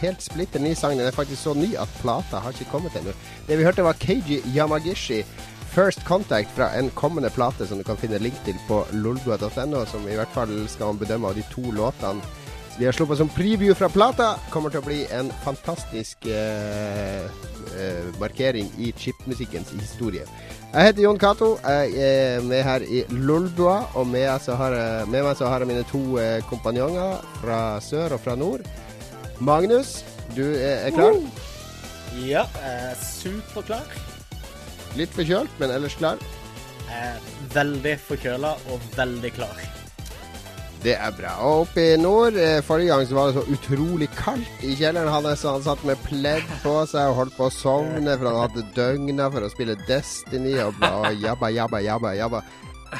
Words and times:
helt 0.00 0.24
splitter 0.24 0.62
ny 0.62 0.74
sang. 0.74 0.96
Den 0.98 1.08
er 1.08 1.16
faktisk 1.16 1.42
så 1.42 1.54
ny 1.54 1.74
at 1.80 1.92
plata 2.00 2.40
har 2.42 2.54
ikke 2.54 2.70
kommet 2.70 2.96
ennå. 2.98 3.14
Det 3.48 3.58
vi 3.58 3.66
hørte, 3.66 3.84
var 3.84 3.98
Keiji 4.00 4.42
Yamagishi. 4.54 5.22
First 5.76 6.06
Contact 6.08 6.52
fra 6.56 6.70
en 6.78 6.90
kommende 6.96 7.30
plate 7.30 7.66
som 7.68 7.78
du 7.78 7.84
kan 7.84 7.98
finne 8.00 8.18
link 8.22 8.38
til 8.46 8.56
på 8.68 8.80
lolbua.no, 8.92 9.84
som 9.84 10.08
i 10.08 10.16
hvert 10.16 10.32
fall 10.32 10.54
skal 10.72 10.94
man 10.94 11.00
bedømme 11.02 11.28
av 11.28 11.36
de 11.36 11.44
to 11.52 11.70
låtene 11.76 12.24
vi 12.78 12.84
har 12.84 12.92
sluppet 12.92 13.18
som 13.18 13.28
preview 13.28 13.74
fra 13.74 13.88
plata. 13.88 14.34
Kommer 14.52 14.72
til 14.72 14.82
å 14.82 14.84
bli 14.84 14.98
en 15.16 15.30
fantastisk 15.44 16.26
eh, 16.28 17.24
eh, 17.24 18.08
markering 18.20 18.68
i 18.76 18.90
chipmusikkens 18.92 19.70
historie. 19.72 20.26
Jeg 20.74 20.90
heter 20.90 21.06
Jon 21.06 21.20
Cato. 21.20 21.54
Jeg 21.64 21.94
er 21.96 22.44
med 22.44 22.60
her 22.66 22.84
i 22.84 23.00
Lolbua. 23.08 23.78
Og 23.96 24.04
med, 24.10 24.28
har, 24.28 24.76
med, 25.08 25.22
meg 25.22 25.38
så 25.38 25.48
har 25.48 25.64
jeg 25.64 25.70
mine 25.72 25.86
to 25.88 26.02
eh, 26.20 26.42
kompanjonger 26.50 27.24
fra 27.40 27.60
sør 27.80 28.18
og 28.18 28.24
fra 28.26 28.36
nord. 28.36 28.66
Magnus, 29.38 30.00
du 30.36 30.44
er, 30.54 30.86
er 30.86 30.94
klar? 30.94 31.16
Ja, 32.16 32.46
jeg 32.56 32.76
er 32.90 33.00
superklar. 33.02 33.96
Litt 34.96 35.12
forkjølt, 35.12 35.52
men 35.60 35.74
ellers 35.74 35.96
klar? 35.98 36.20
Jeg 36.86 37.10
er 37.10 37.18
veldig 37.52 37.96
forkjøla 38.06 38.54
og 38.72 38.86
veldig 38.96 39.32
klar. 39.36 39.60
Det 40.86 40.94
er 40.94 41.12
bra. 41.16 41.34
Og 41.44 41.66
oppe 41.66 41.82
i 41.82 41.96
nord, 42.00 42.36
eh, 42.40 42.62
forrige 42.64 42.92
gang 42.92 43.04
så 43.08 43.16
var 43.16 43.28
det 43.28 43.36
så 43.42 43.56
utrolig 43.56 44.08
kaldt 44.16 44.64
i 44.64 44.72
kjelleren 44.78 45.10
hans. 45.12 45.42
Han 45.42 45.64
satt 45.64 45.82
med 45.84 46.00
pledd 46.06 46.46
på 46.62 46.74
seg 46.88 47.10
og 47.10 47.18
holdt 47.20 47.36
på 47.36 47.48
å 47.48 47.52
sovne, 47.52 48.16
for 48.16 48.30
han 48.30 48.42
hadde 48.44 48.64
døgna 48.76 49.28
for 49.34 49.44
å 49.44 49.50
spille 49.52 49.76
Destiny 49.88 50.54
og, 50.62 50.78
og 50.86 51.10
jabba, 51.20 51.50
jabba, 51.52 51.82
jabba, 51.84 52.14
jabba. 52.16 52.44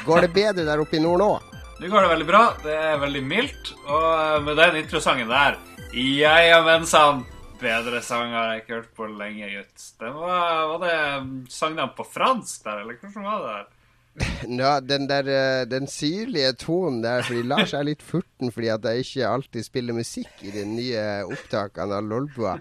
Går 0.05 0.27
det 0.27 0.33
bedre 0.35 0.67
der 0.67 0.83
oppe 0.83 0.99
i 0.99 1.01
nord 1.01 1.23
nå? 1.23 1.31
Nå 1.77 1.89
går 1.93 2.05
det 2.05 2.11
veldig 2.11 2.27
bra. 2.27 2.43
Det 2.65 2.75
er 2.75 3.01
veldig 3.01 3.23
mildt. 3.23 3.73
Og 3.87 4.07
eh, 4.11 4.37
med 4.45 4.61
den 4.61 4.81
introsangen 4.83 5.31
der 5.31 5.57
Ja, 5.93 6.41
ja, 6.43 6.61
men 6.65 6.85
sann. 6.85 7.23
Bedre 7.61 8.01
sang 8.05 8.33
har 8.35 8.51
jeg 8.51 8.61
ikke 8.61 8.75
hørt 8.75 8.91
på 8.97 9.07
lenge, 9.09 9.47
gutt. 9.49 9.85
Det 9.97 10.09
var, 10.13 10.67
var 10.73 10.83
det 10.83 11.49
Sang 11.49 11.73
de 11.77 11.87
på 11.97 12.05
fransk 12.05 12.67
der, 12.67 12.83
eller 12.83 12.99
hvordan 13.01 13.25
var 13.25 13.41
det? 13.41 13.55
der? 13.55 13.73
Ja, 14.61 14.71
den 14.81 15.05
der 15.09 15.27
eh, 15.29 15.63
den 15.69 15.87
syrlige 15.89 16.51
tonen 16.57 17.03
der, 17.03 17.21
fordi 17.25 17.41
Lars 17.45 17.73
er 17.77 17.85
litt 17.85 18.01
furten 18.05 18.49
fordi 18.53 18.69
at 18.73 18.85
jeg 18.85 19.05
ikke 19.05 19.29
alltid 19.29 19.65
spiller 19.65 19.97
musikk 19.97 20.41
i 20.41 20.53
de 20.53 20.63
nye 20.69 21.03
opptakene 21.29 21.99
av 21.99 22.05
Lolbua. 22.09 22.55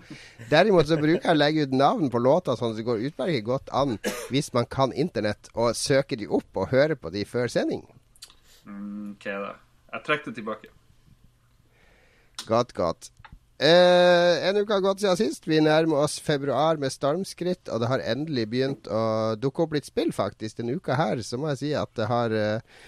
Derimot 0.50 0.88
så 0.88 0.98
bruker 1.00 1.24
jeg 1.24 1.32
å 1.32 1.40
legge 1.40 1.66
ut 1.66 1.76
navn 1.76 2.12
på 2.12 2.20
låter 2.20 2.56
sånn 2.60 2.74
at 2.74 2.80
det 2.80 2.86
går 2.88 3.04
utmerket 3.10 3.46
godt 3.48 3.72
an 3.72 3.96
hvis 4.32 4.52
man 4.56 4.68
kan 4.68 4.92
internett, 4.92 5.48
og 5.54 5.76
søker 5.76 6.20
de 6.20 6.28
opp 6.28 6.60
og 6.60 6.72
hører 6.72 6.96
på 7.00 7.12
de 7.12 7.24
før 7.28 7.52
sending. 7.52 7.84
Mm, 8.68 9.16
ok, 9.16 9.28
da. 9.28 9.54
Jeg 9.96 10.04
trekker 10.08 10.32
det 10.32 10.40
tilbake. 10.40 10.72
Godt, 12.46 12.74
godt. 12.76 13.10
Eh, 13.56 14.48
en 14.48 14.56
uke 14.56 14.74
har 14.74 14.84
gått 14.84 15.00
siden 15.00 15.16
sist. 15.16 15.46
Vi 15.48 15.62
nærmer 15.64 16.04
oss 16.04 16.18
februar 16.20 16.76
med 16.80 16.92
stormskritt, 16.92 17.70
og 17.72 17.80
det 17.80 17.88
har 17.88 18.04
endelig 18.04 18.44
begynt 18.52 18.90
å 18.92 19.00
dukke 19.40 19.64
opp 19.64 19.78
litt 19.78 19.88
spill, 19.88 20.12
faktisk. 20.12 20.58
Denne 20.58 20.76
uka 20.76 20.98
her 20.98 21.22
så 21.24 21.40
må 21.40 21.48
jeg 21.54 21.62
si 21.62 21.70
at 21.76 21.92
det 21.96 22.10
har 22.10 22.34
eh, 22.36 22.82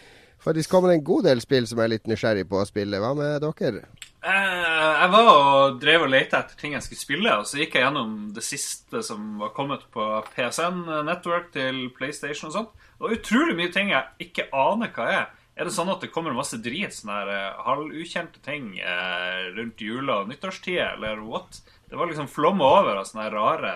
faktisk 0.45 0.75
kommet 0.75 0.93
en 0.93 1.07
god 1.07 1.25
del 1.31 1.41
spill 1.41 1.69
som 1.69 1.81
jeg 1.81 1.89
er 1.89 1.95
litt 1.97 2.11
nysgjerrig 2.11 2.45
på 2.51 2.61
å 2.61 2.69
spille. 2.69 3.01
Hva 3.01 3.15
med 3.17 3.47
dere? 3.47 3.87
Eh, 4.19 4.93
jeg 4.99 5.11
var 5.15 5.31
og 5.33 5.81
drev 5.81 6.05
og 6.05 6.13
lette 6.13 6.37
etter 6.37 6.61
ting 6.61 6.77
jeg 6.77 6.85
skulle 6.85 7.01
spille, 7.01 7.39
og 7.41 7.49
så 7.49 7.63
gikk 7.63 7.79
jeg 7.79 7.87
gjennom 7.87 8.15
det 8.37 8.45
siste 8.45 9.01
som 9.07 9.39
var 9.41 9.57
kommet 9.57 9.89
på 9.95 10.05
PSN 10.35 10.85
Network 11.09 11.49
til 11.57 11.87
PlayStation 11.97 12.53
og 12.53 12.59
sånt. 12.59 12.87
Var 13.01 13.17
utrolig 13.17 13.57
mye 13.57 13.73
ting 13.73 13.95
jeg 13.95 14.29
ikke 14.29 14.51
aner 14.53 14.93
hva 14.93 15.11
er. 15.15 15.29
Er 15.59 15.67
det 15.67 15.75
sånn 15.75 15.91
at 15.91 16.05
det 16.05 16.13
kommer 16.15 16.37
masse 16.37 16.61
drit, 16.63 16.95
sånne 16.95 17.19
her 17.19 17.31
uh, 17.35 17.63
halvukjente 17.67 18.39
ting 18.47 18.77
uh, 18.79 19.51
rundt 19.57 19.83
jula 19.83 20.21
og 20.23 20.31
nyttårstid, 20.31 20.79
eller 20.95 21.19
what? 21.27 21.59
Det 21.91 21.99
var 21.99 22.07
liksom 22.07 22.31
flomma 22.31 22.69
over 22.79 23.01
av 23.01 23.09
sånne 23.09 23.27
rare, 23.35 23.75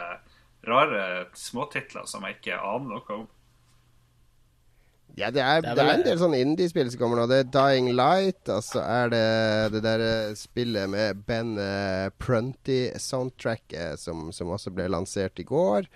rare 0.69 1.05
småtitler 1.35 2.07
som 2.07 2.23
jeg 2.29 2.39
ikke 2.39 2.61
aner 2.61 2.93
noe 2.93 3.17
om. 3.17 3.31
Ja, 5.19 5.29
det 5.29 5.43
er, 5.45 5.61
det 5.61 5.69
er, 5.69 5.77
det 5.77 5.83
er 5.85 5.91
en 5.93 6.05
del 6.07 6.21
sånne 6.23 6.39
indie-spill 6.41 6.89
som 6.93 7.03
kommer 7.03 7.21
nå. 7.21 7.27
Det 7.29 7.43
er 7.43 7.51
Dying 7.53 7.91
Light, 7.99 8.47
og 8.49 8.63
så 8.65 8.81
er 8.81 9.11
det 9.13 9.27
det 9.75 9.83
der 9.85 10.05
eh, 10.07 10.37
spillet 10.39 10.89
med 10.89 11.21
Ben 11.29 11.53
uh, 11.59 12.09
Prunty-soundtracket 12.23 14.01
som, 14.01 14.31
som 14.33 14.55
også 14.55 14.73
ble 14.73 14.89
lansert 14.93 15.43
i 15.43 15.45
går. 15.49 15.91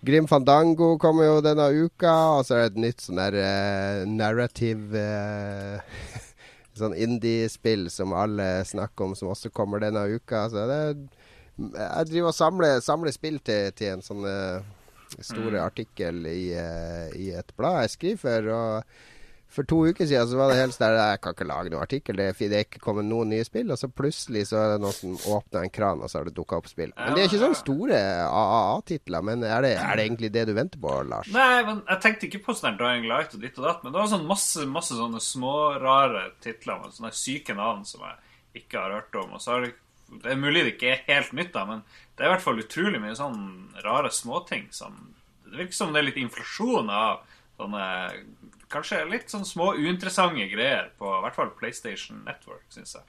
Grim 0.00 0.28
Fandango 0.30 0.92
kommer 0.98 1.26
jo 1.26 1.40
denne 1.42 1.66
uka, 1.74 2.12
og 2.38 2.46
så 2.46 2.54
er 2.54 2.60
det 2.62 2.70
et 2.70 2.82
nytt 2.84 3.02
sånn 3.02 3.18
der 3.18 3.36
uh, 3.42 4.04
narrative 4.06 5.02
uh, 5.02 6.24
Sånn 6.78 6.94
indie-spill 6.94 7.88
som 7.90 8.12
alle 8.14 8.62
snakker 8.62 9.08
om, 9.08 9.14
som 9.18 9.32
også 9.32 9.50
kommer 9.50 9.82
denne 9.82 10.04
uka. 10.12 10.44
Så 10.46 10.62
det, 10.70 10.76
er, 10.78 11.32
jeg 11.74 12.10
driver 12.12 12.30
og 12.30 12.36
samler, 12.36 12.82
samler 12.86 13.10
spill 13.16 13.40
til, 13.42 13.72
til, 13.74 13.96
en 13.96 14.04
sånn 14.06 14.22
uh, 14.22 14.62
store 15.16 15.56
mm. 15.56 15.64
artikkel 15.64 16.28
i, 16.30 16.52
i, 17.18 17.32
et 17.34 17.50
blad 17.58 17.80
jeg 17.82 17.94
skriver 17.96 18.22
for. 18.22 18.50
og 18.54 19.17
for 19.48 19.64
to 19.68 19.78
uker 19.88 20.06
siden 20.06 20.28
så 20.28 20.36
var 20.36 20.52
det 20.52 20.58
helt 20.58 20.74
sånn 20.76 20.94
Jeg 20.98 21.20
kan 21.24 21.34
ikke 21.34 21.46
lage 21.48 21.72
noen 21.72 21.84
artikkel, 21.84 22.18
det 22.20 22.26
er, 22.30 22.42
er 22.48 22.66
ikke 22.66 22.82
kommet 22.84 23.08
noen 23.08 23.32
nye 23.32 23.46
spill. 23.46 23.72
Og 23.72 23.80
så 23.80 23.88
plutselig 23.88 24.44
så 24.50 24.60
er 24.60 24.74
det 24.74 24.82
noen 24.84 24.96
som 24.96 25.16
åpner 25.34 25.64
en 25.64 25.72
kran, 25.72 26.02
og 26.04 26.12
så 26.12 26.20
har 26.20 26.28
det 26.28 26.36
dukka 26.36 26.60
opp 26.60 26.68
spill. 26.70 26.92
Men 26.98 27.16
det 27.16 27.24
er 27.24 27.30
ikke 27.30 27.42
sånne 27.42 27.60
store 27.62 28.02
AAA-titler. 28.28 29.26
Men 29.30 29.46
er 29.48 29.64
det, 29.64 29.74
er 29.80 29.98
det, 29.98 30.06
egentlig 30.06 30.32
det 30.36 30.46
du 30.50 30.54
venter 30.58 30.82
på, 30.84 30.94
Lars? 31.08 31.32
Nei, 31.34 31.64
men 31.66 31.82
jeg 31.82 32.04
tenkte 32.04 32.28
ikke 32.28 32.44
på 32.46 32.56
sånn 32.58 32.78
Dying 32.80 33.08
Light 33.08 33.34
og 33.34 33.44
ditt 33.44 33.58
og 33.60 33.68
datt. 33.70 33.82
Men 33.84 33.94
det 33.94 34.02
var 34.02 34.12
sånn 34.14 34.28
masse, 34.28 34.68
masse 34.78 35.00
sånne 35.00 35.22
små, 35.24 35.56
rare 35.82 36.28
titler 36.44 36.82
med 36.84 36.96
sånne 36.96 37.14
syke 37.16 37.56
navn 37.58 37.84
som 37.88 38.04
jeg 38.04 38.64
ikke 38.64 38.82
har 38.84 38.98
hørt 39.00 39.20
om. 39.22 39.36
Og 39.36 39.44
så 39.44 39.56
har 39.56 39.66
det 39.66 39.76
det 40.08 40.32
er 40.32 40.40
mulig 40.40 40.64
det 40.64 40.74
ikke 40.76 40.92
er 40.92 41.02
helt 41.08 41.34
nytt, 41.36 41.50
da, 41.52 41.66
men 41.68 41.82
det 42.16 42.24
er 42.24 42.30
i 42.30 42.32
hvert 42.32 42.44
fall 42.44 42.60
utrolig 42.62 43.00
mye 43.02 43.16
sånn 43.18 43.40
rare 43.84 44.08
småting 44.14 44.70
som 44.72 44.96
Det 45.48 45.62
virker 45.62 45.76
som 45.76 45.92
det 45.92 46.00
er 46.00 46.06
litt 46.10 46.20
inflasjon 46.20 46.88
av 46.92 47.20
sånne 47.58 47.84
kanskje 48.72 49.04
litt 49.10 49.30
sånn 49.32 49.46
små 49.48 49.72
uinteressante 49.76 50.48
greier 50.52 50.90
på 50.98 51.08
i 51.12 51.22
hvert 51.24 51.38
fall 51.38 51.54
PlayStation 51.58 52.24
Network, 52.26 52.66
syns 52.74 52.96
jeg. 52.98 53.06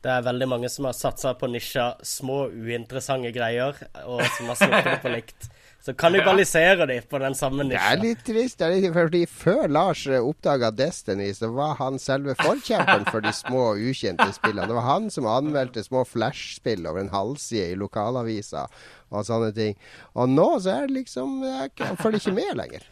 Det 0.00 0.08
er 0.08 0.22
veldig 0.24 0.46
mange 0.48 0.68
som 0.72 0.86
har 0.88 0.94
satsa 0.96 1.34
på 1.36 1.48
nisja 1.52 1.90
små, 2.06 2.46
uinteressante 2.48 3.32
greier, 3.36 3.76
og 4.08 4.22
som 4.36 4.48
har 4.48 4.56
sluppet 4.56 4.86
det 4.88 5.00
på 5.02 5.12
likt. 5.12 5.50
Så 5.80 5.94
kannibaliserer 5.96 6.88
de 6.88 6.98
på 7.08 7.18
den 7.20 7.34
samme 7.36 7.64
nisja. 7.64 7.80
Det 7.80 7.98
er 7.98 8.00
litt 8.02 8.22
trist. 8.24 8.58
Det 8.60 8.66
er 8.66 8.74
litt, 8.74 8.94
fordi 8.96 9.20
Før 9.28 9.68
Lars 9.72 10.06
oppdaga 10.16 10.70
Destiny, 10.76 11.30
så 11.36 11.48
var 11.56 11.78
han 11.78 11.96
selve 12.00 12.34
forkjemperen 12.40 13.06
for 13.08 13.24
de 13.24 13.32
små, 13.36 13.62
ukjente 13.76 14.28
spillene. 14.36 14.68
Det 14.68 14.76
var 14.76 14.88
han 14.88 15.08
som 15.12 15.28
anmeldte 15.28 15.84
små 15.84 16.04
flashspill 16.08 16.88
over 16.88 17.00
en 17.04 17.12
halvside 17.12 17.72
i 17.72 17.80
lokalavisa 17.80 18.66
og 19.08 19.28
sånne 19.28 19.52
ting. 19.56 19.76
Og 20.16 20.32
nå 20.32 20.48
så 20.60 20.78
er 20.78 20.88
det 20.88 20.98
liksom 21.00 21.40
Jeg 21.44 22.00
følger 22.00 22.20
ikke 22.20 22.36
med 22.40 22.56
lenger. 22.60 22.88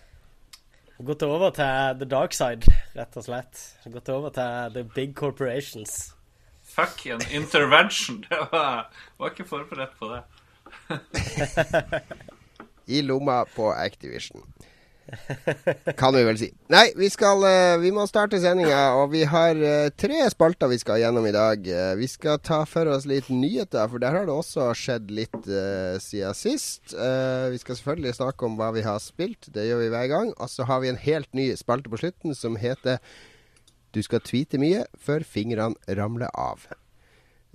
Gått 0.98 1.22
over 1.22 1.50
til 1.54 1.98
the 2.00 2.06
dark 2.10 2.32
side, 2.34 2.66
rett 2.98 3.16
og 3.16 3.22
slett. 3.28 3.60
Gått 3.86 4.08
over 4.10 4.32
til 4.34 4.72
the 4.74 4.82
big 4.96 5.14
corporations. 5.14 6.14
Fuck 6.66 7.06
en 7.06 7.22
intervention. 7.30 8.24
Det 8.28 8.38
var, 8.52 8.90
var 9.18 9.30
ikke 9.30 9.46
forberedt 9.46 9.94
på 9.98 10.10
det. 10.10 10.22
I 12.96 13.02
lomma 13.02 13.44
på 13.54 13.70
Activision. 13.72 14.42
Kan 16.00 16.14
vi 16.14 16.22
vel 16.26 16.38
si. 16.40 16.48
Nei, 16.72 16.86
vi 16.98 17.08
skal 17.12 17.42
uh, 17.44 17.80
Vi 17.82 17.92
må 17.94 18.04
starte 18.08 18.40
sendinga, 18.42 18.80
og 19.00 19.12
vi 19.14 19.24
har 19.28 19.58
uh, 19.60 19.90
tre 19.96 20.20
spalter 20.32 20.70
vi 20.72 20.80
skal 20.80 21.00
gjennom 21.02 21.26
i 21.28 21.34
dag. 21.34 21.64
Uh, 21.64 21.92
vi 21.98 22.08
skal 22.10 22.40
ta 22.44 22.62
for 22.68 22.90
oss 22.92 23.06
litt 23.08 23.30
nyheter, 23.32 23.88
for 23.90 24.02
der 24.02 24.16
har 24.16 24.28
det 24.28 24.34
også 24.34 24.68
skjedd 24.76 25.12
litt 25.14 25.38
siden 26.02 26.36
sist. 26.36 26.92
vi 26.92 27.60
skal 27.60 27.78
selvfølgelig 27.78 28.16
snakke 28.18 28.46
om 28.46 28.58
hva 28.58 28.70
vi 28.74 28.84
har 28.86 29.00
spilt, 29.02 29.50
det 29.54 29.68
gjør 29.68 29.82
vi 29.84 29.92
hver 29.94 30.10
gang. 30.12 30.34
Og 30.36 30.50
så 30.52 30.66
har 30.68 30.82
vi 30.84 30.92
en 30.92 31.00
helt 31.00 31.30
ny 31.36 31.50
spalte 31.58 31.90
på 31.92 32.00
slutten 32.00 32.36
som 32.36 32.58
heter 32.60 32.98
Du 33.94 34.02
skal 34.04 34.22
tweete 34.24 34.60
mye 34.60 34.84
før 35.00 35.24
fingrene 35.24 35.96
ramler 35.98 36.32
av. 36.34 36.68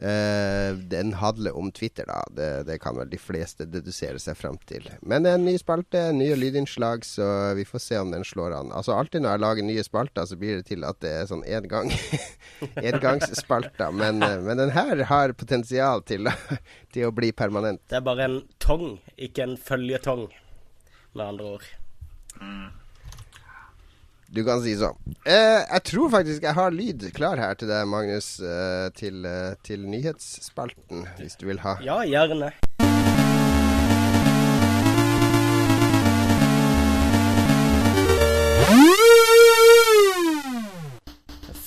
Uh, 0.02 0.74
den 0.90 1.14
handler 1.14 1.58
om 1.58 1.72
Twitter, 1.72 2.06
da. 2.10 2.24
Det, 2.34 2.64
det, 2.64 2.80
kan 2.82 2.98
vel 2.98 3.12
de 3.12 3.20
fleste 3.22 3.68
dedusere 3.70 4.18
seg 4.20 4.38
fram 4.40 4.58
til. 4.66 4.88
Men 5.06 5.24
det 5.24 5.32
er 5.32 5.38
en 5.38 5.46
ny 5.46 5.54
spalte, 5.62 6.02
nye 6.18 6.38
lydinnslag, 6.40 7.06
så 7.06 7.28
vi 7.54 7.66
får 7.68 7.84
se 7.86 8.00
om 8.02 8.12
den 8.12 8.26
slår 8.26 8.58
an. 8.58 8.74
Altså 8.74 8.96
Alltid 8.98 9.22
når 9.22 9.36
jeg 9.36 9.44
lager 9.46 9.68
nye 9.70 9.86
spalter, 9.86 10.26
så 10.26 10.38
blir 10.40 10.60
det 10.60 10.68
til 10.72 10.86
at 10.88 10.98
det 11.06 11.14
er 11.14 11.30
sånn 11.30 11.46
engang 11.46 11.94
engangsspalter. 12.90 13.94
Men, 13.94 14.26
uh, 14.26 14.42
men 14.42 14.64
den 14.64 14.74
her 14.74 15.06
har 15.14 15.38
potensial 15.38 16.02
til, 16.10 16.32
til, 16.94 17.08
å 17.08 17.14
bli 17.14 17.30
permanent. 17.32 17.84
Det 17.94 18.02
er 18.02 18.08
bare 18.10 18.30
en 18.32 18.40
tong, 18.64 18.98
ikke 19.14 19.46
en 19.46 19.60
føljetong, 19.62 20.32
med 21.14 21.28
andre 21.28 21.52
ord. 21.60 21.70
Mm. 22.42 22.83
Du 24.34 24.40
kan 24.42 24.64
si 24.66 24.72
sånn. 24.74 24.98
Eh, 25.30 25.62
jeg 25.62 25.82
tror 25.92 26.10
faktisk 26.10 26.46
jeg 26.48 26.58
har 26.58 26.74
lyd 26.74 27.04
klar 27.14 27.38
her 27.38 27.54
til 27.54 27.70
deg, 27.70 27.86
Magnus, 27.86 28.40
eh, 28.42 28.88
til, 28.98 29.20
eh, 29.30 29.54
til, 29.62 29.84
nyhetsspalten, 29.86 31.04
hvis 31.20 31.38
du 31.38 31.46
vil 31.52 31.62
ha. 31.62 31.76
Ja, 31.86 32.00
gjerne. 32.02 32.50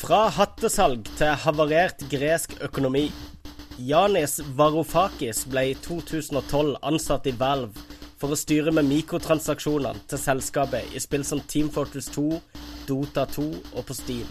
Fra 0.01 0.25
hattesalg 0.35 1.07
til 1.21 1.39
havarert 1.47 2.03
gresk 2.11 2.59
økonomi. 2.67 3.13
Janis 3.79 4.41
Varoufakis 4.59 5.47
ble 5.47 5.69
i 5.71 5.79
2012 5.87 6.81
ansatt 6.83 7.31
i 7.31 7.39
Valve 7.39 7.96
for 8.21 8.33
å 8.33 8.39
styre 8.39 8.73
med 8.75 8.89
mikrotransaksjonene 8.89 10.07
til 10.11 10.21
selskapet 10.21 10.95
i 10.97 11.03
spill 11.03 11.25
som 11.27 11.43
Team 11.51 11.69
Fortress 11.73 12.09
2, 12.15 12.27
Dota 12.89 13.27
2 13.31 13.47
og 13.75 13.87
på 13.87 13.97
Steam. 13.97 14.29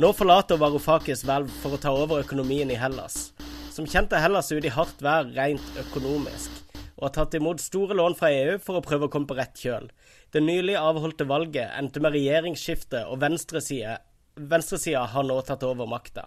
Nå 0.00 0.12
forlater 0.16 0.60
Varoufakis 0.60 1.24
hvelv 1.26 1.52
for 1.62 1.76
å 1.76 1.80
ta 1.80 1.92
over 1.94 2.22
økonomien 2.24 2.70
i 2.70 2.78
Hellas. 2.78 3.30
Som 3.72 3.88
kjent 3.88 4.12
er 4.14 4.22
Hellas 4.24 4.52
ute 4.52 4.68
i 4.68 4.72
hardt 4.72 5.02
vær 5.04 5.28
rent 5.36 5.80
økonomisk, 5.82 6.50
og 6.96 7.08
har 7.08 7.14
tatt 7.18 7.36
imot 7.36 7.60
store 7.60 7.96
lån 7.96 8.16
fra 8.16 8.30
EU 8.32 8.58
for 8.62 8.78
å 8.78 8.84
prøve 8.84 9.08
å 9.08 9.12
komme 9.12 9.28
på 9.28 9.36
rett 9.36 9.56
kjøl. 9.60 9.90
Det 10.32 10.42
nylig 10.44 10.78
avholdte 10.80 11.28
valget 11.28 11.74
endte 11.76 12.00
med 12.04 12.16
regjeringsskifte, 12.16 13.04
og 13.10 13.20
venstresida 13.24 13.98
venstre 14.36 15.06
har 15.08 15.24
nå 15.24 15.40
tatt 15.42 15.64
over 15.64 15.88
makta. 15.88 16.26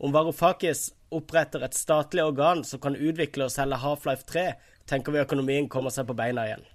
Om 0.00 0.14
Varoufakis 0.16 0.90
oppretter 1.12 1.64
et 1.66 1.76
statlig 1.76 2.24
organ 2.24 2.62
som 2.64 2.80
kan 2.80 2.96
utvikle 2.96 3.48
og 3.48 3.52
selge 3.52 3.80
Half-Life 3.82 4.24
3, 4.30 4.44
tenker 4.90 5.14
vi 5.14 5.22
økonomien 5.22 5.70
kommer 5.70 5.94
seg 5.94 6.08
på 6.08 6.18
beina 6.18 6.48
igjen. 6.48 6.66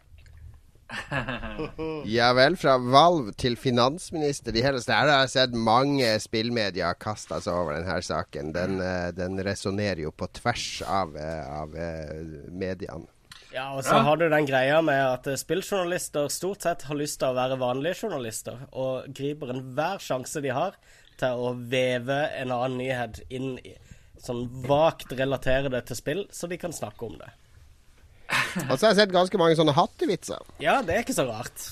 ja 2.17 2.27
vel, 2.37 2.53
fra 2.61 2.75
Valv 2.77 3.31
til 3.41 3.55
finansminister 3.57 4.53
De 4.53 4.61
hele 4.61 4.81
stedet. 4.83 5.15
har 5.15 5.29
sett 5.31 5.55
mange 5.57 6.11
spillmedier 6.21 6.93
kaste 7.01 7.39
seg 7.41 7.53
over 7.53 7.79
denne 7.79 7.97
saken. 8.05 8.53
Den, 8.53 8.77
eh, 8.83 9.09
den 9.17 9.39
resonnerer 9.45 10.03
jo 10.05 10.13
på 10.13 10.29
tvers 10.39 10.83
av, 10.85 11.15
eh, 11.17 11.43
av 11.61 11.75
eh, 11.75 12.21
mediene. 12.53 13.09
Ja, 13.55 13.69
og 13.71 13.85
så 13.87 13.95
ja. 13.95 14.03
har 14.03 14.19
du 14.19 14.27
den 14.29 14.45
greia 14.45 14.81
med 14.83 14.99
at 14.99 15.29
spilljournalister 15.39 16.27
stort 16.33 16.65
sett 16.65 16.83
har 16.89 16.97
lyst 16.99 17.21
til 17.21 17.31
å 17.31 17.37
være 17.37 17.57
vanlige 17.61 18.03
journalister, 18.03 18.65
og 18.75 19.07
griper 19.15 19.53
enhver 19.53 20.03
sjanse 20.03 20.43
de 20.43 20.51
har 20.51 20.75
til 21.15 21.39
å 21.39 21.53
veve 21.55 22.17
en 22.35 22.51
annen 22.51 22.75
nyhet 22.81 23.21
inn 23.31 23.55
i 23.63 23.77
sånn 24.25 24.43
vagt 24.65 25.13
relatere 25.15 25.71
det 25.71 25.85
til 25.87 25.99
spill, 25.99 26.21
så 26.35 26.49
de 26.51 26.59
kan 26.59 26.75
snakke 26.75 27.07
om 27.07 27.15
det. 27.21 27.31
Og 28.69 28.77
så 28.77 28.85
har 28.85 28.91
jeg 28.93 29.01
sett 29.03 29.15
ganske 29.15 29.39
mange 29.41 29.57
sånne 29.59 29.75
hattevitser. 29.75 30.45
Ja, 30.63 30.79
det 30.85 30.95
er 30.95 31.03
ikke 31.05 31.17
så 31.17 31.27
rart. 31.27 31.65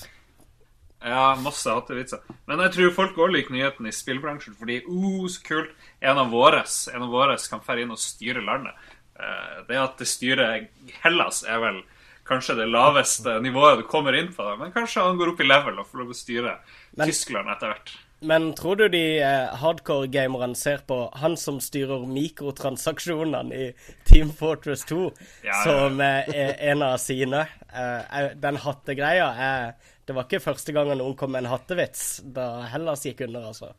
Ja, 1.04 1.34
masse 1.36 1.68
hattevitser. 1.68 2.22
Men 2.48 2.62
jeg 2.64 2.74
tror 2.76 2.94
folk 2.96 3.18
òg 3.20 3.34
liker 3.34 3.52
nyheten 3.52 3.88
i 3.88 3.92
spillbransjen, 3.92 4.56
fordi 4.56 4.80
uh, 4.86 5.26
så 5.28 5.42
kult. 5.44 5.72
En 6.00 6.20
av 6.20 6.30
våres, 6.32 6.86
en 6.92 7.04
av 7.04 7.12
våres 7.12 7.44
kan 7.50 7.64
fære 7.64 7.84
inn 7.84 7.92
og 7.92 8.00
styre 8.00 8.44
landet. 8.44 8.78
Eh, 9.14 9.58
det 9.68 9.76
at 9.78 10.00
det 10.00 10.08
styrer 10.10 10.64
Hellas, 11.04 11.42
er 11.46 11.60
vel 11.62 11.82
kanskje 12.26 12.56
det 12.58 12.70
laveste 12.72 13.36
nivået 13.44 13.82
du 13.82 13.84
kommer 13.88 14.16
inn 14.16 14.32
på. 14.34 14.46
Men 14.60 14.72
kanskje 14.74 15.04
han 15.04 15.20
går 15.20 15.34
opp 15.34 15.44
i 15.44 15.48
level 15.48 15.80
og 15.80 15.90
får 15.90 16.02
lov 16.02 16.14
å 16.14 16.18
styre 16.18 16.56
men, 16.96 17.06
Tyskland 17.06 17.52
etter 17.52 17.74
hvert. 17.74 17.94
Men 18.24 18.54
tror 18.56 18.76
du 18.80 18.86
de 18.88 19.02
eh, 19.20 19.54
hardcore-gamerne 19.60 20.56
ser 20.56 20.80
på 20.88 20.96
han 21.20 21.36
som 21.36 21.58
styrer 21.60 22.06
mikrotransaksjonene 22.08 23.54
i 23.54 23.66
Team 24.08 24.30
Fortress 24.32 24.84
2, 24.88 25.10
ja, 25.44 25.58
som 25.66 26.00
eh, 26.00 26.30
er 26.32 26.54
en 26.72 26.84
av 26.86 26.96
sine? 27.02 27.42
Eh, 27.68 28.30
den 28.40 28.60
hattegreia 28.64 29.28
er 29.48 29.74
Det 30.04 30.12
var 30.16 30.26
ikke 30.28 30.42
første 30.44 30.72
gangen 30.76 31.00
noen 31.00 31.16
kom 31.16 31.32
med 31.32 31.44
en 31.44 31.52
hattevits 31.52 32.22
da 32.24 32.66
Hellas 32.72 33.06
gikk 33.06 33.22
under, 33.28 33.50
altså. 33.52 33.70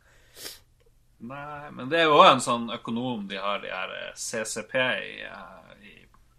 Nei, 1.25 1.71
men 1.71 1.89
det 1.89 2.01
er 2.01 2.09
jo 2.09 2.17
òg 2.19 2.31
en 2.33 2.43
sånn 2.43 2.65
økonom 2.75 3.27
de 3.29 3.37
har, 3.39 3.61
de 3.63 3.71
her 3.71 3.93
eh, 3.97 4.11
CCP 4.19 4.75
i, 4.81 5.13
eh, 5.25 5.85
i, 5.85 5.95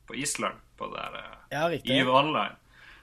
på 0.06 0.18
Island, 0.20 0.58
på 0.76 0.90
det 0.92 1.00
der 1.00 1.22
eh, 1.22 1.38
ja, 1.54 1.68
EVE 1.70 2.12
Online. 2.12 2.58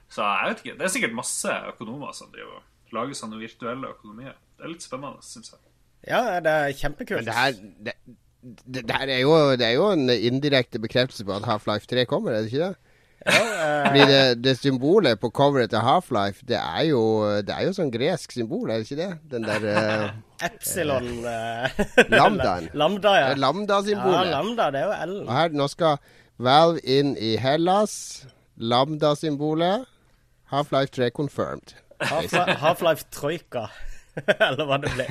Så 0.08 0.22
jeg 0.22 0.52
vet 0.52 0.62
ikke. 0.62 0.76
Det 0.78 0.86
er 0.86 0.94
sikkert 0.94 1.18
masse 1.18 1.56
økonomer 1.72 2.14
som 2.16 2.30
driver 2.32 2.62
lager 2.94 3.16
sånne 3.18 3.40
virtuelle 3.40 3.90
økonomier. 3.90 4.36
Det 4.64 4.70
er 4.70 4.72
litt 4.78 4.84
spennende, 4.86 5.20
syns 5.20 5.50
jeg. 5.52 5.58
Ja, 6.08 6.38
det 6.40 6.52
er 6.52 6.70
kjempekult. 6.72 7.18
Men 7.20 7.26
det 7.28 7.34
her, 7.36 7.56
det, 7.84 7.92
det, 8.64 8.82
det, 8.88 9.00
er 9.12 9.18
jo, 9.20 9.34
det 9.60 9.66
er 9.66 9.74
jo 9.76 9.90
en 9.92 10.08
indirekte 10.08 10.80
bekreftelse 10.80 11.26
på 11.28 11.34
at 11.36 11.44
Half-Life 11.44 11.84
3 11.90 12.06
kommer, 12.08 12.32
er 12.32 12.46
det 12.46 12.48
ikke 12.48 12.70
det? 12.70 12.94
Ja, 13.26 13.42
uh... 13.42 13.90
Fordi 13.90 14.06
det, 14.08 14.22
det, 14.44 14.56
symbolet 14.56 15.20
på 15.20 15.28
coveret 15.36 15.74
til 15.74 15.84
Half-Life, 15.84 16.48
det 16.48 16.56
er 16.56 16.80
jo 16.88 17.04
Det 17.44 17.52
er 17.52 17.68
jo 17.68 17.76
sånn 17.76 17.92
gresk 17.92 18.32
symbol, 18.32 18.72
er 18.72 18.80
det 18.80 18.88
ikke 18.88 19.02
det? 19.02 19.12
Den 19.36 19.44
der 19.44 19.68
uh, 19.68 20.16
Epsilon 20.48 21.12
uh, 21.28 21.84
Lambdaen. 22.16 22.72
Lambda, 22.72 23.16
ja. 23.20 23.30
Lambda-symbolet. 23.36 24.32
Ja, 24.32 24.34
lambda, 24.40 24.72
det 24.72 24.80
er 24.80 24.88
jo 24.88 24.98
L. 25.12 25.16
Og 25.26 25.32
her, 25.42 25.56
nå 25.60 25.68
skal 25.76 26.12
Valve 26.40 26.80
inn 26.88 27.18
i 27.20 27.36
Hellas. 27.36 27.96
Lambda-symbolet. 28.56 29.84
Half-Life 30.56 30.96
3 30.96 31.12
confirmed. 31.12 31.76
Half-Life 32.00 33.10
Troika, 33.12 33.68
eller 34.48 34.68
hva 34.68 34.80
det 34.82 34.92
ble. 34.94 35.08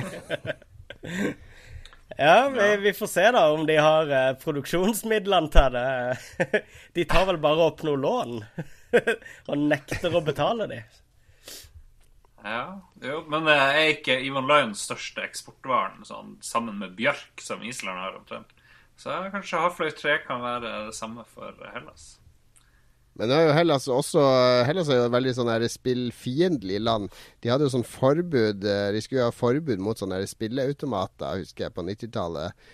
Ja, 2.16 2.48
vi, 2.48 2.76
vi, 2.76 2.92
får 2.94 3.08
se 3.10 3.22
da 3.34 3.40
om 3.50 3.64
de 3.66 3.74
har 3.80 4.10
uh, 4.12 4.36
produksjonsmidlene 4.38 5.48
til 5.50 5.74
det. 5.74 6.60
de 6.94 7.06
tar 7.10 7.24
vel 7.26 7.40
bare 7.42 7.64
opp 7.64 7.82
noe 7.82 7.98
lån 7.98 8.36
og 9.50 9.56
nekter 9.58 10.14
å 10.14 10.22
betale 10.22 10.68
de. 10.70 10.78
Ja, 12.44 12.76
jo, 13.02 13.22
men 13.32 13.48
jeg 13.50 13.72
er 13.80 13.90
ikke 13.96 14.18
Ivan 14.28 14.46
Lyons 14.46 14.84
største 14.84 15.24
eksportvaren 15.24 16.04
sånn, 16.06 16.36
sammen 16.44 16.76
med 16.84 16.94
bjørk, 16.98 17.40
som 17.42 17.64
Island 17.64 17.98
har 17.98 18.20
omtrent? 18.20 18.52
Så 19.00 19.16
kanskje 19.32 19.64
Half-Life 19.64 19.98
3 19.98 20.18
kan 20.28 20.44
være 20.44 20.74
det 20.86 20.94
samme 20.94 21.24
for 21.34 21.56
Hellas. 21.72 22.18
Men 23.18 23.30
nå 23.30 23.36
er 23.36 23.44
jo 23.48 23.54
Hellas 23.54 23.84
også 23.90 24.22
Hellas 24.66 24.88
er 24.90 24.98
jo 24.98 25.08
et 25.08 25.14
veldig 25.14 25.34
sånn 25.36 25.52
spillfiendtlig 25.70 26.80
land. 26.82 27.12
De 27.44 27.52
hadde 27.52 27.68
jo 27.68 27.74
sånn 27.76 27.86
forbud 27.86 28.66
eh, 28.66 28.88
De 28.94 29.02
skulle 29.04 29.22
jo 29.22 29.28
ha 29.30 29.34
forbud 29.34 29.82
mot 29.82 30.00
sånne 30.00 30.24
spilleautomater, 30.30 31.44
husker 31.44 31.68
jeg, 31.68 31.76
på 31.76 31.86
90-tallet. 31.86 32.66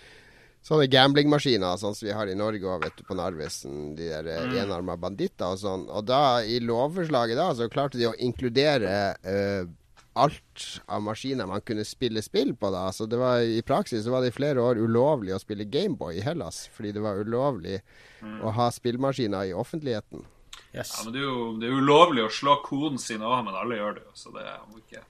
Sånne 0.65 0.85
gamblingmaskiner, 0.93 1.77
sånn 1.81 1.95
som 1.97 2.05
vi 2.05 2.13
har 2.13 2.29
i 2.29 2.37
Norge 2.37 2.67
og 2.69 2.83
vet 2.83 2.97
du, 2.99 3.05
på 3.05 3.17
Narvesen. 3.17 3.93
De 3.97 4.09
der 4.11 4.29
eh, 4.29 4.47
mm. 4.49 4.57
enarma 4.65 4.97
banditter 5.01 5.53
og 5.53 5.61
sånn. 5.61 5.87
Og 5.89 6.05
da, 6.09 6.41
i 6.45 6.59
lovforslaget 6.61 7.39
da, 7.39 7.47
så 7.57 7.69
klarte 7.69 8.01
de 8.01 8.09
å 8.09 8.17
inkludere 8.21 8.97
uh, 9.25 9.69
alt 10.13 10.81
av 10.85 11.01
maskiner 11.01 11.47
man 11.47 11.61
kunne 11.61 11.85
spille 11.87 12.21
spill 12.21 12.55
på. 12.55 12.71
da 12.71 12.91
Så 12.91 13.05
det 13.05 13.17
var 13.17 13.39
I 13.39 13.61
praksis 13.61 14.03
så 14.03 14.11
var 14.11 14.21
det 14.21 14.33
i 14.33 14.35
flere 14.35 14.61
år 14.61 14.81
ulovlig 14.81 15.35
å 15.35 15.39
spille 15.39 15.63
Gameboy 15.63 16.17
i 16.19 16.25
Hellas. 16.25 16.67
Fordi 16.73 16.91
det 16.91 17.03
var 17.03 17.21
ulovlig 17.21 17.79
mm. 18.21 18.41
å 18.43 18.53
ha 18.57 18.69
spillmaskiner 18.71 19.51
i 19.51 19.53
offentligheten. 19.53 20.25
Yes. 20.73 20.93
Ja, 20.97 21.03
men 21.05 21.13
det 21.13 21.19
er, 21.19 21.27
jo, 21.27 21.47
det 21.59 21.67
er 21.67 21.79
ulovlig 21.79 22.23
å 22.23 22.31
slå 22.31 22.57
koden 22.63 22.99
sin 22.99 23.23
òg, 23.23 23.41
men 23.47 23.55
alle 23.55 23.79
gjør 23.79 23.97
det 23.97 24.05
jo. 24.05 24.13
Så 24.15 24.35
det 24.35 24.45
må 24.69 24.79
ikke 24.79 25.03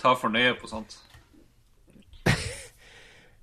ta 0.00 0.14
for 0.18 0.32
nøye 0.32 0.56
på 0.60 0.68
sånt. 0.68 0.98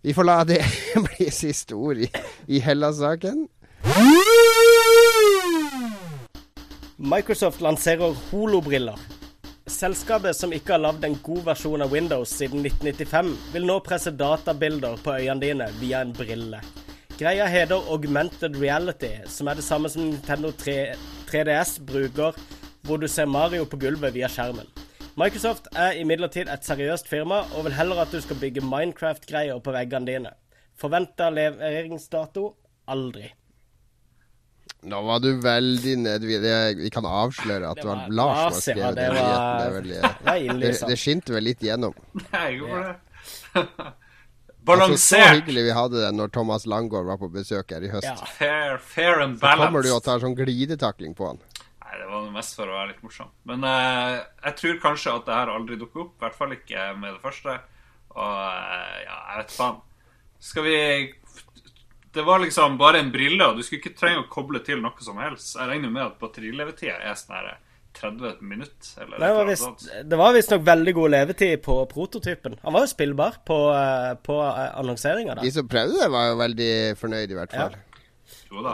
Vi 0.05 0.13
får 0.17 0.25
la 0.25 0.41
det 0.49 0.61
bli 1.07 1.31
siste 1.33 1.77
ord 1.77 2.01
i, 2.01 2.09
i 2.49 2.61
Hellas-saken. 2.61 3.47
Microsoft 7.01 7.61
lanserer 7.65 8.13
holobriller. 8.29 9.20
Selskapet 9.81 10.37
som 10.37 10.51
ikke 10.53 10.75
har 10.75 10.81
lagd 10.83 11.05
en 11.07 11.15
god 11.25 11.39
versjon 11.47 11.81
av 11.81 11.93
Windows 11.95 12.29
siden 12.37 12.61
1995, 12.67 13.31
vil 13.55 13.63
nå 13.65 13.79
presse 13.81 14.11
databilder 14.13 14.99
på 15.01 15.15
øynene 15.15 15.41
dine 15.41 15.69
via 15.79 16.03
en 16.05 16.11
brille. 16.13 16.59
Greia 17.17 17.47
heter 17.49 17.89
augmented 17.89 18.59
reality, 18.61 19.09
som 19.25 19.49
er 19.49 19.57
det 19.57 19.65
samme 19.65 19.89
som 19.89 20.05
Nintendo 20.05 20.51
3, 20.53 20.75
3DS 21.31 21.79
bruker, 21.89 22.37
hvor 22.85 23.01
du 23.01 23.07
ser 23.09 23.25
Mario 23.25 23.65
på 23.65 23.81
gulvet 23.81 24.13
via 24.13 24.29
skjermen. 24.29 24.69
Microsoft 25.17 25.71
er 25.73 25.97
imidlertid 25.97 26.51
et 26.53 26.67
seriøst 26.67 27.09
firma, 27.09 27.41
og 27.57 27.65
vil 27.65 27.79
heller 27.79 28.05
at 28.05 28.13
du 28.13 28.21
skal 28.21 28.37
bygge 28.37 28.61
Minecraft-greier 28.61 29.65
på 29.65 29.73
veggene 29.73 30.11
dine. 30.13 30.37
Forventa 30.77 31.33
leveringsdato 31.33 32.51
aldri. 32.85 33.31
Nå 34.81 34.99
var 35.05 35.19
du 35.21 35.35
veldig 35.37 35.91
nede 36.01 36.25
Vi 36.79 36.89
kan 36.89 37.05
avsløre 37.05 37.69
at 37.69 37.77
det 37.77 37.85
var, 37.85 37.99
det 38.07 38.07
var 38.07 38.15
Lars 38.17 38.37
som 38.37 38.53
har 38.53 38.61
skrevet 38.61 38.95
det. 38.97 39.09
Var, 39.13 39.81
Det, 39.85 40.59
det, 40.63 40.71
det, 40.89 40.97
skinte 40.97 41.35
vel 41.35 41.45
litt 41.51 41.61
gjennom. 41.61 41.93
Nei, 42.17 42.45
jeg 42.47 42.61
gjorde 42.63 42.85
det. 42.87 43.65
Balansert. 44.61 44.93
Altså, 44.93 45.17
så 45.17 45.35
hyggelig 45.35 45.63
vi 45.65 45.73
hadde 45.73 46.01
det 46.03 46.09
når 46.13 46.33
Thomas 46.33 46.67
Langgaard 46.69 47.07
var 47.09 47.17
på 47.21 47.29
besøk 47.33 47.73
her 47.73 47.85
i 47.85 47.89
høst. 47.93 48.09
Ja. 48.09 48.29
Fair, 48.37 48.77
fair 48.77 49.21
and 49.23 49.39
balanced. 49.41 49.61
Så 49.61 49.65
kommer 49.65 49.85
du 49.85 49.91
og 49.93 50.03
tar 50.05 50.21
sånn 50.21 50.37
glidetakling 50.37 51.15
på 51.17 51.31
han. 51.31 51.41
Nei, 51.81 51.95
det 51.97 52.09
var 52.11 52.27
mest 52.33 52.57
for 52.57 52.69
å 52.69 52.75
være 52.77 52.91
litt 52.91 53.01
morsom. 53.05 53.31
Men 53.49 53.65
uh, 53.65 54.21
jeg 54.45 54.57
tror 54.61 54.83
kanskje 54.83 55.15
at 55.17 55.25
det 55.29 55.39
her 55.39 55.53
aldri 55.53 55.79
dukker 55.81 56.05
opp. 56.05 56.13
I 56.17 56.25
hvert 56.25 56.37
fall 56.37 56.53
ikke 56.57 56.91
med 57.01 57.17
det 57.17 57.23
første. 57.23 57.57
Og 58.13 58.21
uh, 58.21 58.93
ja, 59.01 59.17
jeg 59.17 59.41
vet 59.41 59.57
faen. 59.57 59.81
Skal 60.41 60.65
vi 60.65 60.77
det 62.13 62.23
var 62.27 62.39
liksom 62.43 62.77
bare 62.79 62.99
en 62.99 63.11
brille, 63.11 63.45
og 63.47 63.57
du 63.57 63.63
skulle 63.63 63.79
ikke 63.79 63.97
trenge 63.97 64.23
å 64.25 64.29
koble 64.31 64.59
til 64.65 64.81
noe 64.83 65.03
som 65.03 65.19
helst. 65.21 65.53
Jeg 65.55 65.69
regner 65.69 65.93
med 65.93 66.03
at 66.09 66.17
batterilevetida 66.19 66.97
er 66.99 67.19
sånn 67.19 67.37
her 67.37 67.53
30 67.93 68.41
minutter. 68.41 69.03
Eller 69.03 69.19
det, 69.19 69.33
var 69.35 69.45
vist, 69.45 69.85
det 70.03 70.19
var 70.19 70.33
visstnok 70.35 70.65
veldig 70.67 70.93
god 70.95 71.13
levetid 71.15 71.61
på 71.63 71.77
prototypen. 71.91 72.57
Han 72.63 72.75
var 72.75 72.85
jo 72.85 72.91
spillbar 72.91 73.39
på, 73.47 73.59
eh, 73.75 74.11
på 74.23 74.37
eh, 74.47 74.67
annonseringa. 74.79 75.37
De 75.41 75.51
som 75.51 75.67
prøvde 75.71 75.99
det, 75.99 76.09
var 76.11 76.31
jo 76.31 76.37
veldig 76.39 76.73
fornøyd, 76.99 77.31
i 77.31 77.39
hvert 77.39 77.55
fall. 77.55 77.75
Ja. 77.75 77.90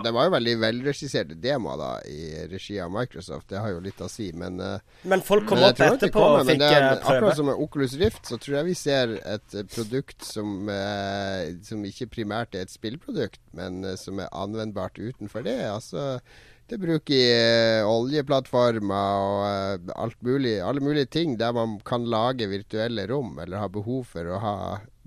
Det 0.03 0.11
var 0.13 0.27
jo 0.27 0.33
veldig 0.33 0.55
velregisserte 0.61 1.37
demoer 1.41 1.77
da, 1.79 1.91
i 2.09 2.47
regi 2.51 2.79
av 2.81 2.91
Microsoft. 2.93 3.47
Det 3.51 3.61
har 3.61 3.75
jo 3.75 3.83
litt 3.83 4.01
å 4.01 4.09
si, 4.11 4.31
men 4.37 4.59
uh, 4.63 4.79
Men 5.07 5.23
folk 5.25 5.47
kom 5.49 5.61
opp 5.61 5.79
etterpå 5.79 6.23
og 6.23 6.43
fikk 6.47 6.63
prøve. 6.63 6.97
Akkurat 6.97 7.39
som 7.39 7.49
med 7.51 7.61
Oculus 7.67 7.95
Rift, 8.01 8.25
så 8.29 8.39
tror 8.41 8.59
jeg 8.59 8.69
vi 8.71 8.75
ser 8.79 9.15
et 9.21 9.57
produkt 9.73 10.25
som, 10.25 10.69
uh, 10.71 11.47
som 11.67 11.85
ikke 11.87 12.09
primært 12.17 12.57
er 12.57 12.65
et 12.65 12.73
spillprodukt, 12.73 13.41
men 13.57 13.83
uh, 13.85 13.95
som 13.99 14.21
er 14.23 14.33
anvendbart 14.33 14.99
utenfor 14.99 15.45
det. 15.45 15.59
Altså 15.69 16.19
det 16.67 16.81
bruker 16.81 17.85
oljeplattformer 17.87 19.21
og 19.23 19.91
alt 19.95 20.17
mulig, 20.25 20.57
alle 20.59 20.83
mulige 20.83 21.07
ting 21.15 21.37
der 21.39 21.53
man 21.55 21.77
kan 21.87 22.03
lage 22.11 22.49
virtuelle 22.51 23.05
rom, 23.07 23.37
eller 23.39 23.61
ha 23.63 23.69
behov 23.71 24.09
for 24.11 24.27
å 24.27 24.41
ha 24.43 24.57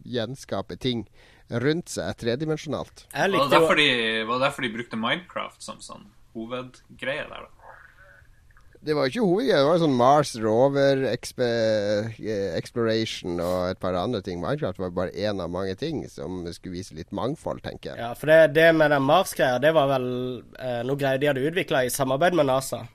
gjenskape 0.08 0.78
ting 0.80 1.04
rundt 1.50 1.90
seg 1.90 2.18
tredimensjonalt. 2.20 3.06
Var 3.14 3.32
det 3.32 3.46
derfor 3.52 3.78
de, 3.78 3.88
var 4.28 4.38
det 4.38 4.46
derfor 4.46 4.66
de 4.66 4.74
brukte 4.74 5.00
Minecraft 5.00 5.62
som 5.64 5.80
sånn 5.84 6.06
hovedgreie 6.36 7.26
der, 7.26 7.48
da? 7.48 7.60
Det 8.80 8.94
var 8.96 9.04
jo 9.04 9.12
ikke 9.12 9.24
hovedgreia. 9.28 9.58
Det 9.60 9.68
var 9.68 9.80
sånn 9.82 9.96
Mars 9.98 10.30
Rover 10.40 11.02
exp 11.10 11.42
Exploration 12.56 13.42
og 13.44 13.74
et 13.74 13.80
par 13.82 13.98
andre 13.98 14.22
ting. 14.24 14.38
Minecraft 14.40 14.80
var 14.80 14.94
bare 14.96 15.12
én 15.12 15.42
av 15.42 15.52
mange 15.52 15.74
ting 15.76 16.06
som 16.08 16.46
skulle 16.54 16.78
vise 16.78 16.96
litt 16.96 17.12
mangfold, 17.12 17.60
tenker 17.66 17.92
jeg. 17.92 18.00
Ja, 18.00 18.14
for 18.16 18.32
det, 18.32 18.54
det 18.56 18.70
med 18.76 18.94
den 18.94 19.04
Mars-greia, 19.04 19.60
det 19.60 19.74
var 19.76 19.90
vel 19.92 20.08
eh, 20.56 20.80
noe 20.88 20.96
greier 20.96 21.20
de 21.20 21.28
hadde 21.28 21.44
utvikla 21.50 21.84
i 21.84 21.92
samarbeid 21.92 22.38
med 22.40 22.48
NASA. 22.48 22.86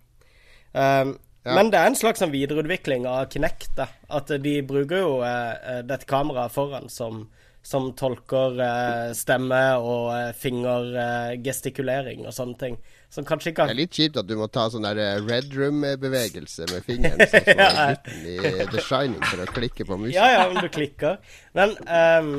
Um, 0.74 1.14
ja. 1.46 1.54
Men 1.54 1.70
det 1.70 1.78
er 1.78 1.92
en 1.92 2.00
slags 2.00 2.24
sånn 2.24 2.34
videreutvikling 2.34 3.06
av 3.06 3.30
Kinect. 3.30 3.70
Da. 3.78 3.86
At 4.10 4.34
de 4.42 4.56
bruker 4.66 5.04
jo 5.04 5.12
eh, 5.22 5.54
eh 5.54 5.82
dette 5.86 6.10
kameraet 6.10 6.56
foran 6.56 6.90
som 6.90 7.28
som 7.66 7.88
tolker 7.98 8.60
eh, 8.62 9.12
stemme 9.18 9.62
og 9.82 10.12
eh, 10.14 10.28
fingergestikulering 10.38 12.28
og 12.28 12.36
sånne 12.36 12.60
ting. 12.62 12.76
Som 13.10 13.26
kanskje 13.26 13.54
ikke 13.54 13.64
har 13.64 13.72
Det 13.72 13.76
er 13.76 13.80
litt 13.80 13.98
kjipt 13.98 14.20
at 14.22 14.28
du 14.30 14.36
må 14.38 14.46
ta 14.54 14.68
sånn 14.70 14.86
der 14.86 15.02
eh, 15.02 15.18
red 15.26 15.50
room-bevegelse 15.56 16.68
med 16.70 16.86
fingeren, 16.86 17.24
sånn 17.32 17.50
som 17.50 17.64
ja. 17.64 17.88
i 18.22 18.68
The 18.70 18.84
Shining, 18.86 19.18
for 19.32 19.42
å 19.42 19.50
klikke 19.56 19.90
på 19.90 19.98
musen. 19.98 20.14
Ja, 20.14 20.30
ja, 20.36 20.46
men 20.52 20.62
du 20.62 20.70
klikker. 20.70 21.18
Men 21.58 21.74
um, 21.90 22.32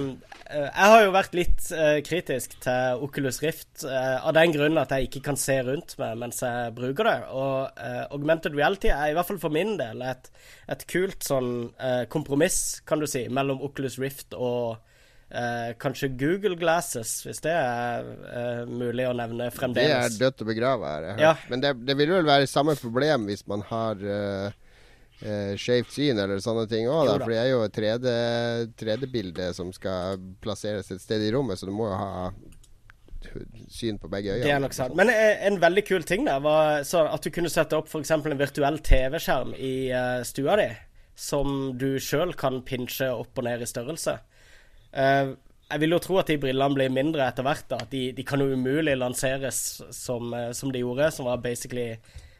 jeg 0.47 0.95
har 0.95 1.03
jo 1.03 1.13
vært 1.19 1.35
litt 1.35 1.69
uh, 1.75 1.99
kritisk 2.07 2.55
til 2.63 3.03
Oculus 3.03 3.43
Rift 3.43 3.83
uh, 3.83 4.23
av 4.23 4.37
den 4.39 4.55
grunn 4.55 4.79
at 4.79 4.95
jeg 4.95 5.11
ikke 5.11 5.27
kan 5.33 5.43
se 5.43 5.59
rundt 5.67 5.99
meg 5.99 6.23
mens 6.23 6.43
jeg 6.47 6.75
bruker 6.79 7.11
det. 7.11 7.19
Og 7.35 7.83
uh, 7.83 8.03
augmented 8.15 8.55
reality 8.55 8.95
er 8.95 9.11
i 9.11 9.19
hvert 9.19 9.35
fall 9.35 9.43
for 9.43 9.59
min 9.59 9.75
del 9.81 10.07
et, 10.07 10.31
et 10.71 10.87
kult 10.87 11.27
sånn 11.27 11.73
kompromiss, 12.13 12.85
kan 12.87 13.03
du 13.03 13.11
si, 13.11 13.27
mellom 13.27 13.59
Oculus 13.67 13.99
Rift 13.99 14.39
og 14.39 14.77
Eh, 15.31 15.75
kanskje 15.79 16.09
Google 16.09 16.55
Glasses, 16.55 17.25
hvis 17.27 17.41
det 17.43 17.51
er 17.51 18.05
eh, 18.31 18.61
mulig 18.71 19.09
å 19.09 19.15
nevne 19.17 19.49
fremdeles. 19.51 20.15
Det 20.15 20.21
er 20.21 20.29
dødt 20.29 20.45
og 20.45 20.51
begrava 20.53 20.93
her. 20.93 21.07
Ja. 21.19 21.33
Men 21.51 21.65
det, 21.65 21.73
det, 21.83 21.97
vil 21.99 22.13
vel 22.15 22.29
være 22.29 22.47
samme 22.47 22.77
problem 22.79 23.27
hvis 23.27 23.43
man 23.51 23.65
har 23.67 24.05
uh, 24.07 24.53
uh, 25.25 25.55
skjevt 25.59 25.97
syn 25.97 26.23
eller 26.23 26.39
sånne 26.45 26.69
ting 26.71 26.87
òg, 26.87 27.11
for 27.17 27.35
det 27.35 27.41
er 27.41 27.49
jo 27.51 27.65
et 27.67 27.81
3D-bilde 28.79 29.49
som 29.57 29.73
skal 29.75 30.23
plasseres 30.45 30.93
et 30.95 31.03
sted 31.03 31.27
i 31.27 31.33
rommet, 31.35 31.59
så 31.59 31.67
du 31.67 31.75
må 31.75 31.91
jo 31.91 31.99
ha 31.99 32.31
syn 33.67 33.99
på 33.99 34.07
begge 34.13 34.37
øyene. 34.37 34.47
Det 34.47 34.63
nok 34.63 34.79
sant. 34.79 34.95
Men 34.95 35.11
en, 35.11 35.43
en 35.51 35.61
veldig 35.67 35.87
kul 35.89 36.07
ting 36.07 36.23
der 36.31 36.39
var 36.45 36.87
at 36.87 37.27
du 37.27 37.33
kunne 37.35 37.51
sette 37.51 37.75
opp 37.75 37.91
f.eks. 37.91 38.15
en 38.15 38.39
virtuell 38.39 38.79
TV-skjerm 38.79 39.59
i 39.59 39.75
uh, 39.91 40.23
stua 40.23 40.55
di, 40.63 40.71
som 41.19 41.75
du 41.75 41.97
sjøl 41.99 42.39
kan 42.39 42.63
pinche 42.63 43.11
opp 43.11 43.43
og 43.43 43.51
ned 43.51 43.67
i 43.67 43.71
størrelse. 43.75 44.21
Uh, 44.97 45.35
jeg 45.67 45.83
vil 45.83 45.97
jo 45.97 46.03
tro 46.03 46.21
at 46.21 46.31
de 46.31 46.39
brillene 46.41 46.77
blir 46.79 46.93
mindre 46.95 47.27
etter 47.27 47.47
hvert. 47.47 47.67
da. 47.71 47.81
De, 47.91 48.09
de 48.17 48.27
kan 48.27 48.41
jo 48.43 48.53
umulig 48.55 48.97
lanseres 48.99 49.83
som, 49.95 50.31
uh, 50.33 50.53
som, 50.57 50.73
de 50.73 50.85
gjorde, 50.85 51.11
som 51.15 51.29
var 51.29 51.43
basically 51.45 51.97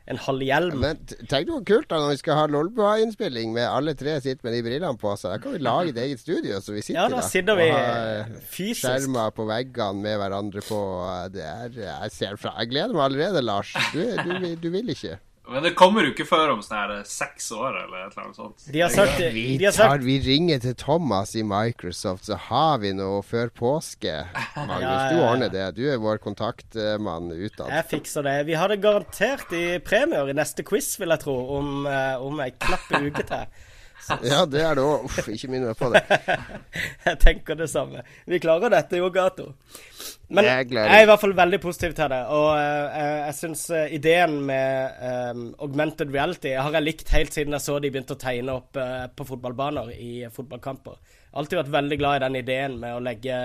en 0.07 0.21
halv 0.23 0.45
hjelm. 0.47 0.79
Men 0.85 1.01
tenk 1.27 1.51
hvor 1.51 1.65
kult 1.67 1.89
da 1.91 1.99
når 1.99 2.13
vi 2.15 2.21
skal 2.21 2.39
ha 2.39 2.45
Lolbua-innspilling 2.55 3.51
med 3.57 3.67
alle 3.67 3.97
tre 3.99 4.15
sitter 4.23 4.47
med 4.47 4.55
de 4.55 4.63
brillene 4.69 5.01
på 5.01 5.15
seg. 5.19 5.35
Da 5.35 5.43
kan 5.43 5.57
vi 5.57 5.63
lage 5.67 5.91
et 5.91 6.03
eget 6.05 6.23
studio, 6.23 6.61
så 6.63 6.77
vi 6.77 6.85
sitter 6.87 7.01
ja, 7.01 7.09
da. 7.11 7.25
Sitter 7.27 7.59
vi 7.59 7.69
og 7.75 8.37
fysisk. 8.47 8.85
skjermer 8.87 9.35
på 9.35 9.49
veggene 9.51 10.07
med 10.07 10.21
hverandre 10.23 10.63
på. 10.67 10.81
Det 11.35 11.43
er, 11.43 11.81
jeg 11.83 12.15
ser 12.15 12.39
fra 12.39 12.55
Jeg 12.63 12.75
gleder 12.77 12.95
meg 12.95 13.09
allerede, 13.11 13.43
Lars. 13.43 13.75
Du, 13.91 14.03
du, 14.23 14.53
du 14.63 14.71
vil 14.71 14.95
ikke. 14.95 15.19
Men 15.49 15.63
det 15.63 15.75
kommer 15.79 16.03
jo 16.03 16.11
ikke 16.11 16.27
før 16.27 16.57
om 16.57 16.63
sånn 16.65 16.77
her 16.77 16.93
eh, 16.97 17.05
seks 17.07 17.53
år, 17.55 17.77
eller 17.85 18.01
et 18.03 18.15
eller 18.17 18.25
annet 18.25 18.39
sånt. 18.39 18.65
De 18.73 18.81
har 18.83 18.91
sagt, 18.91 19.21
vi, 19.35 19.45
de 19.61 19.69
har 19.69 19.77
sagt... 19.77 19.93
Tar, 19.93 20.03
vi 20.07 20.17
ringer 20.25 20.63
til 20.65 20.75
Thomas 20.81 21.37
i 21.39 21.45
Microsoft, 21.47 22.27
så 22.27 22.39
har 22.49 22.81
vi 22.83 22.91
noe 22.99 23.21
før 23.27 23.53
påske. 23.55 24.17
Magnus, 24.57 24.83
ja, 24.83 24.97
ja, 24.97 25.13
du 25.13 25.23
ordner 25.23 25.53
det. 25.53 25.69
Du 25.79 25.85
er 25.87 26.03
vår 26.03 26.19
kontaktmann 26.25 27.31
utad. 27.31 27.71
Jeg 27.71 27.89
fikser 27.93 28.27
det. 28.27 28.35
Vi 28.51 28.59
har 28.59 28.75
det 28.75 28.81
garantert 28.83 29.55
i 29.55 29.79
premier 29.87 30.33
i 30.33 30.37
neste 30.37 30.67
quiz, 30.67 30.97
vil 30.99 31.15
jeg 31.15 31.23
tro, 31.23 31.39
om, 31.61 31.87
uh, 31.87 32.19
om 32.27 32.43
ei 32.43 32.51
knapp 32.57 32.91
uke 32.99 33.27
til. 33.31 33.47
Ja, 34.27 34.43
det 34.47 34.63
er 34.63 34.79
det 34.79 34.85
òg. 34.85 35.07
Uff, 35.09 35.29
ikke 35.33 35.51
minn 35.53 35.65
meg 35.67 35.79
på 35.79 35.89
det. 35.93 36.03
jeg 37.09 37.19
tenker 37.23 37.59
det 37.59 37.69
samme. 37.73 38.05
Vi 38.29 38.41
klarer 38.43 38.73
dette 38.73 39.01
jo, 39.01 39.09
Gato. 39.15 39.49
Men 40.29 40.47
jeg, 40.47 40.69
jeg, 40.75 40.91
er 40.91 41.05
i 41.05 41.09
hvert 41.09 41.23
fall 41.23 41.35
veldig 41.39 41.61
positiv 41.63 41.95
til 41.99 42.11
det. 42.13 42.21
Og 42.35 42.49
uh, 42.55 42.99
jeg 43.27 43.37
syns 43.39 43.65
uh, 43.75 43.85
ideen 43.95 44.39
med 44.49 45.01
um, 45.33 45.47
augmented 45.67 46.13
reality 46.15 46.55
har 46.57 46.79
jeg 46.79 46.87
likt 46.87 47.15
helt 47.15 47.35
siden 47.35 47.57
jeg 47.57 47.67
så 47.67 47.79
de 47.83 47.93
begynte 47.95 48.17
å 48.17 48.21
tegne 48.21 48.59
opp 48.61 48.79
uh, 48.81 49.07
på 49.15 49.27
fotballbaner 49.29 49.93
i 49.95 50.13
fotballkamper. 50.35 50.99
Alltid 51.37 51.61
vært 51.63 51.75
veldig 51.75 52.01
glad 52.01 52.19
i 52.19 52.25
den 52.27 52.41
ideen 52.43 52.79
med 52.83 52.97
å 52.97 53.03
legge 53.05 53.41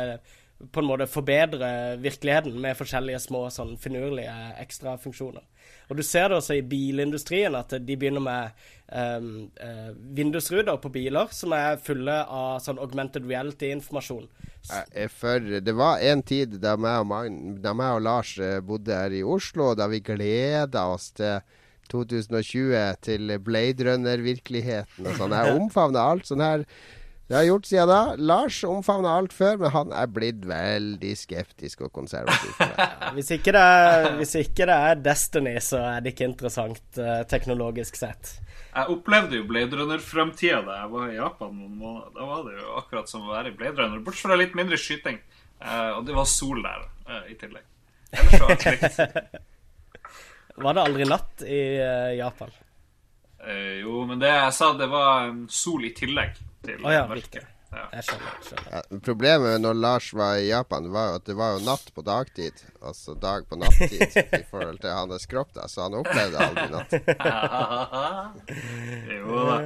på 0.71 0.81
en 0.81 0.85
måte 0.85 1.07
forbedre 1.09 1.97
virkeligheten 2.01 2.57
med 2.61 2.77
forskjellige 2.77 3.21
små 3.23 3.47
sånn 3.53 3.73
finurlige 3.81 4.33
ekstrafunksjoner. 4.61 5.43
Og 5.91 5.97
du 5.99 6.05
ser 6.07 6.29
det 6.31 6.37
også 6.39 6.55
i 6.55 6.63
bilindustrien 6.63 7.55
at 7.59 7.73
de 7.83 7.95
begynner 7.99 8.23
med 8.23 8.61
um, 8.95 9.49
uh, 9.59 9.89
vindusruter 10.15 10.77
på 10.79 10.91
biler 10.93 11.33
som 11.35 11.51
er 11.57 11.81
fulle 11.83 12.15
av 12.23 12.61
sånn 12.63 12.79
augmented 12.79 13.27
reality-informasjon. 13.27 14.29
For 15.11 15.59
det 15.59 15.73
var 15.75 15.99
en 16.05 16.21
tid 16.23 16.55
da 16.63 16.77
meg 16.79 17.01
og, 17.03 17.65
og 17.65 18.03
Lars 18.05 18.35
eh, 18.39 18.59
bodde 18.63 18.95
her 18.95 19.11
i 19.17 19.23
Oslo, 19.25 19.71
da 19.75 19.89
vi 19.91 19.99
gleda 20.05 20.85
oss 20.93 21.09
til 21.17 21.41
2020 21.91 23.01
til 23.03 23.35
Blade 23.43 23.89
Runner-virkeligheten 23.89 25.09
og 25.09 25.17
sånn. 25.19 25.35
Jeg 25.35 25.55
omfavna 25.59 26.07
alt 26.13 26.29
sånn 26.29 26.45
her 26.45 26.65
det 27.31 27.37
har 27.37 27.45
jeg 27.45 27.51
gjort 27.53 27.67
siden 27.69 27.87
da. 27.87 27.99
Lars 28.19 28.55
omfavna 28.67 29.11
alt 29.15 29.31
før, 29.31 29.53
men 29.61 29.71
han 29.71 29.91
er 29.95 30.07
blitt 30.11 30.41
veldig 30.49 31.11
skeptisk 31.15 31.85
og 31.85 31.93
konservativ. 31.95 32.57
ja, 32.59 32.87
hvis, 33.15 33.29
ikke 33.37 33.53
er, 33.55 34.07
hvis, 34.17 34.33
ikke 34.35 34.67
det 34.67 34.75
er, 34.75 34.99
Destiny, 35.05 35.53
så 35.63 35.79
er 35.93 36.03
det 36.03 36.11
ikke 36.11 36.27
interessant 36.27 36.99
uh, 36.99 37.21
teknologisk 37.31 37.95
sett. 38.01 38.33
Jeg 38.73 38.91
opplevde 38.91 39.39
jo 39.39 39.47
Blade 39.47 39.79
Runner-framtida 39.79 40.59
da 40.67 40.81
jeg 40.81 40.91
var 40.97 41.07
i 41.07 41.15
Japan 41.21 41.55
noen 41.55 41.79
måneder. 41.79 42.11
Da 42.17 42.27
var 42.33 42.43
det 42.49 42.57
jo 42.57 42.75
akkurat 42.81 43.15
som 43.15 43.23
å 43.23 43.31
være 43.31 43.53
i 43.53 43.57
Blade 43.63 43.79
Runner, 43.79 44.03
bortsett 44.03 44.27
fra 44.27 44.41
litt 44.43 44.59
mindre 44.59 44.83
skyting. 44.83 45.23
Uh, 45.63 46.01
og 46.01 46.03
det 46.11 46.19
var 46.19 46.27
sol 46.27 46.59
der 46.67 46.85
uh, 47.07 47.23
i 47.31 47.39
tillegg. 47.39 47.63
Ellers 48.11 48.43
var 48.43 48.55
det 48.57 48.61
slikt. 48.67 49.01
var 50.67 50.75
det 50.75 50.87
aldri 50.89 51.07
natt 51.07 51.47
i 51.47 51.63
Japan? 52.19 52.51
jo, 53.81 54.03
men 54.05 54.19
det 54.21 54.29
jeg 54.29 54.53
sa, 54.53 54.67
det 54.77 54.85
var 54.91 55.31
sol 55.49 55.87
i 55.87 55.95
tillegg 55.97 56.35
til 56.65 56.85
oh, 56.85 56.93
ja, 56.93 57.07
mørket. 57.09 57.45
Ja. 57.71 57.85
Jeg 57.95 58.03
skjønner. 58.03 58.31
skjønner. 58.43 58.71
Ja, 58.73 58.79
problemet 59.05 59.61
når 59.63 59.77
Lars 59.79 60.09
var 60.17 60.35
i 60.41 60.49
Japan, 60.49 60.89
var 60.91 61.11
jo 61.11 61.15
at 61.21 61.25
det 61.29 61.35
var 61.39 61.49
jo 61.55 61.61
natt 61.63 61.87
på 61.95 62.03
dagtid. 62.03 62.63
Altså 62.83 63.15
dag 63.15 63.47
på 63.47 63.55
nattid 63.61 64.01
i 64.41 64.43
forhold 64.49 64.81
til 64.83 64.91
hans 64.91 65.25
kropp, 65.31 65.53
da, 65.55 65.67
så 65.71 65.87
han 65.87 65.95
opplevde 66.01 66.37
aldri 66.49 66.67
natt. 66.73 66.91
jo 69.15 69.35
da. 69.47 69.57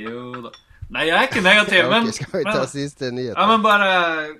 Jo 0.00 0.20
da. 0.48 0.52
Nei, 0.92 1.06
jeg 1.08 1.16
er 1.16 1.28
ikke 1.28 1.40
negativ, 1.40 1.86
men 1.88 2.04
okay, 2.04 2.14
Skal 2.18 2.32
vi 2.34 2.42
ta 2.44 2.58
men, 2.58 2.68
siste 2.68 3.08
nyhet? 3.16 3.32
Ja, 3.32 3.46
men 3.48 3.62
bare 3.64 3.86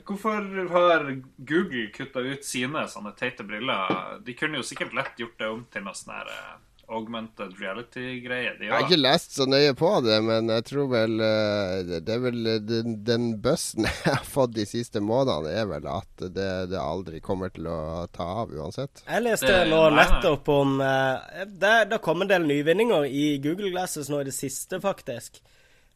Hvorfor 0.05 0.43
har 0.75 1.07
Google 1.49 1.87
kutta 1.95 2.21
ut 2.27 2.45
sine 2.45 2.83
sånne 2.93 3.15
teite 3.17 3.47
briller? 3.49 4.19
De 4.27 4.35
kunne 4.37 4.61
jo 4.61 4.67
sikkert 4.67 4.93
lett 4.97 5.23
gjort 5.23 5.39
det 5.41 5.49
om 5.49 5.63
til 5.73 5.87
noe 5.87 5.97
sånn 5.97 6.13
her 6.13 6.29
eh, 6.35 6.51
augmented 6.89 7.55
reality-greie. 7.61 8.53
Jeg 8.61 8.73
har 8.73 8.85
ikke 8.85 8.99
lest 8.99 9.37
så 9.37 9.47
nøye 9.49 9.73
på 9.79 9.91
det, 10.05 10.19
men 10.27 10.51
jeg 10.53 10.65
tror 10.69 10.89
vel 10.91 11.23
eh, 11.25 11.93
Det 12.05 12.15
er 12.15 12.23
vel 12.25 12.51
den, 12.67 12.99
den 13.07 13.29
bussen 13.43 13.87
jeg 13.89 14.05
har 14.09 14.27
fått 14.27 14.55
de 14.57 14.67
siste 14.69 15.03
månedene, 15.05 15.55
er 15.63 15.71
vel 15.71 15.89
at 15.91 16.27
det, 16.27 16.51
det 16.73 16.81
aldri 16.81 17.23
kommer 17.25 17.53
til 17.55 17.71
å 17.71 18.05
ta 18.13 18.29
av 18.43 18.53
uansett. 18.53 19.05
Jeg 19.07 19.27
leste 19.27 19.51
det, 19.51 19.65
nå 19.71 19.83
nettopp 19.97 20.53
om 20.53 20.79
uh, 20.83 21.47
det, 21.47 21.77
det 21.93 22.03
kom 22.05 22.25
en 22.25 22.31
del 22.31 22.47
nyvinninger 22.49 23.09
i 23.09 23.27
Google 23.43 23.73
Glasses 23.73 24.11
nå 24.13 24.23
i 24.23 24.29
det 24.29 24.37
siste, 24.37 24.81
faktisk. 24.83 25.43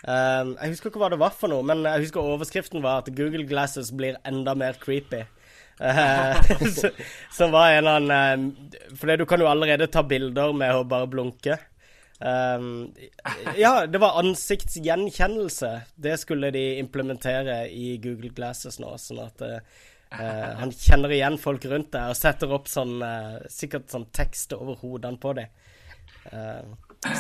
Jeg 0.07 0.69
husker 0.71 0.91
ikke 0.91 1.01
hva 1.01 1.09
det 1.11 1.19
var 1.19 1.33
for 1.35 1.51
noe, 1.51 1.65
men 1.67 1.81
jeg 1.83 2.05
husker 2.05 2.21
overskriften 2.35 2.83
var 2.85 3.01
at 3.01 3.09
Google 3.17 3.47
Glasses 3.49 3.89
blir 3.97 4.19
enda 4.29 4.53
mer 4.55 4.77
creepy. 4.79 5.23
Som 7.37 7.53
var 7.53 7.75
en 7.75 7.79
eller 7.83 7.97
annen 7.99 8.47
uh, 8.73 8.95
For 8.97 9.13
du 9.13 9.27
kan 9.29 9.43
jo 9.43 9.49
allerede 9.51 9.91
ta 9.93 10.01
bilder 10.07 10.55
med 10.57 10.73
å 10.73 10.87
bare 10.89 11.11
blunke. 11.13 11.59
Um, 12.17 12.95
ja, 13.61 13.85
det 13.85 14.01
var 14.01 14.17
ansiktsgjenkjennelse. 14.23 15.73
Det 16.01 16.17
skulle 16.23 16.49
de 16.55 16.79
implementere 16.81 17.67
i 17.69 17.99
Google 18.01 18.33
Glasses 18.33 18.81
nå. 18.81 18.95
Sånn 19.01 19.21
at 19.27 19.45
Uh, 20.07 20.55
han 20.61 20.71
kjenner 20.71 21.11
igjen 21.11 21.35
folk 21.41 21.65
rundt 21.67 21.91
deg 21.97 22.13
og 22.13 22.17
setter 22.17 22.53
opp 22.55 22.69
sånn 22.71 23.01
uh, 23.03 23.41
sikkert 23.51 23.91
sånn 23.91 24.07
tekst 24.15 24.55
over 24.55 24.79
hodene 24.79 25.19
på 25.19 25.33
dem. 25.35 25.51
Uh, 26.31 26.63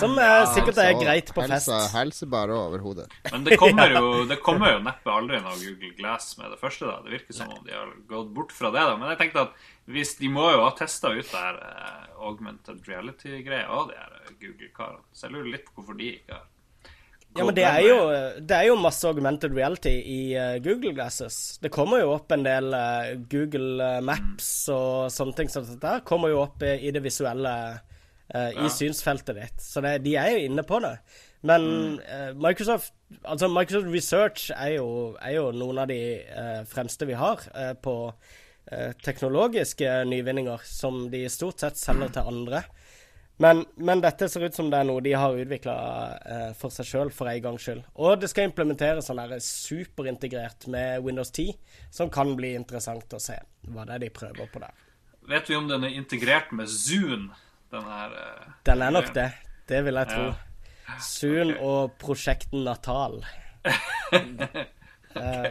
som 0.00 0.16
ja, 0.20 0.46
sikkert 0.54 0.80
er 0.82 0.96
greit 0.98 1.30
på 1.34 1.44
helse, 1.44 1.70
fest. 1.70 1.94
Helsebar 1.94 2.52
over 2.54 2.82
hodet. 2.84 3.06
Men 3.30 3.46
det 3.46 3.58
kommer, 3.60 3.94
jo, 3.94 4.10
det 4.30 4.40
kommer 4.44 4.74
jo 4.74 4.82
neppe 4.86 5.12
aldri 5.12 5.40
noe 5.44 5.56
Google 5.60 5.94
Glass 5.98 6.34
med 6.40 6.52
det 6.54 6.60
første. 6.60 6.88
da 6.88 6.98
Det 7.04 7.14
virker 7.14 7.38
som 7.38 7.52
om 7.54 7.62
de 7.66 7.76
har 7.76 7.94
gått 8.10 8.34
bort 8.36 8.52
fra 8.56 8.72
det. 8.74 8.82
da 8.82 8.98
Men 8.98 9.12
jeg 9.14 9.22
tenkte 9.24 9.46
at 9.46 9.64
hvis 9.86 10.16
de 10.18 10.32
må 10.32 10.48
jo 10.50 10.64
ha 10.64 10.74
testa 10.76 11.14
ut 11.14 11.24
det 11.30 11.46
her 11.46 11.62
augmented 12.16 12.82
reality-greia 12.88 13.70
og 13.70 13.92
de 13.92 13.98
her 14.00 14.36
Google-karene. 14.40 15.06
Så 15.12 15.28
jeg 15.28 15.36
lurer 15.36 15.50
litt 15.54 15.66
på 15.70 15.80
hvorfor 15.80 15.98
de 15.98 16.12
ikke 16.18 16.38
har 16.38 16.46
ja, 17.36 17.44
men 17.44 17.52
det 17.52 17.64
er, 17.68 17.82
jo, 17.84 17.96
det 18.48 18.56
er 18.56 18.68
jo 18.70 18.78
masse 18.80 19.04
augmented 19.04 19.52
reality 19.52 19.90
i 20.08 20.20
uh, 20.40 20.54
Google 20.64 20.94
Glasses. 20.96 21.58
Det 21.60 21.68
kommer 21.68 22.00
jo 22.00 22.14
opp 22.14 22.32
en 22.32 22.46
del 22.46 22.72
uh, 22.72 23.10
Google 23.28 23.90
Maps 24.00 24.48
og 24.72 25.10
sånne 25.12 25.36
ting 25.36 25.52
som 25.52 25.66
dette 25.68 25.98
kommer 26.08 26.32
jo 26.32 26.40
opp 26.46 26.64
i 26.64 26.88
det 26.94 27.02
visuelle 27.04 27.52
ja. 28.28 28.64
i 28.66 28.70
synsfeltet 28.72 29.38
ditt. 29.38 29.62
Så 29.62 29.82
det, 29.84 29.98
de 30.06 30.16
er 30.20 30.32
jo 30.34 30.46
inne 30.48 30.64
på 30.66 30.80
det. 30.84 30.96
Men 31.46 31.66
mm. 31.66 32.40
Microsoft, 32.42 32.94
altså 33.22 33.48
Microsoft 33.52 33.92
Research 33.92 34.48
er 34.56 34.76
jo, 34.78 34.88
er 35.20 35.36
jo 35.36 35.50
noen 35.54 35.84
av 35.84 35.90
de 35.90 36.00
fremste 36.66 37.06
vi 37.06 37.18
har 37.18 37.44
på 37.84 37.96
teknologiske 39.06 39.92
nyvinninger, 40.10 40.64
som 40.66 41.04
de 41.12 41.20
stort 41.30 41.62
sett 41.62 41.78
selger 41.78 42.16
til 42.16 42.32
andre. 42.32 42.64
Men, 43.36 43.64
men, 43.74 44.00
dette 44.00 44.28
ser 44.32 44.46
ut 44.48 44.56
som 44.56 44.70
det 44.72 44.78
er 44.80 44.86
noe 44.88 45.02
de 45.04 45.12
har 45.12 45.36
utvikla 45.36 45.74
for 46.56 46.72
seg 46.72 46.88
sjøl 46.88 47.10
for 47.12 47.28
en 47.28 47.42
gangs 47.44 47.66
skyld. 47.66 47.82
Og 48.00 48.16
det 48.20 48.30
skal 48.32 48.48
implementeres 48.48 49.10
sånn 49.10 49.20
superintegrert 49.44 50.68
med 50.72 51.04
Windows 51.04 51.34
10, 51.34 51.52
som 51.92 52.12
kan 52.12 52.32
bli 52.38 52.54
interessant 52.56 53.12
å 53.12 53.20
se 53.20 53.36
hva 53.68 53.84
det 53.84 53.98
er 53.98 54.06
de 54.06 54.12
prøver 54.16 54.48
på 54.52 54.62
der. 54.64 54.84
Vet 55.28 55.50
vi 55.50 55.58
om 55.58 55.68
den 55.68 55.84
er 55.84 55.98
integrert 55.98 56.52
med 56.56 56.70
Zoon? 56.70 57.28
Den, 57.72 57.82
her, 57.82 58.12
uh, 58.14 58.52
den 58.66 58.82
er 58.82 58.90
nok 58.94 59.14
det. 59.14 59.30
Det 59.68 59.84
vil 59.84 59.94
jeg 59.98 60.06
tro. 60.12 60.26
Ja. 60.86 60.98
Zoon 61.02 61.50
okay. 61.50 61.62
og 61.66 61.92
prosjekten 61.98 62.64
Natal. 62.64 63.18
eh, 65.18 65.48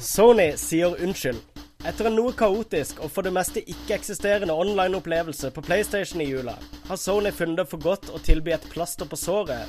Sony 0.00 0.54
sier 0.56 0.96
unnskyld. 0.96 1.42
Etter 1.84 2.08
en 2.10 2.16
noe 2.16 2.32
kaotisk 2.36 2.98
og 3.04 3.12
for 3.12 3.24
det 3.24 3.32
meste 3.32 3.62
ikke-eksisterende 3.62 4.52
online-opplevelse 4.52 5.48
på 5.56 5.64
PlayStation 5.64 6.20
i 6.20 6.28
jula, 6.28 6.56
har 6.88 7.00
Sony 7.00 7.32
funnet 7.32 7.62
det 7.62 7.68
for 7.70 7.80
godt 7.80 8.10
å 8.12 8.20
tilby 8.20 8.52
et 8.56 8.66
plaster 8.72 9.08
på 9.08 9.16
såret 9.16 9.68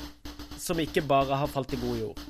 som 0.59 0.79
ikke 0.79 1.03
bare 1.07 1.39
har 1.39 1.51
falt 1.51 1.73
i 1.73 1.79
god 1.81 2.01
jord. 2.01 2.25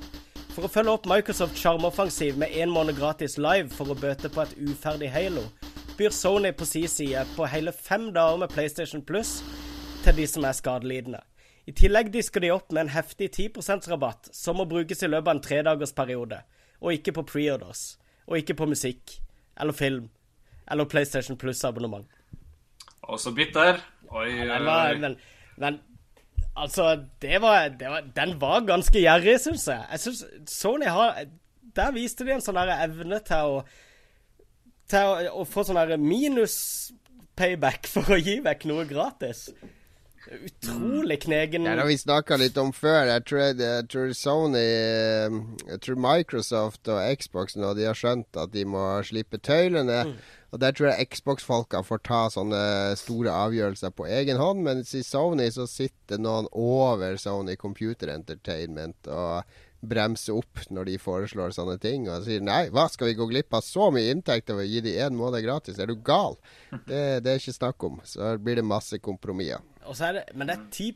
For 0.52 0.66
å 0.66 0.70
følge 0.70 0.92
opp 0.94 1.08
Microsofts 1.08 1.60
sjarmoffensiv 1.62 2.38
med 2.38 2.54
én 2.54 2.70
måned 2.70 2.98
gratis 2.98 3.38
live 3.40 3.72
for 3.72 3.90
å 3.90 3.98
bøte 3.98 4.30
på 4.32 4.44
et 4.44 4.54
uferdig 4.60 5.10
Halo, 5.12 5.44
byr 5.98 6.14
Sony 6.14 6.52
på 6.52 6.66
sin 6.68 6.88
side 6.88 7.24
på 7.36 7.46
hele 7.46 7.72
fem 7.72 8.08
dager 8.14 8.40
med 8.42 8.52
PlayStation 8.52 9.02
Plus 9.02 9.40
til 10.04 10.16
de 10.16 10.26
som 10.26 10.44
er 10.44 10.56
skadelidende. 10.56 11.20
I 11.66 11.72
tillegg 11.78 12.10
disker 12.14 12.42
de 12.42 12.50
opp 12.50 12.72
med 12.72 12.86
en 12.86 12.94
heftig 12.94 13.28
10% 13.30 13.86
rabatt 13.92 14.30
som 14.34 14.58
må 14.58 14.66
brukes 14.66 15.02
i 15.02 15.10
løpet 15.10 15.28
av 15.28 15.36
en 15.36 15.42
tredagersperiode, 15.44 16.40
og 16.82 16.96
ikke 16.96 17.14
på 17.18 17.26
preorders, 17.28 17.84
og 18.26 18.40
ikke 18.40 18.56
på 18.58 18.66
musikk 18.70 19.20
eller 19.60 19.76
film. 19.76 20.08
Eller 20.70 20.88
PlayStation 20.90 21.38
Pluss-abonnement. 21.38 22.06
Og 23.02 23.20
så 23.20 23.32
bitter. 23.34 23.80
Oi, 24.10 24.28
ja, 24.30 24.58
var, 24.62 24.94
men, 24.98 25.16
men 25.56 25.78
altså, 26.56 27.04
det 27.22 27.40
var, 27.42 27.68
det 27.68 27.88
var, 27.90 28.04
Den 28.16 28.40
var 28.40 28.66
ganske 28.66 28.98
gjerrig, 28.98 29.38
syns 29.40 29.68
jeg. 29.68 29.86
Jeg 29.90 30.00
syns 30.00 30.24
Sony 30.46 30.86
har 30.86 31.24
Der 31.76 31.94
viste 31.94 32.26
de 32.26 32.34
en 32.34 32.44
sånn 32.44 32.58
evne 32.60 33.18
til 33.24 33.54
å 33.56 33.62
Til 34.92 35.08
å, 35.08 35.42
å 35.42 35.44
få 35.48 35.64
sånn 35.64 35.80
minus-payback 36.02 37.88
for 37.88 38.12
å 38.12 38.20
gi 38.20 38.40
vekk 38.44 38.68
noe 38.68 38.84
gratis. 38.88 39.46
Utrolig 40.30 41.16
knegen 41.24 41.64
Det 41.64 41.72
har 41.80 41.88
vi 41.88 41.96
snakka 41.98 42.36
litt 42.38 42.58
om 42.60 42.70
før. 42.72 43.08
Jeg 43.10 43.24
tror, 43.26 43.40
jeg 43.58 43.86
tror, 43.90 44.12
Sony 44.14 44.62
Jeg 44.62 45.80
tror 45.82 45.98
Microsoft 45.98 46.90
og 46.92 47.02
Xbox 47.18 47.56
nå 47.58 47.72
De 47.74 47.88
har 47.88 47.98
skjønt 47.98 48.38
at 48.38 48.52
de 48.54 48.62
må 48.68 48.84
slippe 49.08 49.40
tøylene. 49.42 49.98
Mm. 50.12 50.14
Og 50.52 50.60
Der 50.60 50.76
tror 50.76 50.92
jeg 50.92 51.08
Xbox-folka 51.16 51.82
får 51.82 52.04
ta 52.06 52.22
sånne 52.30 52.62
store 53.00 53.34
avgjørelser 53.48 53.94
på 53.96 54.06
egen 54.06 54.38
hånd. 54.38 54.62
Mens 54.66 54.94
i 54.94 55.02
Sony 55.02 55.48
så 55.50 55.66
sitter 55.66 56.20
noen 56.22 56.46
over 56.52 57.16
Sony 57.18 57.56
Computer 57.58 58.12
Entertainment 58.14 59.10
og 59.10 59.42
bremser 59.82 60.36
opp 60.38 60.62
når 60.70 60.90
de 60.90 60.98
foreslår 61.02 61.54
sånne 61.56 61.76
ting. 61.82 62.06
Og 62.10 62.26
sier 62.26 62.42
nei, 62.44 62.64
hva 62.74 62.86
skal 62.90 63.10
vi 63.10 63.18
gå 63.18 63.26
glipp 63.30 63.54
av 63.56 63.64
så 63.66 63.90
mye 63.94 64.14
inntekt 64.14 64.52
av 64.54 64.62
å 64.62 64.66
gi 64.66 64.82
de 64.84 64.94
én 65.02 65.16
måned 65.18 65.42
gratis? 65.44 65.80
Er 65.82 65.90
du 65.90 65.96
gal? 65.98 66.38
Det, 66.86 67.22
det 67.24 67.34
er 67.34 67.42
ikke 67.42 67.58
snakk 67.58 67.86
om. 67.88 68.00
Så 68.06 68.34
blir 68.42 68.60
det 68.60 68.66
masse 68.66 69.00
kompromisser. 69.02 69.62
Det, 69.82 70.22
men 70.38 70.46
det 70.46 70.54
er 70.54 70.66
10 70.70 70.92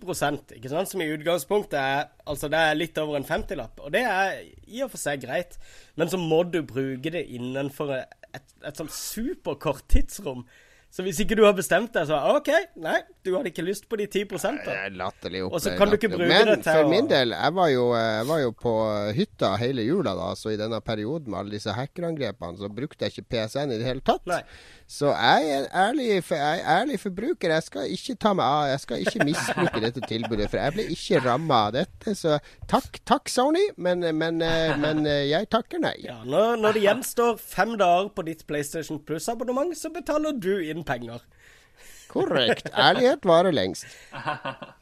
ikke 0.54 0.70
sant, 0.70 0.90
som 0.92 1.00
i 1.02 1.08
utgangspunktet 1.10 1.74
er 1.80 2.04
Altså 2.30 2.46
det 2.50 2.60
er 2.62 2.76
litt 2.78 2.98
over 3.02 3.18
en 3.18 3.26
50-lapp. 3.26 3.82
Og 3.82 3.90
det 3.94 4.04
er 4.06 4.38
i 4.66 4.84
og 4.86 4.92
for 4.92 5.02
seg 5.02 5.24
greit, 5.24 5.58
men 5.98 6.10
så 6.10 6.18
må 6.20 6.44
du 6.46 6.60
bruke 6.66 7.10
det 7.14 7.24
innenfor 7.34 7.92
et, 7.96 8.14
et, 8.34 8.54
et 8.66 8.78
sånn 8.78 8.90
superkort 8.90 9.86
tidsrom. 9.90 10.46
Så 10.90 11.04
hvis 11.04 11.18
ikke 11.20 11.36
du 11.36 11.42
har 11.44 11.52
bestemt 11.56 11.92
deg, 11.92 12.06
så 12.08 12.16
OK, 12.32 12.48
nei, 12.80 12.96
du 13.26 13.34
hadde 13.34 13.50
ikke 13.50 13.64
lyst 13.66 13.84
på 13.90 13.98
de 14.00 14.06
10% 14.06 14.62
Det 14.64 14.76
er 14.86 14.94
latterlig 14.96 15.42
opp. 15.44 15.56
Og 15.58 15.60
så 15.60 15.74
kan 15.76 15.90
du 15.90 15.98
ikke 15.98 16.08
bruke 16.14 16.28
Men 16.30 16.48
det 16.48 16.54
til 16.64 16.78
for 16.78 16.88
min 16.88 17.10
del, 17.10 17.34
jeg 17.36 17.56
var, 17.58 17.68
jo, 17.72 17.84
jeg 17.98 18.28
var 18.30 18.40
jo 18.40 18.54
på 18.62 18.72
hytta 19.18 19.50
hele 19.60 19.84
jula, 19.84 20.14
da, 20.16 20.30
så 20.38 20.54
i 20.54 20.60
denne 20.60 20.80
perioden 20.80 21.34
med 21.34 21.42
alle 21.42 21.56
disse 21.58 21.74
hackerangrepene, 21.76 22.60
så 22.62 22.72
brukte 22.72 23.04
jeg 23.04 23.16
ikke 23.16 23.28
PSN 23.34 23.74
i 23.74 23.80
det 23.82 23.90
hele 23.90 24.04
tatt. 24.06 24.24
Nei. 24.30 24.40
Så 24.86 25.10
jeg 25.10 25.48
er, 25.50 25.64
ærlig, 25.74 26.04
jeg 26.14 26.38
er 26.38 26.60
ærlig 26.80 27.00
forbruker. 27.02 27.50
Jeg 27.50 27.62
skal 27.66 27.90
ikke 27.90 28.14
ta 28.22 28.30
meg 28.38 28.46
av 28.46 28.68
Jeg 28.70 28.82
skal 28.84 29.00
ikke 29.02 29.24
misbruke 29.26 29.80
dette 29.82 30.02
tilbudet, 30.06 30.46
for 30.52 30.62
jeg 30.62 30.74
ble 30.76 30.84
ikke 30.94 31.22
ramma 31.24 31.58
av 31.66 31.72
dette. 31.74 32.14
Så 32.14 32.36
takk, 32.70 33.00
takk 33.08 33.32
Sony, 33.32 33.64
men, 33.82 34.06
men, 34.14 34.38
eh, 34.46 34.76
men 34.78 35.02
eh, 35.10 35.24
jeg 35.32 35.50
takker 35.50 35.82
nei. 35.82 35.96
Ja, 36.06 36.20
når, 36.22 36.60
når 36.62 36.78
det 36.78 36.84
gjenstår 36.86 37.40
fem 37.42 37.74
dager 37.80 38.12
på 38.14 38.26
ditt 38.28 38.46
PlayStation 38.46 39.02
Plus-abonnement, 39.02 39.74
så 39.74 39.90
betaler 39.90 40.38
du 40.38 40.54
inn 40.62 40.86
penger. 40.86 41.24
Korrekt. 42.12 42.70
Ærlighet 42.70 43.26
varer 43.26 43.54
lengst. 43.54 43.88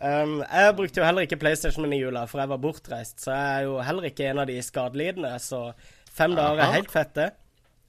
Um, 0.04 0.42
jeg 0.44 0.74
brukte 0.76 1.00
jo 1.00 1.06
heller 1.06 1.24
ikke 1.24 1.38
PlayStation 1.40 1.86
min 1.86 1.96
i 1.96 2.02
jula, 2.02 2.26
for 2.28 2.42
jeg 2.42 2.52
var 2.52 2.60
bortreist. 2.60 3.24
Så 3.24 3.32
jeg 3.32 3.54
er 3.56 3.64
jo 3.70 3.78
heller 3.82 4.10
ikke 4.10 4.28
en 4.28 4.42
av 4.44 4.50
de 4.50 4.58
skadelidende. 4.62 5.32
Så 5.40 5.64
fem 6.12 6.36
dager 6.36 6.60
er 6.60 6.76
helt 6.76 6.92
fette. 6.92 7.30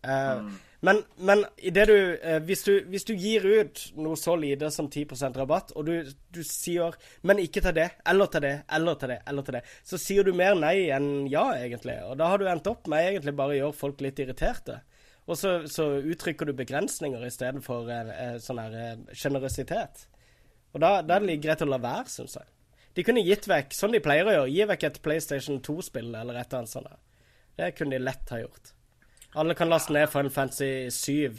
Uh, 0.05 0.45
mm. 0.45 0.55
Men, 0.85 1.01
men 1.17 1.41
du, 1.57 1.95
eh, 2.15 2.39
hvis, 2.45 2.61
du, 2.67 2.73
hvis, 2.91 3.05
du, 3.07 3.13
gir 3.17 3.45
ut 3.45 3.79
noe 3.97 4.17
så 4.19 4.35
lite 4.37 4.69
som 4.73 4.89
10% 4.91 5.37
rabatt, 5.39 5.71
og 5.73 5.87
du, 5.87 6.11
du, 6.35 6.41
sier 6.45 6.93
'men 7.25 7.41
ikke 7.41 7.63
til 7.65 7.73
det', 7.77 7.95
eller 8.05 8.29
til 8.29 8.43
det, 8.45 8.55
eller 8.77 8.99
til 9.01 9.13
det, 9.13 9.19
eller 9.27 9.47
til 9.47 9.57
det, 9.57 9.63
så 9.83 9.97
sier 10.01 10.27
du 10.27 10.33
mer 10.33 10.53
nei 10.59 10.91
enn 10.93 11.25
ja, 11.31 11.47
egentlig. 11.57 11.97
Og 12.05 12.19
da 12.19 12.29
har 12.29 12.37
du 12.37 12.49
endt 12.51 12.69
opp 12.69 12.91
med 12.91 13.07
egentlig 13.07 13.33
bare 13.39 13.55
å 13.55 13.59
gjøre 13.61 13.79
folk 13.79 14.03
litt 14.05 14.21
irriterte. 14.21 14.81
Og 15.25 15.39
så, 15.39 15.55
så 15.71 15.87
uttrykker 16.05 16.45
du 16.45 16.53
begrensninger 16.53 17.23
istedenfor 17.25 17.89
eh, 17.89 18.13
eh, 18.27 18.37
sånn 18.43 18.61
her. 18.61 18.77
Eh, 18.93 20.05
og 20.75 20.81
da, 20.83 20.99
da 21.01 21.15
er 21.15 21.23
det 21.23 21.31
litt 21.31 21.43
greit 21.47 21.63
å 21.65 21.71
la 21.71 21.81
være, 21.81 22.11
syns 22.11 22.37
jeg. 22.37 22.51
De 22.95 23.03
kunne 23.03 23.25
gitt 23.25 23.47
vekk, 23.49 23.73
sånn 23.75 23.95
de 23.95 24.03
pleier 24.03 24.27
å 24.27 24.35
gjøre, 24.37 24.53
gi 24.53 24.67
vekk 24.69 24.83
et 24.87 25.01
PlayStation 25.03 25.61
2-spill 25.63 26.13
eller 26.13 26.37
et 26.37 26.45
eller 26.45 26.61
annet 26.61 26.71
sånt. 26.71 26.99
Det 27.55 27.73
kunne 27.75 27.95
de 27.95 28.03
lett 28.03 28.31
ha 28.35 28.39
gjort. 28.43 28.75
Alle 29.35 29.53
kan 29.53 29.69
laste 29.69 29.91
ned 29.93 30.09
Final 30.09 30.31
Fantasy 30.31 30.89
7 30.91 31.33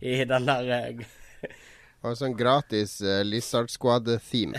i 0.00 0.24
den 0.24 0.46
der 0.46 0.68
uh, 0.70 1.00
Og 2.02 2.14
sånn 2.18 2.36
gratis 2.38 2.96
uh, 3.02 3.20
Lizard 3.26 3.70
Squad-theme. 3.70 4.58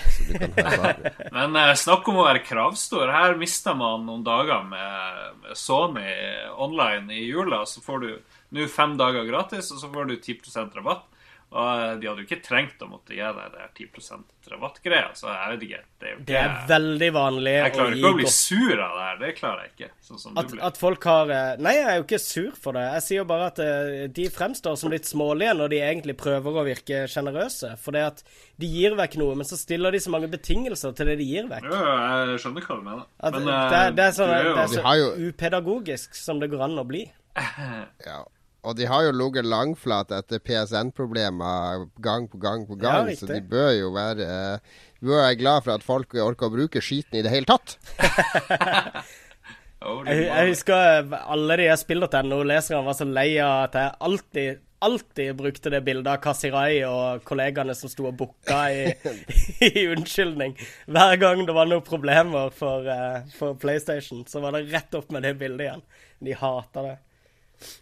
Men 1.35 1.55
uh, 1.55 1.71
snakk 1.79 2.07
om 2.11 2.19
å 2.19 2.25
være 2.27 2.43
kravstor. 2.43 3.11
Her 3.11 3.37
mista 3.39 3.71
man 3.75 4.03
noen 4.07 4.25
dager 4.27 4.67
med, 4.67 5.23
med 5.45 5.59
Sony 5.59 6.11
online 6.59 7.15
i 7.15 7.23
jula. 7.23 7.61
Så 7.67 7.83
får 7.83 8.03
du 8.03 8.09
nå 8.55 8.67
fem 8.71 8.97
dager 8.99 9.27
gratis, 9.31 9.71
og 9.71 9.79
så 9.79 9.91
får 9.91 10.11
du 10.11 10.15
10% 10.17 10.79
rabatt. 10.79 11.07
Og 11.53 11.81
eh, 11.83 11.91
de 12.01 12.09
hadde 12.09 12.23
jo 12.23 12.25
ikke 12.25 12.41
trengt 12.41 12.81
å 12.81 12.87
måtte 12.89 13.13
gi 13.13 13.21
deg 13.21 13.53
det 13.53 13.65
10 13.77 14.23
rabattgreia. 14.49 15.11
Så 15.17 15.29
jeg 15.29 15.51
vet 15.51 15.65
ikke. 15.67 15.81
Det 16.01 16.07
er, 16.09 16.15
ikke, 16.15 16.25
det 16.27 16.37
er 16.39 16.55
veldig 16.71 17.09
vanlig 17.15 17.53
Jeg 17.53 17.73
klarer 17.75 17.97
ikke 17.99 18.09
å, 18.09 18.17
bli 18.17 18.31
sur 18.33 18.73
av 18.73 18.95
det 18.97 19.03
her. 19.05 19.19
Det 19.21 19.31
klarer 19.37 19.67
jeg 19.67 19.73
ikke. 19.73 19.89
Sånn 20.09 20.41
at, 20.41 20.55
at, 20.69 20.81
folk 20.81 21.07
har 21.11 21.33
eh, 21.35 21.61
Nei, 21.63 21.75
jeg 21.77 21.85
er 21.91 21.99
jo 21.99 22.05
ikke 22.07 22.21
sur 22.23 22.49
for 22.65 22.79
det. 22.79 22.87
Jeg 22.97 23.05
sier 23.07 23.21
jo 23.21 23.27
bare 23.29 23.51
at 23.53 23.61
uh, 23.61 23.93
de 24.17 24.27
fremstår 24.33 24.81
som 24.81 24.93
litt 24.93 25.09
smålige 25.09 25.55
når 25.61 25.73
de 25.75 25.81
egentlig 25.85 26.17
prøver 26.19 26.59
å 26.59 26.65
virke 26.67 27.05
sjenerøse. 27.13 27.75
For 27.83 27.95
det 27.95 28.05
at 28.09 28.27
de 28.61 28.73
gir 28.73 28.97
vekk 28.97 29.19
noe, 29.21 29.37
men 29.37 29.47
så 29.47 29.59
stiller 29.59 29.93
de 29.93 30.01
så 30.01 30.13
mange 30.13 30.31
betingelser 30.33 30.97
til 30.97 31.13
det 31.13 31.19
de 31.21 31.29
gir 31.29 31.49
vekk. 31.53 31.69
Ja, 31.69 31.97
jeg 32.33 32.43
skjønner 32.43 32.65
hva 32.65 32.79
du 32.81 32.85
mener. 32.89 33.09
At, 33.21 33.37
men, 33.37 33.49
det, 33.49 33.81
det, 33.99 34.09
er 34.09 34.17
sånn, 34.17 34.33
det, 34.33 34.53
er 34.65 34.73
så 34.73 35.27
upedagogisk 35.29 36.17
som 36.17 36.41
det 36.41 36.49
går 36.49 36.65
an 36.65 36.81
å 36.81 36.87
bli. 36.89 37.05
ja. 38.09 38.23
Og 38.63 38.78
de 38.80 38.88
har 38.88 39.04
jo 39.04 39.12
ligget 39.15 39.47
langflat 39.49 40.12
etter 40.15 40.39
PSN-problemer 40.39 41.88
gang 42.04 42.30
på 42.32 42.39
gang 42.39 42.63
på 42.69 42.78
gang, 42.80 43.10
ja, 43.12 43.17
så 43.19 43.28
de 43.28 43.41
bør 43.43 43.73
jo 43.76 43.91
være 43.95 44.28
uh, 44.28 44.84
bør 45.04 45.26
være 45.26 45.39
glad 45.41 45.65
for 45.65 45.76
at 45.76 45.84
folk 45.84 46.15
orker 46.15 46.47
å 46.47 46.54
bruke 46.54 46.84
skiten 46.84 47.19
i 47.19 47.26
det 47.26 47.34
hele 47.34 47.49
tatt. 47.49 47.78
Jeg, 49.84 50.30
jeg 50.30 50.47
husker 50.47 51.10
alle 51.12 51.56
de 51.60 51.65
spill.no-leserne 51.76 52.86
var 52.86 52.95
så 52.95 53.04
lei 53.04 53.34
av 53.43 53.65
at 53.65 53.73
jeg 53.76 53.91
alltid 54.08 54.62
alltid 54.84 55.36
brukte 55.36 55.69
det 55.69 55.82
bildet 55.82 56.10
av 56.12 56.19
Kasirai 56.23 56.82
og 56.88 57.23
kollegaene 57.28 57.76
som 57.78 57.91
sto 57.91 58.10
og 58.10 58.17
booka 58.19 58.60
i, 58.71 58.89
i, 59.69 59.86
unnskyldning. 59.93 60.58
Hver 60.91 61.15
gang 61.21 61.45
det 61.47 61.56
var 61.56 61.69
noen 61.69 61.86
problemer 61.88 62.52
for, 62.56 62.88
uh, 62.88 63.23
for, 63.38 63.56
PlayStation, 63.60 64.26
så 64.28 64.43
var 64.43 64.58
det 64.58 64.67
rett 64.73 64.99
opp 64.99 65.13
med 65.15 65.23
det 65.23 65.36
bildet 65.39 65.67
igjen. 65.67 65.86
De 66.23 66.36
hata 66.39 66.86
det. 66.89 66.97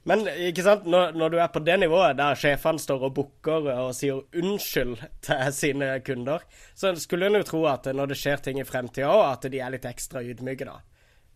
Men 0.09 0.25
ikke 0.49 0.65
sant, 0.65 0.87
når, 0.89 1.15
når, 1.17 1.33
du 1.33 1.39
er 1.41 1.51
på 1.53 1.63
det 1.65 1.77
nivået 1.81 2.19
der 2.19 2.39
sjefene 2.39 2.81
står 2.81 3.07
og 3.09 3.15
booker 3.17 3.69
og 3.75 3.93
sier 3.97 4.21
unnskyld 4.37 4.97
til 5.25 5.55
sine 5.55 5.93
kunder, 6.05 6.45
så 6.75 6.93
skulle 6.99 7.29
en 7.29 7.39
jo 7.41 7.47
tro 7.47 7.65
at 7.71 7.91
når 7.95 8.13
det 8.13 8.19
skjer 8.21 8.43
ting 8.45 8.61
i 8.61 8.67
fremtida 8.67 9.11
òg, 9.11 9.25
at 9.31 9.49
de 9.51 9.61
er 9.61 9.73
litt 9.73 9.87
ekstra 9.89 10.23
ydmyke, 10.25 10.67
da. 10.67 10.79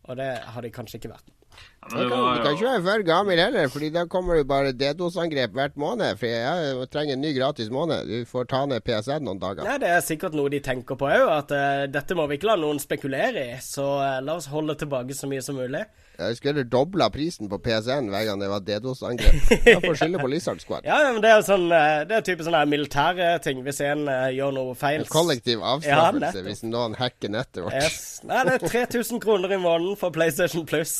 Og 0.05 0.19
det 0.19 0.29
har 0.53 0.61
de 0.61 0.69
kanskje 0.73 0.99
ikke 0.99 1.15
vært. 1.15 1.31
Ja, 1.55 2.01
du, 2.03 2.09
kan, 2.09 2.23
du 2.35 2.41
kan 2.43 2.55
ikke 2.55 2.65
være 2.65 2.83
for 2.83 3.03
gammel 3.05 3.39
heller, 3.39 3.67
Fordi 3.71 3.89
da 3.93 4.05
kommer 4.09 4.39
det 4.39 4.47
bare 4.49 4.73
DDoS-angrep 4.73 5.53
hvert 5.55 5.77
måned. 5.79 6.17
For 6.19 6.29
jeg 6.29 6.87
trenger 6.93 7.15
en 7.15 7.21
ny 7.21 7.31
gratis 7.37 7.69
måned. 7.73 8.09
Du 8.09 8.29
får 8.29 8.49
ta 8.51 8.63
ned 8.69 8.83
PSN 8.85 9.25
noen 9.25 9.41
dager. 9.41 9.67
Nei, 9.67 9.77
Det 9.83 9.91
er 9.93 10.03
sikkert 10.05 10.35
noe 10.37 10.51
de 10.51 10.61
tenker 10.65 10.97
på 10.99 11.09
òg, 11.09 11.29
at 11.37 11.53
uh, 11.55 11.85
dette 11.91 12.17
må 12.17 12.27
vi 12.29 12.39
ikke 12.39 12.51
la 12.51 12.57
noen 12.61 12.81
spekulere 12.81 13.45
i. 13.53 13.59
Så 13.63 13.85
uh, 13.85 14.17
la 14.25 14.37
oss 14.39 14.49
holde 14.51 14.77
tilbake 14.81 15.17
så 15.17 15.29
mye 15.31 15.45
som 15.45 15.57
mulig. 15.61 15.85
Jeg 16.15 16.37
skulle 16.37 16.53
heller 16.53 16.67
dobla 16.69 17.07
prisen 17.13 17.49
på 17.51 17.59
PSN 17.59 18.09
hver 18.11 18.25
gang 18.29 18.41
det 18.41 18.47
var 18.51 18.63
DDoS-angrep. 18.65 19.49
Jeg 19.65 19.81
får 19.83 19.97
skylde 19.99 20.21
på 20.21 20.29
Lizard 20.31 20.61
Squad. 20.63 20.85
ja, 20.89 20.97
men 21.11 21.19
det 21.23 21.31
er 21.31 21.41
jo 21.41 21.45
sånn 21.47 21.65
eh, 21.75 22.03
Det 22.07 22.17
er 22.17 22.25
type 22.29 22.45
sånne 22.47 22.61
militære 22.71 23.29
ting. 23.43 23.61
Hvis 23.65 23.81
en 23.85 24.05
uh, 24.07 24.27
gjør 24.33 24.55
noe 24.55 24.75
feil 24.79 25.03
En 25.03 25.11
kollektiv 25.11 25.63
avstraffelse 25.65 26.41
ja, 26.41 26.45
hvis 26.47 26.63
noen 26.67 26.95
hacker 26.99 27.33
nettet 27.35 27.63
vårt. 27.65 27.75
Yes. 27.75 27.99
Nei, 28.27 28.43
det 28.47 28.55
er 28.57 28.67
3000 28.87 29.23
kroner 29.23 29.55
i 29.55 29.59
måneden 29.61 29.99
for 29.99 30.15
PlayStation 30.15 30.65
Plus. 30.69 30.95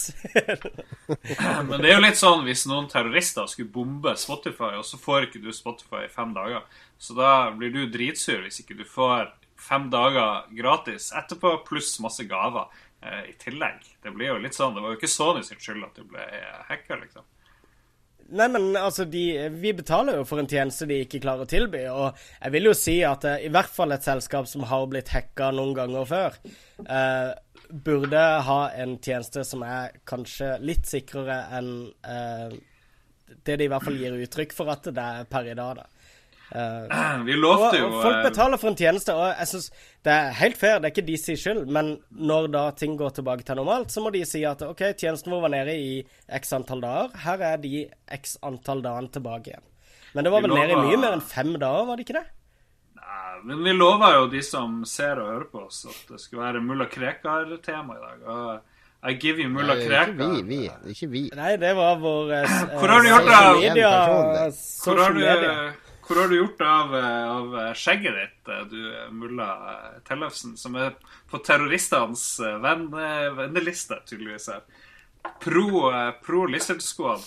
men 1.70 1.78
det 1.80 1.90
er 1.90 1.96
jo 1.96 2.04
litt 2.04 2.20
sånn 2.20 2.44
hvis 2.48 2.66
noen 2.70 2.90
terrorister 2.92 3.48
skulle 3.52 3.72
bombe 3.72 4.16
Spotify, 4.20 4.76
og 4.80 4.86
så 4.88 5.00
får 5.02 5.30
ikke 5.30 5.44
du 5.46 5.52
Spotify 5.56 6.06
i 6.06 6.12
fem 6.12 6.36
dager. 6.36 6.66
Så 7.00 7.16
da 7.18 7.52
blir 7.56 7.74
du 7.74 7.86
dritsur 7.92 8.44
hvis 8.46 8.62
ikke 8.64 8.78
du 8.80 8.86
får 8.88 9.32
fem 9.66 9.88
dager 9.90 10.46
gratis 10.56 11.12
etterpå, 11.16 11.58
pluss 11.68 11.96
masse 12.04 12.26
gaver. 12.30 12.68
Eh, 13.06 13.30
i 13.30 13.34
tillegg. 13.38 13.86
Det 14.02 14.12
blir 14.12 14.32
jo 14.32 14.42
litt 14.42 14.56
sånn, 14.58 14.74
det 14.74 14.82
var 14.82 14.94
jo 14.94 14.98
ikke 14.98 15.12
Sony 15.12 15.44
sin 15.46 15.60
skyld 15.62 15.84
at 15.86 15.98
du 16.00 16.06
ble 16.10 16.24
hacka, 16.70 16.98
liksom. 17.04 17.26
Nei, 18.34 18.48
men 18.50 18.72
altså, 18.80 19.06
de, 19.06 19.22
vi 19.54 19.76
betaler 19.78 20.18
jo 20.18 20.24
for 20.26 20.42
en 20.42 20.50
tjeneste 20.50 20.88
de 20.90 21.04
ikke 21.04 21.22
klarer 21.22 21.46
å 21.46 21.50
tilby. 21.50 21.84
Og 21.92 22.24
jeg 22.40 22.54
vil 22.56 22.70
jo 22.72 22.74
si 22.78 22.96
at 23.06 23.28
uh, 23.30 23.36
i 23.38 23.52
hvert 23.54 23.70
fall 23.70 23.94
et 23.94 24.08
selskap 24.08 24.50
som 24.50 24.66
har 24.66 24.88
blitt 24.90 25.12
hacka 25.14 25.52
noen 25.54 25.76
ganger 25.78 26.08
før, 26.10 26.40
eh, 26.82 27.34
burde 27.86 28.24
ha 28.48 28.60
en 28.82 28.98
tjeneste 28.98 29.46
som 29.46 29.62
er 29.66 30.00
kanskje 30.10 30.56
litt 30.66 30.90
sikrere 30.90 31.38
enn 31.58 31.70
eh, 32.02 32.58
det 33.46 33.60
de 33.60 33.68
i 33.68 33.70
hvert 33.70 33.86
fall 33.86 33.98
gir 34.02 34.18
uttrykk 34.26 34.54
for 34.58 34.74
at 34.74 34.90
det 34.90 35.06
er 35.06 35.30
per 35.30 35.52
i 35.52 35.58
dag. 35.58 35.84
da. 35.84 35.95
Uh, 36.54 37.26
vi 37.26 37.34
lovte 37.34 37.80
jo 37.80 37.88
Folk 37.90 38.20
eh, 38.20 38.24
betaler 38.28 38.60
for 38.62 38.70
en 38.70 38.78
tjeneste, 38.78 39.14
og 39.18 39.32
jeg 39.32 39.50
syns 39.50 39.70
det 40.06 40.14
er 40.14 40.36
helt 40.38 40.60
fair, 40.60 40.78
det 40.78 40.88
er 40.88 40.94
ikke 40.94 41.08
de 41.08 41.18
sin 41.18 41.40
skyld, 41.42 41.64
men 41.74 41.96
når 42.14 42.50
da 42.54 42.66
ting 42.78 42.94
går 43.00 43.16
tilbake 43.18 43.48
til 43.48 43.58
normalt, 43.58 43.90
så 43.92 44.04
må 44.04 44.12
de 44.14 44.22
si 44.30 44.44
at 44.46 44.62
OK, 44.62 44.84
tjenesten 44.94 45.34
vår 45.34 45.42
var 45.48 45.54
nede 45.56 45.74
i 45.74 45.96
x 46.38 46.54
antall 46.54 46.84
dager, 46.86 47.16
her 47.26 47.46
er 47.50 47.58
de 47.64 47.88
x 48.14 48.38
antall 48.46 48.84
dagene 48.86 49.10
tilbake 49.16 49.52
igjen. 49.52 49.66
Men 50.14 50.28
det 50.28 50.34
var 50.36 50.46
vel 50.46 50.54
lover... 50.54 50.68
nede 50.68 50.78
i 50.78 50.92
mye 50.92 51.00
mer 51.02 51.18
enn 51.18 51.26
fem 51.34 51.56
dager, 51.58 51.88
var 51.90 51.98
det 51.98 52.06
ikke 52.06 52.20
det? 52.20 52.28
Nei, 53.02 53.32
men 53.50 53.64
vi 53.66 53.74
lova 53.76 54.12
jo 54.20 54.30
de 54.32 54.44
som 54.46 54.78
ser 54.88 55.20
og 55.22 55.32
hører 55.34 55.48
på 55.50 55.66
oss, 55.66 55.82
at 55.90 56.14
det 56.14 56.22
skulle 56.22 56.46
være 56.46 56.62
mulla 56.64 56.88
Krekar-tema 56.92 57.98
i 57.98 58.04
dag. 58.04 58.22
og 58.30 59.10
I 59.10 59.18
give 59.22 59.42
you 59.42 59.50
mulla 59.50 59.76
Krekar. 59.82 60.14
Ikke 60.14 60.30
vi, 60.46 60.62
vi. 60.62 60.94
Ikke 60.94 61.10
vi. 61.10 61.24
Nei, 61.36 61.56
det 61.62 61.74
var 61.78 61.98
vår 62.02 62.32
uh, 62.32 62.56
Hvor 62.78 62.94
har 62.94 63.02
du 63.02 63.10
gjort 63.10 63.28
det? 63.32 63.42
Media, 63.66 63.92
Hvor 64.86 65.04
har 65.04 65.18
du 65.18 65.84
hvor 66.06 66.22
har 66.22 66.30
du 66.30 66.36
gjort 66.38 66.62
av, 66.62 66.94
av 66.96 67.56
skjegget 67.78 68.18
ditt, 68.20 68.52
du 68.72 68.82
mulla 69.16 69.48
Tellefsen, 70.06 70.54
som 70.58 70.78
er 70.78 70.94
på 71.32 71.42
terroristenes 71.46 72.28
venn, 72.62 72.88
venneliste, 73.40 73.98
tydeligvis 74.06 74.52
her? 74.54 74.62
Pro, 75.42 75.90
pro 76.22 76.46
Lizard 76.46 76.86
Squad. 76.86 77.26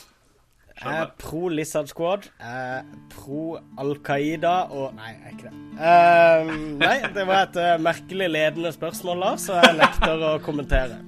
Jeg 0.79 0.95
er 0.95 1.09
pro 1.19 1.49
Lizard 1.51 1.91
Squad. 1.91 2.29
Jeg 2.39 2.69
er 2.79 2.85
pro 3.11 3.59
Al 3.83 3.97
Qaida 4.07 4.55
og 4.71 4.95
Nei, 4.95 5.11
jeg 5.11 5.25
er 5.25 5.35
ikke 5.35 5.51
det. 5.51 5.63
Uh, 5.79 6.53
nei, 6.79 6.95
det 7.17 7.27
var 7.27 7.49
et 7.49 7.59
uh, 7.59 7.73
merkelig 7.83 8.31
ledende 8.31 8.73
spørsmål, 8.75 9.23
Lars, 9.25 9.49
så 9.49 9.59
jeg 9.59 9.79
nekter 9.81 10.25
å 10.31 10.33
kommentere. 10.45 11.03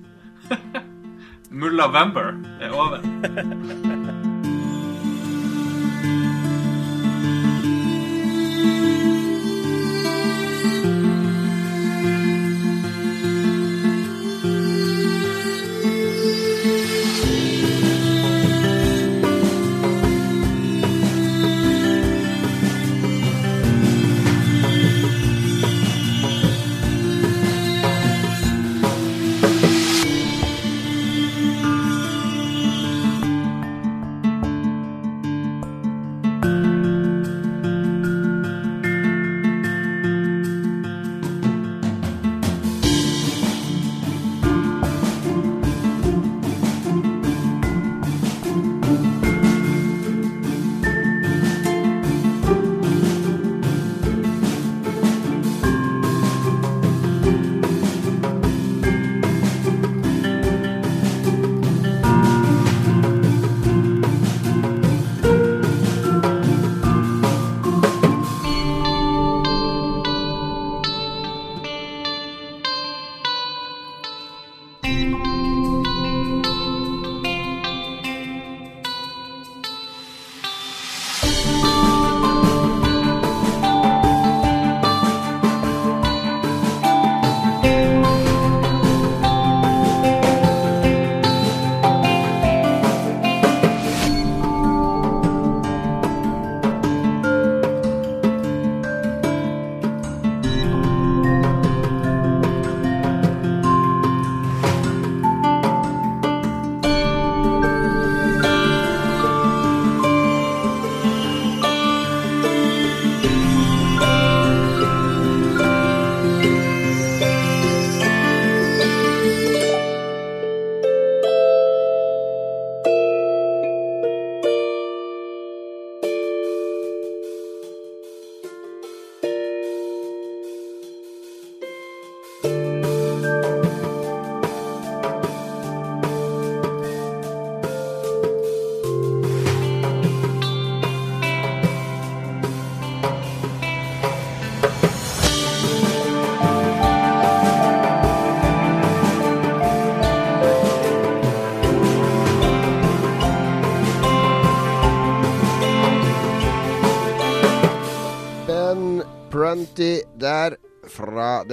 Mulla 1.63 1.91
Vember 1.95 2.35
er 2.63 2.75
over. 2.75 3.91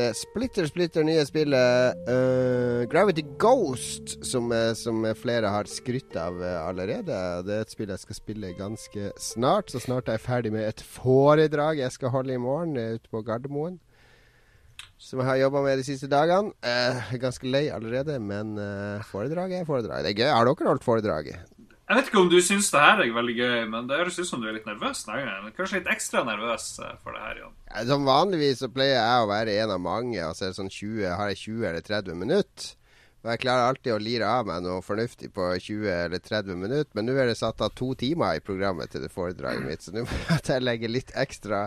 det 0.08 0.16
splitter, 0.16 0.68
splitter 0.70 1.04
nye 1.04 1.24
spillet 1.28 2.08
uh, 2.08 2.84
Gravity 2.92 3.24
Ghost, 3.40 4.14
som, 4.26 4.52
som, 4.78 5.04
flere 5.20 5.52
har 5.52 5.68
skrytt 5.68 6.16
av 6.20 6.40
uh, 6.40 6.62
allerede. 6.64 7.18
Det 7.48 7.58
er 7.58 7.66
et 7.66 7.74
spill 7.74 7.92
jeg 7.92 8.04
skal 8.06 8.20
spille 8.20 8.54
ganske 8.58 9.12
snart, 9.20 9.74
så 9.74 9.82
snart 9.84 10.08
er 10.08 10.18
jeg 10.18 10.26
ferdig 10.28 10.54
med 10.56 10.68
et 10.68 10.84
foredrag 10.84 11.82
jeg 11.82 11.96
skal 11.98 12.14
holde 12.14 12.38
i 12.38 12.42
morgen 12.42 12.78
uh, 12.80 12.96
ute 12.96 13.12
på 13.12 13.24
Gardermoen. 13.28 13.80
Som 15.02 15.22
jeg 15.22 15.30
har 15.30 15.42
jobba 15.44 15.66
med 15.66 15.82
de 15.82 15.86
siste 15.86 16.08
dagene. 16.10 16.54
ganske 17.22 17.46
lei 17.46 17.68
allerede, 17.70 18.16
men 18.18 18.56
foredrag 19.06 19.54
er 19.60 19.68
foredrag. 19.68 20.06
Det 20.06 20.16
er 20.16 20.24
gøy. 20.24 20.32
Har 20.34 20.50
dere 20.50 20.70
holdt 20.72 20.86
foredraget? 20.86 21.57
Jeg 21.88 21.96
vet 21.96 22.10
ikke 22.10 22.20
om 22.20 22.32
du 22.32 22.42
syns 22.44 22.68
det 22.74 22.80
her 22.84 23.00
er 23.00 23.14
veldig 23.16 23.34
gøy, 23.38 23.62
men 23.72 23.86
det 23.88 23.96
høres 24.02 24.18
ut 24.20 24.28
som 24.28 24.42
du 24.44 24.50
er 24.50 24.58
litt 24.58 24.66
nervøs 24.68 25.06
denne 25.08 25.22
gangen. 25.24 25.54
Kanskje 25.56 25.80
litt 25.80 25.94
ekstra 25.94 26.26
nervøs 26.28 26.66
eh, 26.84 26.98
for 27.00 27.16
det 27.16 27.22
her, 27.24 27.38
Jan? 27.46 27.54
Ja, 27.70 27.86
som 27.88 28.10
vanligvis 28.10 28.60
så 28.60 28.68
pleier 28.72 28.98
jeg 28.98 29.22
å 29.24 29.30
være 29.30 29.56
en 29.62 29.72
av 29.78 29.80
mange, 29.86 30.20
Altså 30.20 30.48
er 30.48 30.52
det 30.52 30.60
sånn 30.60 30.74
20, 30.74 31.08
har 31.16 31.32
jeg 31.32 31.40
20 31.46 31.70
eller 31.70 31.88
30 31.88 32.20
minutter. 32.20 32.74
Og 33.24 33.32
jeg 33.34 33.42
klarer 33.42 33.72
alltid 33.72 33.92
å 33.92 34.02
lire 34.04 34.28
av 34.30 34.46
meg 34.48 34.62
noe 34.64 34.84
fornuftig 34.86 35.32
på 35.36 35.48
20 35.64 35.88
eller 35.90 36.22
30 36.22 36.60
minutter, 36.60 36.92
men 36.96 37.08
nå 37.10 37.16
er 37.18 37.32
det 37.32 37.40
satt 37.40 37.64
av 37.66 37.74
to 37.76 37.90
timer 37.98 38.38
i 38.38 38.44
programmet 38.44 38.92
til 38.94 39.04
det 39.04 39.10
foredraget 39.12 39.66
mitt, 39.66 39.84
så 39.84 39.96
nå 39.96 40.04
må 40.06 40.38
jeg 40.38 40.64
legge 40.64 40.92
litt 40.92 41.12
ekstra 41.18 41.66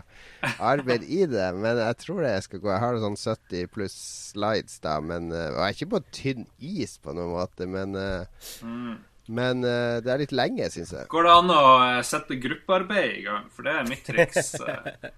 arbeid 0.70 1.04
i 1.08 1.24
det. 1.28 1.50
Men 1.56 1.80
jeg 1.80 1.98
tror 2.04 2.22
det 2.24 2.36
jeg 2.36 2.46
skal 2.46 2.62
gå. 2.62 2.70
Jeg 2.72 2.84
har 2.84 3.02
sånn 3.02 3.18
70 3.18 3.72
pluss 3.74 3.98
slides 4.30 4.80
da, 4.84 5.00
men, 5.04 5.32
eh, 5.32 5.50
og 5.50 5.62
jeg 5.64 5.66
er 5.66 5.78
ikke 5.78 5.94
på 5.96 6.02
tynn 6.16 6.48
is 6.60 6.96
på 7.00 7.16
noen 7.16 7.34
måte, 7.34 7.68
men 7.68 7.96
uh, 7.98 8.48
mm. 8.64 8.96
Men 9.30 9.62
uh, 9.62 10.00
det 10.02 10.10
er 10.10 10.22
litt 10.24 10.34
lenge, 10.34 10.66
syns 10.74 10.90
jeg. 10.96 11.06
Går 11.12 11.26
det 11.28 11.34
an 11.36 11.52
å 11.54 11.62
eh, 11.84 12.00
sette 12.06 12.38
gruppearbeid 12.42 13.12
i 13.20 13.22
gang? 13.28 13.46
For 13.54 13.66
det 13.66 13.76
er 13.78 13.86
mitt 13.86 14.02
triks. 14.06 14.56
Eh. 14.58 15.12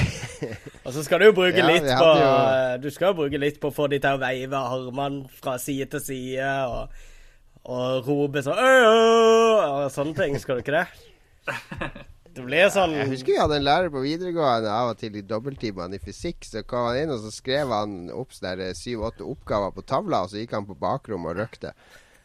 og 0.84 0.90
så 0.94 1.02
skal 1.02 1.22
du 1.22 1.26
jo 1.26 1.34
bruke 1.34 1.58
ja, 1.58 1.66
litt 1.66 1.88
på 1.88 2.10
jo... 2.20 2.30
Du 2.84 2.88
skal 2.94 3.10
jo 3.10 3.20
bruke 3.24 3.40
litt 3.42 3.58
på 3.62 3.72
å 3.72 3.74
få 3.74 3.88
de 3.90 3.98
til 4.02 4.14
å 4.14 4.22
veive 4.22 4.60
armene 4.60 5.24
fra 5.40 5.56
side 5.58 5.88
til 5.96 6.04
side 6.04 6.50
og, 6.70 6.98
og 7.66 8.06
rope 8.06 8.44
sånn 8.46 8.60
Og 8.60 9.88
sånne 9.94 10.14
ting. 10.20 10.38
Skal 10.42 10.60
du 10.60 10.66
ikke 10.66 10.78
det? 10.78 10.86
Det 12.36 12.42
blir 12.44 12.68
sånn 12.68 12.92
Jeg 12.92 13.08
husker 13.08 13.32
vi 13.32 13.38
hadde 13.40 13.56
en 13.56 13.64
lærer 13.64 13.88
på 13.92 14.02
videregående 14.04 14.68
av 14.68 14.90
og 14.90 14.98
til 15.00 15.14
i 15.16 15.24
dobbelttimene 15.24 15.96
i 15.96 16.02
fysikk. 16.02 16.44
Så 16.44 16.62
kom 16.68 16.90
han 16.90 17.00
inn 17.00 17.14
og 17.14 17.22
så 17.24 17.32
skrev 17.32 17.72
han 17.72 18.10
opp 18.12 18.36
syv-åtte 18.36 19.24
oppgaver 19.24 19.72
på 19.72 19.86
tavla, 19.88 20.22
og 20.22 20.30
så 20.30 20.42
gikk 20.42 20.52
han 20.58 20.68
på 20.68 20.76
bakrommet 20.78 21.32
og 21.32 21.40
røkte. 21.40 21.72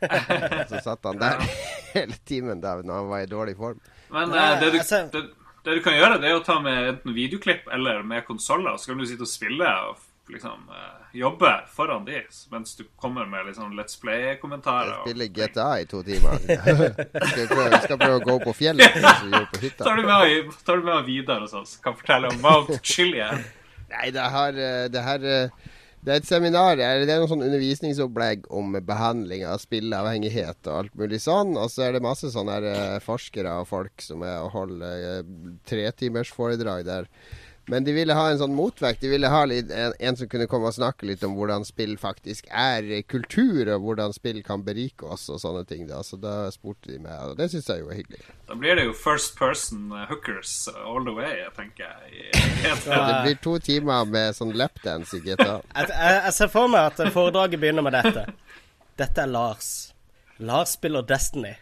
så 0.70 0.82
satt 0.84 1.06
han 1.06 1.20
der 1.22 1.42
hele 1.96 2.18
timen 2.26 2.62
da 2.62 2.78
når 2.82 3.02
han 3.02 3.12
var 3.12 3.26
i 3.26 3.30
dårlig 3.30 3.58
form. 3.58 3.82
Men 4.12 4.32
uh, 4.34 4.60
det, 4.60 4.72
du, 4.72 4.80
det, 4.80 5.26
det, 5.64 5.76
du, 5.76 5.82
kan 5.84 5.98
gjøre, 5.98 6.22
det 6.22 6.32
er 6.32 6.40
å 6.40 6.46
ta 6.46 6.60
med 6.64 6.88
enten 6.96 7.16
videoklipp 7.16 7.70
eller 7.72 8.04
med 8.04 8.26
konsoller. 8.28 8.78
Så 8.78 8.92
kan 8.92 9.02
du 9.02 9.08
sitte 9.10 9.28
og 9.28 9.32
spille 9.32 9.70
og 9.88 10.00
liksom 10.32 10.68
uh, 10.72 11.02
jobbe 11.18 11.52
foran 11.76 12.06
de 12.08 12.22
mens 12.52 12.76
du 12.80 12.84
kommer 12.96 13.26
med 13.26 13.46
liksom 13.50 13.74
Let's 13.80 14.00
Play-kommentarer. 14.02 15.02
Spille 15.06 15.28
GTA 15.28 15.70
i 15.80 15.86
to 15.86 16.04
timer. 16.08 16.40
skal, 17.32 17.48
prøve, 17.48 17.82
skal 17.86 18.00
prøve 18.00 18.20
å 18.20 18.26
gå 18.26 18.38
på 18.46 18.56
fjellet. 18.62 19.02
På 19.52 19.64
hytta. 19.64 19.84
tar, 19.84 20.00
du 20.00 20.08
med, 20.08 20.56
tar 20.66 20.80
du 20.80 20.88
med 20.88 21.04
Vidar 21.10 21.44
hos 21.44 21.54
oss? 21.58 21.76
Kan 21.84 21.98
fortelle 22.00 22.32
om 22.32 22.40
Mount 22.44 22.80
Chilian. 22.84 23.44
Nei, 23.92 24.08
det 24.16 24.24
har, 24.34 24.56
eh, 24.56 24.86
det 24.88 25.02
har 25.04 25.26
det 26.02 26.14
er 26.14 26.22
et 26.22 26.26
seminar, 26.26 26.80
eller 26.80 27.06
det 27.06 27.14
er 27.14 27.20
noe 27.22 27.30
sånn 27.30 27.46
undervisningsopplegg 27.46 28.48
om 28.58 28.74
behandling 28.88 29.44
av 29.46 29.62
spilleavhengighet 29.62 30.66
og 30.66 30.78
alt 30.80 30.96
mulig 30.98 31.20
sånn. 31.22 31.54
Og 31.62 31.70
så 31.70 31.86
er 31.86 31.94
det 31.94 32.02
masse 32.02 32.32
sånne 32.34 32.58
eh, 32.72 32.98
forskere 33.06 33.60
og 33.62 33.70
folk 33.70 34.02
som 34.02 34.26
er 34.26 34.40
og 34.42 34.50
holder 34.56 35.22
uh, 35.22 35.52
tretimersforedrag 35.70 36.88
der 36.88 37.10
men 37.71 37.84
de 37.84 37.93
ville 37.95 38.12
ha 38.12 38.25
en 38.27 38.39
sånn 38.41 38.51
motvekt. 38.51 38.99
De 38.99 39.07
ville 39.07 39.29
ha 39.31 39.45
litt, 39.47 39.69
en, 39.71 39.93
en, 39.95 40.15
som 40.19 40.27
kunne 40.27 40.43
komme 40.51 40.67
og 40.67 40.75
snakke 40.75 41.07
litt 41.07 41.21
om 41.23 41.38
hvordan 41.38 41.63
spill 41.63 41.93
faktisk 42.01 42.49
er 42.51 42.89
kultur, 43.07 43.62
og 43.71 43.86
hvordan 43.86 44.12
spill 44.12 44.41
kan 44.43 44.65
berike 44.65 45.07
oss 45.07 45.29
og 45.31 45.39
sånne 45.39 45.62
ting. 45.69 45.86
Da. 45.88 46.01
Så 46.03 46.19
da 46.19 46.49
spurte 46.51 46.91
de 46.91 46.99
meg, 46.99 47.15
og 47.29 47.39
det 47.39 47.47
syns 47.53 47.71
jeg 47.71 47.86
jo 47.86 47.88
er 47.93 48.01
hyggelig. 48.01 48.19
Da 48.51 48.60
blir 48.60 48.75
det 48.75 48.89
jo 48.89 48.97
first 48.97 49.39
person 49.39 49.88
hookers 50.10 50.67
all 50.84 51.07
the 51.07 51.15
way, 51.15 51.45
tenker 51.55 51.88
jeg. 51.88 52.27
ja, 52.67 52.75
det 52.84 53.15
blir 53.29 53.39
to 53.47 53.55
timer 53.63 54.03
med 54.03 54.36
sånn 54.36 54.51
lapdance 54.51 55.15
i 55.15 55.23
GTA. 55.29 55.62
jeg, 55.63 55.95
jeg, 55.95 56.21
jeg 56.27 56.38
ser 56.41 56.51
for 56.51 56.75
meg 56.75 56.91
at 56.91 57.15
foredraget 57.15 57.63
begynner 57.63 57.88
med 57.88 57.95
dette. 57.95 58.27
Dette 58.99 59.23
er 59.23 59.31
Lars. 59.31 59.71
Lars 60.43 60.75
spiller 60.75 61.07
Destiny 61.07 61.55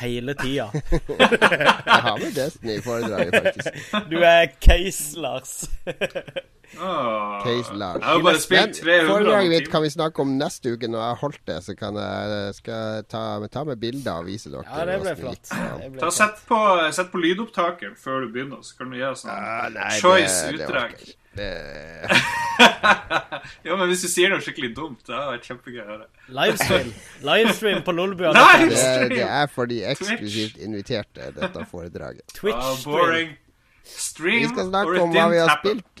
hele 0.00 0.34
tida. 0.34 0.70
jeg 1.86 2.02
har 2.06 2.16
med 2.16 2.32
Destiny-foredraget, 2.32 3.34
faktisk. 3.34 3.68
Du 4.10 4.16
er 4.16 4.46
Case, 4.60 5.20
Lars. 5.20 5.70
Oh, 6.80 7.42
Case 7.44 7.74
Lars. 7.74 8.00
Jeg 8.00 8.08
har 8.08 8.22
bare 8.24 8.40
spilt 8.40 8.78
300 8.80 9.08
Foredraget 9.10 9.50
mitt 9.52 9.70
kan 9.72 9.84
vi 9.84 9.90
snakke 9.92 10.24
om 10.24 10.34
neste 10.38 10.74
uke. 10.74 10.88
Når 10.88 11.02
jeg 11.02 11.08
har 11.08 11.20
holdt 11.20 11.42
det, 11.50 11.58
så 11.66 11.76
kan 11.78 11.98
jeg 12.00 12.54
skal 12.58 13.08
ta, 13.10 13.24
ta 13.52 13.64
med 13.68 13.80
bilder 13.82 14.22
og 14.22 14.28
vise 14.30 14.52
dere. 14.52 14.64
Ja, 14.68 14.86
det 14.88 15.00
ble 15.04 15.16
flott. 15.20 15.50
Litt, 15.52 15.98
Ta 16.00 16.12
Sett 16.12 16.44
på, 16.48 16.60
sett 16.94 17.10
på 17.12 17.20
lydopptaket 17.22 17.98
før 18.00 18.24
du 18.24 18.32
begynner, 18.34 18.62
så 18.64 18.78
kan 18.78 18.92
du 18.92 19.00
gjøre 19.00 19.18
sånn 19.20 19.32
ah, 19.32 19.90
choice 20.00 20.52
utdrag. 20.52 20.96
ja, 23.62 23.76
men 23.76 23.86
hvis 23.88 24.02
du 24.04 24.08
sier 24.12 24.28
noe 24.32 24.42
skikkelig 24.44 24.74
dumt, 24.76 25.00
det 25.06 25.14
hadde 25.16 25.30
vært 25.30 25.46
kjempegøy 25.48 25.80
å 25.80 25.86
høre. 25.88 26.06
Livestream. 26.36 26.90
Livestream 27.28 27.80
på 27.86 27.94
Lolbua. 27.96 28.34
Det, 28.36 28.68
det, 29.14 29.24
er 29.24 29.48
for 29.52 29.64
de 29.70 29.80
eksklusivt 29.92 30.60
inviterte, 30.60 31.30
dette 31.38 31.64
foredraget. 31.70 32.26
Twitch 32.36 32.60
uh, 32.60 32.84
boring. 32.84 33.32
Stream 33.82 34.44
vi 34.44 34.50
skal 34.52 34.68
snakke 34.68 35.00
om 35.02 35.10
hva 35.14 35.24
vi 35.32 35.40
har 35.40 35.56
spilt. 35.58 35.91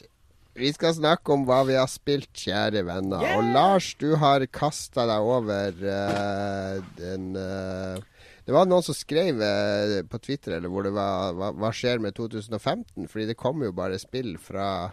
Vi 0.52 0.68
skal 0.74 0.92
snakke 0.92 1.32
om 1.32 1.46
hva 1.48 1.62
vi 1.64 1.78
har 1.78 1.88
spilt, 1.88 2.28
kjære 2.36 2.82
venner. 2.84 3.22
Yeah. 3.24 3.38
Og 3.38 3.52
Lars, 3.54 3.92
du 3.96 4.12
har 4.20 4.44
kasta 4.52 5.06
deg 5.08 5.24
over 5.24 5.78
uh, 5.80 6.82
den 6.98 7.30
uh, 7.38 8.02
det 8.42 8.52
var 8.52 8.66
noen 8.66 8.84
som 8.84 8.96
skrev 8.96 9.40
uh, 9.40 10.02
på 10.10 10.20
Twitter 10.20 10.58
eller 10.58 10.68
hvor 10.68 10.84
det 10.84 10.92
var 10.92 11.32
hva, 11.38 11.52
hva 11.56 11.70
skjer 11.72 12.02
med 12.04 12.18
2015? 12.18 13.08
Fordi 13.08 13.30
det 13.30 13.38
kommer 13.40 13.70
jo 13.70 13.78
bare 13.78 14.00
spill 14.02 14.34
fra 14.42 14.90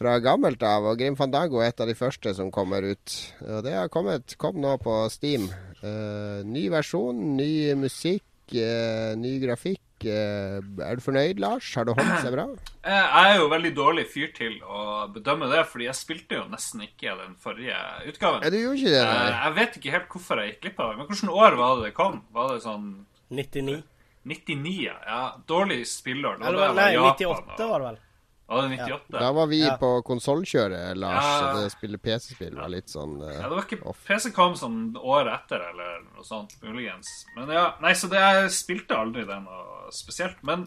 fra 0.00 0.16
gammelt 0.24 0.62
av. 0.64 0.88
Og 0.88 0.96
Grim 0.96 1.18
Fandango 1.18 1.60
er 1.60 1.74
et 1.74 1.84
av 1.84 1.90
de 1.90 1.98
første 1.98 2.32
som 2.32 2.48
kommer 2.54 2.86
ut. 2.88 3.16
Og 3.44 3.60
det 3.66 3.76
har 3.76 3.92
kommet, 3.92 4.38
kom 4.40 4.56
nå 4.62 4.78
på 4.80 4.94
Steam. 5.12 5.44
Ny 6.48 6.62
versjon, 6.72 7.20
ny 7.36 7.74
musikk, 7.76 8.24
ny 8.48 9.34
grafikk. 9.44 9.82
Uh, 10.06 10.58
er 10.86 10.96
du 10.98 11.02
fornøyd, 11.04 11.40
Lars? 11.42 11.68
Har 11.76 11.86
det 11.88 11.94
holdt 11.98 12.24
seg 12.24 12.34
bra? 12.34 12.46
Jeg 12.90 13.30
er 13.30 13.36
jo 13.36 13.48
veldig 13.52 13.72
dårlig 13.76 14.06
fyr 14.08 14.30
til 14.36 14.56
å 14.64 15.06
bedømme 15.12 15.50
det, 15.50 15.66
fordi 15.68 15.84
jeg 15.84 15.98
spilte 15.98 16.38
jo 16.38 16.46
nesten 16.48 16.86
ikke 16.86 17.12
den 17.18 17.34
forrige 17.42 17.76
utgaven. 18.08 18.40
Ja, 18.40 18.52
du 18.52 18.56
gjorde 18.56 18.80
ikke 18.80 18.94
det, 18.94 19.02
der. 19.04 19.34
Jeg 19.36 19.56
vet 19.58 19.76
ikke 19.76 19.92
helt 19.94 20.14
hvorfor 20.14 20.40
jeg 20.40 20.54
gikk 20.54 20.62
glipp 20.64 20.80
av 20.80 20.88
det. 20.88 20.96
Men 21.00 21.10
hvilket 21.10 21.34
år 21.44 21.58
var 21.60 21.74
det 21.76 21.84
det 21.84 21.92
kom? 21.98 22.16
Var 22.32 22.54
det 22.54 22.62
sånn 22.64 22.86
99. 23.28 23.76
99, 24.32 24.72
ja. 24.86 24.96
ja 25.06 25.20
dårlig 25.48 25.82
spillår. 25.88 26.40
Eller, 26.40 26.72
nei, 26.76 26.92
98 26.96 27.68
var 27.68 27.84
det 27.84 27.90
vel. 27.90 28.00
Var 28.50 28.62
det 28.62 28.68
98? 28.76 29.04
Ja. 29.08 29.18
Da 29.18 29.32
var 29.32 29.46
vi 29.46 29.60
ja. 29.62 29.74
på 29.78 29.88
konsollkjøret, 30.02 30.96
Lars. 30.98 31.26
Ja. 31.26 31.50
Det 31.54 31.68
spille 31.70 32.00
PC-spill 32.02 32.56
var 32.58 32.72
litt 32.72 32.90
sånn 32.90 33.20
uh, 33.22 33.28
Ja, 33.30 33.44
det 33.46 33.54
var 33.54 33.66
ikke 33.68 33.92
PC 34.08 34.32
kom 34.34 34.56
sånn 34.58 34.80
året 34.98 35.30
etter, 35.36 35.68
eller 35.70 36.00
noe 36.02 36.26
sånt, 36.26 36.56
muligens. 36.64 37.12
Men 37.36 37.52
ja, 37.54 37.68
nei, 37.84 37.94
så 37.94 38.10
det, 38.10 38.18
jeg 38.18 38.50
spilte 38.56 38.98
aldri 38.98 39.22
det 39.28 39.38
noe 39.44 39.92
spesielt. 39.94 40.42
Men 40.42 40.66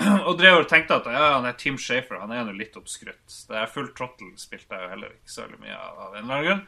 Og 0.28 0.38
drev 0.40 0.62
og 0.62 0.68
tenkte 0.70 0.96
at 0.98 1.08
ja, 1.12 1.24
han 1.36 1.46
er 1.46 1.56
Tim 1.60 1.76
Shafer, 1.76 2.20
han 2.22 2.32
er 2.32 2.46
jo 2.46 2.56
litt 2.56 2.76
oppskrytt. 2.80 3.26
Det 3.48 3.58
er 3.60 3.70
Full 3.70 3.90
Trottle 3.96 4.32
spilte 4.40 4.78
jeg 4.78 4.86
jo 4.86 4.92
heller 4.94 5.12
ikke 5.12 5.34
så 5.34 5.44
veldig 5.44 5.60
mye 5.62 5.76
av, 5.76 5.90
av 5.92 6.16
en 6.16 6.22
eller 6.22 6.34
annen 6.34 6.46
grunn. 6.48 6.62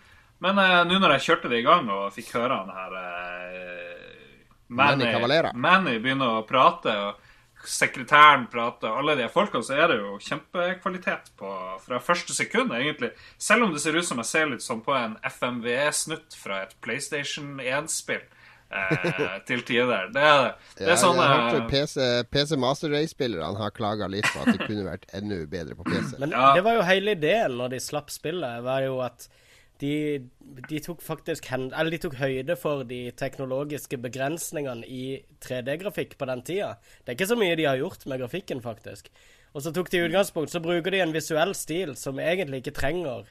Men 0.44 0.60
uh, 0.60 0.80
nå 0.88 1.00
når 1.00 1.16
jeg 1.16 1.26
kjørte 1.30 1.50
det 1.52 1.62
i 1.62 1.66
gang 1.66 1.88
og 1.88 2.12
fikk 2.14 2.34
høre 2.36 2.60
han 2.60 2.74
her 2.74 2.96
uh, 3.00 4.10
Manny, 4.74 5.08
Manny 5.56 5.96
begynne 6.02 6.28
å 6.36 6.44
prate 6.48 6.92
og 7.00 7.23
sekretæren 7.70 8.46
prater, 8.52 8.92
alle 8.92 9.16
de 9.18 9.28
folkene, 9.32 9.64
så 9.66 9.76
er 9.78 9.90
det 9.92 9.98
jo 10.00 10.18
kjempekvalitet 10.22 11.32
på 11.40 11.50
fra 11.84 12.00
første 12.02 12.36
sekund, 12.36 12.74
egentlig. 12.76 13.12
Selv 13.38 13.66
om 13.66 13.74
det 13.74 13.82
ser 13.84 13.98
ut 13.98 14.06
som 14.06 14.20
jeg 14.22 14.30
ser 14.30 14.48
litt 14.52 14.64
sånn 14.64 14.84
på 14.84 14.94
en 14.96 15.18
FMVE-snutt 15.24 16.36
fra 16.38 16.64
et 16.66 16.74
PlayStation 16.84 17.60
1-spill. 17.62 18.24
Eh, 18.74 19.36
til 19.46 19.62
tider. 19.62 20.08
Det 20.10 20.22
er, 20.22 20.48
det 20.78 20.86
er 20.86 20.94
ja, 20.94 20.98
sånn 20.98 21.20
PC, 21.70 21.98
PC 22.32 22.56
Master 22.58 22.90
Race-spillerne 22.90 23.60
har 23.60 23.74
klaga 23.76 24.08
litt 24.10 24.26
på 24.32 24.42
at 24.42 24.56
det 24.56 24.66
kunne 24.66 24.86
vært 24.88 25.06
enda 25.14 25.38
bedre 25.50 25.76
på 25.78 25.86
PC. 25.86 26.16
Men 26.22 26.34
ja. 26.34 26.50
det 26.56 26.64
var 26.66 26.80
jo 26.80 26.86
hele 26.88 27.14
ideen 27.14 27.54
når 27.60 27.76
de 27.76 27.82
slapp 27.84 28.10
spillet, 28.10 28.64
var 28.66 28.82
jo 28.86 28.98
at 29.04 29.28
de, 29.84 30.56
de, 30.68 30.80
tok 30.80 31.02
faktisk 31.04 31.50
Eller 31.52 31.92
de 31.92 32.00
tok 32.00 32.16
høyde 32.18 32.56
for 32.60 32.84
de 32.88 33.10
teknologiske 33.18 33.98
begrensningene 34.00 34.86
i 34.88 35.04
3D-grafikk 35.44 36.16
på 36.20 36.28
den 36.30 36.42
tida. 36.46 36.74
Det 37.02 37.12
er 37.12 37.18
ikke 37.18 37.32
så 37.34 37.38
mye 37.38 37.56
de 37.58 37.68
har 37.68 37.80
gjort 37.80 38.06
med 38.08 38.22
grafikken, 38.22 38.62
faktisk. 38.64 39.10
Og 39.54 39.62
så 39.62 39.70
tok 39.74 39.90
de 39.92 40.02
utgangspunkt, 40.08 40.50
så 40.50 40.62
bruker 40.62 40.94
de 40.94 41.02
en 41.04 41.14
visuell 41.14 41.54
stil 41.54 41.94
som 41.98 42.18
egentlig 42.18 42.64
ikke 42.64 42.78
trenger 42.80 43.28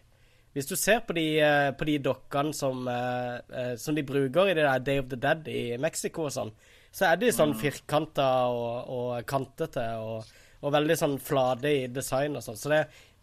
Hvis 0.53 0.69
du 0.69 0.75
ser 0.77 0.99
på 1.01 1.15
de, 1.17 1.39
eh, 1.41 1.71
på 1.73 1.85
de 1.89 1.97
dokkene 1.97 2.53
som, 2.53 2.87
eh, 2.87 3.39
eh, 3.57 3.75
som, 3.75 3.95
de 3.95 4.03
bruker 4.03 4.51
i 4.51 4.53
det 4.53 4.63
der 4.63 4.79
Day 4.79 4.99
of 4.99 5.09
the 5.09 5.17
Dead 5.17 5.47
i 5.47 5.77
Mexico 5.77 6.27
og 6.27 6.31
sånn, 6.31 6.51
så 6.93 7.09
er 7.09 7.17
de 7.17 7.31
sånn 7.33 7.55
mm. 7.55 7.59
firkanta 7.59 8.27
og, 8.53 8.89
og 8.89 9.25
kantete 9.25 9.87
og 9.97 10.23
Og 10.63 10.71
veldig 10.71 10.95
sånn 10.95 11.17
flate 11.19 11.67
i 11.67 11.87
design 11.91 12.37
og 12.39 12.43
sånn. 12.45 12.55
Så 12.55 12.69
det 12.71 12.77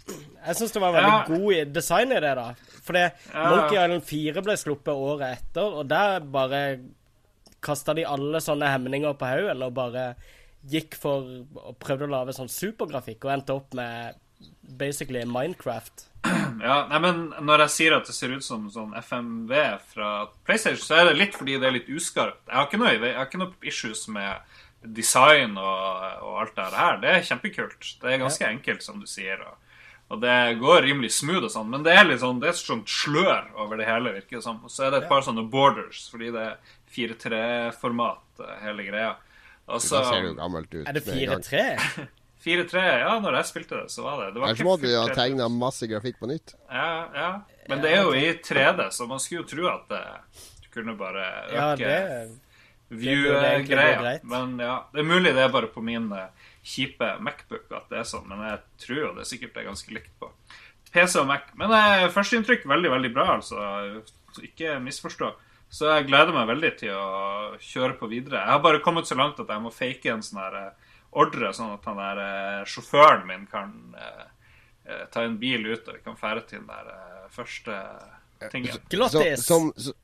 Jeg 0.09 0.57
syns 0.57 0.73
det 0.75 0.83
var 0.83 0.95
veldig 0.97 1.13
ja. 1.13 1.25
god 1.29 1.73
design 1.75 2.15
i 2.17 2.21
det, 2.25 2.33
da. 2.39 2.49
Fordi 2.87 3.03
ja. 3.05 3.45
Monkey 3.45 3.77
Island 3.77 4.07
4 4.09 4.45
ble 4.47 4.57
sluppet 4.59 5.05
året 5.11 5.39
etter, 5.39 5.77
og 5.81 5.91
der 5.91 6.25
bare 6.25 6.63
kasta 7.61 7.95
de 7.97 8.07
alle 8.09 8.41
sånne 8.41 8.71
hemninger 8.73 9.17
på 9.21 9.29
haugen 9.29 9.67
og 9.67 9.75
bare 9.77 10.05
gikk 10.71 10.97
for 11.01 11.27
og 11.61 11.77
prøvde 11.81 12.09
å 12.09 12.13
lage 12.13 12.35
sånn 12.37 12.51
supergrafikk 12.53 13.25
og 13.27 13.35
endte 13.35 13.57
opp 13.57 13.77
med 13.77 14.17
basically 14.81 15.25
Minecraft. 15.25 16.07
Ja, 16.61 16.83
nei, 16.91 16.99
men 17.01 17.21
når 17.47 17.63
jeg 17.65 17.73
sier 17.73 17.95
at 17.97 18.05
det 18.05 18.13
ser 18.13 18.35
ut 18.37 18.45
som 18.45 18.67
sånn 18.69 18.91
FMV 19.01 19.53
fra 19.95 20.09
PlayStation, 20.45 20.83
så 20.85 20.99
er 20.99 21.07
det 21.09 21.15
litt 21.17 21.39
fordi 21.39 21.55
det 21.57 21.69
er 21.71 21.73
litt 21.79 21.89
uskarpt. 21.89 22.43
Jeg 22.51 22.59
har 22.59 22.67
ikke 22.69 22.81
noe, 22.83 22.91
jeg 22.93 23.17
har 23.17 23.29
ikke 23.31 23.41
noe 23.41 23.71
issues 23.71 24.03
med 24.13 24.59
design 24.99 25.57
og, 25.57 26.05
og, 26.21 26.35
alt 26.43 26.59
det 26.59 26.67
her. 26.75 26.99
Det 27.01 27.15
er 27.15 27.25
kjempekult. 27.31 27.89
Det 28.03 28.13
er 28.13 28.21
ganske 28.21 28.45
ja. 28.45 28.51
enkelt, 28.53 28.85
som 28.85 29.01
du 29.01 29.09
sier. 29.09 29.41
Og, 29.41 29.70
og, 30.11 30.21
det 30.23 30.37
går 30.61 30.83
rimelig 30.85 31.13
smooth 31.15 31.47
og 31.47 31.53
sånn, 31.55 31.69
men 31.71 31.85
det 31.87 31.95
er 31.95 32.07
litt 32.09 32.23
sånn 32.23 32.41
Det 32.43 32.51
er 32.51 32.57
sånn 32.59 32.83
slør 32.91 33.51
over 33.63 33.79
det 33.79 33.87
hele, 33.87 34.15
virker 34.19 34.41
det 34.41 34.47
sånn. 34.47 34.59
Og 34.67 34.73
så 34.73 34.87
er 34.87 34.95
det 34.95 35.05
et 35.05 35.11
par 35.11 35.23
sånne 35.27 35.47
borders, 35.53 36.03
fordi 36.11 36.33
det 36.35 36.47
er 36.49 36.73
4-3-format, 36.91 38.25
eh, 38.43 38.57
hele 38.65 38.87
greia. 38.89 39.13
Og 39.71 39.79
så, 39.79 40.01
ser 40.03 40.25
det 40.25 40.33
jo 40.33 40.39
gammelt 40.41 40.75
ut. 40.75 40.83
Er 40.83 40.99
det 40.99 41.05
4-3? 41.07 41.63
4-3, 42.43 42.85
ja, 43.05 43.15
når 43.23 43.39
jeg 43.39 43.51
spilte 43.53 43.83
det, 43.85 43.95
så 43.95 44.05
var 44.07 44.25
det 44.25 44.33
det 44.35 44.43
var 44.43 44.53
Ellers 44.53 44.67
måtte 44.67 44.89
de 44.89 44.99
ha 44.99 45.07
tegna 45.15 45.49
masse 45.53 45.87
grafikk 45.91 46.19
på 46.19 46.31
nytt. 46.33 46.57
Ja, 46.67 46.93
ja. 47.15 47.33
Men 47.71 47.85
det 47.85 47.95
er 47.95 48.03
jo 48.03 48.15
i 48.19 48.33
3D, 48.43 48.89
så 48.91 49.07
man 49.07 49.23
skulle 49.23 49.45
jo 49.45 49.51
tro 49.53 49.69
at 49.71 49.87
det, 49.93 50.05
kunne 50.75 50.95
bare 50.99 51.25
øke 51.51 51.83
ja, 51.83 52.25
view-greia. 52.91 54.17
Men 54.29 54.57
ja, 54.61 54.77
det 54.93 55.03
er 55.03 55.09
mulig 55.09 55.35
det 55.37 55.45
er 55.45 55.53
bare 55.55 55.71
på 55.73 55.83
min 55.85 56.11
uh, 56.13 56.27
kjipe 56.67 57.13
Macbook 57.25 57.71
at 57.77 57.89
det 57.93 58.03
er 58.03 58.09
sånn, 58.09 58.27
men 58.29 58.43
jeg 58.49 58.61
tror 58.85 59.01
jo 59.01 59.13
det 59.19 59.29
sikkert 59.31 59.57
er 59.57 59.71
ganske 59.71 59.95
likt 59.95 60.13
på 60.21 60.31
PC 60.91 61.21
og 61.23 61.29
Mac. 61.31 61.47
Men 61.59 61.71
eh, 61.77 62.09
førsteinntrykk 62.11 62.65
veldig, 62.67 62.91
veldig 62.91 63.13
bra, 63.15 63.37
altså. 63.37 64.03
Ikke 64.43 64.75
misforstå. 64.83 65.29
Så 65.71 65.87
jeg 65.87 66.09
gleder 66.09 66.35
meg 66.35 66.49
veldig 66.51 66.71
til 66.81 66.97
å 66.99 67.59
kjøre 67.63 67.95
på 68.01 68.09
videre. 68.11 68.41
Jeg 68.43 68.57
har 68.57 68.65
bare 68.65 68.83
kommet 68.83 69.07
så 69.07 69.15
langt 69.15 69.39
at 69.39 69.53
jeg 69.55 69.63
må 69.63 69.71
fake 69.71 70.11
en 70.11 70.25
sånn 70.27 70.43
her 70.43 70.57
uh, 70.59 70.89
ordre, 71.11 71.53
sånn 71.55 71.75
at 71.75 71.87
han 71.89 71.99
der 71.99 72.23
eh, 72.25 72.69
sjåføren 72.71 73.27
min 73.29 73.47
kan 73.51 73.73
eh, 73.99 74.27
eh, 74.87 75.05
ta 75.13 75.25
en 75.27 75.39
bil 75.41 75.67
ut, 75.67 75.89
og 75.89 75.97
vi 75.97 76.05
kan 76.05 76.19
fære 76.19 76.45
til 76.49 76.63
den 76.63 76.71
der 76.71 77.27
første 77.35 77.81
tingen. 78.53 78.79
Som, 79.41 79.73
som, 79.77 79.97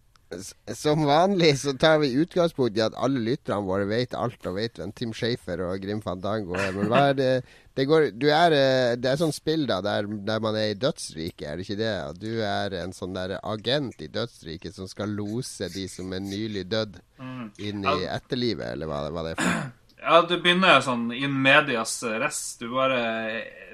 som, 0.74 1.04
vanlig 1.06 1.52
så 1.58 1.72
tar 1.78 2.00
vi 2.02 2.14
utgangspunkt 2.18 2.76
i 2.78 2.82
at 2.82 2.96
alle 2.98 3.22
lytterne 3.22 3.66
våre 3.66 3.86
vet 3.86 4.16
alt 4.18 4.48
og 4.48 4.56
vet 4.58 4.80
hvem 4.80 4.92
Tim 4.96 5.14
Shafer 5.14 5.62
og 5.68 5.78
Grim 5.84 6.02
Fandango 6.02 6.56
er. 6.58 6.74
Men 6.74 6.90
hva 6.90 7.02
er 7.12 7.16
det 7.20 7.30
det, 7.76 7.84
går, 7.84 8.08
er, 8.32 8.56
det 8.96 9.10
er 9.10 9.20
sånn 9.20 9.34
spill 9.36 9.66
da 9.68 9.82
der, 9.84 10.08
der, 10.26 10.40
man 10.42 10.56
er 10.56 10.72
i 10.72 10.78
dødsriket, 10.80 11.44
er 11.44 11.58
det 11.58 11.66
ikke 11.66 11.78
det? 11.78 11.94
Du 12.22 12.30
er 12.40 12.78
en 12.80 12.94
sånn 12.96 13.12
der 13.14 13.36
agent 13.42 14.00
i 14.00 14.08
dødsriket 14.08 14.78
som 14.78 14.88
skal 14.88 15.12
lose 15.12 15.68
de 15.74 15.84
som 15.92 16.14
er 16.16 16.24
nylig 16.24 16.64
dødd, 16.72 16.96
mm. 17.20 17.50
inn 17.68 17.84
i 17.84 17.98
etterlivet, 18.08 18.72
eller 18.72 18.88
hva, 18.88 19.02
hva 19.12 19.26
det 19.26 19.36
er 19.36 19.42
for 19.42 19.74
ja, 20.06 20.20
du 20.22 20.36
begynner 20.38 20.82
sånn 20.84 21.08
in 21.16 21.32
medias 21.42 21.98
res. 22.20 22.40
Du 22.60 22.68
bare 22.70 23.00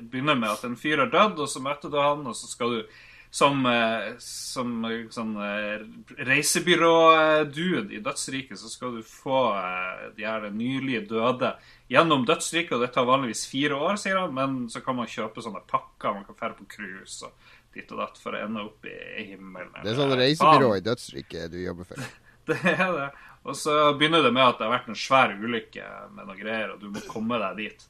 begynner 0.01 0.39
med 0.39 0.49
at 0.55 0.63
en 0.65 0.79
fyr 0.81 1.03
er 1.05 1.11
dødd, 1.13 1.43
og 1.45 1.51
så 1.51 1.61
møter 1.61 1.93
du 1.93 1.99
han, 2.01 2.23
og 2.25 2.37
så 2.39 2.49
skal 2.49 2.73
du 2.73 3.01
som, 3.33 3.67
eh, 3.67 4.11
som 4.21 4.73
sånn 5.09 5.31
eh, 5.41 5.85
reisebyrå-dude 6.29 7.95
i 7.97 8.01
dødsriket, 8.05 8.59
så 8.61 8.69
skal 8.69 8.99
du 8.99 9.07
få 9.09 9.39
eh, 9.57 10.03
de 10.19 10.27
her 10.29 10.45
nylig 10.53 11.07
døde 11.09 11.55
gjennom 11.89 12.27
dødsriket. 12.29 12.75
Og 12.77 12.83
det 12.85 12.91
tar 12.93 13.09
vanligvis 13.09 13.47
fire 13.49 13.79
år, 13.79 13.97
sier 14.03 14.19
han, 14.21 14.35
men 14.37 14.59
så 14.69 14.83
kan 14.85 14.99
man 14.99 15.09
kjøpe 15.09 15.41
sånne 15.41 15.63
pakker. 15.65 16.13
Man 16.19 16.27
kan 16.27 16.37
dra 16.43 16.51
på 16.59 16.69
cruise 16.75 17.25
og 17.25 17.55
ditt 17.73 17.89
og 17.97 18.03
datt 18.03 18.21
for 18.21 18.37
å 18.37 18.43
ende 18.45 18.67
opp 18.67 18.85
i, 18.85 18.99
himmelen. 19.31 19.79
Det 19.81 19.95
er 19.95 20.01
sånn 20.03 20.13
reisebyrå 20.21 20.75
i 20.77 20.85
dødsriket 20.91 21.55
du 21.55 21.63
jobber 21.63 21.89
for? 21.89 22.11
det 22.53 22.59
er 22.75 22.93
det. 22.99 23.07
Og 23.49 23.57
så 23.57 23.79
begynner 23.97 24.27
det 24.27 24.35
med 24.37 24.45
at 24.45 24.61
det 24.61 24.69
har 24.69 24.75
vært 24.75 24.93
en 24.93 25.01
svær 25.07 25.33
ulykke 25.33 25.89
med 26.19 26.29
noe 26.29 26.37
greier, 26.37 26.77
og 26.77 26.85
du 26.85 26.93
må 26.93 27.01
komme 27.09 27.41
deg 27.41 27.65
dit. 27.65 27.89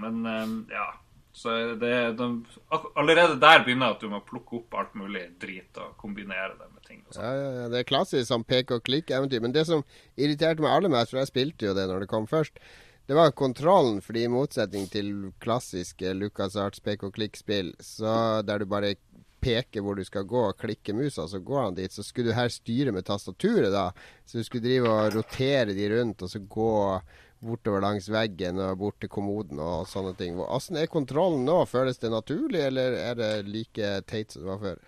Men 0.00 0.24
ja. 0.72 0.88
Så 1.38 1.54
det, 1.78 1.92
de, 2.18 2.26
allerede 2.98 3.36
der 3.38 3.62
begynner 3.62 3.94
at 3.94 4.02
du 4.02 4.10
må 4.10 4.18
plukke 4.26 4.58
opp 4.58 4.74
alt 4.80 4.96
mulig 4.98 5.28
drit 5.38 5.78
og 5.78 5.94
kombinere 6.00 6.56
det 6.58 6.66
med 6.72 6.82
ting. 6.88 7.04
Ja, 7.14 7.30
ja, 7.30 7.48
ja, 7.60 7.68
Det 7.70 7.82
er 7.82 7.88
klassisk 7.88 8.26
sånn 8.26 8.46
pek 8.48 8.74
og 8.74 8.82
klikk-eventyr. 8.88 9.44
Men 9.44 9.54
det 9.54 9.68
som 9.68 9.84
irriterte 10.18 10.64
meg 10.64 10.74
aller 10.74 10.92
mest, 10.92 11.14
for 11.14 11.22
jeg 11.22 11.30
spilte 11.30 11.70
jo 11.70 11.76
det 11.78 11.86
når 11.90 12.04
det 12.04 12.10
kom 12.10 12.26
først, 12.26 12.58
det 13.08 13.16
var 13.16 13.30
kontrollen. 13.32 14.02
fordi 14.04 14.24
i 14.26 14.32
motsetning 14.32 14.90
til 14.92 15.12
klassiske 15.40 16.10
Lucas 16.18 16.56
Arts 16.56 16.82
pek 16.84 17.06
og 17.06 17.14
klikk-spill, 17.14 17.72
der 18.44 18.58
du 18.58 18.66
bare 18.66 18.96
peker 19.40 19.80
hvor 19.80 19.94
du 19.94 20.04
skal 20.04 20.26
gå 20.28 20.42
og 20.48 20.58
klikke 20.58 20.92
musa, 20.92 21.28
så 21.28 21.38
går 21.38 21.62
han 21.62 21.78
dit. 21.78 21.92
Så 21.94 22.02
skulle 22.02 22.32
du 22.32 22.36
her 22.36 22.50
styre 22.52 22.92
med 22.92 23.06
tastaturet, 23.06 23.70
da. 23.72 23.92
Så 24.26 24.38
du 24.38 24.44
skulle 24.44 24.66
drive 24.66 24.90
og 24.90 25.14
rotere 25.14 25.72
de 25.72 25.88
rundt, 25.94 26.22
og 26.22 26.30
så 26.30 26.42
gå 26.42 26.74
bortover 27.44 27.82
langs 27.84 28.08
veggen 28.10 28.58
og 28.62 28.78
bort 28.80 28.98
til 29.02 29.10
kommoden 29.12 29.60
og 29.62 29.86
sånne 29.90 30.14
ting. 30.18 30.36
Hvordan 30.38 30.80
er 30.80 30.90
kontrollen 30.90 31.44
nå? 31.46 31.60
Føles 31.70 32.00
det 32.02 32.12
naturlig, 32.12 32.62
eller 32.70 32.96
er 32.98 33.18
det 33.18 33.32
like 33.48 33.90
teit 34.10 34.34
som 34.34 34.44
det 34.44 34.50
var 34.52 34.62
før? 34.64 34.86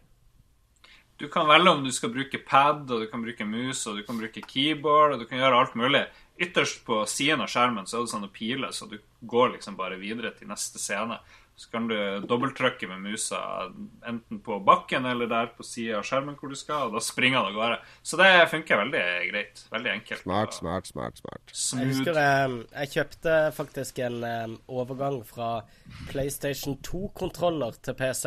Du 1.21 1.27
kan 1.29 1.49
velge 1.51 1.71
om 1.71 1.83
du 1.85 1.91
skal 1.93 2.13
bruke 2.15 2.39
pad, 2.49 2.87
og 2.89 3.03
du 3.03 3.07
kan 3.11 3.21
bruke 3.21 3.45
mus, 3.45 3.85
og 3.87 3.99
du 3.99 4.05
kan 4.07 4.17
bruke 4.17 4.41
keyboard, 4.41 5.15
og 5.15 5.21
du 5.21 5.27
kan 5.29 5.43
gjøre 5.43 5.59
alt 5.59 5.77
mulig. 5.77 6.07
Ytterst 6.41 6.81
på 6.87 7.03
siden 7.05 7.43
av 7.45 7.51
skjermen 7.53 7.85
så 7.85 7.99
er 7.99 8.07
det 8.07 8.13
sånne 8.15 8.31
piler, 8.33 8.73
så 8.73 8.89
du 8.89 8.97
går 9.29 9.53
liksom 9.59 9.77
bare 9.77 10.01
videre 10.01 10.33
til 10.33 10.49
neste 10.49 10.81
scene. 10.81 11.19
Så 11.61 11.69
kan 11.69 11.89
du 11.91 11.97
dobbelttrykke 12.25 12.89
med 12.89 13.03
musa 13.05 13.39
enten 14.09 14.39
på 14.41 14.57
bakken 14.65 15.05
eller 15.05 15.29
der 15.29 15.51
på 15.53 15.65
sida 15.67 15.99
av 15.99 16.07
skjermen 16.09 16.39
hvor 16.41 16.49
du 16.49 16.57
skal, 16.57 16.89
og 16.89 16.95
da 16.97 17.03
springer 17.05 17.37
han 17.43 17.51
av 17.51 17.59
gårde. 17.59 17.77
Så 18.01 18.17
det 18.17 18.29
funker 18.49 18.81
veldig 18.81 19.03
greit. 19.29 19.61
Veldig 19.75 19.91
enkelt. 19.93 20.23
Smart, 20.23 20.57
smart, 20.57 20.89
smart. 20.89 21.21
smart. 21.21 21.53
Smooth. 21.53 21.83
Jeg 21.83 21.91
husker 21.93 22.21
jeg, 22.23 22.57
jeg 22.73 22.93
kjøpte 22.95 23.37
faktisk 23.59 24.01
en 24.07 24.17
um, 24.25 24.57
overgang 24.81 25.21
fra 25.29 25.51
PlayStation 26.09 26.79
2-kontroller 26.87 27.77
til 27.85 27.99
PC 27.99 28.25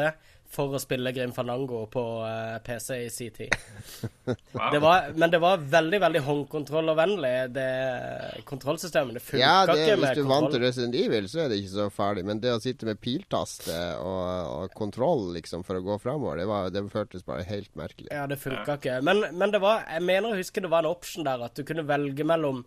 for 0.53 0.75
å 0.75 0.79
spille 0.81 1.11
Grim 1.15 1.33
Fanango 1.35 1.83
på 1.91 2.03
uh, 2.21 2.27
eh, 2.29 2.57
PC 2.65 2.99
i 3.05 3.09
sin 3.13 3.33
tid. 3.35 3.53
Wow. 4.23 4.69
Det 4.71 4.79
var, 4.79 5.05
men 5.19 5.31
det 5.33 5.39
var 5.41 5.57
veldig 5.57 5.97
veldig 5.99 6.19
håndkontrollervennlig, 6.23 7.31
det 7.51 8.43
kontrollsystemet. 8.47 9.17
Det 9.17 9.23
funka 9.25 9.41
ja, 9.41 9.65
det, 9.67 9.73
ikke 9.81 9.97
med 9.97 9.97
kontroll. 9.97 10.05
Hvis 10.05 10.21
du 10.21 10.29
vant 10.29 10.53
til 10.53 10.63
Resident 10.63 10.95
Evil, 10.95 11.27
så 11.27 11.41
er 11.43 11.49
det 11.51 11.57
ikke 11.59 11.71
så 11.73 11.87
farlig. 11.91 12.23
Men 12.29 12.39
det 12.39 12.53
å 12.53 12.61
sitte 12.63 12.87
med 12.87 13.01
piltaste 13.03 13.75
og, 13.99 14.21
og 14.53 14.77
kontroll 14.77 15.25
liksom 15.35 15.65
for 15.67 15.81
å 15.81 15.83
gå 15.83 15.97
framover, 16.05 16.39
det, 16.39 16.47
det 16.77 16.85
føltes 16.93 17.27
bare 17.27 17.43
helt 17.49 17.73
merkelig. 17.79 18.13
Ja, 18.13 18.23
det 18.31 18.39
funka 18.39 18.77
ikke. 18.79 19.01
Men, 19.03 19.25
men, 19.33 19.51
det 19.51 19.59
var 19.65 19.83
Jeg 19.89 20.05
mener 20.07 20.31
å 20.31 20.39
huske 20.39 20.63
det 20.63 20.71
var 20.71 20.85
en 20.85 20.93
option 20.93 21.27
der 21.27 21.43
at 21.49 21.59
du 21.59 21.65
kunne 21.67 21.83
velge 21.89 22.29
mellom 22.29 22.63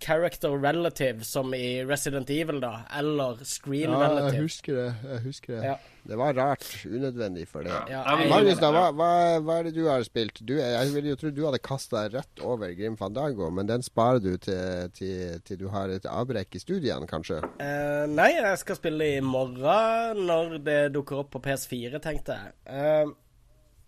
character 0.00 0.50
relative, 0.58 1.24
som 1.24 1.54
i 1.54 1.84
Resident 1.84 2.30
Evil, 2.30 2.60
da, 2.60 2.80
eller 2.98 3.44
screen 3.44 3.90
ja, 3.90 4.00
relative. 4.02 4.34
Jeg 4.36 4.48
husker 4.48 4.80
det. 4.80 4.88
jeg 5.12 5.22
husker 5.28 5.54
Det 5.60 5.68
Ja. 5.72 5.76
Det 6.06 6.16
var 6.16 6.34
rart. 6.34 6.86
Unødvendig 6.86 7.48
for 7.48 7.66
det. 7.66 7.74
Ja, 7.90 8.04
Magnus, 8.30 8.60
da, 8.62 8.68
hva, 8.70 8.84
hva, 8.94 9.08
hva, 9.42 9.56
er 9.58 9.66
det 9.66 9.72
du 9.74 9.88
har 9.88 10.04
spilt? 10.06 10.38
Du, 10.46 10.52
jeg 10.54 10.92
ville 10.94 11.10
jo 11.10 11.18
tro 11.18 11.32
du 11.34 11.42
hadde 11.42 11.58
kasta 11.58 12.04
deg 12.04 12.20
rett 12.20 12.42
over 12.46 12.70
Grim 12.78 12.94
Fandango, 13.00 13.48
men 13.50 13.66
den 13.66 13.82
sparer 13.82 14.22
du 14.22 14.36
til, 14.38 14.86
til, 14.94 15.40
til 15.42 15.58
du 15.58 15.66
har 15.72 15.90
et 15.90 16.06
avbrekk 16.06 16.54
i 16.54 16.62
studiene, 16.62 17.08
kanskje? 17.10 17.40
Uh, 17.58 18.06
nei, 18.12 18.30
jeg 18.36 18.62
skal 18.62 18.78
spille 18.78 19.10
i 19.16 19.20
morgen, 19.24 20.22
når 20.28 20.58
det 20.62 20.80
dukker 20.94 21.24
opp 21.24 21.34
på 21.34 21.42
PS4, 21.48 21.98
tenkte 22.04 22.38
jeg. 22.38 22.54
Uh, 22.70 23.10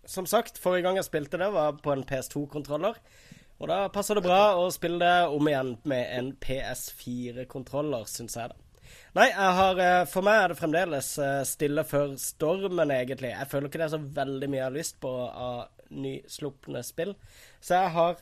som 0.09 0.27
sagt, 0.27 0.59
forrige 0.59 0.89
gang 0.89 0.99
jeg 0.99 1.07
spilte 1.07 1.39
det, 1.39 1.51
var 1.55 1.79
på 1.79 1.95
en 1.95 2.03
PS2-kontroller. 2.03 2.99
Og 3.59 3.67
da 3.67 3.81
passer 3.91 4.15
det 4.15 4.23
bra 4.23 4.55
å 4.55 4.69
spille 4.71 5.03
det 5.03 5.35
om 5.35 5.47
igjen 5.51 5.75
med 5.89 6.03
en 6.15 6.31
PS4-kontroller, 6.39 8.07
syns 8.07 8.39
jeg. 8.39 8.53
da. 8.53 8.69
Nei, 9.17 9.31
har, 9.33 9.79
eh, 9.81 10.05
for 10.09 10.21
meg 10.25 10.43
er 10.43 10.47
det 10.51 10.57
fremdeles 10.59 11.07
eh, 11.19 11.43
stille 11.47 11.83
før 11.83 12.15
stormen, 12.21 12.91
egentlig. 12.93 13.31
Jeg 13.33 13.49
føler 13.51 13.67
ikke 13.67 13.79
det 13.81 13.87
er 13.89 13.97
så 13.97 14.13
veldig 14.19 14.47
mye 14.49 14.61
jeg 14.61 14.67
har 14.67 14.77
lyst 14.77 14.95
på 15.03 15.11
av 15.27 15.59
nyslupne 15.89 16.83
spill. 16.85 17.15
Så 17.59 17.73
jeg 17.75 17.89
har 17.95 18.13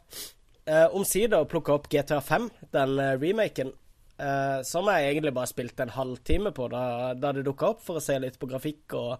eh, 0.65 0.87
omsider 0.95 1.49
plukka 1.51 1.73
opp 1.75 1.89
GTA 1.91 2.19
5, 2.23 2.49
den 2.73 2.99
eh, 3.03 3.19
remaken. 3.19 3.69
Eh, 4.17 4.59
som 4.65 4.87
jeg 4.89 5.05
egentlig 5.11 5.33
bare 5.37 5.51
spilte 5.51 5.83
en 5.85 5.93
halvtime 5.93 6.51
på 6.55 6.63
da, 6.73 7.13
da 7.13 7.31
det 7.35 7.45
dukka 7.45 7.65
opp, 7.75 7.81
for 7.85 7.95
å 7.99 8.03
se 8.03 8.15
litt 8.23 8.39
på 8.41 8.49
grafikk 8.49 8.93
og 8.97 9.11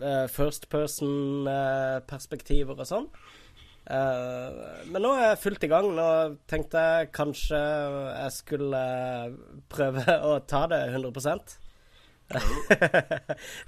eh, 0.00 0.26
first 0.32 0.68
person-perspektiver 0.72 2.76
og 2.80 2.86
sånn. 2.90 3.06
Uh, 3.84 4.80
men 4.88 5.02
nå 5.04 5.10
er 5.12 5.26
jeg 5.32 5.40
fullt 5.42 5.66
i 5.66 5.70
gang. 5.70 5.90
Nå 5.96 6.08
tenkte 6.50 6.80
jeg 6.80 7.10
kanskje 7.14 7.60
jeg 7.60 8.32
skulle 8.36 8.80
prøve 9.72 10.04
å 10.30 10.38
ta 10.48 10.64
det 10.72 10.80
100 10.94 11.60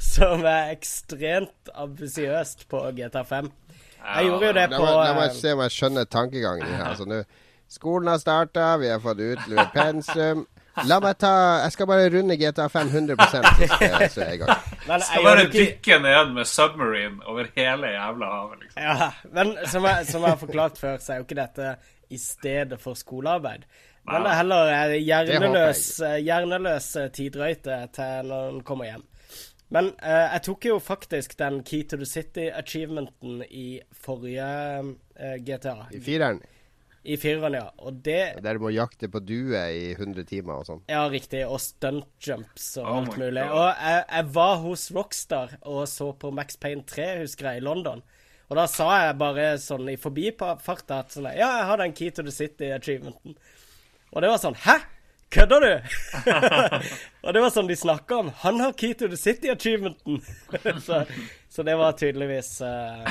Som 0.00 0.46
er 0.48 0.72
ekstremt 0.72 1.72
ambisiøst 1.74 2.64
på 2.70 2.80
GTA5. 2.96 3.50
Jeg 4.06 4.28
gjorde 4.28 4.46
jo 4.46 4.54
det 4.56 4.66
på 4.72 4.84
La 4.86 5.12
meg 5.16 5.34
se 5.36 5.52
om 5.52 5.62
jeg 5.66 5.74
skjønner 5.76 6.08
tankegangen 6.08 6.68
her. 6.70 6.84
Altså, 6.92 7.08
nå, 7.10 7.22
skolen 7.68 8.08
har 8.12 8.22
starta, 8.22 8.76
vi 8.80 8.88
har 8.92 9.02
fått 9.02 9.20
utlevert 9.20 9.74
pensum. 9.74 10.46
La 10.84 10.98
meg 11.00 11.16
ta 11.20 11.32
Jeg 11.62 11.72
skal 11.72 11.88
bare 11.88 12.10
runde 12.12 12.36
GTA 12.36 12.66
500 12.68 13.16
så 13.30 13.40
så 13.40 14.20
er 14.20 14.26
jeg 14.26 14.34
i 14.34 14.40
gang. 14.42 14.62
Jeg 14.86 15.02
skal 15.08 15.24
bare 15.24 15.46
ikke... 15.46 15.58
dykke 15.58 15.98
ned 16.04 16.32
med 16.36 16.44
submarine 16.44 17.26
over 17.26 17.50
hele 17.56 17.92
jævla 17.94 18.30
havet, 18.34 18.62
liksom. 18.62 18.82
Ja, 18.82 19.10
men 19.32 19.56
som 19.66 19.88
jeg, 19.88 20.06
som 20.06 20.22
jeg 20.22 20.30
har 20.30 20.40
forklart 20.44 20.78
før, 20.78 20.96
så 21.00 21.12
er 21.12 21.22
jo 21.22 21.26
ikke 21.26 21.40
dette 21.40 21.74
i 22.10 22.18
stedet 22.20 22.80
for 22.80 22.94
skolearbeid. 22.94 23.66
Men 24.06 24.22
det 24.22 24.30
er 24.30 24.36
heller 24.38 24.94
hjerneløs, 24.94 25.84
hjerneløs 26.22 26.88
tidrøyte 27.16 27.78
til 27.96 28.28
når 28.30 28.50
en 28.52 28.64
kommer 28.66 28.92
hjem. 28.92 29.06
Men 29.74 29.88
uh, 29.98 30.26
jeg 30.32 30.42
tok 30.46 30.68
jo 30.68 30.78
faktisk 30.78 31.34
den 31.40 31.62
Key 31.66 31.82
to 31.90 31.98
the 31.98 32.06
City-achievementen 32.06 33.42
i 33.50 33.80
forrige 33.92 34.46
uh, 34.46 34.92
eh, 35.18 35.40
GTA. 35.42 35.74
I 35.90 36.00
fireren? 36.00 36.38
I 37.06 37.16
fireren, 37.22 37.54
ja. 37.54 37.66
Og 37.86 38.00
det 38.02 38.42
Der 38.42 38.58
du 38.58 38.64
må 38.64 38.72
jakte 38.74 39.08
på 39.12 39.20
due 39.22 39.60
i 39.70 39.92
100 39.94 40.26
timer 40.26 40.58
og 40.58 40.66
sånn? 40.66 40.82
Ja, 40.90 41.04
riktig. 41.10 41.44
Og 41.46 41.60
stunt 41.62 42.10
jumps 42.22 42.72
og 42.80 42.86
oh 42.86 42.96
alt 42.98 43.14
mulig. 43.14 43.44
God. 43.44 43.54
Og 43.54 43.68
jeg, 43.70 44.02
jeg, 44.10 44.28
var 44.34 44.56
hos 44.64 44.86
Rockstar 44.96 45.56
og 45.62 45.84
så 45.90 46.10
på 46.18 46.32
Max 46.34 46.58
Payne 46.58 46.82
3, 46.86 47.12
husker 47.22 47.52
jeg, 47.52 47.62
i 47.62 47.66
London. 47.66 48.02
Og 48.46 48.58
da 48.58 48.66
sa 48.70 48.88
jeg 49.02 49.18
bare 49.18 49.46
sånn 49.62 49.88
i 49.90 49.96
forbifarta 49.98 51.00
at 51.02 51.14
sånn 51.14 51.30
Ja, 51.32 51.48
jeg 51.60 51.70
har 51.70 51.80
den 51.82 51.94
Key 51.98 52.12
to 52.14 52.26
the 52.26 52.34
City-achievementen. 52.34 53.38
Og 54.12 54.22
det 54.22 54.30
var 54.30 54.42
sånn 54.42 54.58
Hæ? 54.66 54.76
Kødder 55.34 55.64
du?! 55.64 55.72
og 57.26 57.34
det 57.34 57.40
var 57.42 57.50
sånn 57.50 57.70
de 57.70 57.76
snakka 57.78 58.20
om. 58.22 58.28
Han 58.44 58.62
har 58.62 58.76
Key 58.78 58.94
to 58.98 59.08
the 59.10 59.18
City-achievementen! 59.18 60.20
så, 60.86 61.02
så, 61.50 61.66
det 61.66 61.74
var 61.78 61.98
tydeligvis 61.98 62.52
uh... 62.62 63.02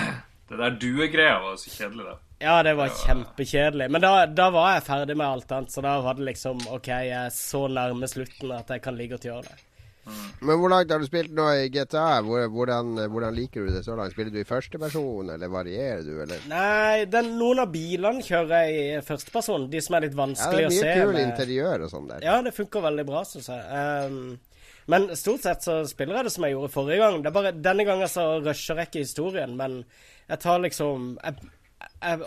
Det 0.47 0.61
der 0.61 0.79
duegreia 0.79 1.41
var 1.43 1.59
så 1.59 1.73
kjedelig, 1.73 2.05
da. 2.07 2.15
Ja, 2.45 2.59
det 2.63 2.75
var, 2.77 2.91
kjempekjedelig. 3.05 3.87
Men 3.91 4.03
da, 4.03 4.25
da, 4.29 4.49
var 4.53 4.75
jeg 4.75 4.83
ferdig 4.85 5.15
med 5.17 5.25
alt 5.25 5.53
annet, 5.55 5.71
så 5.73 5.81
da 5.81 5.95
var 6.05 6.17
det 6.17 6.27
liksom 6.27 6.59
OK, 6.75 6.91
jeg 6.93 7.15
er 7.25 7.31
så 7.33 7.65
nærme 7.71 8.09
slutten 8.09 8.53
at 8.53 8.69
jeg 8.69 8.83
kan 8.85 8.99
ligge 8.99 9.17
og 9.17 9.25
gjøre 9.25 9.47
det. 9.47 9.63
Men 10.45 10.59
hvor 10.61 10.69
langt 10.69 10.91
har 10.93 11.01
du 11.01 11.07
spilt 11.07 11.31
nå 11.33 11.47
i 11.57 11.69
GTA? 11.73 12.19
Hvordan, 12.21 12.91
hvordan, 13.09 13.33
liker 13.33 13.65
du 13.65 13.73
det 13.73 13.81
så 13.87 13.95
langt? 13.97 14.13
Spiller 14.13 14.29
du 14.29 14.37
i 14.43 14.45
førsteperson, 14.45 15.31
eller 15.33 15.49
varierer 15.49 16.03
du, 16.05 16.13
eller? 16.21 16.43
Nei, 16.51 17.07
den, 17.09 17.31
noen 17.39 17.63
av 17.63 17.71
bilene 17.73 18.21
kjører 18.25 18.67
jeg 18.67 18.75
i 18.83 18.99
førsteperson. 19.07 19.65
De 19.71 19.81
som 19.81 19.97
er 19.97 20.05
litt 20.05 20.17
vanskelig 20.19 20.67
å 20.67 20.69
se. 20.69 20.77
Ja, 20.77 20.83
det 20.83 20.91
er 20.91 21.01
mye 21.01 21.15
kul 21.15 21.21
interiør 21.23 21.87
og 21.87 21.93
sånn 21.95 22.11
der. 22.11 22.27
Ja, 22.27 22.37
det 22.45 22.53
funker 22.53 22.85
veldig 22.85 23.07
bra, 23.09 23.25
syns 23.25 23.49
jeg. 23.49 23.65
Um, 24.05 24.67
men 24.93 25.09
stort 25.17 25.41
sett 25.41 25.65
så 25.65 25.79
spiller 25.89 26.19
jeg 26.19 26.29
det 26.29 26.35
som 26.35 26.45
jeg 26.45 26.53
gjorde 26.53 26.73
forrige 26.75 27.01
gang. 27.01 27.21
Det 27.23 27.31
er 27.31 27.37
bare 27.39 27.57
Denne 27.57 27.89
gangen 27.89 28.11
så 28.11 28.27
rusher 28.37 28.83
jeg 28.83 28.91
ikke 28.91 29.05
historien, 29.07 29.57
men 29.57 29.81
jeg 30.29 30.41
tar 30.45 30.61
liksom 30.61 31.15
jeg, 31.17 31.49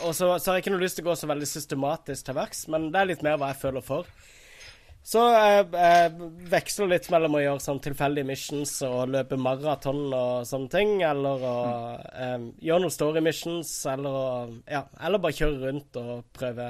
Og 0.02 0.10
så 0.16 0.32
har 0.34 0.58
jeg 0.58 0.64
ikke 0.64 0.74
noe 0.74 0.82
lyst 0.82 0.98
til 0.98 1.06
å 1.06 1.10
gå 1.10 1.18
så 1.20 1.30
veldig 1.30 1.48
systematisk 1.48 2.28
til 2.28 2.36
verks, 2.38 2.66
men 2.72 2.90
det 2.92 3.00
er 3.00 3.10
litt 3.12 3.24
mer 3.26 3.38
hva 3.40 3.52
jeg 3.52 3.62
føler 3.62 3.84
for. 3.84 4.10
Så 5.08 5.22
jeg, 5.32 5.68
jeg 5.72 6.26
veksler 6.52 6.90
litt 6.90 7.06
mellom 7.12 7.38
å 7.38 7.40
gjøre 7.40 7.62
sånn 7.64 7.78
tilfeldige 7.80 8.28
missions 8.28 8.74
og 8.84 9.14
løpe 9.14 9.38
maraton 9.40 10.02
og 10.12 10.44
sånne 10.48 10.68
ting, 10.74 10.90
eller 11.06 11.46
å 11.48 11.54
mm. 11.62 12.10
eh, 12.26 12.34
gjøre 12.68 12.84
noen 12.84 12.92
story 12.92 13.22
missions, 13.24 13.72
eller 13.88 14.18
å 14.18 14.26
Ja, 14.68 14.84
eller 15.00 15.22
bare 15.22 15.38
kjøre 15.38 15.62
rundt 15.62 15.96
og 16.02 16.26
prøve 16.36 16.68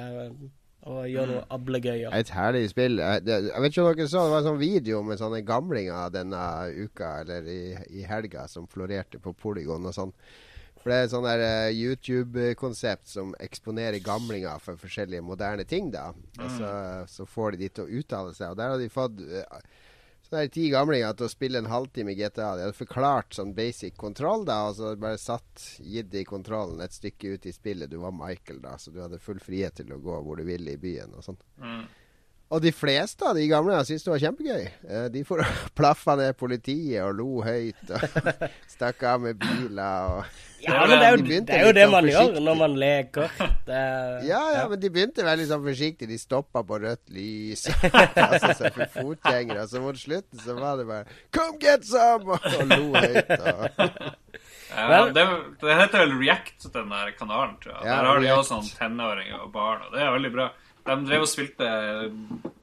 å 0.88 1.02
gjøre 1.10 1.32
noe 1.32 1.46
ablegøy. 1.56 2.04
Et 2.14 2.30
herlig 2.32 2.68
spill. 2.70 3.00
Jeg, 3.02 3.24
jeg, 3.26 3.62
vet 3.64 3.74
ikke 3.74 3.82
om 3.82 3.90
dere 3.90 4.10
så, 4.12 4.22
det 4.22 4.34
var 4.36 4.44
en 4.44 4.50
sånn 4.52 4.62
video 4.62 5.02
med 5.06 5.20
sånne 5.20 5.42
gamlinger 5.48 6.14
denne 6.14 6.42
uka, 6.78 7.16
eller 7.24 7.48
i, 7.50 7.62
i 7.98 8.06
helga, 8.06 8.46
som 8.48 8.70
florerte 8.70 9.18
på 9.22 9.34
Polygon 9.34 9.90
og 9.90 9.96
sånn. 9.96 10.14
For 10.88 10.94
det 10.94 11.02
er 11.02 11.04
et 11.04 11.12
sånn 11.12 11.26
der 11.26 11.42
uh, 11.44 11.74
YouTube-konsept 11.76 13.10
som 13.12 13.34
eksponerer 13.44 14.00
gamlinger 14.00 14.62
for 14.64 14.80
forskjellige 14.80 15.20
moderne 15.20 15.66
ting. 15.68 15.90
da 15.92 16.06
mm. 16.14 16.38
Og 16.38 16.54
så, 16.54 16.70
så, 17.12 17.26
får 17.28 17.52
de 17.52 17.58
de 17.60 17.68
til 17.76 17.84
å 17.84 17.98
uttale 18.00 18.32
seg. 18.32 18.54
Og 18.54 18.56
der 18.56 18.72
har 18.72 18.80
de 18.80 18.86
fått 18.88 19.20
uh, 19.20 19.58
sånne 20.24 20.46
der 20.46 20.54
ti 20.54 20.64
gamlinger 20.72 21.12
til 21.18 21.28
å 21.28 21.34
spille 21.34 21.60
en 21.60 21.68
halvtime 21.68 22.14
i 22.14 22.16
GTA. 22.16 22.54
De 22.56 22.64
hadde 22.64 22.78
forklart 22.78 23.36
sånn 23.36 23.52
basic 23.52 24.00
kontroll, 24.00 24.46
da 24.48 24.62
og 24.70 24.78
så 24.80 24.94
bare 24.96 25.20
satt 25.20 25.66
gitt 25.84 26.08
de 26.16 26.24
kontrollen 26.24 26.80
et 26.80 26.96
stykke 26.96 27.36
ut 27.36 27.44
i 27.44 27.52
spillet. 27.52 27.92
Du 27.92 28.00
var 28.00 28.16
Michael, 28.16 28.64
da, 28.64 28.78
så 28.80 28.94
du 28.94 29.02
hadde 29.04 29.20
full 29.20 29.44
frihet 29.44 29.76
til 29.82 29.92
å 29.92 30.00
gå 30.00 30.22
hvor 30.24 30.40
du 30.40 30.48
ville 30.48 30.72
i 30.72 30.80
byen 30.80 31.12
og 31.20 31.28
sånn. 31.28 31.42
Mm. 31.60 31.84
Og 32.48 32.62
de 32.64 32.70
fleste 32.72 33.26
av 33.28 33.36
de 33.36 33.44
gamle 33.44 33.76
syntes 33.84 34.06
det 34.06 34.12
var 34.14 34.20
kjempegøy. 34.22 34.62
Eh, 34.88 35.06
de 35.12 35.22
for 35.28 35.44
plaffa 35.78 36.14
ned 36.16 36.36
politiet 36.40 37.02
og 37.04 37.18
lo 37.18 37.42
høyt 37.44 37.90
og 37.92 38.22
stakk 38.74 39.02
av 39.10 39.24
med 39.26 39.40
biler. 39.42 40.14
Og 40.14 40.46
ja, 40.64 40.78
men 40.88 40.94
det 40.96 41.04
er 41.06 41.12
jo 41.12 41.18
de 41.20 41.36
det, 41.36 41.54
er 41.54 41.66
jo 41.66 41.74
det 41.76 41.84
man 41.86 41.98
man 41.98 42.08
gjør 42.10 42.38
når 42.42 42.56
man 42.58 42.76
leker. 42.80 43.34
Det, 43.68 43.82
ja, 44.26 44.40
ja, 44.56 44.62
men 44.70 44.80
de 44.80 44.90
begynte 44.94 45.26
veldig 45.26 45.46
sånn 45.50 45.66
forsiktig. 45.66 46.08
De 46.10 46.18
stoppa 46.18 46.64
på 46.66 46.80
rødt 46.82 47.12
lys. 47.14 47.66
altså, 48.24 48.54
så 48.56 48.72
for 48.72 48.94
fotgjengere. 48.96 49.66
Så 49.68 49.82
mot 49.84 49.98
slutten 50.00 50.40
så 50.42 50.56
var 50.58 50.80
det 50.80 50.88
bare 50.88 51.04
'Come 51.34 51.60
get 51.60 51.84
some!' 51.84 52.32
og 52.32 52.72
lo 52.72 52.96
høyt. 52.96 53.34
Og 53.38 54.08
ja, 54.78 55.04
det, 55.12 55.24
det, 55.60 55.74
heter 55.74 56.04
vel 56.04 56.16
React, 56.20 56.72
den 56.72 56.90
der 56.92 57.12
kanalen, 57.18 57.56
tror 57.62 57.72
jeg. 57.74 57.84
Ja, 57.84 57.96
Der 57.96 58.08
har 58.08 58.20
de 58.20 58.32
også 58.32 58.56
sånn 58.56 58.72
tenåringer 58.78 59.44
og 59.46 59.52
barn, 59.52 59.84
og 59.86 59.94
det 59.94 60.02
er 60.04 60.12
veldig 60.16 60.32
bra. 60.34 60.48
De 60.88 60.96
drev 61.04 61.24
og 61.26 61.28
spilte 61.28 61.66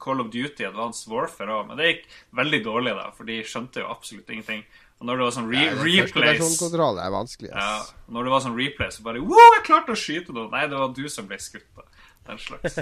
Call 0.02 0.22
of 0.22 0.32
Duty 0.34 0.66
Advanced 0.66 1.10
Warfare 1.12 1.60
òg, 1.60 1.68
men 1.68 1.78
det 1.78 1.90
gikk 1.92 2.08
veldig 2.40 2.60
dårlig, 2.64 2.96
da, 2.98 3.06
for 3.14 3.28
de 3.28 3.38
skjønte 3.46 3.84
jo 3.84 3.90
absolutt 3.92 4.32
ingenting. 4.34 4.64
Og 4.96 5.08
når 5.08 5.18
det 5.18 5.26
var 5.26 5.34
sånn 5.36 5.50
re 5.50 5.60
ja, 5.60 5.74
replays 5.76 6.38
er 6.40 7.12
vanskelig. 7.12 7.50
Ja, 7.52 7.72
når 8.08 8.26
det 8.26 8.32
var 8.32 8.44
sånn 8.46 8.56
replay, 8.56 8.92
så 8.94 9.04
bare 9.04 9.20
Wow, 9.20 9.58
jeg 9.58 9.66
klarte 9.68 9.92
å 9.92 10.00
skyte 10.00 10.32
noen! 10.32 10.48
Nei, 10.54 10.64
det 10.72 10.80
var 10.80 10.94
du 10.96 11.04
som 11.12 11.28
ble 11.28 11.38
skutt, 11.42 11.68
da. 11.76 11.84
Den 12.26 12.40
slags. 12.42 12.78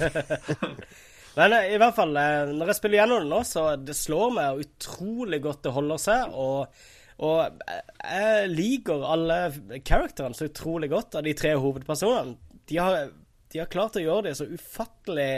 Men 1.39 1.57
eh, 1.57 1.73
i 1.75 1.81
hvert 1.83 1.97
fall, 1.97 2.15
eh, 2.17 2.53
når 2.55 2.71
jeg 2.71 2.79
spiller 2.79 3.01
gjennom 3.03 3.25
det 3.25 3.33
nå, 3.33 3.41
så 3.49 3.65
det 3.83 3.97
slår 3.99 4.37
meg 4.37 4.63
utrolig 4.63 5.41
godt 5.43 5.65
det 5.67 5.75
holder 5.75 6.03
seg. 6.05 6.39
Og, 6.39 6.87
og 7.27 7.65
jeg 7.67 8.53
liker 8.53 9.09
alle 9.11 9.41
karakterene 9.83 10.39
så 10.39 10.47
utrolig 10.49 10.93
godt 10.95 11.19
av 11.19 11.27
de 11.27 11.35
tre 11.37 11.57
hovedpersonene. 11.59 12.39
De 12.71 12.79
har 12.79 13.11
de 13.55 13.63
har 13.63 13.71
klart 13.71 13.97
å 13.97 14.03
gjøre 14.03 14.29
det 14.29 14.37
så 14.41 14.51
ufattelig 14.51 15.31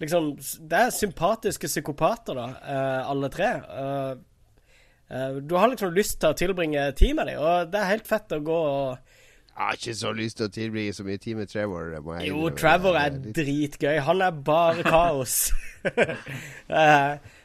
Liksom, 0.00 0.30
det 0.64 0.78
er 0.78 0.92
sympatiske 0.96 1.68
psykopater, 1.68 2.32
da, 2.32 2.46
uh, 2.56 3.10
alle 3.12 3.28
tre. 3.28 3.50
Uh, 3.68 4.14
uh, 5.12 5.34
du 5.44 5.52
har 5.60 5.68
liksom 5.68 5.92
lyst 5.92 6.16
til 6.22 6.32
å 6.32 6.38
tilbringe 6.40 6.86
tid 6.96 7.18
med 7.18 7.28
dem, 7.28 7.42
og 7.44 7.68
det 7.68 7.82
er 7.82 7.90
helt 7.90 8.08
fett 8.08 8.32
å 8.32 8.40
gå 8.40 8.60
og 8.70 9.18
jeg 9.50 9.66
har 9.66 9.76
ikke 9.76 9.92
så 9.98 10.10
lyst 10.16 10.38
til 10.38 10.46
å 10.46 10.52
tilbringe 10.54 10.92
så 10.96 11.04
mye 11.04 11.20
tid 11.20 11.36
med 11.36 11.50
Trevor. 11.50 11.90
jo, 12.24 12.46
Trevor 12.56 12.96
er 12.96 13.10
dritgøy. 13.12 13.98
Han 14.06 14.22
er 14.24 14.38
bare 14.46 14.86
kaos. 14.86 15.50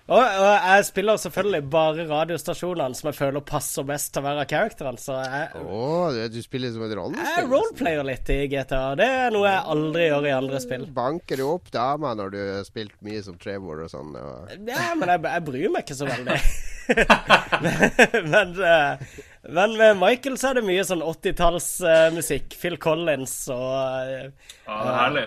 Og, 0.06 0.22
og, 0.22 0.66
jeg 0.70 0.86
spiller 0.86 1.18
selvfølgelig 1.18 1.64
bare 1.74 2.04
radiostasjonene 2.06 2.94
som 2.94 3.08
jeg 3.10 3.18
føler 3.18 3.42
passer 3.42 3.86
best 3.88 4.12
til 4.14 4.22
å 4.22 4.26
være 4.28 4.44
characteren. 4.52 5.00
Så 5.02 5.16
jeg 5.18 5.64
oh, 5.64 6.14
Du 6.30 6.38
spiller 6.46 6.74
som 6.76 6.84
en 6.86 6.94
rollespill? 7.00 7.32
Jeg 7.32 7.48
roleplayer 7.50 8.06
litt 8.06 8.30
i 8.30 8.38
GTA. 8.52 8.84
Det 9.00 9.08
er 9.24 9.34
noe 9.34 9.50
jeg 9.50 9.64
aldri 9.74 10.04
gjør 10.06 10.28
i 10.30 10.36
andre 10.36 10.60
spill. 10.62 10.86
Banker 10.94 11.42
du 11.42 11.48
opp 11.48 11.72
damer 11.74 12.20
når 12.20 12.36
du 12.36 12.38
har 12.44 12.68
spilt 12.68 12.94
mye 13.06 13.24
som 13.26 13.40
Trevor 13.42 13.82
og 13.88 13.90
sånn? 13.90 14.14
Og... 14.14 14.54
Ja, 14.70 14.92
men 14.94 15.10
jeg, 15.10 15.24
jeg, 15.26 15.46
bryr 15.50 15.74
meg 15.74 15.88
ikke 15.88 15.98
så 15.98 16.10
veldig. 16.12 16.38
men, 17.66 18.30
men, 18.30 18.52
uh, 18.62 19.24
men, 19.58 19.74
med 19.80 19.98
Michael 20.04 20.38
så 20.38 20.52
er 20.52 20.60
det 20.60 20.68
mye 20.68 20.86
sånn 20.86 21.02
80-tallsmusikk. 21.02 22.54
Uh, 22.54 22.60
Phil 22.62 22.78
Collins 22.78 23.34
og 23.50 23.74
uh, 23.74 24.30
Ja, 24.68 24.78
det 24.78 24.94
er 24.94 25.02
herlig. 25.02 25.26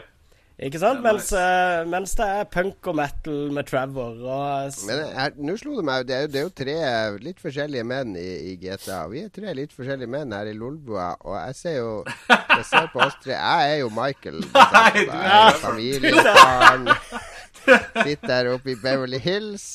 Ikke 0.58 0.80
sant? 0.82 1.04
Mens, 1.04 1.28
uh, 1.30 1.84
mens, 1.86 2.16
det 2.18 2.26
er 2.26 2.46
punk 2.50 2.88
og 2.90 2.96
metal 2.98 3.52
med 3.54 3.68
Trevor 3.68 4.16
og 4.26 4.80
Men 4.88 5.36
nå 5.46 5.54
slo 5.60 5.76
det 5.76 5.84
meg 5.86 6.08
det 6.08 6.16
er, 6.16 6.24
jo, 6.24 6.30
det 6.32 6.40
er, 6.40 6.46
jo, 6.48 6.54
tre 6.58 6.74
litt 7.22 7.38
forskjellige 7.42 7.86
menn 7.86 8.16
i, 8.18 8.26
i, 8.50 8.56
GTA. 8.58 9.04
Vi 9.12 9.22
er 9.22 9.30
tre 9.30 9.54
litt 9.54 9.76
forskjellige 9.76 10.10
menn 10.10 10.34
her 10.34 10.50
i 10.50 10.56
Lolbua, 10.58 11.12
og 11.22 11.38
jeg 11.38 11.58
ser 11.60 11.78
jo 11.78 11.92
Jeg 12.26 12.66
ser 12.66 12.90
på 12.90 13.04
oss 13.06 13.14
tre 13.22 13.36
Jeg 13.36 13.76
er 13.76 13.80
jo 13.84 13.92
Michael. 13.94 14.42
Nei, 14.74 15.06
du 15.06 15.14
er 15.14 15.62
familiefaren. 15.62 16.90
Sitter 18.04 18.32
her 18.32 18.50
oppe 18.54 18.72
i 18.72 18.76
Beverly 18.82 19.20
Hills. 19.22 19.66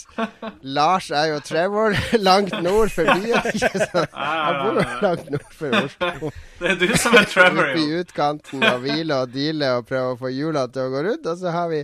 Lars 0.61 1.09
er 1.11 1.31
jo 1.33 1.41
Trevor, 1.45 1.97
langt 2.19 2.55
nord 2.63 2.93
for 2.93 3.09
byen. 3.11 3.51
Ikke 3.53 3.83
sant? 3.91 4.15
Han 4.15 4.61
bor 4.61 4.79
jo 4.81 4.87
langt 5.05 5.29
nord 5.35 5.53
for 5.59 5.77
Oslo. 5.83 6.31
Det 6.59 6.73
er 6.73 6.81
du 6.81 6.87
som 6.97 7.19
er 7.19 7.29
Trevor, 7.29 7.69
jo. 7.69 7.75
Oppe 7.75 7.83
i 7.83 8.01
utkanten 8.01 8.65
og 8.69 8.81
hvile 8.85 9.21
og 9.25 9.31
deale 9.35 9.75
og 9.77 9.87
prøve 9.89 10.15
å 10.15 10.19
få 10.23 10.33
hjula 10.33 10.67
til 10.73 10.87
å 10.87 10.93
gå 10.93 11.05
rundt. 11.09 11.29
Og 11.29 11.39
så 11.41 11.53
har 11.53 11.71
vi 11.73 11.83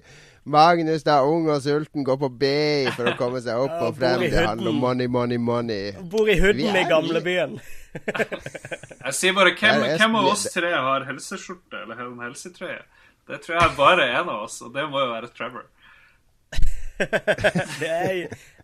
Magnus, 0.50 1.04
da 1.06 1.20
ung 1.28 1.50
og 1.52 1.60
sulten, 1.62 2.04
går 2.08 2.18
på 2.24 2.30
BI 2.42 2.90
for 2.96 3.12
å 3.12 3.16
komme 3.20 3.42
seg 3.44 3.60
opp 3.60 3.84
og 3.86 3.98
frem. 4.00 4.24
Det 4.26 4.46
handler 4.48 4.72
om 4.72 4.80
money, 4.82 5.10
money, 5.12 5.38
money. 5.38 5.92
Bor 6.10 6.30
i 6.32 6.38
hooden 6.40 6.80
i 6.80 6.86
gamlebyen. 6.90 7.60
jeg 9.06 9.14
sier 9.18 9.36
bare 9.38 9.54
hvem, 9.58 9.84
hvem 10.00 10.18
av 10.22 10.30
oss 10.32 10.48
tre 10.54 10.72
har 10.74 11.06
helseskjorte 11.10 11.84
eller 11.84 12.02
en 12.06 12.24
helsetrøye? 12.26 12.82
Det 13.30 13.44
tror 13.44 13.60
jeg 13.60 13.76
bare 13.78 14.08
er 14.08 14.16
en 14.24 14.32
av 14.32 14.48
oss, 14.48 14.58
og 14.66 14.74
det 14.74 14.88
må 14.90 15.04
jo 15.04 15.12
være 15.12 15.30
Trevor. 15.38 15.68
Det 17.00 17.90
er, 17.90 18.16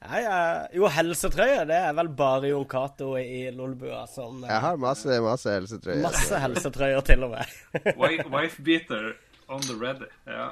ja, 0.01 0.19
ja. 0.19 0.39
Jo, 0.75 0.89
helsetrøye, 0.91 1.63
det 1.69 1.77
er 1.77 1.95
vel 1.97 2.09
bare 2.17 2.51
Jon 2.51 2.67
Cato 2.69 3.13
i 3.19 3.45
Lolbua 3.55 4.03
som 4.11 4.43
Jeg 4.43 4.61
har 4.65 4.79
masse, 4.81 5.19
masse 5.23 5.53
helsetrøyer. 5.55 6.01
Masse 6.03 6.41
helsetrøyer, 6.43 7.01
til 7.07 7.23
og 7.27 7.36
med. 7.38 7.55
wife, 8.36 8.61
beater 8.63 9.13
on 9.47 9.63
the 9.65 9.77
ready. 9.79 10.09
Ja. 10.27 10.51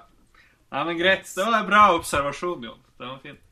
Nei, 0.73 0.86
men 0.89 0.97
greit. 0.97 1.27
Det 1.29 1.45
var 1.45 1.59
en 1.59 1.67
bra 1.69 1.84
observasjon, 1.97 2.63
Jon. 2.69 2.79
Det 2.97 3.09
var 3.09 3.19
fint. 3.25 3.43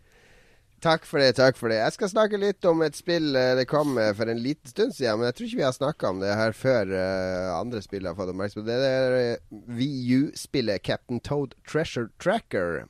Takk 0.82 1.03
for 1.05 1.21
det. 1.21 1.36
takk 1.38 1.57
for 1.59 1.69
det. 1.69 1.77
Jeg 1.77 1.93
skal 1.93 2.09
snakke 2.09 2.39
litt 2.41 2.65
om 2.65 2.79
et 2.82 2.95
spill 2.97 3.36
eh, 3.38 3.51
det 3.59 3.67
kom 3.69 3.99
eh, 4.01 4.15
for 4.17 4.32
en 4.32 4.39
liten 4.41 4.65
stund 4.65 4.95
siden. 4.97 5.19
Men 5.19 5.29
jeg 5.29 5.36
tror 5.38 5.47
ikke 5.47 5.59
vi 5.59 5.67
har 5.67 5.75
snakka 5.75 6.09
om 6.09 6.21
det 6.23 6.32
her 6.39 6.55
før 6.57 6.89
uh, 6.89 7.49
andre 7.59 7.84
spill 7.86 8.09
har 8.09 8.15
fått 8.17 8.32
oppmerksomhet. 8.34 8.65
Det 8.65 8.89
er 8.89 9.61
VU-spillet 9.77 10.82
Captain 10.82 11.21
Toad 11.21 11.53
Treasure 11.69 12.09
Tracker, 12.17 12.88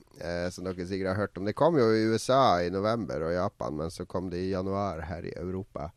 som 0.54 0.68
dere 0.68 0.86
sikkert 0.88 1.12
har 1.12 1.20
hørt 1.20 1.40
om. 1.40 1.50
Det 1.50 1.58
kom 1.58 1.76
jo 1.82 1.90
i 1.92 2.06
USA 2.14 2.62
i 2.64 2.72
november 2.72 3.26
og 3.28 3.34
Japan, 3.36 3.76
men 3.82 3.92
så 3.92 4.06
kom 4.08 4.30
det 4.32 4.40
i 4.40 4.52
januar 4.54 5.02
her 5.10 5.28
i 5.28 5.36
Europa. 5.36 5.90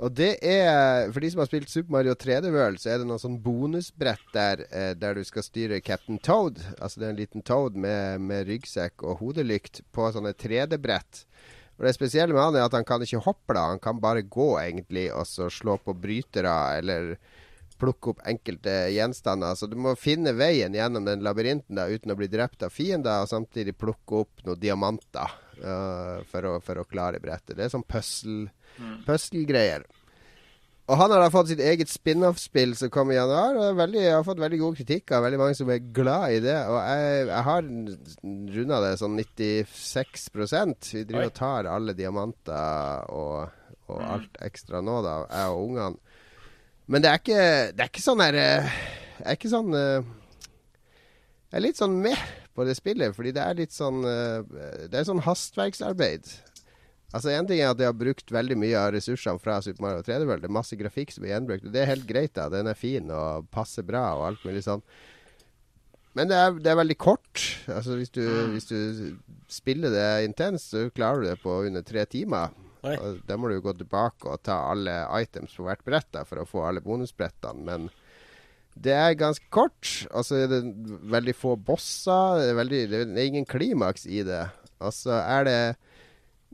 Og 0.00 0.12
det 0.16 0.30
er 0.46 1.10
For 1.12 1.20
de 1.20 1.30
som 1.32 1.42
har 1.42 1.48
spilt 1.50 1.68
Super 1.68 1.92
Mario 1.98 2.14
3D 2.16 2.48
World, 2.54 2.80
så 2.80 2.94
er 2.94 3.00
det 3.00 3.08
noen 3.08 3.20
sånn 3.20 3.40
bonusbrett 3.44 4.30
der 4.32 4.64
eh, 4.70 4.92
der 4.96 5.18
du 5.18 5.24
skal 5.28 5.44
styre 5.44 5.82
Captain 5.84 6.20
Toad. 6.24 6.62
Altså 6.80 7.00
det 7.00 7.08
er 7.08 7.12
en 7.12 7.20
liten 7.20 7.44
Toad 7.44 7.76
med, 7.76 8.22
med 8.24 8.48
ryggsekk 8.48 9.04
og 9.04 9.20
hodelykt 9.20 9.82
på 9.92 10.08
sånne 10.14 10.32
3D-brett. 10.32 11.26
Og 11.80 11.86
Det 11.86 11.94
spesielle 11.96 12.36
med 12.36 12.42
han 12.44 12.56
er 12.56 12.66
at 12.68 12.76
han 12.76 12.84
kan 12.88 13.04
ikke 13.04 13.22
hoppe, 13.24 13.54
da. 13.56 13.70
Han 13.72 13.80
kan 13.80 14.00
bare 14.00 14.24
gå, 14.24 14.50
egentlig, 14.60 15.06
og 15.16 15.24
så 15.28 15.48
slå 15.52 15.78
på 15.80 15.94
brytere 15.96 16.56
eller 16.76 17.14
plukke 17.80 18.12
opp 18.12 18.20
enkelte 18.28 18.74
gjenstander. 18.92 19.56
Så 19.56 19.68
du 19.68 19.78
må 19.80 19.94
finne 19.96 20.34
veien 20.36 20.76
gjennom 20.76 21.06
den 21.08 21.24
labyrinten 21.24 21.80
da, 21.80 21.88
uten 21.88 22.12
å 22.12 22.18
bli 22.20 22.28
drept 22.28 22.64
av 22.66 22.74
fiender, 22.74 23.22
og 23.24 23.32
samtidig 23.32 23.78
plukke 23.80 24.24
opp 24.24 24.44
noen 24.44 24.60
diamanter 24.60 25.32
uh, 25.62 26.20
for, 26.28 26.50
å, 26.50 26.54
for, 26.64 26.82
å, 26.82 26.88
klare 26.88 27.20
brettet. 27.22 27.56
Det 27.56 27.64
er 27.64 27.72
sånn 27.72 27.88
puzzle 27.88 28.50
Mm. 28.80 29.00
Puzzle-greier. 29.06 29.86
Og 30.90 30.98
han 30.98 31.12
har 31.14 31.22
da 31.22 31.30
fått 31.30 31.52
sitt 31.52 31.60
eget 31.62 31.90
spin-off-spill 31.90 32.72
som 32.74 32.90
kom 32.90 33.12
i 33.12 33.16
januar, 33.18 33.54
og 33.54 33.78
veldig, 33.78 34.02
har 34.10 34.24
fått 34.26 34.40
veldig 34.42 34.58
god 34.58 34.78
kritikk 34.80 35.12
Og 35.14 35.22
veldig 35.22 35.38
mange 35.38 35.54
som 35.54 35.70
er 35.70 35.84
glad 35.94 36.34
i 36.34 36.40
det. 36.42 36.56
Og 36.66 36.78
jeg, 36.82 37.28
jeg 37.28 37.46
har 37.46 37.68
runda 38.56 38.80
det 38.82 38.92
sånn 38.98 39.20
96% 39.20 40.90
Vi 40.96 41.04
driver 41.06 41.28
Oi. 41.28 41.30
og 41.30 41.36
tar 41.38 41.70
alle 41.70 41.94
diamanter 41.94 43.06
og, 43.14 43.52
og 43.86 44.00
mm. 44.00 44.08
alt 44.16 44.40
ekstra 44.50 44.82
nå, 44.82 44.98
da, 45.06 45.16
jeg 45.30 45.54
og 45.54 45.68
ungene. 45.68 46.18
Men 46.90 47.04
det 47.04 47.12
er 47.12 47.22
ikke, 47.22 47.42
det 47.70 47.84
er 47.84 47.92
ikke 47.92 48.02
sånn 48.02 48.24
her 48.24 48.40
eh, 48.40 48.78
Jeg 49.20 49.28
er 49.28 49.38
ikke 49.38 49.52
sånn 49.52 49.76
eh, 49.78 50.12
Jeg 51.52 51.60
er 51.60 51.66
litt 51.68 51.78
sånn 51.78 51.98
med 52.02 52.28
på 52.58 52.66
det 52.66 52.74
spillet, 52.74 53.14
fordi 53.14 53.30
det 53.36 53.44
er 53.46 53.58
litt 53.60 53.76
sånn 53.76 54.02
eh, 54.02 54.40
Det 54.90 54.98
er 54.98 55.06
sånn 55.06 55.22
hastverksarbeid. 55.22 56.26
Altså 57.10 57.32
En 57.34 57.46
ting 57.48 57.58
er 57.58 57.72
at 57.72 57.78
de 57.78 57.88
har 57.88 57.96
brukt 57.96 58.30
veldig 58.30 58.56
mye 58.60 58.78
av 58.78 58.92
ressursene 58.94 59.42
fra 59.42 59.58
Super 59.64 59.82
Mario 59.82 60.04
3D 60.06 60.26
World. 60.28 60.44
Det 60.44 60.50
er 60.50 60.58
masse 60.60 60.78
grafikk 60.78 61.14
som 61.14 61.26
er 61.26 61.34
gjenbrukt. 61.34 61.70
Det 61.74 61.82
er 61.82 61.90
helt 61.90 62.06
greit, 62.06 62.34
da. 62.38 62.46
Den 62.52 62.70
er 62.70 62.78
fin 62.78 63.10
og 63.14 63.48
passer 63.54 63.86
bra 63.86 64.04
og 64.18 64.28
alt 64.28 64.44
mulig 64.46 64.62
sånn. 64.66 64.84
Men 66.18 66.30
det 66.30 66.38
er, 66.38 66.54
det 66.58 66.70
er 66.70 66.78
veldig 66.78 66.98
kort. 66.98 67.42
Altså 67.70 67.98
Hvis 67.98 68.14
du, 68.14 68.22
mm. 68.22 68.54
hvis 68.54 68.70
du 68.70 68.78
spiller 69.50 69.94
det 69.94 70.08
intenst, 70.26 70.72
så 70.72 70.86
klarer 70.94 71.22
du 71.22 71.30
det 71.30 71.38
på 71.42 71.60
under 71.66 71.86
tre 71.86 72.06
timer. 72.10 72.54
Da 72.80 73.36
må 73.36 73.50
du 73.50 73.58
gå 73.60 73.74
tilbake 73.76 74.30
og 74.30 74.40
ta 74.46 74.56
alle 74.70 75.02
items 75.20 75.52
på 75.58 75.66
hvert 75.66 75.82
brett 75.84 76.08
da, 76.14 76.24
for 76.24 76.40
å 76.40 76.48
få 76.48 76.64
alle 76.66 76.82
bonusbrettene. 76.84 77.66
Men 77.66 77.90
det 78.74 78.94
er 78.96 79.18
ganske 79.18 79.50
kort. 79.52 80.06
Og 80.14 80.24
så 80.26 80.44
er 80.44 80.50
det 80.50 80.62
veldig 81.12 81.36
få 81.36 81.56
bosser. 81.58 82.40
Det 82.40 82.48
er, 82.48 82.58
veldig, 82.62 82.82
det 82.90 83.04
er 83.04 83.28
ingen 83.28 83.48
klimaks 83.48 84.06
i 84.06 84.22
det. 84.26 84.46
Og 84.80 84.94
så 84.96 85.18
er 85.20 85.46
det 85.46 85.60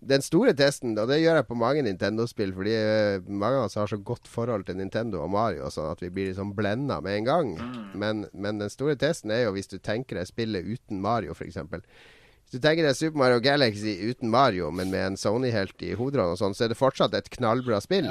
den 0.07 0.23
store 0.25 0.53
testen, 0.57 0.95
og 0.99 1.09
det 1.11 1.19
gjør 1.21 1.41
jeg 1.41 1.47
på 1.49 1.59
mange 1.59 1.83
Nintendo-spill, 1.87 2.53
fordi 2.57 2.75
uh, 2.77 3.29
mange 3.29 3.61
av 3.61 3.69
oss 3.69 3.79
har 3.79 3.91
så 3.91 3.99
godt 3.99 4.29
forhold 4.31 4.67
til 4.69 4.79
Nintendo 4.79 5.23
og 5.25 5.33
Mario 5.35 5.71
sånn 5.73 5.91
at 5.91 6.03
vi 6.05 6.11
blir 6.15 6.31
liksom 6.31 6.53
blenda 6.57 7.01
med 7.05 7.21
en 7.21 7.29
gang. 7.29 7.55
Mm. 7.57 7.81
Men, 7.99 8.23
men, 8.33 8.63
den 8.63 8.73
store 8.73 8.97
testen 9.01 9.35
er 9.35 9.47
jo 9.47 9.57
hvis 9.57 9.73
du 9.73 9.79
tenker 9.79 10.21
deg 10.21 10.29
spillet 10.31 10.67
uten 10.67 11.03
Mario, 11.03 11.35
f.eks. 11.37 11.59
Hvis 11.59 12.55
du 12.55 12.63
tenker 12.63 12.87
deg 12.87 12.99
Super 12.99 13.19
Mario 13.25 13.43
Galaxy 13.43 13.97
uten 14.07 14.31
Mario, 14.33 14.71
men 14.71 14.93
med 14.95 15.13
en 15.13 15.21
Sony-helt 15.21 15.83
i 15.83 15.97
hovedrollen, 15.99 16.39
sånn, 16.39 16.55
så 16.55 16.67
er 16.67 16.73
det 16.73 16.81
fortsatt 16.81 17.17
et 17.19 17.31
knallbra 17.39 17.83
spill. 17.85 18.09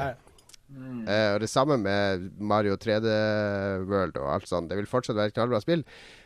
Mm. 0.66 1.06
Uh, 1.06 1.32
og 1.36 1.40
Det 1.46 1.50
samme 1.52 1.78
med 1.80 2.30
Mario 2.42 2.76
3D 2.82 3.08
World 3.88 4.20
og 4.20 4.32
alt 4.34 4.52
sånt. 4.52 4.72
Det 4.72 4.80
vil 4.82 4.90
fortsatt 4.90 5.18
være 5.18 5.32
et 5.32 5.38
knallbra 5.38 5.64
spill. 5.64 5.86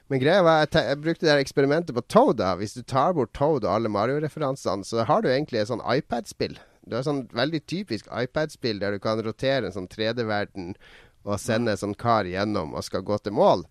Men 0.09 0.21
greia 0.23 0.41
var, 0.41 0.63
jeg, 0.65 0.81
jeg 0.89 1.01
brukte 1.03 1.25
det 1.25 1.33
her 1.33 1.43
eksperimentet 1.43 1.93
på 1.93 2.05
Toad. 2.09 2.39
da 2.41 2.55
Hvis 2.57 2.73
du 2.73 2.81
tar 2.81 3.13
bort 3.13 3.33
Toad 3.37 3.67
og 3.67 3.75
alle 3.75 3.91
Mario-referansene, 3.93 4.85
så 4.87 5.05
har 5.05 5.21
du 5.21 5.29
egentlig 5.29 5.61
et 5.61 5.69
sånn 5.69 5.85
iPad-spill. 5.85 6.57
Du 6.81 6.95
har 6.95 7.03
et 7.03 7.09
sånn 7.09 7.27
veldig 7.37 7.61
typisk 7.69 8.09
iPad-spill 8.09 8.81
der 8.81 8.97
du 8.97 9.03
kan 9.03 9.21
rotere 9.21 9.69
en 9.69 9.75
sånn 9.75 9.89
3D-verden 9.91 10.73
og 11.27 11.37
sende 11.41 11.75
en 11.75 11.81
sånn 11.81 11.97
kar 11.99 12.25
gjennom 12.25 12.73
og 12.73 12.85
skal 12.87 13.05
gå 13.05 13.19
til 13.21 13.35
mål. 13.37 13.65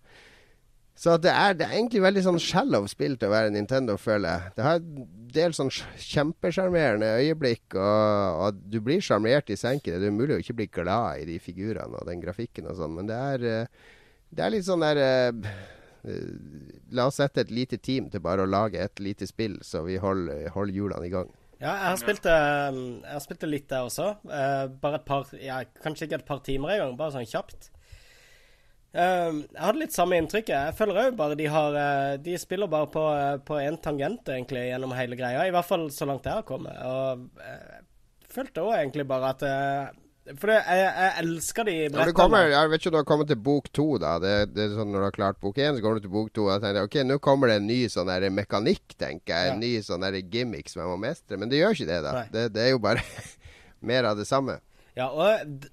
Så 0.99 1.15
det 1.19 1.31
er, 1.31 1.53
det 1.55 1.65
er 1.65 1.77
egentlig 1.77 2.01
veldig 2.03 2.21
sånn 2.25 2.41
shallow 2.43 2.87
spill 2.91 3.13
til 3.19 3.29
å 3.29 3.33
være 3.33 3.51
Nintendo, 3.55 3.95
føler 3.99 4.33
jeg. 4.33 4.53
Det 4.57 4.65
har 4.65 4.79
en 4.79 5.05
del 5.35 5.55
sånn 5.55 5.71
kjempesjarmerende 5.71 7.13
øyeblikk, 7.21 7.65
og, 7.71 8.39
og, 8.43 8.59
du 8.67 8.81
blir 8.83 9.03
sjarmert 9.03 9.51
i 9.51 9.59
senken. 9.59 9.95
Det 9.95 10.07
er 10.07 10.15
umulig 10.15 10.35
å 10.35 10.43
ikke 10.43 10.57
bli 10.59 10.67
glad 10.79 11.21
i 11.21 11.27
de 11.29 11.37
figurene 11.43 11.99
og 11.99 12.07
den 12.07 12.23
grafikken 12.23 12.67
og 12.67 12.79
sånn, 12.79 12.95
men 12.99 13.11
det 13.11 13.19
er, 13.33 13.47
eh, 13.47 13.91
det 14.35 14.43
er 14.43 14.55
litt 14.55 14.67
sånn 14.67 14.83
der 14.83 15.03
Eh, 15.03 15.78
la 16.03 17.07
oss 17.09 17.19
sette 17.19 17.43
et 17.43 17.51
lite 17.51 17.79
team 17.83 18.07
til 18.11 18.23
bare 18.23 18.45
å 18.45 18.49
lage 18.49 18.79
et 18.79 19.01
lite 19.03 19.27
spill, 19.27 19.59
så 19.65 19.83
vi 19.83 19.97
holder, 19.99 20.47
holder 20.55 20.75
hjulene 20.75 21.09
i 21.09 21.13
gang. 21.13 21.33
Ja, 21.59 21.73
jeg 21.73 21.89
har 21.89 21.97
spilt, 21.99 22.27
eh, 22.29 22.77
jeg 23.03 23.11
har 23.11 23.23
spilt 23.25 23.43
litt 23.49 23.67
der 23.67 23.87
også. 23.89 24.13
Uh, 24.23 24.69
bare 24.79 25.01
et 25.01 25.05
par 25.07 25.27
ja, 25.43 25.59
Kanskje 25.83 26.07
ikke 26.07 26.21
et 26.21 26.29
par 26.29 26.39
timer 26.45 26.71
engang, 26.71 26.95
bare 26.99 27.17
sånn 27.17 27.27
kjapt. 27.27 27.67
Jeg 28.89 29.43
hadde 29.53 29.81
litt 29.83 29.93
samme 29.93 30.17
inntrykket. 30.17 30.55
Jeg 30.55 30.77
føler 30.79 31.01
òg 31.03 31.17
bare 31.19 31.35
de 31.37 31.45
har 31.45 31.75
De 32.25 32.33
spiller 32.41 32.65
bare 32.71 32.87
på 33.45 33.59
én 33.61 33.75
tangent, 33.77 34.31
egentlig, 34.33 34.63
gjennom 34.71 34.95
hele 34.97 35.19
greia. 35.19 35.43
I 35.45 35.53
hvert 35.53 35.67
fall 35.67 35.83
så 35.93 36.07
langt 36.09 36.25
jeg 36.25 36.39
har 36.39 36.47
kommet. 36.47 36.73
Og 36.73 37.27
jeg 37.37 38.31
følte 38.33 38.63
òg 38.65 38.79
egentlig 38.79 39.05
bare 39.11 39.29
at 39.35 39.45
for 40.37 40.51
det, 40.51 40.57
jeg, 40.61 40.85
jeg, 40.85 41.13
elsker 41.23 41.65
de 41.65 41.75
brettene. 41.89 42.15
Kommer, 42.17 42.51
jeg 42.51 42.69
vet 42.69 42.81
ikke 42.81 42.91
om 42.91 42.95
du 42.95 42.99
har 42.99 43.07
kommet 43.09 43.31
til 43.31 43.39
bok 43.47 43.71
to. 43.73 43.87
da 44.01 44.11
det, 44.21 44.33
det, 44.53 44.67
er 44.67 44.75
sånn 44.77 44.91
Når 44.93 45.01
du 45.01 45.07
har 45.07 45.15
klart 45.15 45.39
bok 45.41 45.57
én, 45.57 45.73
så 45.73 45.81
kommer 45.81 45.97
du 45.97 46.05
til 46.05 46.13
bok 46.13 46.29
to. 46.35 46.45
Og 46.45 46.61
tenker 46.63 46.85
ok, 46.85 46.99
nå 47.07 47.17
kommer 47.23 47.51
det 47.51 47.57
en 47.61 47.67
ny 47.69 47.79
sånn 47.89 48.11
der 48.11 48.27
mekanikk, 48.33 48.93
tenker 48.99 49.33
jeg. 49.33 49.55
En 49.55 49.63
ny 49.63 49.73
sånn 49.85 50.05
der 50.05 50.19
gimmick 50.21 50.69
som 50.69 50.83
jeg 50.83 50.91
må 50.91 50.99
mestre. 51.01 51.39
Men 51.41 51.51
det 51.51 51.63
gjør 51.63 51.77
ikke 51.77 51.89
det, 51.89 51.99
da. 52.05 52.13
Det, 52.29 52.45
det, 52.53 52.67
er 52.67 52.75
jo 52.75 52.83
bare 52.83 53.03
mer 53.91 54.11
av 54.11 54.21
det 54.21 54.29
samme. 54.29 54.59
Ja, 54.99 55.09
og 55.09 55.67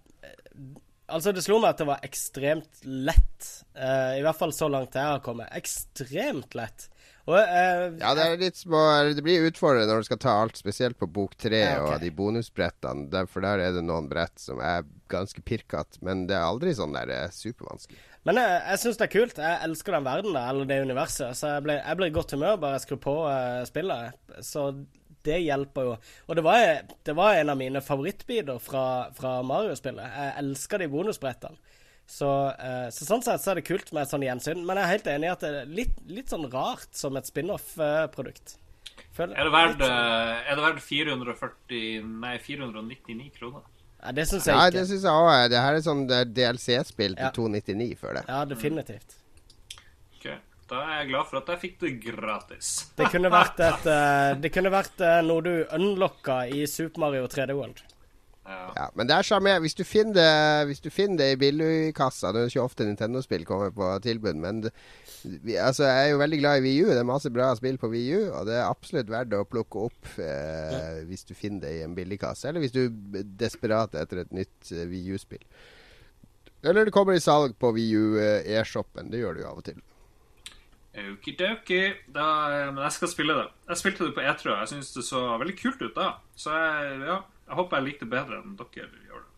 Altså, 1.07 1.30
det 1.30 1.44
slo 1.44 1.61
meg 1.62 1.76
at 1.76 1.78
det 1.78 1.86
var 1.86 2.02
ekstremt 2.02 2.80
lett. 2.82 3.50
Uh, 3.78 4.16
I 4.18 4.22
hvert 4.26 4.38
fall 4.40 4.50
så 4.54 4.66
langt 4.66 4.96
jeg 4.98 5.07
har 5.07 5.20
kommet. 5.22 5.52
Ekstremt 5.54 6.57
lett. 6.59 6.88
Og, 7.26 7.34
uh, 7.34 7.96
ja, 7.98 8.12
det 8.14 8.24
er 8.24 8.36
litt 8.38 8.58
små 8.58 8.80
Det 9.16 9.22
blir 9.26 9.48
utfordrende 9.48 9.90
når 9.90 10.04
du 10.04 10.08
skal 10.08 10.20
ta 10.22 10.34
alt, 10.44 10.58
spesielt 10.60 10.98
på 10.98 11.08
bok 11.10 11.34
tre 11.34 11.62
okay. 11.72 11.80
og 11.82 12.04
de 12.04 12.10
bonusbrettene. 12.14 13.08
Der, 13.10 13.26
for 13.30 13.42
der 13.42 13.62
er 13.64 13.74
det 13.74 13.82
noen 13.86 14.06
brett 14.10 14.38
som 14.38 14.62
er 14.62 14.86
ganske 15.10 15.42
pirkete, 15.46 15.98
men 16.06 16.26
det 16.30 16.36
er 16.38 16.46
aldri 16.46 16.74
sånn 16.78 16.94
der 16.94 17.10
uh, 17.10 17.24
supervanskelig. 17.34 17.98
Men 18.26 18.40
jeg, 18.42 18.60
jeg 18.70 18.82
syns 18.82 19.00
det 19.00 19.06
er 19.06 19.14
kult. 19.14 19.40
Jeg 19.42 19.62
elsker 19.68 19.94
den 19.94 20.06
verden 20.06 20.38
der, 20.38 20.52
eller 20.52 20.70
det 20.70 20.78
universet. 20.86 21.34
Så 21.38 21.50
jeg 21.56 21.66
blir, 21.66 21.82
jeg 21.82 21.98
blir 21.98 22.10
i 22.10 22.14
godt 22.14 22.34
humør 22.34 22.62
bare 22.62 22.78
jeg 22.78 22.86
skrur 22.86 23.02
på 23.02 23.16
uh, 23.26 23.62
spillet. 23.68 24.22
Så 24.46 24.70
det 25.26 25.40
hjelper 25.42 25.88
jo. 25.88 25.94
Og 26.26 26.38
det 26.38 26.44
var, 26.46 26.64
det 27.06 27.14
var 27.18 27.34
en 27.34 27.50
av 27.50 27.58
mine 27.58 27.82
favorittbiter 27.82 28.58
fra, 28.62 28.84
fra 29.14 29.40
Mario-spillet. 29.46 30.18
Jeg 30.18 30.34
elsker 30.42 30.82
de 30.82 30.90
bonusbrettene. 30.92 31.74
Så, 32.07 32.28
uh, 32.54 32.86
så, 32.94 33.07
sånn 33.09 33.24
sett 33.26 33.42
så 33.42 33.52
er 33.52 33.61
det 33.61 33.66
kult 33.66 33.90
med 33.92 34.04
et 34.04 34.12
sånt 34.12 34.26
gjensyn. 34.26 34.62
Men 34.66 34.78
jeg 34.78 34.86
er 34.86 34.94
helt 34.94 35.11
enig 35.16 35.28
i 35.28 35.32
at 35.32 35.42
det 35.42 35.50
er 35.50 35.74
litt, 35.80 35.98
litt 36.07 36.30
sånn 36.32 36.46
rart 36.52 36.88
som 36.96 37.18
et 37.18 37.28
spin-off-produkt. 37.28 38.57
er 39.48 39.48
sånn. 39.80 39.82
Eh, 39.88 40.50
er 40.50 40.59
det 40.59 40.64
verdt 40.64 40.82
440 40.84 42.09
Nei, 42.20 42.34
499 42.42 43.30
kroner? 43.38 43.64
Ja, 44.02 44.12
det 44.12 44.26
syns 44.28 44.44
jeg 44.44 44.52
ikke. 44.52 44.61
Nei, 44.61 44.74
det 44.74 44.82
syns 44.90 45.07
jeg 45.09 45.22
òg. 45.22 45.30
Det 45.52 45.62
her 45.64 45.78
er 45.78 45.84
sånn 45.86 46.02
DLC-spill 46.36 47.16
til 47.16 47.24
ja. 47.24 47.32
299 47.38 47.96
før 48.00 48.18
det. 48.18 48.26
Ja, 48.28 48.42
definitivt. 48.48 49.16
Ok, 50.18 50.28
Da 50.68 50.82
er 50.82 51.00
jeg 51.00 51.11
glad 51.14 51.30
for 51.30 51.40
at 51.40 51.50
jeg 51.54 51.62
fikk 51.64 51.76
det 51.82 51.92
gratis. 52.04 52.70
Det 52.98 53.09
kunne 53.14 53.32
vært, 53.32 53.61
et, 53.64 53.88
uh, 53.88 54.36
det 54.42 54.52
kunne 54.54 54.72
vært 54.74 55.02
uh, 55.02 55.18
noe 55.24 55.44
du 55.46 55.52
unlocka 55.78 56.42
i 56.52 56.66
Super 56.70 57.07
Mario 57.07 57.28
3D 57.30 57.57
World. 57.57 57.82
Ja. 58.47 58.90
men 58.94 59.09
det 59.09 59.16
er 59.16 59.26
sjarmerende. 59.26 59.64
Hvis, 59.64 59.74
du 59.74 59.82
finner 59.82 60.14
det, 60.14 60.66
hvis 60.68 60.82
du 60.84 60.90
finner 60.94 61.18
det 61.18 61.26
i 61.32 61.38
billykassa 61.40 62.30
Det 62.30 62.42
er 62.44 62.53
ikke 62.53 62.62
ofte 62.62 62.86
Nintendo-spill 62.86 63.47
kommer 63.49 63.72
på 63.74 63.88
tilbud, 64.05 64.38
men 64.38 64.61
det, 64.66 64.72
vi, 65.42 65.57
altså, 65.59 65.84
jeg 65.88 66.05
er 66.05 66.12
jo 66.12 66.20
veldig 66.20 66.38
glad 66.38 66.61
i 66.61 66.66
VU. 66.66 66.90
Det 66.90 67.01
er 67.01 67.09
masse 67.09 67.32
bra 67.34 67.49
spill 67.59 67.78
på 67.82 67.90
VU, 67.90 68.28
og 68.30 68.47
det 68.47 68.59
er 68.59 68.68
absolutt 68.68 69.11
verdt 69.11 69.34
å 69.34 69.47
plukke 69.49 69.86
opp 69.88 70.12
eh, 70.22 70.76
ja. 70.76 70.82
hvis 71.09 71.26
du 71.26 71.34
finner 71.34 71.66
det 71.66 71.72
i 71.78 71.82
en 71.86 71.97
billigkasse, 71.97 72.49
eller 72.49 72.62
hvis 72.62 72.74
du 72.76 72.84
er 72.86 73.26
desperat 73.40 73.97
etter 73.99 74.22
et 74.22 74.36
nytt 74.36 74.70
eh, 74.70 74.86
VU-spill. 74.90 75.42
Eller 76.66 76.86
det 76.86 76.94
kommer 76.94 77.16
i 77.16 77.22
salg 77.22 77.57
på 77.59 77.72
VU 77.74 78.18
eh, 78.22 78.47
e-shoppen. 78.59 79.11
Det 79.11 79.22
gjør 79.22 79.36
det 79.36 79.44
jo 79.44 79.51
av 79.51 79.62
og 79.62 79.66
til. 79.66 79.82
Okidoki. 80.97 81.82
Men 82.14 82.78
jeg 82.80 82.94
skal 82.94 83.11
spille 83.12 83.34
det. 83.36 83.49
Jeg 83.68 83.82
spilte 83.82 84.07
det 84.07 84.14
på 84.16 84.22
E3, 84.24 84.53
og 84.53 84.61
jeg 84.62 84.70
syns 84.70 84.94
det 84.94 85.05
så 85.05 85.24
veldig 85.42 85.57
kult 85.59 85.82
ut 85.82 85.99
da. 85.99 86.14
Så 86.38 86.55
jeg, 86.55 87.01
ja 87.05 87.18
jeg 87.47 87.59
håper 87.61 87.78
jeg 87.78 87.86
likte 87.86 88.07
det 88.07 88.12
bedre 88.12 88.42
enn 88.42 88.59
dere 88.59 88.86
gjør 89.07 89.22
det. 89.22 89.32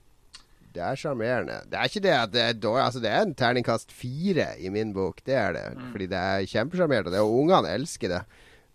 Det 0.79 0.85
er 0.85 0.99
sjarmerende. 1.01 1.57
Det 1.69 1.79
er 1.79 1.91
ikke 1.91 2.05
det 2.05 2.13
at 2.15 2.33
det 2.33 2.43
er 2.45 2.59
dårlig 2.61 2.83
Altså, 2.85 3.01
det 3.03 3.11
er 3.11 3.25
en 3.25 3.35
terningkast 3.37 3.93
fire 3.93 4.51
i 4.61 4.71
min 4.73 4.93
bok. 4.97 5.23
Det 5.27 5.35
er 5.35 5.57
det. 5.57 5.65
Mm. 5.77 5.89
Fordi 5.95 6.07
det 6.13 6.19
er 6.19 6.51
kjempesjarmerende. 6.53 7.23
Og 7.25 7.41
ungene 7.43 7.73
elsker 7.73 8.13
det. 8.13 8.21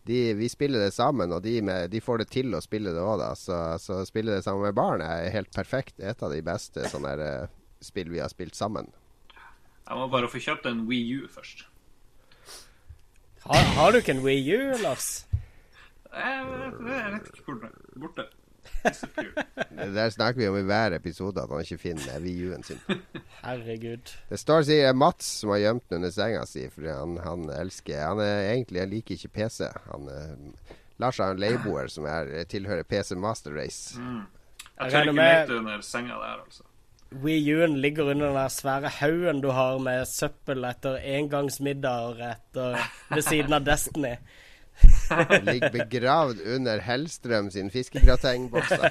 de, 0.10 0.34
vi 0.36 0.50
spiller 0.52 0.84
det 0.84 0.94
sammen, 0.94 1.32
og 1.32 1.44
de, 1.46 1.62
med, 1.62 1.90
de, 1.94 2.02
får 2.04 2.24
det 2.24 2.28
til 2.34 2.56
å 2.56 2.62
spille 2.62 2.92
det 2.92 3.00
òg, 3.00 3.22
da. 3.22 3.30
Så, 3.40 3.60
så 3.80 4.02
spille 4.06 4.36
det 4.36 4.44
sammen 4.44 4.66
med 4.68 4.76
barn 4.76 5.02
er 5.06 5.32
helt 5.32 5.54
perfekt. 5.56 5.96
Et 6.00 6.24
av 6.24 6.34
de 6.34 6.42
beste 6.44 6.90
sånne 6.92 7.14
der, 7.16 7.46
uh, 7.46 7.62
spill 7.84 8.12
vi 8.12 8.20
har 8.20 8.32
spilt 8.34 8.58
sammen. 8.60 8.92
Jeg 9.84 10.00
må 10.00 10.10
bare 10.12 10.32
få 10.32 10.42
kjøpt 10.44 10.68
en 10.68 10.84
Wii 10.90 11.22
U 11.22 11.30
først. 11.32 11.66
Har, 13.44 13.64
har 13.78 13.92
du 13.92 14.00
ikke 14.00 14.16
en 14.16 14.24
Wii 14.24 14.44
U, 14.56 14.62
Lars? 14.84 15.26
Jeg, 16.14 16.46
jeg 16.88 17.12
vet 17.16 17.32
ikke 17.32 17.48
hvor 17.48 17.60
den 17.60 17.72
er. 17.72 17.80
Borte. 18.00 18.28
Der 19.94 20.10
snakker 20.10 20.42
vi 20.42 20.48
om 20.48 20.58
i 20.60 20.66
hver 20.68 20.96
episode 20.98 21.42
at 21.42 21.52
han 21.52 21.64
ikke 21.64 21.78
finner 21.82 22.20
Wii 22.24 22.50
U-en 22.50 22.64
sin. 22.64 22.82
Herregud. 23.44 24.14
Det 24.30 24.40
står 24.40 24.66
sier 24.68 24.84
det 24.84 24.92
er 24.92 25.00
Mats 25.00 25.30
som 25.42 25.54
har 25.54 25.64
gjemt 25.64 25.86
den 25.90 26.02
under 26.02 26.14
senga 26.14 26.44
si, 26.50 26.68
fordi 26.74 26.92
han, 26.92 27.18
han, 27.24 27.48
elsker 27.62 28.04
Han 28.04 28.22
er 28.24 28.52
egentlig 28.52 28.84
han 28.84 28.94
liker 28.94 29.18
ikke 29.18 29.34
PC. 29.40 29.70
Han 29.90 30.10
uh, 30.12 30.78
Lars 31.02 31.18
har 31.18 31.34
en 31.34 31.42
leieboer 31.42 31.90
som 31.92 32.06
er, 32.10 32.30
tilhører 32.50 32.86
PC 32.88 33.16
Master 33.20 33.56
Race. 33.56 34.00
Mm. 34.00 34.22
Jeg 34.80 34.92
tør 34.92 35.10
ikke 35.10 35.18
lete 35.18 35.58
under 35.58 35.82
senga 35.86 36.20
der, 36.22 36.38
altså. 36.44 36.64
Wii 37.24 37.54
U-en 37.54 37.76
ligger 37.78 38.10
under 38.10 38.28
den 38.28 38.36
der 38.36 38.48
svære 38.50 38.90
haugen 38.90 39.42
du 39.42 39.52
har 39.54 39.78
med 39.78 40.06
søppel 40.10 40.66
etter 40.66 40.98
engangsmiddager 40.98 42.24
etter 42.32 42.80
ved 43.12 43.22
siden 43.22 43.54
av 43.54 43.68
Destiny. 43.68 44.16
Ligger 45.52 45.70
begravd 45.70 46.38
under 46.56 46.82
Hellstrøm 46.82 47.52
sin 47.52 47.72
fiskegratengbokser. 47.72 48.90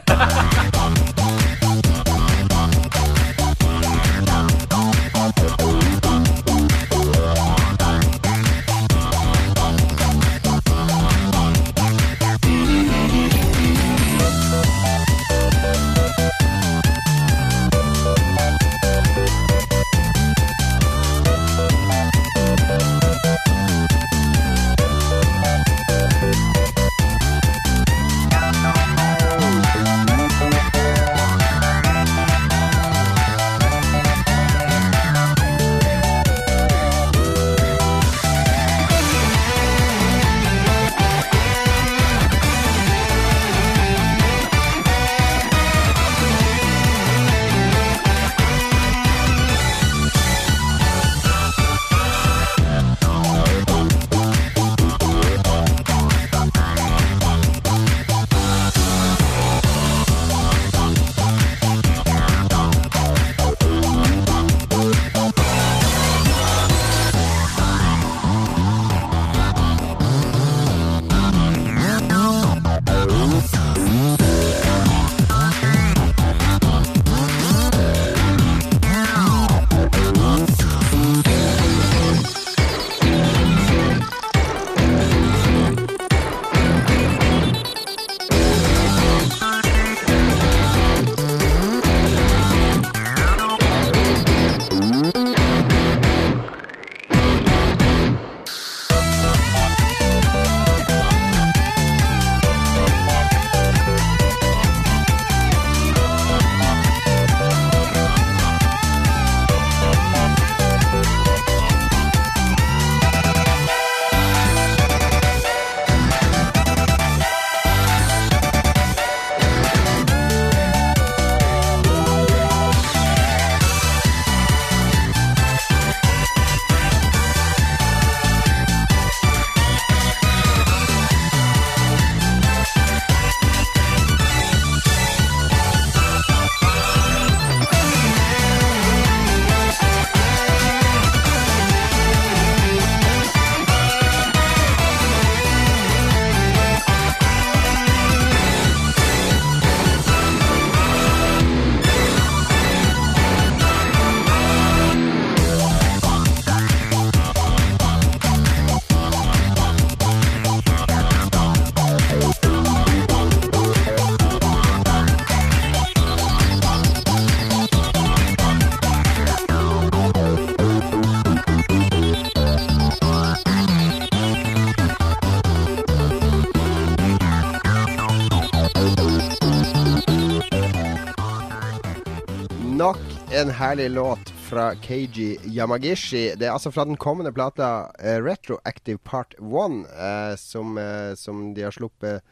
En 183.42 183.50
herlig 183.50 183.90
låt 183.90 184.28
fra 184.30 184.74
Keiji 184.74 185.38
Yamagishi. 185.44 186.34
Det 186.36 186.46
er 186.46 186.52
altså 186.54 186.70
fra 186.70 186.84
den 186.86 186.96
kommende 186.96 187.32
plata 187.34 187.88
uh, 187.98 188.18
Retroactive 188.22 188.98
Part 189.02 189.34
1, 189.34 189.42
uh, 189.42 189.78
eh, 189.98 190.36
som, 190.38 190.76
uh, 190.78 191.14
som, 191.18 191.40
de 191.54 191.64
har 191.66 191.74
sluppet 191.74 192.22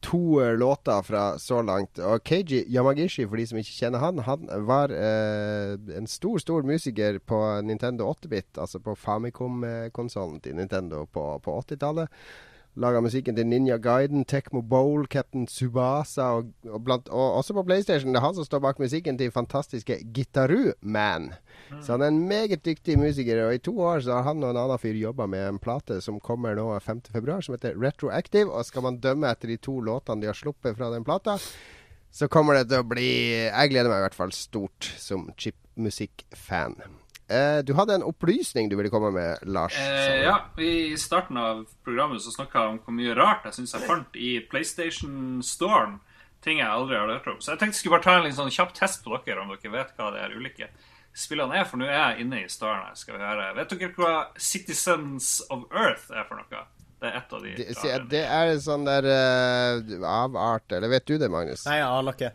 to 0.00 0.38
låter 0.54 1.02
fra 1.02 1.38
så 1.38 1.62
langt. 1.62 1.98
Og 1.98 2.22
Keiji 2.22 2.62
Yamagishi, 2.70 3.26
for 3.26 3.40
de 3.40 3.46
som 3.50 3.58
ikke 3.58 3.74
kjenner 3.74 4.04
han, 4.04 4.22
han 4.22 4.46
var 4.68 4.92
en 4.92 6.06
stor, 6.06 6.38
stor 6.38 6.62
musiker 6.62 7.18
på 7.18 7.40
Nintendo 7.66 8.06
8-bit, 8.12 8.52
altså 8.54 8.78
på 8.78 8.94
Famicom-konsollen 8.94 10.38
til 10.44 10.60
Nintendo 10.60 11.06
på, 11.10 11.24
på 11.42 11.58
80-tallet. 11.64 12.12
Laga 12.76 13.00
musikken 13.00 13.32
til 13.38 13.46
Ninja 13.48 13.78
Guiden, 13.80 14.26
Tecmo 14.28 14.60
Bowl, 14.60 15.06
Captain 15.08 15.46
Subasa 15.48 16.26
og, 16.36 16.50
og, 16.68 16.82
blant, 16.84 17.06
og, 17.08 17.38
også 17.38 17.54
på 17.56 17.62
PlayStation. 17.64 18.12
Det 18.12 18.20
er 18.20 18.26
han 18.26 18.36
som 18.36 18.44
står 18.44 18.60
bak 18.66 18.82
musikken 18.82 19.16
til 19.16 19.32
fantastiske 19.32 19.96
Gitaru 20.12 20.74
Man. 20.82 21.30
Mm. 21.70 21.80
Så 21.80 21.94
han 21.94 22.04
er 22.04 22.12
en 22.12 22.20
meget 22.28 22.60
dyktig 22.66 22.98
musiker, 23.00 23.40
og 23.46 23.54
i 23.56 23.62
to 23.64 23.72
år 23.80 24.04
så 24.04 24.18
har 24.18 24.28
han 24.28 24.44
og 24.44 24.52
en 24.52 24.60
annen 24.60 24.82
fyr 24.82 24.98
jobba 25.00 25.24
med 25.24 25.46
en 25.48 25.62
plate 25.62 26.02
som 26.04 26.20
kommer 26.20 26.58
nå 26.58 26.68
5.2, 26.84 27.40
som 27.46 27.56
heter 27.56 27.80
Retroactive. 27.80 28.52
Og 28.52 28.68
skal 28.68 28.84
man 28.84 29.00
dømme 29.00 29.32
etter 29.32 29.54
de 29.54 29.56
to 29.56 29.78
låtene 29.80 30.20
de 30.20 30.28
har 30.28 30.36
sluppet 30.36 30.76
fra 30.76 30.92
den 30.92 31.06
plata, 31.06 31.38
så 32.12 32.28
kommer 32.28 32.60
det 32.60 32.68
til 32.68 32.84
å 32.84 32.88
bli 32.88 33.08
Jeg 33.48 33.72
gleder 33.72 33.88
meg 33.88 34.04
i 34.04 34.06
hvert 34.06 34.20
fall 34.20 34.36
stort 34.36 34.92
som 35.00 35.30
chipmusikk-fan. 35.40 36.76
Eh, 37.28 37.58
du 37.66 37.72
hadde 37.74 37.94
en 37.94 38.04
opplysning 38.06 38.68
du 38.70 38.76
ville 38.78 38.90
komme 38.90 39.10
med, 39.10 39.38
Lars. 39.42 39.78
Eh, 39.78 40.22
ja, 40.22 40.36
I 40.62 40.96
starten 41.00 41.36
av 41.36 41.64
programmet 41.84 42.22
så 42.22 42.30
snakka 42.30 42.60
jeg 42.62 42.74
om 42.74 42.82
hvor 42.84 42.94
mye 42.94 43.16
rart 43.18 43.48
jeg 43.48 43.58
syns 43.58 43.74
jeg 43.74 43.88
fant 43.88 44.18
i 44.20 44.36
PlayStation 44.50 45.40
Storm. 45.42 45.98
Ting 46.44 46.60
jeg 46.60 46.70
aldri 46.70 46.94
har 46.94 47.10
hørt 47.10 47.26
om. 47.32 47.40
Så 47.42 47.54
jeg 47.54 47.58
tenkte 47.58 47.74
jeg 47.74 47.82
skulle 47.82 47.96
bare 47.96 48.06
ta 48.06 48.20
en 48.20 48.38
sånn 48.38 48.54
kjapp 48.54 48.76
test 48.76 49.02
på 49.02 49.16
dere, 49.26 49.42
om 49.42 49.50
dere 49.50 49.72
vet 49.72 49.96
hva 49.98 50.12
det 50.14 50.22
er 50.22 50.36
ulike 50.38 50.70
spillene 51.16 51.58
er. 51.58 51.66
For 51.66 51.80
nå 51.80 51.88
er 51.88 51.98
jeg 51.98 52.26
inne 52.26 52.44
i 52.44 52.48
Storm. 52.52 52.86
Skal 52.94 53.18
vi 53.18 53.26
høre. 53.26 53.50
Vet 53.58 53.74
dere 53.74 53.92
hva 53.98 54.14
Citizens 54.38 55.40
of 55.50 55.66
Earth 55.74 56.12
er 56.14 56.28
for 56.28 56.38
noe? 56.38 56.64
Det 56.96 57.10
er 57.10 57.18
et 57.18 57.32
av 57.36 57.42
de 57.42 57.54
Det, 57.58 57.72
se, 57.76 57.96
det 58.08 58.22
er 58.22 58.54
en 58.54 58.62
sånn 58.62 58.86
der 58.86 59.04
uh, 59.04 60.06
avart, 60.08 60.70
eller 60.72 60.94
vet 60.94 61.04
du 61.10 61.18
det, 61.20 61.28
Magnus? 61.32 61.66
Nei, 61.68 61.80
jeg 61.82 61.88
aner 61.90 62.16
ikke. 62.16 62.30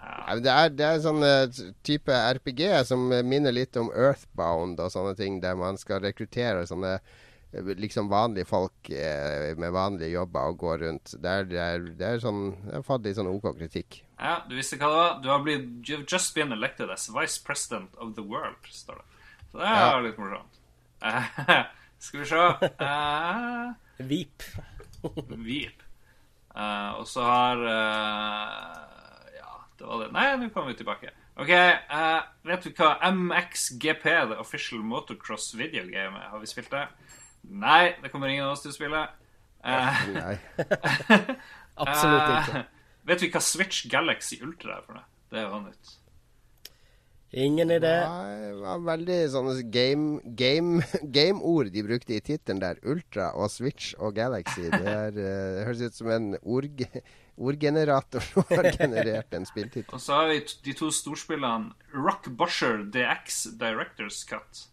Ja, 0.00 0.36
det, 0.40 0.50
er, 0.52 0.68
det 0.74 0.84
er 0.86 1.00
sånn 1.04 1.22
eh, 1.26 1.64
type 1.86 2.12
RPG 2.36 2.62
som 2.88 3.08
minner 3.26 3.52
litt 3.52 3.76
om 3.76 3.90
Earthbound 3.92 4.80
og 4.80 4.92
sånne 4.94 5.16
ting, 5.18 5.40
der 5.42 5.58
man 5.58 5.76
skal 5.80 6.00
rekruttere 6.04 6.62
sånne 6.68 6.94
eh, 6.98 7.72
liksom 7.76 8.08
vanlige 8.12 8.46
folk 8.48 8.90
eh, 8.94 9.50
med 9.60 9.74
vanlige 9.74 10.12
jobber 10.14 10.52
og 10.52 10.58
gå 10.62 10.76
rundt. 10.84 11.14
Det 11.20 11.30
er, 11.40 11.44
det 11.50 11.60
er, 11.64 11.84
det 11.98 12.06
er 12.14 12.22
sånn 12.22 12.40
Jeg 12.68 12.76
har 12.78 12.86
fått 12.86 13.04
litt 13.08 13.18
sånn 13.18 13.28
OK 13.32 13.50
kritikk. 13.58 14.00
Ja, 14.20 14.38
du 14.48 14.54
visste 14.56 14.76
hva 14.80 14.88
det 14.88 15.00
var? 15.02 15.18
Du 15.24 15.28
har 15.32 15.44
blitt 15.44 15.66
You've 15.88 16.06
just 16.08 16.34
been 16.36 16.52
elected 16.56 16.90
as 16.94 17.08
vice 17.12 17.38
president 17.42 17.90
of 17.98 18.14
the 18.16 18.22
world, 18.24 18.56
står 18.70 19.00
det. 19.02 19.06
Så 19.50 19.58
det 19.60 19.66
er 19.68 19.80
Ja. 19.84 20.00
litt 20.06 20.18
morsomt. 20.20 20.60
Eh, 21.02 21.62
skal 22.06 22.20
vi 22.20 22.26
se 22.30 22.36
uh, 22.80 23.72
Veep. 23.98 24.44
Veep. 25.28 25.82
Uh, 26.54 27.00
og 27.00 27.06
så 27.08 27.22
har 27.24 27.60
eh, 27.62 28.70
Ja, 28.70 28.99
det 29.80 29.88
var 29.88 30.02
det. 30.04 30.08
Nei, 30.14 30.24
nå 30.38 30.48
kommer 30.54 30.72
vi 30.74 30.78
tilbake. 30.80 31.12
OK, 31.40 31.50
uh, 31.50 32.20
vet 32.46 32.66
du 32.66 32.70
hva 32.76 32.90
MXGP, 33.10 34.04
the 34.32 34.36
official 34.42 34.82
motocross 34.84 35.50
video 35.56 35.86
game, 35.88 36.18
er? 36.20 36.28
Har 36.34 36.42
vi 36.42 36.50
spilt 36.50 36.70
det? 36.74 36.84
Nei, 37.48 37.94
det 38.02 38.12
kommer 38.12 38.28
ingen 38.28 38.44
av 38.44 38.56
oss 38.58 38.64
til 38.66 38.74
å 38.74 38.76
spille. 38.76 39.06
Uh, 39.64 40.02
Nei. 40.16 40.34
Absolutt 41.80 42.28
ikke. 42.28 42.60
ikke. 42.60 42.66
vet 43.08 43.24
vi 43.24 43.32
hva 43.32 43.42
Switch 43.44 43.88
Galaxy 43.92 44.40
Ultra 44.44 44.76
er 44.76 44.84
for 44.84 45.00
noe? 45.00 45.08
Det 45.30 45.40
er 45.40 45.48
jo 45.48 45.62
nytt. 45.64 45.96
Ingen 47.30 47.70
idé. 47.70 47.92
Nei, 48.10 48.76
veldig 48.88 49.18
sånne 49.30 49.52
game- 49.70 50.18
game- 50.34 50.82
game-ord 51.16 51.70
de 51.70 51.84
brukte 51.86 52.16
i 52.16 52.22
tittelen 52.26 52.58
der. 52.62 52.80
Ultra 52.82 53.30
og 53.38 53.52
Switch 53.54 53.92
og 54.02 54.16
Galaxy. 54.18 54.66
Det, 54.66 54.82
er, 54.82 55.14
eh, 55.14 55.14
det 55.14 55.66
høres 55.68 55.84
ut 55.86 56.00
som 56.00 56.10
en 56.10 56.32
ord, 56.42 56.66
ordgenerator 57.36 58.24
har 58.56 58.70
generert 58.78 59.34
en 59.34 59.46
spilltittel. 59.46 59.94
Og 59.94 60.00
så 60.02 60.14
har 60.18 60.28
vi 60.32 60.40
de 60.66 60.74
to 60.76 60.90
storspillene 60.94 61.72
Rock 61.94 62.28
Busher 62.38 62.82
DX 62.94 63.44
Directors 63.60 64.22
Cut 64.28 64.66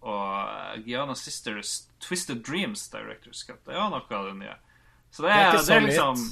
og 0.00 0.84
Giana 0.86 1.14
Sisters 1.18 1.88
Twisted 2.00 2.44
Dreams 2.46 2.84
Directors 2.92 3.42
Cut. 3.46 3.60
Det 3.66 3.74
er 3.74 3.80
jo 3.82 3.88
noe 3.94 4.04
av 4.20 4.28
det 4.30 4.36
nye. 4.38 4.54
Så 5.10 5.24
det 5.24 5.32
Det 5.32 5.38
er 5.38 5.46
er, 5.48 5.54
ikke 5.56 5.64
det 5.66 5.76
er 5.76 5.88
liksom 5.88 6.26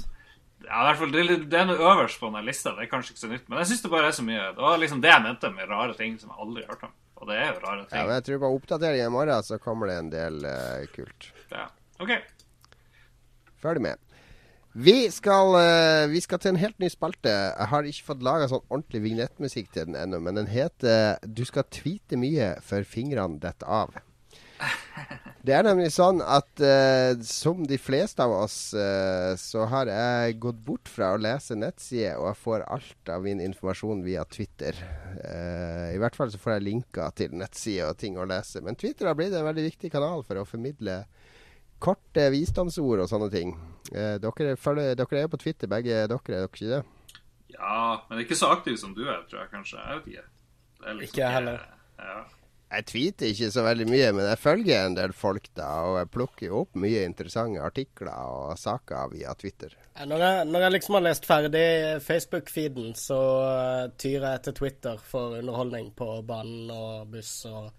ja, 0.66 0.78
i 0.80 0.84
hvert 0.88 0.98
fall, 0.98 1.10
det, 1.12 1.20
er 1.20 1.42
det 1.52 1.58
er 1.60 1.66
noe 1.68 1.88
øverst 1.92 2.18
på 2.20 2.30
denne 2.30 2.40
lista. 2.46 2.72
Det 2.74 2.86
er 2.86 2.90
kanskje 2.90 3.12
ikke 3.12 3.20
så 3.20 3.28
nytt, 3.30 3.48
men 3.50 3.58
jeg 3.60 3.68
syns 3.70 3.82
det 3.84 3.90
bare 3.92 4.08
er 4.08 4.14
så 4.16 4.22
mye. 4.24 4.46
Det 4.56 4.64
var 4.64 4.78
liksom 4.80 5.02
det 5.04 5.10
jeg 5.12 5.24
mente 5.26 5.50
med 5.52 5.68
rare 5.68 5.96
ting 5.98 6.14
som 6.18 6.30
jeg 6.32 6.40
aldri 6.46 6.62
har 6.64 6.72
hørt 6.72 6.86
om. 6.88 6.94
Og 7.16 7.28
det 7.28 7.36
er 7.36 7.50
jo 7.50 7.60
rare 7.60 7.82
Ja, 7.82 7.88
ting. 7.90 8.06
men 8.06 8.14
jeg 8.16 8.24
tror 8.28 8.40
på 8.42 8.50
oppdatering 8.56 9.04
i 9.04 9.12
morgen 9.12 9.44
så 9.46 9.58
kommer 9.62 9.90
det 9.92 9.98
en 10.00 10.08
del 10.14 10.40
uh, 10.48 10.86
kult. 10.94 11.28
Ja. 11.52 11.66
OK. 12.00 12.14
Følg 13.62 13.82
med. 13.84 14.00
Vi 14.78 15.10
skal, 15.10 15.54
eh, 15.56 16.06
vi 16.12 16.20
skal 16.20 16.36
til 16.38 16.52
en 16.52 16.58
helt 16.60 16.76
ny 16.82 16.90
spalte. 16.92 17.32
Jeg 17.32 17.68
har 17.70 17.86
ikke 17.88 18.04
fått 18.10 18.24
laga 18.26 18.44
sånn 18.50 18.66
ordentlig 18.68 19.06
vignettmusikk 19.06 19.70
til 19.72 19.86
den 19.88 19.96
ennå, 19.96 20.20
men 20.20 20.36
den 20.36 20.50
heter 20.52 21.16
'Du 21.24 21.46
skal 21.48 21.64
tweete 21.72 22.18
mye 22.20 22.60
før 22.60 22.84
fingrene 22.84 23.40
detter 23.40 23.64
av'. 23.64 23.96
Det 25.46 25.54
er 25.54 25.62
nemlig 25.62 25.92
sånn 25.94 26.20
at 26.20 26.60
uh, 26.60 27.14
som 27.22 27.64
de 27.64 27.78
fleste 27.78 28.20
av 28.20 28.32
oss, 28.32 28.74
uh, 28.74 29.36
så 29.38 29.64
har 29.64 29.86
jeg 29.86 30.40
gått 30.40 30.58
bort 30.64 30.88
fra 30.88 31.14
å 31.14 31.20
lese 31.20 31.54
nettsider, 31.54 32.16
og 32.18 32.26
jeg 32.32 32.40
får 32.42 32.64
alt 32.66 33.08
av 33.08 33.22
min 33.22 33.40
informasjon 33.40 34.02
via 34.02 34.24
Twitter. 34.24 34.74
Uh, 35.22 35.94
I 35.94 35.98
hvert 36.02 36.16
fall 36.16 36.32
så 36.32 36.38
får 36.38 36.56
jeg 36.56 36.66
linker 36.66 37.14
til 37.14 37.30
nettsider 37.32 37.92
og 37.92 37.96
ting 37.96 38.18
å 38.18 38.26
lese. 38.26 38.60
Men 38.60 38.74
Twitter 38.74 39.06
har 39.06 39.14
blitt 39.14 39.32
en 39.32 39.46
veldig 39.46 39.68
viktig 39.70 39.92
kanal 39.92 40.24
for 40.26 40.36
å 40.36 40.48
formidle 40.48 41.04
korte 41.82 42.28
visdomsord 42.32 43.04
og 43.04 43.10
sånne 43.10 43.30
ting. 43.32 43.56
Eh, 43.92 44.16
dere, 44.22 44.56
følger, 44.60 44.94
dere 44.98 45.18
er 45.20 45.26
jo 45.26 45.32
på 45.34 45.42
Twitter, 45.42 45.70
begge 45.70 45.92
dere, 45.92 46.06
er 46.06 46.14
dere 46.14 46.48
ikke 46.50 46.70
det? 46.72 46.82
Ja, 47.56 48.02
men 48.10 48.24
ikke 48.24 48.38
så 48.38 48.50
aktiv 48.56 48.76
som 48.80 48.94
du 48.96 49.04
er, 49.06 49.22
tror 49.30 49.44
jeg 49.44 49.52
kanskje. 49.52 49.78
Jeg 49.80 50.00
vet 50.00 50.10
ikke. 50.12 50.26
Det 50.76 50.88
er 50.88 50.98
liksom 50.98 51.12
Ikke 51.14 51.22
jeg 51.22 51.36
heller. 51.36 51.62
Ja. 52.00 52.18
Jeg 52.66 52.86
tweeter 52.90 53.30
ikke 53.30 53.48
så 53.54 53.62
veldig 53.62 53.84
mye, 53.86 54.06
men 54.16 54.24
jeg 54.26 54.38
følger 54.42 54.88
en 54.88 54.96
del 54.98 55.12
folk 55.14 55.44
da, 55.54 55.68
og 55.86 55.98
jeg 56.00 56.10
plukker 56.16 56.54
opp 56.58 56.74
mye 56.82 57.04
interessante 57.06 57.62
artikler 57.62 58.10
og 58.10 58.58
saker 58.58 59.12
via 59.12 59.34
Twitter. 59.38 59.76
Når 60.02 60.24
jeg, 60.24 60.48
når 60.50 60.64
jeg 60.64 60.74
liksom 60.74 60.98
har 60.98 61.04
lest 61.06 61.28
ferdig 61.28 61.68
Facebook-feeden, 62.04 62.90
så 62.98 63.20
tyrer 63.94 63.94
tyr 64.02 64.26
jeg 64.26 64.42
til 64.44 64.56
Twitter 64.58 64.98
for 65.12 65.38
underholdning 65.38 65.92
på 65.96 66.10
banen 66.26 66.72
og 66.74 67.06
buss 67.14 67.38
og 67.48 67.70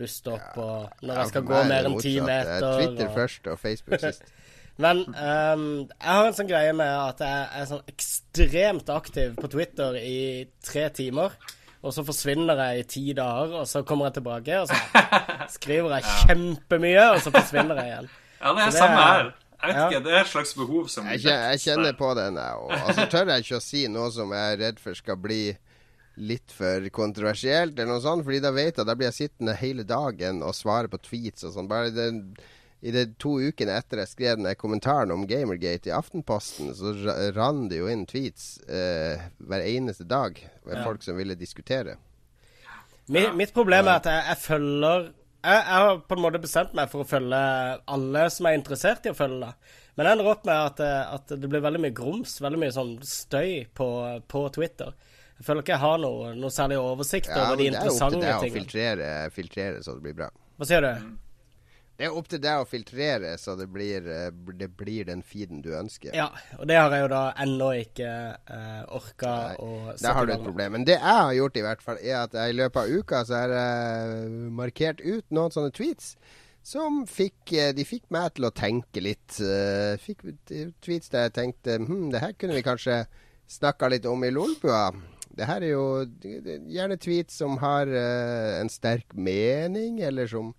busstopp 0.00 0.58
og 0.58 1.04
når 1.04 1.22
jeg 1.22 1.32
skal 1.32 1.46
gå 1.48 1.56
er 1.60 1.70
mer 1.70 1.88
enn 1.90 1.98
ti 2.00 2.16
er 2.18 2.26
meter. 2.26 2.68
Twitter 2.80 3.06
og... 3.06 3.16
først 3.18 3.50
og 3.52 3.60
Facebook 3.60 4.02
sist. 4.06 4.28
Men 4.80 5.02
um, 5.12 5.64
jeg 5.92 6.08
har 6.08 6.26
en 6.26 6.36
sånn 6.36 6.48
greie 6.48 6.72
med 6.76 6.88
at 6.88 7.20
jeg 7.20 7.48
er 7.60 7.66
sånn 7.68 7.88
ekstremt 7.90 8.92
aktiv 8.94 9.34
på 9.36 9.50
Twitter 9.52 9.98
i 10.00 10.20
tre 10.64 10.86
timer. 10.96 11.36
Og 11.80 11.94
så 11.96 12.04
forsvinner 12.04 12.58
jeg 12.60 12.80
i 12.80 12.88
ti 12.88 13.04
dager, 13.16 13.54
og 13.62 13.68
så 13.68 13.80
kommer 13.88 14.10
jeg 14.10 14.18
tilbake, 14.18 14.58
og 14.60 14.68
så 14.68 15.04
skriver 15.56 15.94
jeg 15.96 16.16
kjempemye, 16.26 17.06
og 17.14 17.22
så 17.24 17.32
forsvinner 17.32 17.80
jeg 17.80 17.92
igjen. 17.92 18.10
ja, 18.42 18.52
det 18.56 18.66
er 18.66 18.72
det 18.72 18.76
samme 18.76 18.98
er- 18.98 19.06
her. 19.12 19.30
Jeg 19.60 19.68
vet 19.68 19.76
ja. 19.76 19.88
ikke, 19.88 20.04
Det 20.04 20.12
er 20.14 20.22
et 20.22 20.28
slags 20.28 20.54
behov 20.56 20.86
som 20.88 21.08
Jeg, 21.10 21.20
jeg 21.28 21.60
kjenner 21.60 21.92
på 21.92 22.14
den, 22.16 22.36
jeg 22.40 22.60
òg. 22.62 22.70
Altså, 22.78 23.04
tør 23.12 23.28
jeg 23.28 23.44
ikke 23.44 23.58
å 23.58 23.64
si 23.64 23.82
noe 23.92 24.06
som 24.14 24.30
jeg 24.32 24.54
er 24.54 24.62
redd 24.62 24.78
for 24.80 24.96
skal 24.96 25.18
bli 25.20 25.40
litt 26.16 26.50
for 26.52 26.88
kontroversielt, 26.92 27.78
eller 27.78 27.92
noe 27.94 28.02
sånt, 28.04 28.24
fordi 28.26 28.40
da 28.42 28.50
vet 28.52 28.74
jeg 28.76 28.82
at 28.82 28.88
da 28.90 28.94
blir 28.98 29.08
jeg 29.10 29.18
sittende 29.30 29.54
hele 29.60 29.84
dagen 29.88 30.42
og 30.42 30.54
svare 30.58 30.88
på 30.90 30.98
tweets 31.06 31.44
og 31.46 31.54
sånn. 31.54 31.68
Bare 31.70 31.90
den, 31.94 32.22
I 32.82 32.90
de 32.92 33.06
to 33.20 33.36
ukene 33.40 33.76
etter 33.76 34.00
jeg 34.02 34.08
skrev 34.08 34.38
den 34.40 34.54
kommentaren 34.56 35.12
om 35.14 35.26
Gamergate 35.28 35.90
i 35.90 35.94
Aftenposten, 35.96 36.74
så 36.76 36.92
ra- 37.04 37.16
rann 37.36 37.68
det 37.68 37.78
jo 37.80 37.88
inn 37.92 38.06
tweets 38.08 38.58
eh, 38.68 39.20
hver 39.38 39.64
eneste 39.68 40.04
dag 40.08 40.40
med 40.66 40.76
Ja. 40.78 40.84
folk 40.84 41.02
som 41.04 41.16
ville 41.16 41.34
diskutere. 41.36 41.96
Mi, 43.10 43.24
mitt 43.34 43.52
problem 43.54 43.88
er 43.88 43.98
at 44.00 44.06
jeg, 44.06 44.24
jeg 44.30 44.38
følger 44.44 45.08
jeg, 45.40 45.56
jeg 45.56 45.76
har 45.80 45.98
på 46.04 46.16
en 46.18 46.20
måte 46.22 46.38
bestemt 46.42 46.74
meg 46.76 46.90
for 46.92 47.00
å 47.02 47.08
følge 47.08 47.38
alle 47.88 48.26
som 48.30 48.46
er 48.46 48.58
interessert 48.58 49.06
i 49.08 49.12
å 49.12 49.16
følge 49.16 49.46
det. 49.46 49.54
Men 49.96 50.04
det 50.06 50.10
ender 50.12 50.28
opp 50.32 50.44
med 50.44 50.56
at, 50.56 50.80
eh, 50.84 51.14
at 51.16 51.32
det 51.32 51.48
blir 51.48 51.62
veldig 51.64 51.80
mye 51.80 51.94
grums, 51.96 52.34
veldig 52.44 52.60
mye 52.60 52.74
sånn 52.76 52.92
støy 53.04 53.64
på, 53.76 53.88
på 54.28 54.42
Twitter. 54.52 54.92
Jeg 55.40 55.46
føler 55.46 55.64
ikke 55.64 55.72
jeg 55.72 55.80
har 55.86 55.98
noe, 56.02 56.30
noe 56.36 56.52
særlig 56.52 56.76
oversikt 56.76 57.30
Ja, 57.32 57.46
over 57.46 57.56
de 57.56 57.70
men 57.70 57.72
det 57.72 57.80
er 57.80 57.88
opp 57.88 57.96
til 57.96 58.04
interessante 58.04 58.20
deg 58.26 58.36
å 58.36 58.54
filtrere, 58.58 59.10
filtrere 59.32 59.82
så 59.86 59.94
det 59.96 60.04
blir 60.04 60.16
bra. 60.18 60.26
Hva 60.60 60.68
sier 60.68 60.84
du? 60.84 61.10
Det 62.00 62.06
er 62.08 62.16
opp 62.16 62.28
til 62.32 62.40
deg 62.40 62.62
å 62.62 62.66
filtrere 62.68 63.30
så 63.40 63.54
det 63.60 63.66
blir, 63.72 64.04
eh, 64.08 64.28
det 64.56 64.68
blir 64.76 65.08
den 65.08 65.20
feeden 65.24 65.62
du 65.64 65.70
ønsker. 65.76 66.14
Ja, 66.16 66.30
og 66.56 66.68
det 66.68 66.76
har 66.78 66.92
jeg 66.96 67.06
jo 67.06 67.08
da 67.12 67.22
ennå 67.44 67.70
ikke 67.76 68.12
uh, 68.48 68.84
orka 68.96 69.32
Nei, 69.32 69.56
å 69.64 69.96
Der 70.00 70.16
har 70.16 70.28
du 70.28 70.32
et 70.32 70.44
problem. 70.44 70.76
Men 70.76 70.86
det 70.88 70.96
jeg 70.96 71.16
har 71.20 71.32
gjort, 71.36 71.58
i 71.60 71.64
hvert 71.66 71.84
fall, 71.84 72.00
er 72.00 72.16
at 72.22 72.36
jeg 72.36 72.54
i 72.54 72.56
løpet 72.56 72.80
av 72.80 72.94
uka 73.00 73.20
så 73.28 73.40
har 73.42 73.56
jeg 73.56 74.30
markert 74.62 75.04
ut 75.04 75.26
noen 75.28 75.52
sånne 75.52 75.76
tweets 75.76 76.14
som 76.64 77.06
fikk 77.08 77.52
eh, 77.56 77.70
De 77.76 77.84
fikk 77.88 78.10
meg 78.12 78.34
til 78.36 78.48
å 78.48 78.52
tenke 78.52 79.00
litt. 79.04 79.40
eh, 79.40 79.96
Fikk 80.00 80.24
tweets 80.84 81.12
der 81.12 81.28
jeg 81.28 81.36
tenkte 81.36 81.78
hm, 81.80 82.10
det 82.12 82.20
her 82.24 82.36
kunne 82.36 82.56
vi 82.56 82.64
kanskje 82.64 83.02
snakka 83.50 83.88
litt 83.92 84.08
om 84.08 84.24
i 84.24 84.30
Lolbua. 84.32 84.90
Det 85.40 85.46
her 85.48 85.64
er 85.64 85.70
jo 85.72 85.84
gjerne 86.68 86.98
tweets 87.00 87.38
som 87.40 87.54
har 87.62 87.88
uh, 87.88 88.58
en 88.60 88.68
sterk 88.68 89.14
mening, 89.16 90.02
eller 90.04 90.28
som 90.28 90.50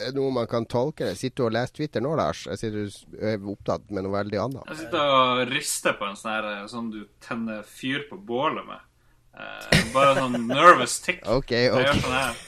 er 0.00 0.14
noe 0.16 0.32
man 0.32 0.48
kan 0.48 0.64
tolke. 0.64 1.10
Sitter 1.16 1.42
du 1.42 1.46
og 1.50 1.54
leser 1.58 1.76
Twitter 1.76 2.04
nå, 2.04 2.14
Lars? 2.16 2.46
Jeg 2.48 2.60
sitter 2.62 2.86
og 2.86 3.28
er 3.32 3.46
opptatt 3.52 3.92
med 3.92 4.06
noe 4.06 4.16
veldig 4.16 4.40
annet. 4.46 4.72
Jeg 4.72 4.80
sitter 4.86 5.12
og 5.12 5.44
rister 5.52 5.96
på 6.00 6.08
en 6.08 6.16
sånn 6.16 6.32
her 6.32 6.66
sånn 6.72 6.90
du 6.94 7.02
tenner 7.24 7.68
fyr 7.68 8.06
på 8.08 8.16
bålet 8.16 8.64
med. 8.64 8.84
Uh, 9.36 9.80
bare 9.92 10.16
sånn 10.22 10.38
nervous 10.48 10.96
tick. 11.04 11.20
OK, 11.36 11.52
OK. 11.76 12.00
sånn. 12.00 12.44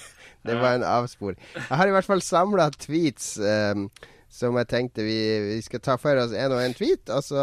Det 0.49 0.57
var 0.57 0.79
en 0.79 0.87
avsporing. 0.87 1.37
Jeg 1.59 1.77
har 1.77 1.91
i 1.91 1.93
hvert 1.93 2.09
fall 2.09 2.25
samla 2.25 2.71
tweets 2.73 3.35
ehm, 3.37 3.91
som 4.29 4.57
jeg 4.61 4.69
tenkte 4.69 5.05
vi, 5.07 5.19
vi 5.47 5.59
skal 5.65 5.83
ta 5.85 5.97
for 6.01 6.21
oss 6.21 6.35
en 6.37 6.55
og 6.55 6.63
en 6.63 6.77
tweet. 6.77 7.09
Altså 7.09 7.41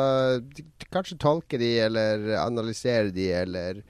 kanskje 0.94 1.20
tolke 1.22 1.60
de, 1.62 1.72
eller 1.88 2.36
analysere 2.40 3.12
de, 3.16 3.30
eller 3.44 3.84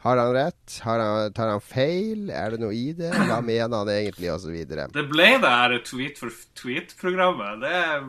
Har 0.00 0.16
han 0.16 0.32
rett? 0.32 0.78
Har 0.80 1.02
han, 1.02 1.32
tar 1.36 1.50
han 1.52 1.60
feil? 1.60 2.30
Er 2.32 2.54
det 2.54 2.62
noe 2.62 2.72
i 2.72 2.94
det? 2.96 3.10
Hva 3.12 3.42
mener 3.44 3.82
han 3.82 3.90
egentlig? 3.92 4.30
Og 4.32 4.46
videre. 4.48 4.86
Det 4.94 5.04
ble 5.10 5.34
det 5.42 5.50
her 5.52 5.76
tweet 5.84 6.16
for 6.22 6.32
tweet-programmet. 6.56 7.60
Det 7.60 7.74
er 7.82 8.06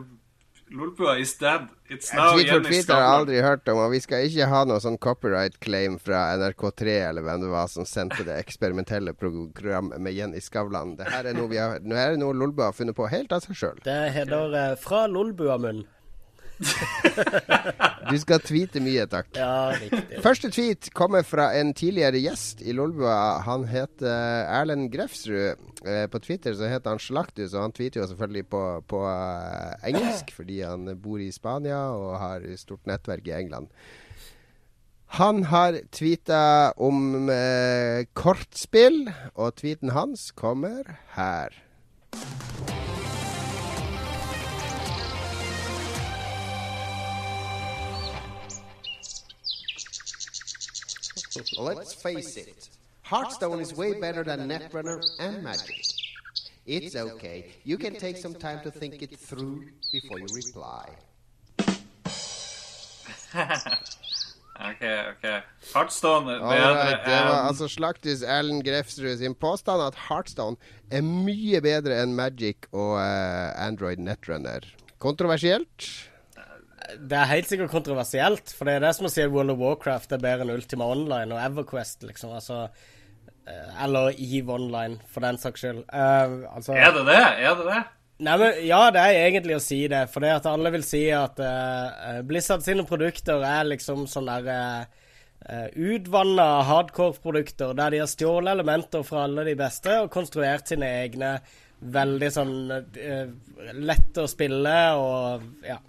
Lolbua 0.72 1.20
is 1.20 1.34
dead. 1.38 1.68
It's 1.88 2.12
now 2.14 2.32
Tweet 2.32 2.48
for 2.48 2.64
tweet 2.64 2.88
har 2.88 3.02
jeg 3.02 3.12
aldri 3.18 3.40
hørt 3.44 3.68
om, 3.68 3.80
og 3.84 3.92
vi 3.92 4.00
skal 4.00 4.24
ikke 4.24 4.46
ha 4.48 4.62
noe 4.64 4.80
sånn 4.80 4.96
copyright 5.02 5.58
claim 5.60 5.98
fra 6.00 6.22
NRK3 6.38 6.94
eller 7.10 7.26
hvem 7.26 7.42
det 7.44 7.50
var 7.52 7.68
som 7.68 7.84
sendte 7.88 8.24
det 8.24 8.38
eksperimentelle 8.40 9.12
programmet 9.18 10.00
med 10.00 10.16
Jenny 10.16 10.40
Skavlan. 10.40 10.96
Det 10.96 11.10
her 11.12 11.28
er 11.28 11.36
noe, 11.36 11.50
vi 11.52 11.60
har, 11.60 11.76
er 11.76 12.16
noe 12.20 12.36
Lolbua 12.36 12.70
har 12.70 12.78
funnet 12.78 12.96
på 12.96 13.10
helt 13.12 13.34
av 13.36 13.44
seg 13.44 13.58
sjøl. 13.58 13.82
Det 13.84 13.98
heter 14.16 14.56
eh, 14.56 14.72
Fra 14.80 15.04
Lolbuamunn. 15.12 15.84
du 18.10 18.16
skal 18.22 18.42
tweete 18.44 18.82
mye, 18.84 19.06
takk. 19.10 19.32
Ja, 19.36 19.72
riktig. 19.76 20.20
Første 20.24 20.50
tweet 20.52 20.90
kommer 20.96 21.26
fra 21.26 21.50
en 21.58 21.72
tidligere 21.76 22.20
gjest 22.22 22.62
i 22.64 22.74
Lolbua. 22.76 23.42
Han 23.46 23.66
heter 23.70 24.46
Erlend 24.60 24.90
Grefsrud. 24.92 25.68
Eh, 25.82 26.06
på 26.06 26.20
Twitter 26.22 26.54
så 26.54 26.68
heter 26.70 26.94
han 26.94 27.02
Slaktus, 27.02 27.56
og 27.56 27.66
han 27.66 27.74
tweeter 27.74 28.02
jo 28.02 28.06
selvfølgelig 28.12 28.46
på, 28.52 28.62
på 28.86 29.02
uh, 29.02 29.74
engelsk 29.88 30.30
fordi 30.38 30.60
han 30.62 30.86
bor 31.02 31.18
i 31.18 31.32
Spania 31.34 31.88
og 31.96 32.20
har 32.22 32.46
stort 32.60 32.86
nettverk 32.86 33.26
i 33.26 33.36
England. 33.40 33.72
Han 35.18 35.42
har 35.44 35.76
tweeta 35.92 36.72
om 36.80 37.28
eh, 37.28 38.06
kortspill, 38.16 39.10
og 39.34 39.58
tweeten 39.60 39.92
hans 39.92 40.30
kommer 40.32 40.88
her. 41.18 41.52
Let's 51.58 51.94
face 51.94 52.36
it, 52.36 52.68
Hearthstone 53.02 53.60
is 53.60 53.74
way 53.74 53.98
better 54.00 54.22
than 54.22 54.48
Netrunner 54.48 55.00
and 55.18 55.42
Magic. 55.42 55.84
It's 56.66 56.94
okay. 56.94 57.52
You 57.64 57.78
can 57.78 57.94
take 57.94 58.16
some 58.16 58.34
time 58.34 58.60
to 58.62 58.70
think 58.70 59.02
it 59.02 59.18
through 59.18 59.64
before 59.90 60.18
you 60.20 60.26
reply. 60.34 60.88
OK, 64.62 64.84
OK. 64.84 65.42
Heartstone 65.72 66.26
bedre 66.26 66.44
right, 66.44 67.00
det 67.06 67.20
var 67.26 67.48
altså 67.48 67.68
Slaktis 67.68 68.22
Erlend 68.22 68.62
Grefsrud 68.62 69.16
sin 69.18 69.34
påstand 69.34 69.82
at 69.82 69.96
Heartstone 70.08 70.56
er 70.90 71.02
mye 71.02 71.60
bedre 71.64 72.02
enn 72.02 72.14
Magic 72.14 72.68
og 72.70 73.00
uh, 73.00 73.48
Android 73.56 73.96
Netrunner. 73.98 74.68
Kontroversielt? 75.00 76.11
Det 76.98 77.18
er 77.18 77.30
helt 77.30 77.48
sikkert 77.50 77.72
kontroversielt, 77.72 78.52
for 78.56 78.68
det 78.68 78.76
er 78.76 78.84
det 78.86 78.94
som 78.96 79.08
å 79.08 79.12
si 79.12 79.22
at 79.24 79.32
World 79.32 79.54
of 79.54 79.62
Warcraft 79.62 80.14
er 80.16 80.22
bedre 80.22 80.46
enn 80.46 80.54
Ultima 80.54 80.88
Online 80.92 81.34
og 81.34 81.42
Everquest, 81.42 82.04
liksom. 82.08 82.34
Altså, 82.36 82.66
eh, 83.46 83.82
eller 83.84 84.12
Eve 84.16 84.54
Online, 84.56 85.00
for 85.12 85.24
den 85.24 85.40
saks 85.40 85.64
skyld. 85.64 85.82
Uh, 85.88 86.48
altså, 86.52 86.76
er 86.76 86.94
det 86.96 87.04
det? 87.08 87.20
Er 87.42 87.58
det 87.58 87.68
det? 87.70 87.82
Nei, 88.22 88.36
men 88.38 88.58
Ja, 88.68 88.82
det 88.94 89.02
er 89.02 89.20
egentlig 89.24 89.56
å 89.56 89.62
si 89.62 89.80
det. 89.90 90.04
For 90.12 90.22
det 90.22 90.34
at 90.36 90.48
alle 90.50 90.72
vil 90.74 90.84
si 90.86 91.04
at 91.14 91.40
uh, 91.42 92.20
Blizzard 92.26 92.62
sine 92.64 92.84
produkter 92.88 93.42
er 93.46 93.66
liksom 93.66 94.06
sånn 94.10 94.30
der 94.30 94.50
uh, 94.52 95.68
utvanna 95.74 96.62
hardcore-produkter 96.68 97.74
der 97.78 97.94
de 97.94 98.02
har 98.04 98.10
stjålet 98.10 98.54
elementer 98.54 99.02
fra 99.06 99.26
alle 99.26 99.46
de 99.48 99.56
beste 99.58 99.98
og 100.04 100.12
konstruert 100.14 100.70
sine 100.70 100.90
egne 101.02 101.34
veldig 101.82 102.30
sånn 102.30 102.54
uh, 102.70 103.24
lette 103.74 104.22
å 104.22 104.30
spille 104.30 104.76
og 104.98 105.66
ja. 105.66 105.80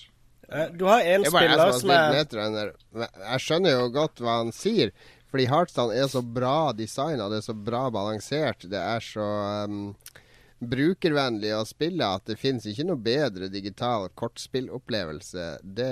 Uh, 0.51 0.67
du 0.75 0.83
har 0.87 0.99
en 1.15 1.23
spiller 1.25 1.73
som 1.79 1.89
er 1.95 2.03
netrunner. 2.19 2.67
Jeg 3.01 3.39
skjønner 3.47 3.71
jo 3.75 3.83
godt 3.95 4.15
hva 4.23 4.33
han 4.43 4.51
sier, 4.55 4.89
fordi 5.31 5.45
Heartstone 5.51 5.93
er 5.99 6.07
så 6.11 6.21
bra 6.23 6.71
designa, 6.75 7.29
det 7.31 7.37
er 7.41 7.47
så 7.49 7.55
bra 7.55 7.83
balansert, 7.93 8.59
det 8.71 8.79
er 8.79 8.99
så 9.03 9.27
um, 9.67 9.95
brukervennlig 10.61 11.55
å 11.57 11.63
spille 11.65 12.05
at 12.05 12.27
det 12.29 12.37
finnes 12.37 12.67
ikke 12.69 12.85
noe 12.85 13.01
bedre 13.01 13.49
digital 13.49 14.07
kortspillopplevelse. 14.13 15.47
Det, 15.63 15.89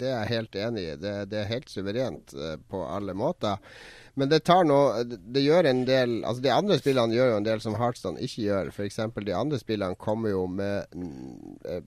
det 0.00 0.10
er 0.10 0.16
jeg 0.24 0.32
helt 0.32 0.58
enig 0.58 0.84
i. 0.84 0.96
Det, 0.98 1.14
det 1.30 1.40
er 1.42 1.52
helt 1.52 1.70
suverent 1.70 2.34
uh, 2.34 2.56
på 2.70 2.82
alle 2.88 3.14
måter. 3.14 3.62
Men 4.18 4.32
det 4.32 4.40
tar 4.48 4.64
noe 4.66 5.04
Det 5.06 5.44
gjør 5.44 5.68
en 5.70 5.84
del 5.86 6.14
Altså 6.26 6.42
De 6.42 6.50
andre 6.50 6.74
spillene 6.80 7.14
gjør 7.14 7.28
jo 7.30 7.36
en 7.38 7.44
del 7.46 7.60
som 7.62 7.76
Heartstone 7.78 8.18
ikke 8.24 8.48
gjør. 8.48 8.70
F.eks. 8.74 8.98
de 9.14 9.36
andre 9.36 9.60
spillene 9.62 9.98
kommer 10.00 10.34
jo 10.34 10.46
med 10.50 10.98
eh, 11.68 11.84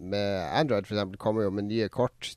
med 0.00 0.56
Android 0.56 0.86
eksempel, 0.86 1.18
kommer 1.20 1.44
jo 1.44 1.50
med 1.52 1.66
nye 1.68 1.88
kort 1.92 2.30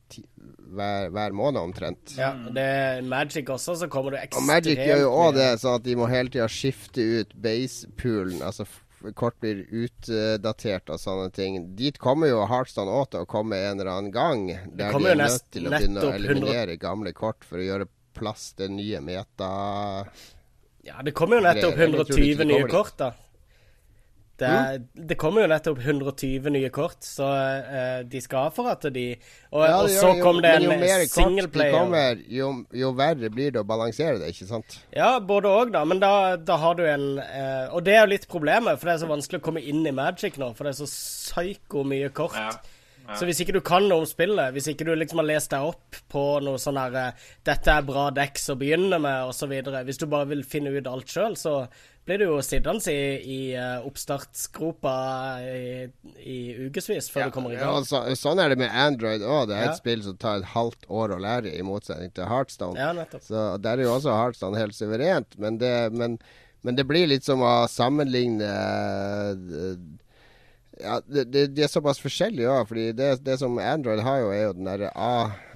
hver, 0.74 1.08
hver, 1.16 1.32
måned 1.32 1.62
omtrent. 1.62 2.16
Ja, 2.18 2.34
det 2.52 2.64
er 2.64 3.06
Magic 3.08 3.48
også, 3.48 3.78
så 3.80 3.88
kommer 3.88 4.12
det 4.12 4.26
ekstremt 4.26 4.44
Og 4.44 4.50
Magic 4.50 4.82
gjør 4.84 5.04
jo 5.06 5.12
òg 5.16 5.38
det, 5.38 5.48
sånn 5.62 5.78
at 5.80 5.86
de 5.86 5.96
må 5.96 6.10
hele 6.12 6.34
tida 6.34 6.50
skifte 6.52 7.06
ut 7.22 7.32
basepoolen. 7.46 8.42
Altså 8.44 8.68
kort 9.12 9.36
blir 9.44 9.66
utdatert 9.68 10.92
og 10.94 11.02
sånne 11.02 11.32
ting. 11.36 11.58
Dit 11.76 12.00
kommer 12.02 12.32
jo 12.32 12.46
Heartstone 12.48 12.94
òg 12.94 13.10
til 13.12 13.26
å 13.26 13.30
komme 13.30 13.60
en 13.60 13.82
eller 13.82 13.92
annen 13.92 14.14
gang. 14.16 14.46
Der 14.72 14.96
de 14.96 15.12
er 15.12 15.20
nødt 15.20 15.50
til 15.52 15.68
å 15.68 15.74
begynne 15.76 16.06
å 16.06 16.14
eliminere 16.16 16.78
100... 16.78 16.80
gamle 16.86 17.14
kort 17.18 17.44
for 17.48 17.60
å 17.60 17.68
gjøre 17.68 17.90
plass 18.16 18.54
til 18.58 18.72
nye 18.78 19.02
meta... 19.04 19.50
Ja, 20.84 21.00
det 21.04 21.14
kommer 21.16 21.40
jo 21.40 21.46
nettopp 21.46 21.78
120 21.80 22.44
nye 22.48 22.66
kort, 22.72 22.98
da. 23.00 23.14
Det, 24.40 24.48
mm. 24.50 24.86
det, 25.08 25.16
kommer 25.22 25.44
jo 25.44 25.50
nettopp 25.52 25.78
120 25.84 26.50
nye 26.56 26.70
kort, 26.74 27.06
så 27.06 27.28
uh, 27.30 28.00
de 28.10 28.22
skal 28.24 28.48
ha 28.48 28.54
for 28.56 28.72
at 28.72 28.88
de 28.90 29.06
Og, 29.52 29.62
ja, 29.62 29.76
og 29.78 29.92
så 29.94 30.10
kom 30.24 30.42
det 30.42 30.56
en 30.58 30.86
singleplayer. 31.12 32.18
De 32.18 32.40
jo, 32.40 32.50
jo, 32.74 32.90
verre 32.98 33.30
blir 33.30 33.54
det 33.54 33.62
å 33.62 33.68
balansere 33.70 34.18
det, 34.24 34.34
ikke 34.34 34.50
sant? 34.50 34.80
Ja, 34.96 35.20
både 35.22 35.54
òg, 35.54 35.74
da. 35.78 35.84
Men 35.86 36.02
da, 36.02 36.14
da, 36.42 36.58
har 36.64 36.80
du 36.80 36.86
en 36.88 37.08
uh, 37.22 37.76
Og 37.76 37.86
det 37.86 37.94
er 37.94 38.08
jo 38.08 38.14
litt 38.16 38.30
problemet, 38.32 38.82
for 38.82 38.90
det 38.90 38.98
er 38.98 39.04
så 39.06 39.12
vanskelig 39.14 39.44
å 39.44 39.48
komme 39.52 39.62
inn 39.62 39.86
i 39.86 39.94
Magic 39.94 40.42
nå. 40.42 40.50
For 40.58 40.66
det 40.66 40.74
er 40.74 40.82
så 40.82 40.90
psyko 40.90 41.86
mye 41.86 42.10
kort. 42.16 42.40
Ja. 42.40 42.80
Ja. 43.04 43.18
Så 43.20 43.28
hvis 43.28 43.42
ikke 43.44 43.58
du 43.58 43.60
kan 43.66 43.84
noe 43.84 44.06
om 44.06 44.08
spillet, 44.08 44.54
hvis 44.56 44.70
ikke 44.72 44.86
du 44.88 44.94
liksom 44.96 45.20
har 45.20 45.28
lest 45.28 45.52
deg 45.52 45.66
opp 45.68 45.98
på 46.12 46.22
noe 46.46 46.60
sånn 46.62 46.80
her 46.80 46.94
eh, 47.02 47.26
'Dette 47.44 47.74
er 47.74 47.88
bra 47.88 48.06
decks 48.16 48.48
å 48.54 48.56
begynne 48.60 49.00
med', 49.04 49.28
osv. 49.28 49.52
Hvis 49.84 50.00
du 50.00 50.06
bare 50.08 50.30
vil 50.32 50.46
finne 50.48 50.72
ut 50.72 50.88
alt 50.88 51.12
sjøl, 51.12 51.36
så 51.36 51.66
blir 52.08 52.20
du 52.20 52.26
jo 52.26 52.38
sittende 52.44 52.92
i, 52.92 53.04
i 53.24 53.40
uh, 53.56 53.86
oppstartsgropa 53.88 54.96
i, 55.48 55.88
i 56.20 56.38
ukevis 56.68 57.08
før 57.12 57.26
ja, 57.26 57.28
du 57.30 57.36
kommer 57.36 57.54
i 57.54 57.58
gang. 57.60 57.70
Ja, 57.70 57.88
så, 57.88 58.04
sånn 58.20 58.42
er 58.44 58.52
det 58.52 58.60
med 58.60 58.76
Android 58.76 59.24
òg. 59.24 59.48
Det 59.50 59.58
er 59.58 59.72
et 59.72 59.80
spill 59.80 60.04
som 60.04 60.18
tar 60.20 60.42
et 60.42 60.52
halvt 60.52 60.88
år 60.92 61.16
å 61.16 61.22
lære, 61.24 61.54
i 61.56 61.64
motsetning 61.66 62.12
til 62.16 62.28
Heartstone. 62.28 62.80
Ja, 62.80 62.92
nettopp. 62.98 63.24
Så 63.24 63.46
der 63.64 63.80
er 63.80 63.88
jo 63.88 63.96
også 63.96 64.16
Heartstone 64.18 64.60
helt 64.60 64.76
suverent, 64.76 65.38
men 65.40 65.62
det, 65.64 65.74
men, 65.96 66.20
men 66.68 66.80
det 66.80 66.88
blir 66.90 67.08
litt 67.08 67.28
som 67.28 67.44
å 67.46 67.56
sammenligne 67.72 68.52
uh, 68.52 69.76
ja, 70.80 71.02
det, 71.06 71.48
de 71.54 71.64
er 71.64 71.70
såpass 71.72 72.02
forskjellige 72.02 72.50
òg. 72.50 72.68
fordi 72.70 72.86
det, 72.98 73.10
det, 73.26 73.38
som 73.42 73.58
Android 73.62 74.02
har, 74.06 74.22
jo 74.24 74.32
er 74.34 74.44
jo 74.48 74.56
den 74.58 74.70
der 74.70 74.86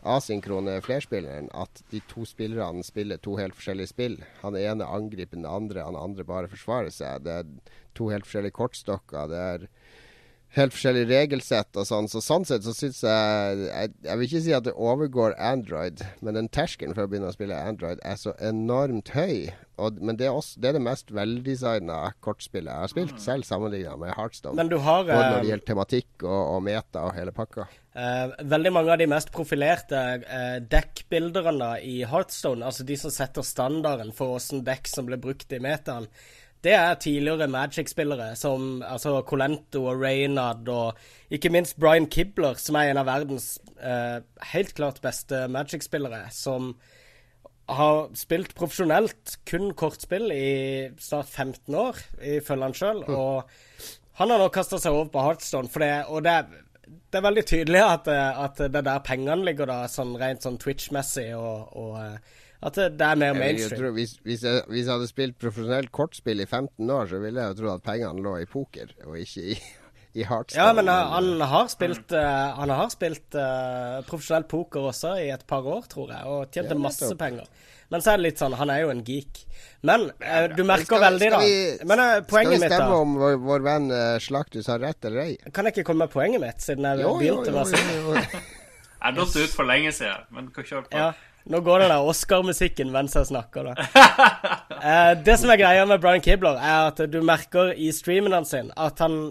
asynkrone 0.08 0.78
flerspilleren. 0.86 1.50
At 1.58 1.82
de 1.92 2.02
to 2.12 2.26
spillerne 2.28 2.86
spiller 2.86 3.22
to 3.22 3.38
helt 3.40 3.58
forskjellige 3.58 3.94
spill. 3.94 4.20
Han 4.44 4.58
ene 4.60 4.86
angriper 4.86 5.40
den 5.40 5.50
andre, 5.50 5.86
han 5.88 5.98
andre 6.00 6.28
bare 6.28 6.52
forsvarer 6.52 6.94
seg. 6.94 7.26
Det 7.26 7.40
er 7.42 7.52
to 7.98 8.12
helt 8.14 8.28
forskjellige 8.28 8.58
kortstokker. 8.60 9.32
Det 9.32 9.44
er 9.44 9.68
helt 10.56 10.74
forskjellig 10.76 11.06
regelsett 11.10 11.78
og 11.78 11.88
sånn. 11.88 12.08
Så 12.12 12.22
sånn 12.24 12.46
sett 12.48 12.66
så 12.66 12.74
syns 12.76 13.04
jeg, 13.06 13.64
jeg, 13.68 13.94
jeg 14.08 14.20
vil 14.20 14.28
ikke 14.30 14.44
si 14.46 14.54
at 14.56 14.68
det 14.68 14.74
overgår 14.74 15.36
Android, 15.42 16.04
men 16.26 16.38
den 16.40 16.50
terskelen 16.54 16.96
for 16.96 17.06
å 17.06 17.12
begynne 17.12 17.32
å 17.32 17.36
spille 17.36 17.58
Android 17.58 18.02
er 18.08 18.20
så 18.20 18.34
enormt 18.44 19.12
høy. 19.16 19.50
Og, 19.78 20.00
men 20.02 20.18
det 20.18 20.26
er, 20.26 20.34
også, 20.34 20.58
det 20.62 20.72
er, 20.72 20.78
det 20.80 20.86
mest 20.88 21.12
veldesigna 21.14 22.00
kortspillet 22.26 22.72
jeg 22.72 22.86
har 22.86 22.94
spilt, 22.94 23.18
mm. 23.18 23.22
selv 23.22 23.46
sammenligna 23.46 23.94
med 24.02 24.16
Heartstone. 24.18 24.58
Men 24.58 24.72
du 24.72 24.80
har, 24.82 25.04
Både 25.06 25.20
når 25.20 25.36
det 25.36 25.44
eh, 25.44 25.52
gjelder 25.52 25.68
tematikk 25.68 26.26
og, 26.26 26.40
og 26.56 26.64
meta 26.66 27.04
og 27.06 27.14
hele 27.18 27.36
pakka. 27.36 27.68
Uh, 27.98 28.34
veldig 28.46 28.72
mange 28.74 28.94
av 28.94 29.00
de 29.02 29.08
mest 29.10 29.30
profilerte 29.34 30.02
uh, 30.22 30.58
dekkbilderne 30.70 31.72
i 31.86 32.00
Heartstone, 32.10 32.66
altså 32.66 32.86
de 32.86 32.98
som 32.98 33.14
setter 33.14 33.46
standarden 33.46 34.12
for 34.18 34.38
åssen 34.38 34.66
dekk 34.66 34.90
som 34.90 35.10
blir 35.10 35.22
brukt 35.22 35.54
i 35.54 35.62
metaen, 35.62 36.10
det 36.68 36.74
er 36.76 37.00
tidligere 37.00 37.48
Magic-spillere 37.48 38.34
som 38.36 38.82
altså 38.84 39.22
Colento 39.28 39.86
og 39.88 40.02
Reynard 40.02 40.68
og 40.68 40.98
ikke 41.32 41.52
minst 41.54 41.78
Brian 41.80 42.10
Kibler, 42.12 42.60
som 42.60 42.76
er 42.76 42.92
en 42.92 43.00
av 43.00 43.08
verdens 43.08 43.54
eh, 43.80 44.20
helt 44.52 44.74
klart 44.76 45.00
beste 45.04 45.46
Magic-spillere, 45.52 46.26
som 46.36 46.74
har 47.68 48.10
spilt 48.16 48.54
profesjonelt 48.56 49.38
kun 49.48 49.72
kortspill 49.80 50.32
i 50.32 50.52
snart 51.04 51.32
15 51.32 51.76
år, 51.76 52.00
ifølge 52.36 52.68
han 52.68 52.76
sjøl. 52.76 53.04
Mm. 53.08 53.16
Og 53.16 54.20
han 54.20 54.34
har 54.34 54.42
nå 54.42 54.48
kasta 54.52 54.80
seg 54.82 54.96
over 54.96 55.12
på 55.14 55.24
Heartstone, 55.24 55.72
for 55.72 55.84
det, 55.84 55.92
og 56.08 56.24
det 56.26 56.34
er, 56.34 56.52
det 56.88 57.20
er 57.20 57.28
veldig 57.28 57.46
tydelig 57.48 57.84
at, 57.84 58.12
at 58.12 58.60
det 58.60 58.82
er 58.82 58.88
der 58.90 59.08
pengene 59.08 59.48
ligger, 59.48 59.72
da, 59.72 59.80
sånn 59.92 60.16
rent 60.20 60.44
sånn 60.48 60.60
Twitch-messig 60.60 61.30
og, 61.38 61.72
og 61.80 61.96
eh, 62.04 62.36
at 62.66 62.78
det, 62.78 63.06
er 63.06 63.20
mer 63.22 63.36
mainstream. 63.38 63.84
Jeg 63.86 63.94
hvis, 63.94 64.14
hvis, 64.26 64.44
jeg, 64.44 64.64
hvis, 64.68 64.86
jeg, 64.86 64.94
hadde 64.94 65.10
spilt 65.10 65.38
profesjonelt 65.42 65.92
kortspill 65.94 66.42
i 66.42 66.48
15 66.48 66.90
år, 66.90 67.12
så 67.12 67.20
ville 67.22 67.44
jeg 67.44 67.54
jo 67.54 67.60
tro 67.62 67.74
at 67.76 67.84
pengene 67.86 68.24
lå 68.26 68.38
i 68.42 68.48
poker, 68.50 68.96
og 69.06 69.20
ikke 69.22 69.44
i, 69.54 69.58
i. 70.18 70.26
Ja, 70.56 70.72
men 70.74 70.90
uh, 70.90 70.96
han 71.14 71.42
har 71.46 71.68
spilt, 71.70 72.10
uh, 72.10 72.58
han 72.58 72.74
har 72.74 72.90
spilt 72.90 73.38
uh, 73.38 74.02
profesjonell 74.08 74.48
poker 74.50 74.90
også 74.90 75.14
i 75.22 75.30
et 75.30 75.46
par 75.46 75.68
år, 75.70 75.86
tror 75.92 76.10
jeg, 76.16 76.24
og 76.26 76.50
tjente 76.50 76.74
ja, 76.74 76.82
masse 76.82 77.12
penger. 77.20 77.46
Men 77.94 78.02
så 78.04 78.12
er 78.12 78.18
det 78.18 78.26
litt 78.26 78.42
sånn, 78.42 78.56
han 78.58 78.72
er 78.74 78.82
jo 78.82 78.90
en 78.92 79.04
geek. 79.06 79.44
Men 79.88 80.10
du 80.58 80.64
merker 80.66 80.90
skal, 80.90 81.04
veldig, 81.06 81.30
da 81.32 81.38
vi, 81.40 81.52
Men 81.88 82.02
poenget 82.28 82.58
mitt, 82.58 82.66
da 82.66 82.66
Skal 82.66 82.66
vi 82.66 82.72
stemme 82.74 82.98
om 82.98 83.14
vår, 83.22 83.36
vår 83.46 83.64
venn 83.64 83.86
Slaktus 84.20 84.68
har 84.74 84.82
rett 84.82 85.06
eller 85.08 85.22
ei? 85.22 85.38
Kan 85.54 85.70
jeg 85.70 85.78
ikke 85.78 85.86
komme 85.92 86.08
med 86.08 86.12
poenget 86.12 86.42
mitt, 86.44 86.66
siden 86.66 86.90
jeg 86.90 87.06
jo, 87.06 87.14
begynte 87.22 87.54
med 87.54 87.62
å 87.62 87.68
si 87.70 87.78
Jeg 88.98 89.16
datt 89.22 89.38
ut 89.38 89.54
for 89.54 89.70
lenge 89.70 89.94
siden, 89.96 90.26
men 90.34 90.50
kjør 90.58 90.90
på. 90.90 90.98
Ja. 90.98 91.12
Nå 91.48 91.62
går 91.64 91.80
det 91.80 91.92
der 91.94 92.04
Oscar-musikken 92.04 92.90
mens 92.92 93.16
jeg 93.16 93.30
snakker, 93.30 93.70
da. 93.70 93.86
eh, 94.92 95.12
det 95.24 95.38
som 95.40 95.52
er 95.54 95.62
greia 95.62 95.86
med 95.88 96.02
Brian 96.04 96.24
Kibler, 96.24 96.60
er 96.60 96.90
at 96.90 97.00
du 97.08 97.22
merker 97.24 97.72
i 97.72 97.88
streamen 97.96 98.36
hans 98.36 98.52
sin 98.52 98.74
at 98.76 99.00
han 99.04 99.30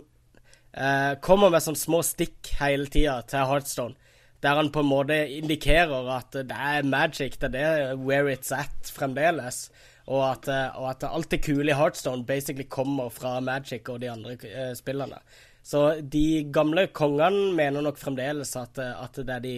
eh, 0.72 1.12
kommer 1.24 1.52
med 1.52 1.64
sånne 1.64 1.80
små 1.80 2.00
stikk 2.06 2.54
hele 2.60 2.88
tida 2.92 3.18
til 3.28 3.44
Heartstone. 3.50 3.98
Der 4.44 4.56
han 4.56 4.72
på 4.72 4.80
en 4.80 4.88
måte 4.88 5.16
indikerer 5.38 6.08
at 6.16 6.32
det 6.36 6.56
er 6.56 6.88
magic, 6.88 7.36
det 7.40 7.50
er 7.50 7.54
det 7.56 8.00
where 8.00 8.32
it's 8.32 8.52
at 8.54 8.92
fremdeles. 8.96 9.66
Og 10.06 10.22
at, 10.24 10.48
eh, 10.48 10.80
og 10.80 10.90
at 10.94 11.04
alt 11.10 11.32
det 11.34 11.42
kule 11.44 11.68
i 11.72 11.76
Heartstone 11.76 12.24
basically 12.24 12.68
kommer 12.70 13.12
fra 13.12 13.40
Magic 13.44 13.88
og 13.92 14.00
de 14.00 14.10
andre 14.12 14.38
eh, 14.46 14.72
spillerne. 14.78 15.18
Så 15.66 15.98
de 16.00 16.46
gamle 16.54 16.86
kongene 16.94 17.50
mener 17.58 17.82
nok 17.82 17.98
fremdeles 17.98 18.54
at, 18.56 18.78
at 18.78 19.18
det 19.18 19.34
er 19.34 19.42
de 19.42 19.56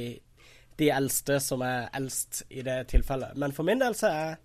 de 0.78 0.90
eldste 0.94 1.38
som 1.42 1.62
er 1.66 1.88
eldst 1.96 2.44
i 2.50 2.62
det 2.66 2.84
tilfellet. 2.92 3.36
Men 3.36 3.54
for 3.54 3.66
min 3.66 3.80
del 3.82 3.96
så 3.98 4.10
er 4.10 4.18
jeg 4.20 4.36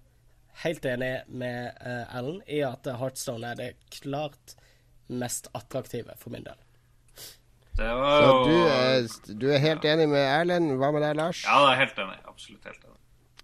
helt 0.64 0.86
enig 0.86 1.14
med 1.28 1.84
uh, 1.86 2.30
i 2.50 2.62
at 2.66 2.90
Heartstone 3.00 3.54
er 3.54 3.60
det 3.60 3.72
klart 4.02 4.56
mest 5.08 5.50
attraktive 5.54 6.16
for 6.18 6.34
min 6.34 6.46
del. 6.46 6.58
Var... 7.78 8.22
Så 8.22 8.34
du 8.46 8.58
er, 8.70 9.38
du 9.42 9.48
er, 9.50 9.62
helt 9.62 9.86
enig 9.86 10.10
med 10.10 10.22
Erlend. 10.22 10.76
Hva 10.78 10.92
med 10.94 11.02
deg, 11.02 11.16
Lars? 11.18 11.42
Ja, 11.46 11.58
jeg 11.66 11.72
er 11.74 11.82
helt 11.82 12.04
enig. 12.06 12.20
Absolutt 12.30 12.68
helt 12.70 12.84
enig. 12.84 13.00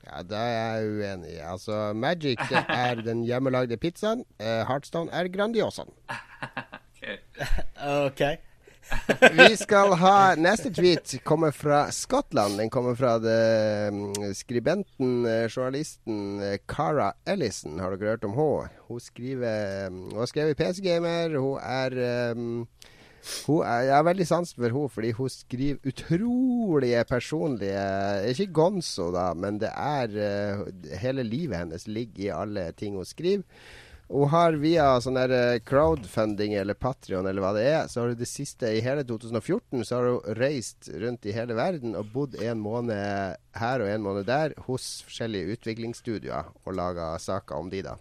Ja, 0.10 0.22
Da 0.26 0.42
er 0.42 0.54
jeg 0.58 0.92
uenig. 0.98 1.34
Altså, 1.46 1.80
Magic 1.94 2.42
er 2.52 3.02
den 3.10 3.24
hjemmelagde 3.26 3.78
pizzaen. 3.78 4.26
Uh, 4.42 4.62
Heartstone 4.70 5.12
er 5.12 5.32
Grandiosaen. 5.34 5.94
okay. 8.06 8.38
Vi 9.32 9.56
skal 9.58 9.94
ha 10.00 10.36
Neste 10.40 10.72
tweet 10.74 11.16
kommer 11.28 11.52
fra 11.56 11.88
Skottland. 11.94 12.58
Den 12.60 12.70
kommer 12.70 12.96
fra 12.96 13.18
det, 13.22 13.40
mm, 13.94 14.34
skribenten, 14.38 15.26
eh, 15.26 15.48
journalisten 15.50 16.42
eh, 16.42 16.58
Cara 16.68 17.14
Ellison. 17.28 17.80
Har 17.80 17.96
dere 17.96 18.16
hørt 18.16 18.28
om 18.28 18.38
henne? 18.38 18.70
Hun 18.88 19.00
skriver 19.00 19.90
mm, 19.90 20.06
Hun 20.12 20.24
har 20.24 20.32
skrevet 20.32 20.58
PC 20.58 20.82
Gamer. 20.86 21.38
Hun 21.38 21.60
er 21.62 22.32
um, 22.34 22.66
hun 23.48 23.66
er, 23.68 23.82
jeg 23.90 23.96
har 23.96 24.06
veldig 24.08 24.28
sans 24.28 24.54
for 24.56 24.64
henne 24.70 24.90
fordi 24.94 25.12
hun 25.18 25.30
skriver 25.30 25.90
utrolige 25.92 27.04
personlige 27.04 27.84
Ikke 28.32 28.48
gonzo, 28.54 29.10
da, 29.12 29.34
men 29.36 29.60
det 29.60 29.74
er 29.76 30.16
uh, 30.16 30.64
Hele 31.02 31.24
livet 31.28 31.58
hennes 31.60 31.88
ligger 31.88 32.24
i 32.24 32.34
alle 32.34 32.72
ting 32.80 32.96
hun 32.96 33.06
skriver. 33.06 33.44
Hun 34.10 34.30
har 34.34 34.56
via 34.58 34.86
sånn 35.06 35.20
der 35.20 35.60
crowdfunding 35.62 36.56
eller 36.58 36.74
Patrion 36.74 37.28
eller 37.30 37.44
hva 37.46 37.52
det 37.54 37.66
er, 37.70 37.84
så 37.86 38.02
har 38.02 38.10
hun 38.10 38.18
det 38.18 38.26
siste 38.26 38.72
i 38.74 38.82
hele 38.82 39.04
2014 39.06 39.84
så 39.86 40.00
har 40.00 40.08
hun 40.10 40.40
reist 40.40 40.90
rundt 40.98 41.28
i 41.30 41.36
hele 41.36 41.54
verden 41.54 41.94
og 41.94 42.10
bodd 42.16 42.40
en 42.42 42.58
måned 42.64 43.38
her 43.62 43.84
og 43.86 43.92
en 43.92 44.08
måned 44.08 44.26
der 44.26 44.56
hos 44.66 45.04
forskjellige 45.06 45.60
utviklingsstudioer 45.60 46.50
og 46.66 46.74
laga 46.74 47.12
saker 47.22 47.62
om 47.62 47.70
de, 47.70 47.84
da. 47.86 48.00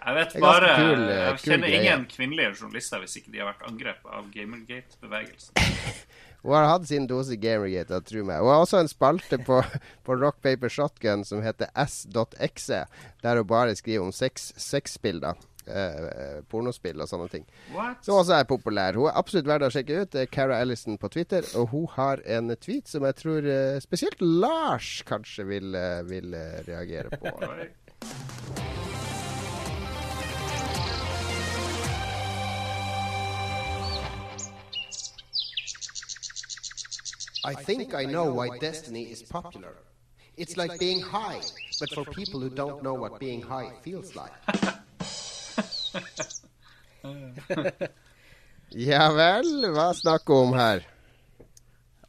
Jeg 0.00 0.16
vet 0.16 0.36
bare 0.44 0.74
kul, 0.76 1.02
Jeg 1.08 1.40
kjenner 1.44 1.76
ingen 1.76 2.04
kvinnelige 2.08 2.54
journalister 2.60 3.00
hvis 3.00 3.18
ikke 3.20 3.32
de 3.32 3.40
har 3.40 3.50
vært 3.54 3.66
angrepet 3.68 4.12
av 4.16 4.28
Gamergate-bevegelsen. 4.32 5.56
Hun 6.42 6.56
har 6.56 6.68
hatt 6.70 6.88
sin 6.88 7.06
dose 7.10 7.36
Gamergate, 7.40 8.00
tro 8.06 8.24
meg. 8.24 8.40
Hun 8.40 8.52
har 8.52 8.64
også 8.64 8.80
en 8.80 8.90
spalte 8.90 9.40
på, 9.44 9.60
på 10.06 10.18
Rock 10.20 10.40
Paper 10.44 10.72
Shotgun 10.72 11.24
som 11.28 11.44
heter 11.44 11.70
s.exe, 11.86 12.84
der 13.24 13.40
hun 13.42 13.48
bare 13.50 13.76
skriver 13.78 14.08
om 14.08 14.12
sexbilder. 14.14 15.34
da. 15.34 15.46
Eh, 15.70 16.40
pornospill 16.50 16.98
og 17.02 17.06
sånne 17.10 17.28
ting. 17.30 17.44
What? 17.74 18.00
Som 18.02 18.16
også 18.18 18.38
er 18.40 18.48
populær. 18.48 18.96
Hun 18.98 19.10
er 19.10 19.18
absolutt 19.20 19.46
verdt 19.50 19.68
å 19.68 19.72
sjekke 19.74 20.00
ut. 20.02 20.10
Det 20.14 20.24
er 20.24 20.32
Cara 20.32 20.58
Ellison 20.64 20.98
på 20.98 21.10
Twitter, 21.12 21.46
og 21.60 21.70
hun 21.74 21.86
har 21.94 22.24
en 22.26 22.50
tweet 22.56 22.90
som 22.90 23.06
jeg 23.06 23.18
tror 23.20 23.46
eh, 23.46 23.78
spesielt 23.84 24.24
Lars 24.24 24.96
kanskje 25.08 25.46
vil, 25.52 25.76
eh, 25.78 26.00
vil 26.10 26.34
eh, 26.34 26.58
reagere 26.66 27.20
på. 27.20 28.69
I 37.44 37.54
think 37.54 37.94
I 37.94 38.04
know 38.04 38.32
why 38.32 38.58
Destiny 38.58 39.04
is 39.04 39.22
popular. 39.22 39.74
It's 40.36 40.56
like 40.56 40.78
being 40.78 41.00
high, 41.00 41.40
but 41.78 41.92
for 41.94 42.04
people 42.04 42.40
who 42.40 42.50
don't 42.50 42.82
know 42.82 42.94
what 42.94 43.18
being 43.18 43.42
high 43.42 43.70
feels 43.82 44.14
like. 44.14 44.32
ja 48.90 49.12
vel, 49.12 49.52
hva 49.74 49.90
snakker 49.96 50.34
vi 50.34 50.40
om 50.46 50.56
her? 50.58 50.86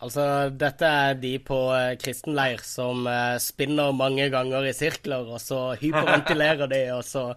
Altså, 0.01 0.23
dette 0.49 0.87
er 0.89 1.17
de 1.21 1.35
på 1.45 1.57
uh, 1.69 1.93
kristen 2.01 2.33
leir 2.33 2.63
som 2.65 3.05
uh, 3.05 3.37
spinner 3.37 3.91
mange 3.93 4.31
ganger 4.33 4.65
i 4.65 4.73
sirkler, 4.73 5.27
og 5.29 5.37
så 5.41 5.75
hyperventilerer 5.77 6.71
de, 6.71 6.79
og 6.95 7.03
så 7.05 7.27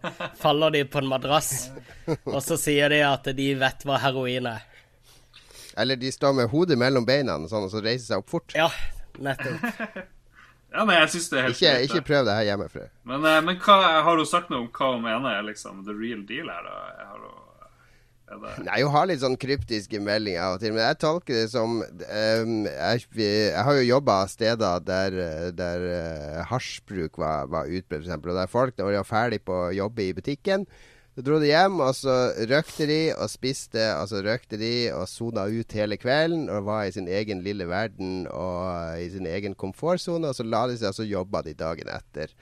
faller 0.41 0.73
de 0.73 0.85
på 0.89 1.03
en 1.03 1.11
madrass. 1.11 1.69
Og 2.35 2.41
så 2.45 2.57
sier 2.61 2.89
de 2.93 3.03
at 3.05 3.29
de 3.37 3.51
vet 3.61 3.85
hva 3.85 3.99
heroin 4.01 4.49
er. 4.49 4.65
Eller 5.77 5.99
de 5.99 6.11
står 6.13 6.35
med 6.39 6.51
hodet 6.53 6.79
mellom 6.79 7.07
beina 7.07 7.37
sånn, 7.51 7.67
og 7.67 7.73
så 7.73 7.83
reiser 7.83 8.07
seg 8.13 8.25
opp 8.25 8.31
fort. 8.31 8.55
Ja, 8.57 8.69
nettopp. 9.19 9.65
ja, 10.75 10.85
men 10.85 10.99
jeg 11.01 11.15
synes 11.15 11.31
det 11.31 11.39
er 11.39 11.49
helt 11.49 11.63
Ikke, 11.63 11.73
ikke 11.89 12.05
prøv 12.11 12.29
det 12.29 12.37
her 12.39 12.51
hjemme, 12.51 12.69
Frøy. 12.73 12.87
Men, 13.11 13.25
uh, 13.27 13.41
men 13.47 13.59
hva, 13.65 13.79
har 14.07 14.21
du 14.21 14.27
sagt 14.29 14.53
noe 14.53 14.67
om 14.67 14.71
hva 14.71 14.93
hun 14.95 15.07
mener 15.07 15.41
er 15.41 15.49
liksom 15.49 15.83
the 15.89 15.97
real 15.97 16.23
deal 16.29 16.53
her? 16.53 16.69
da? 16.69 17.09
Har 17.11 17.19
har 17.19 18.63
Nei, 18.65 18.79
hun 18.81 18.91
har 18.95 19.05
litt 19.07 19.21
sånn 19.21 19.37
kryptiske 19.39 20.01
meldinger 20.03 20.41
av 20.43 20.57
og 20.57 20.63
til. 20.63 20.73
Men 20.75 20.87
jeg 20.89 20.99
tolker 21.03 21.37
det 21.37 21.51
som 21.53 21.77
um, 21.83 22.55
jeg, 22.67 23.05
jeg, 23.21 23.53
har 23.67 23.77
jo 23.79 23.85
jobba 23.85 24.17
steder 24.31 24.81
der, 24.87 25.19
der 25.55 25.85
uh, 25.85 26.41
hasjbruk 26.49 27.21
var, 27.21 27.51
var 27.53 27.69
utbredt, 27.69 28.09
f.eks. 28.09 28.17
Og 28.17 28.39
der 28.41 28.51
folk 28.51 28.81
når 28.81 28.91
de 28.91 29.01
var 29.03 29.09
ferdig 29.11 29.43
på 29.45 29.59
å 29.67 29.75
jobbe 29.77 30.07
i 30.07 30.17
butikken, 30.17 30.67
så 31.15 31.23
dro 31.23 31.39
de 31.39 31.47
hjem, 31.47 31.79
og 31.79 31.95
så 31.95 32.15
røkte 32.51 32.89
de 32.91 32.99
og 33.15 33.31
spiste, 33.31 33.85
og 34.01 34.09
så 34.11 34.19
røkte 34.27 34.59
de 34.59 34.75
og 34.97 35.07
sona 35.07 35.47
ut 35.47 35.77
hele 35.79 35.99
kvelden 36.01 36.49
og 36.51 36.67
var 36.67 36.89
i 36.89 36.95
sin 36.97 37.07
egen 37.07 37.45
lille 37.47 37.69
verden 37.71 38.25
og 38.27 38.99
i 38.99 39.07
sin 39.13 39.29
egen 39.31 39.55
komfortsone, 39.55 40.27
og 40.27 40.35
så 40.35 40.47
la 40.47 40.65
de 40.71 40.79
seg, 40.81 40.91
og 40.91 40.99
så 40.99 41.07
jobba 41.07 41.45
de 41.47 41.55
dagen 41.59 41.93
etter. 41.95 42.35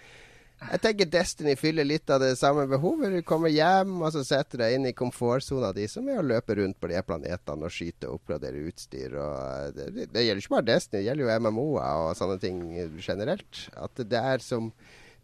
Jeg 0.62 0.78
tenker 0.78 1.08
Destiny 1.10 1.56
fyller 1.58 1.84
litt 1.84 2.10
av 2.12 2.20
det 2.22 2.36
samme 2.38 2.68
behovet. 2.70 3.12
Du 3.16 3.26
kommer 3.26 3.50
hjem, 3.50 3.96
og 3.98 4.12
så 4.14 4.22
setter 4.24 4.62
deg 4.62 4.76
inn 4.76 4.88
i 4.88 4.94
komfortsona 4.96 5.72
di, 5.76 5.88
som 5.90 6.06
er 6.08 6.20
å 6.20 6.24
løpe 6.26 6.56
rundt 6.56 6.78
på 6.80 6.88
de 6.92 7.02
planetene 7.04 7.66
og 7.66 7.74
skyte 7.74 8.08
og 8.08 8.20
oppgradere 8.20 8.62
utstyr. 8.70 9.18
Og 9.18 9.76
det, 9.76 9.90
det, 9.96 10.08
det 10.14 10.24
gjelder 10.24 10.44
ikke 10.44 10.54
bare 10.54 10.68
Destiny, 10.70 11.00
det 11.00 11.06
gjelder 11.08 11.26
jo 11.26 11.38
MMO-er 11.44 12.06
og 12.06 12.16
sånne 12.16 12.38
ting 12.40 12.62
generelt. 13.02 13.64
At 13.74 14.04
det 14.06 14.22
er 14.32 14.44
som 14.44 14.70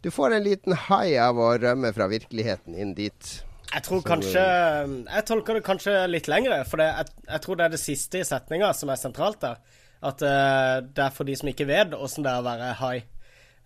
du 0.02 0.10
får 0.14 0.34
en 0.34 0.44
liten 0.44 0.76
hai 0.88 1.16
av 1.18 1.38
å 1.40 1.50
rømme 1.58 1.90
fra 1.94 2.06
virkeligheten 2.10 2.76
inn 2.78 2.94
dit. 2.94 3.32
Jeg 3.68 3.84
tror 3.84 4.00
kanskje 4.00 4.40
Jeg 4.40 5.24
tolker 5.28 5.58
det 5.58 5.64
kanskje 5.66 5.94
litt 6.08 6.28
lengre, 6.30 6.62
for 6.68 6.80
det, 6.80 6.88
jeg, 6.88 7.16
jeg, 7.26 7.42
tror 7.44 7.58
det 7.58 7.66
er 7.66 7.74
det 7.74 7.82
siste 7.82 8.22
i 8.22 8.26
setninga 8.26 8.72
som 8.76 8.92
er 8.92 9.00
sentralt 9.00 9.40
der. 9.42 9.58
At 9.98 10.22
uh, 10.22 10.78
det 10.84 11.04
er 11.04 11.14
for 11.14 11.28
de 11.28 11.34
som 11.36 11.50
ikke 11.50 11.66
vet 11.68 11.96
åssen 11.98 12.24
det 12.24 12.32
er 12.32 12.40
å 12.40 12.46
være 12.46 12.74
hai. 12.80 12.96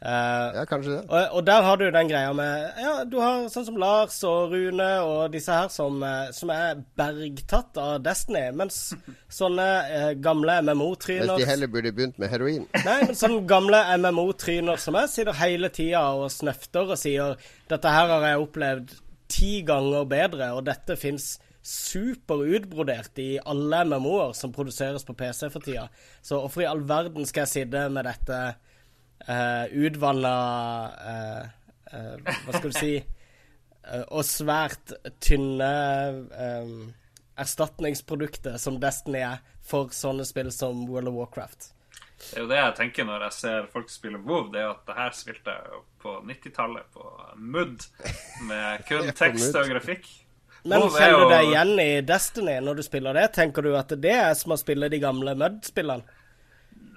Uh, 0.02 0.48
ja, 0.56 0.62
kanskje 0.66 0.96
det. 0.96 1.02
Og, 1.06 1.34
og, 1.36 1.44
der 1.46 1.62
har 1.62 1.76
du 1.78 1.84
den 1.94 2.08
greia 2.10 2.32
med 2.34 2.80
Ja, 2.82 2.94
du 3.06 3.20
har 3.22 3.44
sånn 3.52 3.68
som 3.68 3.76
Lars 3.78 4.16
og 4.26 4.50
Rune 4.50 4.88
og 5.06 5.28
disse 5.30 5.54
her 5.54 5.68
som, 5.70 6.00
eh, 6.02 6.32
som 6.34 6.50
er 6.50 6.80
bergtatt 6.98 7.78
av 7.78 8.00
Destiny, 8.02 8.48
mens 8.58 8.80
sånne 9.38 9.68
uh, 9.92 10.08
gamle 10.18 10.56
MMO-tryner 10.66 11.30
Mens 11.30 11.44
de 11.44 11.46
heller 11.46 11.70
burde 11.70 11.94
begynt 11.94 12.18
med 12.18 12.32
heroin. 12.34 12.66
Nei, 12.88 12.96
men 13.04 13.14
sånne 13.20 13.44
gamle 13.46 13.84
MMO-tryner 14.02 14.82
som 14.82 14.98
jeg 14.98 15.12
sitter 15.12 15.38
hele 15.38 15.70
tida 15.70 16.02
og 16.18 16.26
snøfter 16.34 16.90
og 16.96 16.98
sier 16.98 17.38
Dette 17.70 17.94
her 17.94 18.10
har 18.10 18.26
jeg 18.26 18.42
opplevd 18.42 18.98
ti 19.30 19.52
ganger 19.66 20.10
bedre, 20.10 20.50
og 20.56 20.66
dette 20.66 20.98
fins 20.98 21.36
superutbrodert 21.62 23.22
i 23.22 23.36
alle 23.38 23.84
MMO-er 23.86 24.34
som 24.34 24.50
produseres 24.50 25.06
på 25.06 25.14
PC 25.14 25.46
for 25.46 25.62
tida. 25.62 25.86
Så 26.26 26.42
hvorfor 26.42 26.66
i 26.66 26.68
all 26.68 26.82
verden 26.90 27.22
skal 27.28 27.46
jeg 27.46 27.54
sitte 27.54 27.86
med 27.86 28.10
dette 28.10 28.42
uh, 29.28 29.64
eh, 29.66 29.72
uh, 29.72 30.14
eh, 31.10 31.42
uh, 31.92 32.14
eh, 32.16 32.40
Hva 32.46 32.56
skal 32.56 32.70
du 32.70 32.78
si 32.78 32.94
Og 34.14 34.22
svært 34.24 34.92
tynne 35.20 35.70
um, 36.30 36.92
erstatningsprodukter 37.42 38.58
som 38.62 38.78
Destiny 38.80 39.24
er 39.26 39.40
for 39.66 39.90
sånne 39.96 40.24
spill 40.28 40.52
som 40.54 40.84
World 40.86 41.10
of 41.10 41.16
Warcraft. 41.16 41.72
Det 42.22 42.38
er 42.38 42.44
jo 42.44 42.50
det 42.50 42.58
jeg 42.60 42.74
tenker 42.78 43.06
når 43.08 43.24
jeg 43.26 43.36
ser 43.40 43.64
folk 43.72 43.90
spille 43.90 44.20
WoW. 44.22 44.46
Det 44.52 44.60
er 44.60 44.68
jo 44.68 44.74
at 44.76 44.84
det 44.86 44.98
her 45.00 45.16
spilte 45.16 45.54
jeg 45.56 45.80
på 46.02 46.14
90-tallet 46.28 46.94
på 46.94 47.08
Mud 47.36 47.86
med 48.46 48.84
kun 48.88 49.10
tekst 49.18 49.58
og 49.58 49.70
grafikk. 49.72 50.06
Men 50.62 50.86
kjenner 50.94 51.24
du 51.24 51.32
deg 51.32 51.48
igjen 51.48 51.72
i 51.82 51.90
Destiny 52.06 52.56
når 52.62 52.78
du 52.78 52.84
spiller 52.86 53.18
det? 53.18 53.26
Tenker 53.34 53.66
du 53.66 53.72
at 53.74 53.94
det 53.98 54.14
er 54.14 54.34
som 54.38 54.54
å 54.54 54.60
spille 54.60 54.90
de 54.92 55.02
gamle 55.02 55.34
Mud-spillene? 55.38 56.20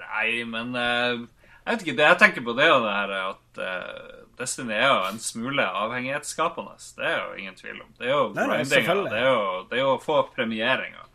Nei, 0.05 0.29
men 0.47 0.77
uh, 0.77 1.25
jeg 1.65 1.73
vet 1.73 1.83
ikke. 1.85 1.97
Det 1.97 2.05
jeg 2.05 2.17
tenker 2.21 2.45
på, 2.45 2.53
det 2.57 2.65
er 2.67 2.69
jo 2.69 2.81
det 2.83 2.93
her 2.93 3.13
at 3.17 3.59
uh, 3.65 4.21
Destiny 4.37 4.75
er 4.75 4.85
jo 4.85 5.01
en 5.09 5.19
smule 5.23 5.65
avhengighetsskapende. 5.65 6.77
Det 6.97 7.09
er 7.09 7.17
jo 7.17 7.33
ingen 7.41 7.57
tvil 7.57 7.81
om. 7.81 7.91
Det 7.97 8.05
er 8.05 8.13
jo 8.13 8.23
grindinga. 8.35 8.95
Det, 9.09 9.25
det 9.71 9.79
er 9.79 9.83
jo 9.83 9.91
å 9.95 10.01
få 10.03 10.21
premieringer. 10.35 11.05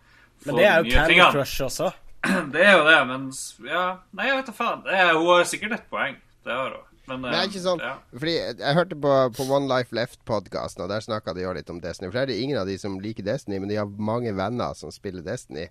Men 0.46 0.56
det 0.56 0.66
er 0.66 0.78
jo 0.80 0.94
Candy 0.96 1.18
Crush 1.30 1.66
også. 1.68 1.90
Det 2.52 2.60
er 2.60 2.74
jo 2.76 2.82
det, 2.84 2.96
men 3.08 3.22
ja, 3.64 3.84
Nei, 4.12 4.26
jeg 4.28 4.34
vet 4.36 4.48
da 4.50 4.52
faen. 4.52 4.82
Er, 4.92 5.14
hun 5.16 5.30
har 5.30 5.46
sikkert 5.48 5.78
et 5.78 5.86
poeng. 5.88 6.18
Det 6.44 6.52
har 6.52 6.74
hun. 6.74 6.86
Men, 7.08 7.24
det 7.32 7.38
er 7.38 7.48
ikke 7.48 7.62
sånn 7.64 7.80
ja. 7.82 7.94
Fordi 8.12 8.34
Jeg 8.36 8.74
hørte 8.76 8.96
på, 9.02 9.14
på 9.34 9.46
One 9.50 9.66
Life 9.70 9.96
Left-podkasten, 9.96 10.84
og 10.84 10.92
der 10.92 11.02
snakka 11.02 11.32
de 11.34 11.42
jo 11.42 11.54
litt 11.56 11.72
om 11.72 11.80
Destiny. 11.82 12.10
For 12.10 12.20
det 12.20 12.36
er 12.36 12.44
ingen 12.44 12.60
av 12.60 12.68
de 12.68 12.76
som 12.78 12.98
liker 13.02 13.26
Destiny, 13.26 13.58
men 13.58 13.72
de 13.72 13.80
har 13.80 13.88
mange 13.88 14.34
venner 14.36 14.76
som 14.78 14.92
spiller 14.94 15.24
Destiny. 15.26 15.70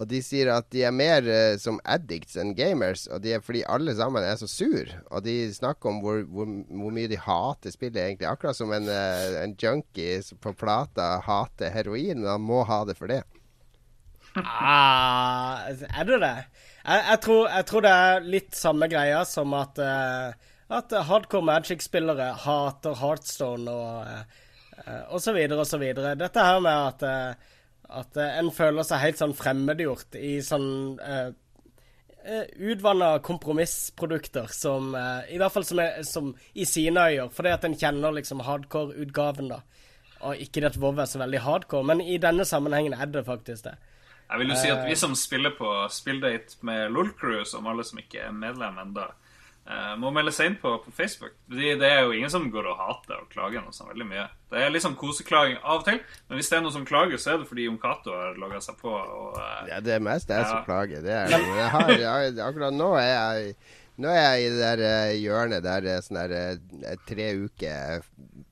Og 0.00 0.08
de 0.08 0.22
sier 0.24 0.48
at 0.48 0.64
de 0.72 0.80
er 0.88 0.94
mer 0.96 1.26
uh, 1.28 1.58
som 1.60 1.76
addicts 1.84 2.38
enn 2.40 2.54
gamers, 2.56 3.04
og 3.12 3.20
de 3.24 3.34
er 3.36 3.42
fordi 3.44 3.60
alle 3.68 3.92
sammen 3.98 4.24
er 4.24 4.38
så 4.40 4.48
sur. 4.48 4.94
Og 5.12 5.26
de 5.26 5.34
snakker 5.52 5.92
om 5.92 5.98
hvor, 6.00 6.22
hvor, 6.24 6.48
hvor 6.48 6.94
mye 6.96 7.10
de 7.10 7.18
hater 7.20 7.74
spillet, 7.74 8.00
egentlig. 8.00 8.30
Akkurat 8.30 8.56
som 8.56 8.72
en, 8.72 8.88
uh, 8.88 9.42
en 9.42 9.52
junkie 9.60 10.22
på 10.40 10.54
plata 10.56 11.18
hater 11.26 11.74
heroin, 11.74 12.24
han 12.24 12.48
må 12.48 12.62
ha 12.64 12.80
det 12.88 12.96
for 12.96 13.12
det. 13.12 13.20
Ah, 14.38 15.66
er 15.68 16.06
det 16.06 16.20
det? 16.22 16.36
Jeg, 16.86 17.04
jeg, 17.10 17.20
tror, 17.26 17.48
jeg, 17.50 17.66
tror, 17.66 17.84
det 17.84 17.92
er 17.92 18.28
litt 18.38 18.56
samme 18.56 18.88
greia 18.88 19.24
som 19.28 19.52
at, 19.58 19.80
uh, 19.84 20.52
at 20.80 20.96
hardcore 21.10 21.44
Magic-spillere 21.44 22.32
hater 22.46 22.96
Heartstone 23.02 23.74
og, 23.74 24.12
uh, 24.80 25.00
og 25.10 25.20
så 25.20 25.36
videre 25.36 25.60
og 25.60 25.68
så 25.68 25.82
videre. 25.82 26.16
Dette 26.16 26.46
her 26.46 26.62
med 26.64 26.86
at, 26.88 27.48
at 27.90 28.18
en 28.22 28.50
føler 28.54 28.86
seg 28.86 29.02
helt 29.02 29.20
sånn 29.20 29.36
fremmedgjort 29.36 30.18
i 30.20 30.36
sånn 30.46 30.98
uh, 31.02 31.30
utvanna 32.60 33.14
kompromissprodukter 33.24 34.50
som 34.52 34.90
I 34.92 35.38
hvert 35.40 35.54
fall 35.54 35.64
som, 35.64 35.78
er, 35.80 36.02
som 36.04 36.26
i 36.52 36.66
sine 36.68 37.06
øyer, 37.08 37.30
fordi 37.32 37.54
at 37.54 37.64
en 37.64 37.76
kjenner 37.80 38.12
liksom 38.12 38.42
hardcore-utgaven, 38.44 39.48
da. 39.54 39.62
Og 40.28 40.42
ikke 40.44 40.60
det 40.60 40.74
at 40.74 40.76
WoW 40.82 41.00
er 41.00 41.08
så 41.08 41.22
veldig 41.22 41.40
hardcore, 41.46 41.86
men 41.88 42.02
i 42.04 42.18
denne 42.20 42.44
sammenhengen 42.44 42.92
er 42.92 43.08
det 43.08 43.24
faktisk 43.24 43.70
det. 43.70 43.78
Jeg 44.30 44.38
vil 44.38 44.52
jo 44.52 44.58
si 44.60 44.68
at 44.70 44.84
vi 44.86 44.94
som 44.94 45.16
spiller 45.18 45.56
på 45.56 45.68
Spilldate 45.90 46.60
med 46.66 46.92
Lolcrew, 46.94 47.40
som 47.48 47.66
alle 47.66 47.82
som 47.88 47.98
ikke 47.98 48.20
er 48.28 48.36
medlem 48.36 48.78
ennå, 48.78 49.08
uh, 49.70 49.94
må 50.00 50.10
melde 50.14 50.32
seg 50.34 50.50
inn 50.50 50.56
på, 50.60 50.72
på 50.84 50.92
Facebook. 50.94 51.34
Det, 51.50 51.76
det, 51.80 51.88
er 51.88 52.04
jo 52.04 52.14
ingen 52.16 52.32
som 52.32 52.48
går 52.52 52.68
og 52.72 52.78
hater 52.80 53.20
og 53.22 53.30
klager 53.32 53.62
noe 53.64 53.74
sånn 53.74 53.90
veldig 53.92 54.06
mye. 54.08 54.26
Det 54.50 54.62
er 54.62 54.78
sånn 54.82 54.96
koseklaging 54.98 55.60
av 55.60 55.80
og 55.80 55.84
til, 55.86 56.00
men 56.28 56.40
hvis 56.40 56.50
det 56.50 56.58
er 56.58 56.64
noen 56.64 56.74
som 56.74 56.86
klager, 56.88 57.20
så 57.20 57.34
er 57.34 57.42
det 57.42 57.50
fordi 57.50 57.68
Jon 57.68 57.80
Cato 57.80 58.14
har 58.16 58.38
logga 58.40 58.62
seg 58.64 58.80
på. 58.80 58.94
Og, 58.94 59.36
uh, 59.38 59.60
ja, 59.70 59.80
det 59.84 59.96
er 59.96 60.06
mest 60.06 60.32
jeg 60.32 60.42
ja. 60.42 60.48
som 60.50 60.64
klager. 60.66 61.04
Det 61.04 61.14
er, 61.14 61.36
jeg 61.36 61.68
har, 61.76 61.92
jeg, 61.94 62.32
akkurat 62.46 62.76
nå 62.76 62.94
er 63.00 63.10
jeg 63.10 63.52
nå 64.00 64.08
er 64.08 64.20
jeg 64.22 64.42
i 64.42 64.50
det 64.54 64.60
der 64.64 64.82
uh, 64.86 65.14
hjørnet 65.20 65.64
der 65.66 65.84
det 65.84 65.92
er 65.92 66.04
sånn 66.06 66.20
der 66.20 67.02
tre 67.08 67.26
uker 67.44 68.06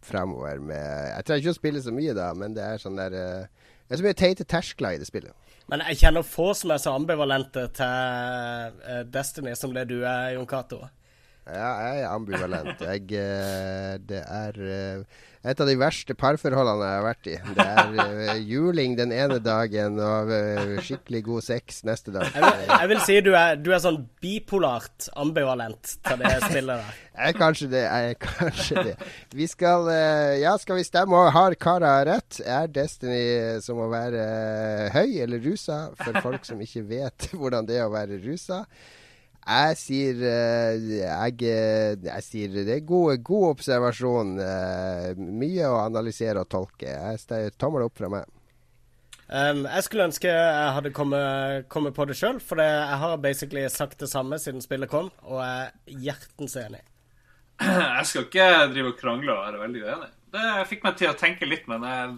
fremover 0.05 0.61
med 0.61 0.83
Jeg 1.09 1.25
trenger 1.27 1.43
ikke 1.43 1.55
å 1.55 1.59
spille 1.59 1.83
så 1.85 1.95
mye 1.95 2.15
da, 2.17 2.31
men 2.37 2.55
det 2.57 2.65
er 2.65 2.83
sånn 2.83 3.01
der 3.01 3.17
Det 3.17 3.97
er 3.97 4.01
så 4.01 4.05
mye 4.05 4.19
teite 4.19 4.45
terskler 4.45 4.97
i 4.97 5.01
det 5.01 5.09
spillet. 5.09 5.33
Men 5.69 5.83
jeg 5.91 5.99
kjenner 6.01 6.25
få 6.25 6.51
som 6.57 6.73
er 6.73 6.81
så 6.81 6.95
ambivalente 6.97 7.67
til 7.77 9.09
Destiny 9.13 9.53
som 9.57 9.75
det 9.77 9.85
du 9.91 9.99
er, 10.01 10.35
Jon 10.37 10.49
Cato. 10.49 10.81
Ja, 11.49 11.69
jeg 11.81 12.03
er 12.03 12.11
ambivalent. 12.13 12.83
Jeg, 12.85 13.09
uh, 13.17 13.97
det 14.05 14.21
er 14.21 14.59
uh, 14.61 15.25
et 15.49 15.61
av 15.63 15.69
de 15.71 15.77
verste 15.81 16.13
parforholdene 16.19 16.85
jeg 16.85 16.99
har 16.99 17.07
vært 17.07 17.29
i. 17.31 17.37
Det 17.57 17.65
er 17.65 17.95
uh, 17.97 18.33
juling 18.43 18.97
den 18.99 19.15
ene 19.17 19.39
dagen 19.41 19.97
og 20.03 20.33
skikkelig 20.85 21.23
god 21.25 21.47
sex 21.47 21.81
neste 21.89 22.13
dag. 22.13 22.29
Jeg 22.35 22.45
vil, 22.45 22.67
jeg 22.75 22.91
vil 22.93 23.01
si 23.07 23.17
du 23.25 23.31
er, 23.33 23.57
du 23.57 23.71
er, 23.73 23.81
sånn 23.81 24.03
bipolart 24.21 25.09
ambivalent 25.17 25.95
til 26.05 26.21
det 26.21 26.35
spillet 26.45 26.83
der. 26.85 26.99
Jeg 27.19 27.33
er 27.33 27.35
kanskje 27.35 27.67
det. 27.73 27.81
Jeg 27.83 28.11
er 28.13 28.19
kanskje 28.23 28.83
det. 28.87 28.93
Vi 29.35 29.47
skal 29.51 29.89
Ja, 30.39 30.53
skal 30.63 30.79
vi 30.79 30.85
stemme? 30.87 31.19
Og 31.19 31.33
Har 31.35 31.57
Kara 31.59 31.97
rett? 32.07 32.39
Er 32.47 32.69
Destiny 32.71 33.59
som 33.65 33.81
å 33.83 33.89
være 33.91 34.23
høy 34.95 35.19
eller 35.25 35.43
rusa? 35.43 35.89
For 35.99 36.21
folk 36.23 36.47
som 36.47 36.63
ikke 36.63 36.85
vet 36.87 37.27
hvordan 37.41 37.67
det 37.67 37.81
er 37.81 37.89
å 37.89 37.95
være 37.97 38.21
rusa. 38.23 38.63
Jeg 39.49 39.77
sier, 39.81 40.19
eh, 40.29 40.89
jeg, 41.01 41.37
eh, 41.49 41.95
jeg 42.05 42.25
sier 42.27 42.57
Det 42.67 42.75
er 42.75 42.85
god, 42.85 43.23
god 43.25 43.47
observasjon. 43.55 44.35
Eh, 44.45 45.15
mye 45.17 45.71
å 45.71 45.79
analysere 45.87 46.43
og 46.45 46.51
tolke. 46.53 46.91
Jeg 46.91 47.55
Tommel 47.57 47.87
opp 47.87 47.97
fra 47.97 48.11
meg. 48.13 48.29
Um, 49.29 49.67
jeg 49.69 49.85
skulle 49.85 50.07
ønske 50.09 50.29
jeg 50.29 50.69
hadde 50.73 50.93
kommet, 50.97 51.67
kommet 51.69 51.93
på 51.97 52.07
det 52.09 52.15
sjøl, 52.17 52.39
for 52.41 52.57
det, 52.57 52.65
jeg 52.65 53.01
har 53.03 53.19
basically 53.21 53.65
sagt 53.69 54.01
det 54.01 54.09
samme 54.09 54.39
siden 54.41 54.65
spillet 54.65 54.89
kom, 54.89 55.11
og 55.21 55.43
jeg 55.45 55.67
er 55.67 55.99
hjertens 56.07 56.57
enig. 56.57 56.81
Jeg 57.61 58.07
skal 58.09 58.25
ikke 58.25 58.47
drive 58.73 58.95
og 58.95 58.97
krangle 59.01 59.35
og 59.35 59.43
være 59.43 59.61
veldig 59.67 59.83
uenig. 59.85 60.09
Det 60.33 60.47
fikk 60.71 60.87
meg 60.87 60.97
til 60.97 61.11
å 61.11 61.19
tenke 61.19 61.49
litt, 61.49 61.69
men 61.69 61.85
jeg, 61.85 62.15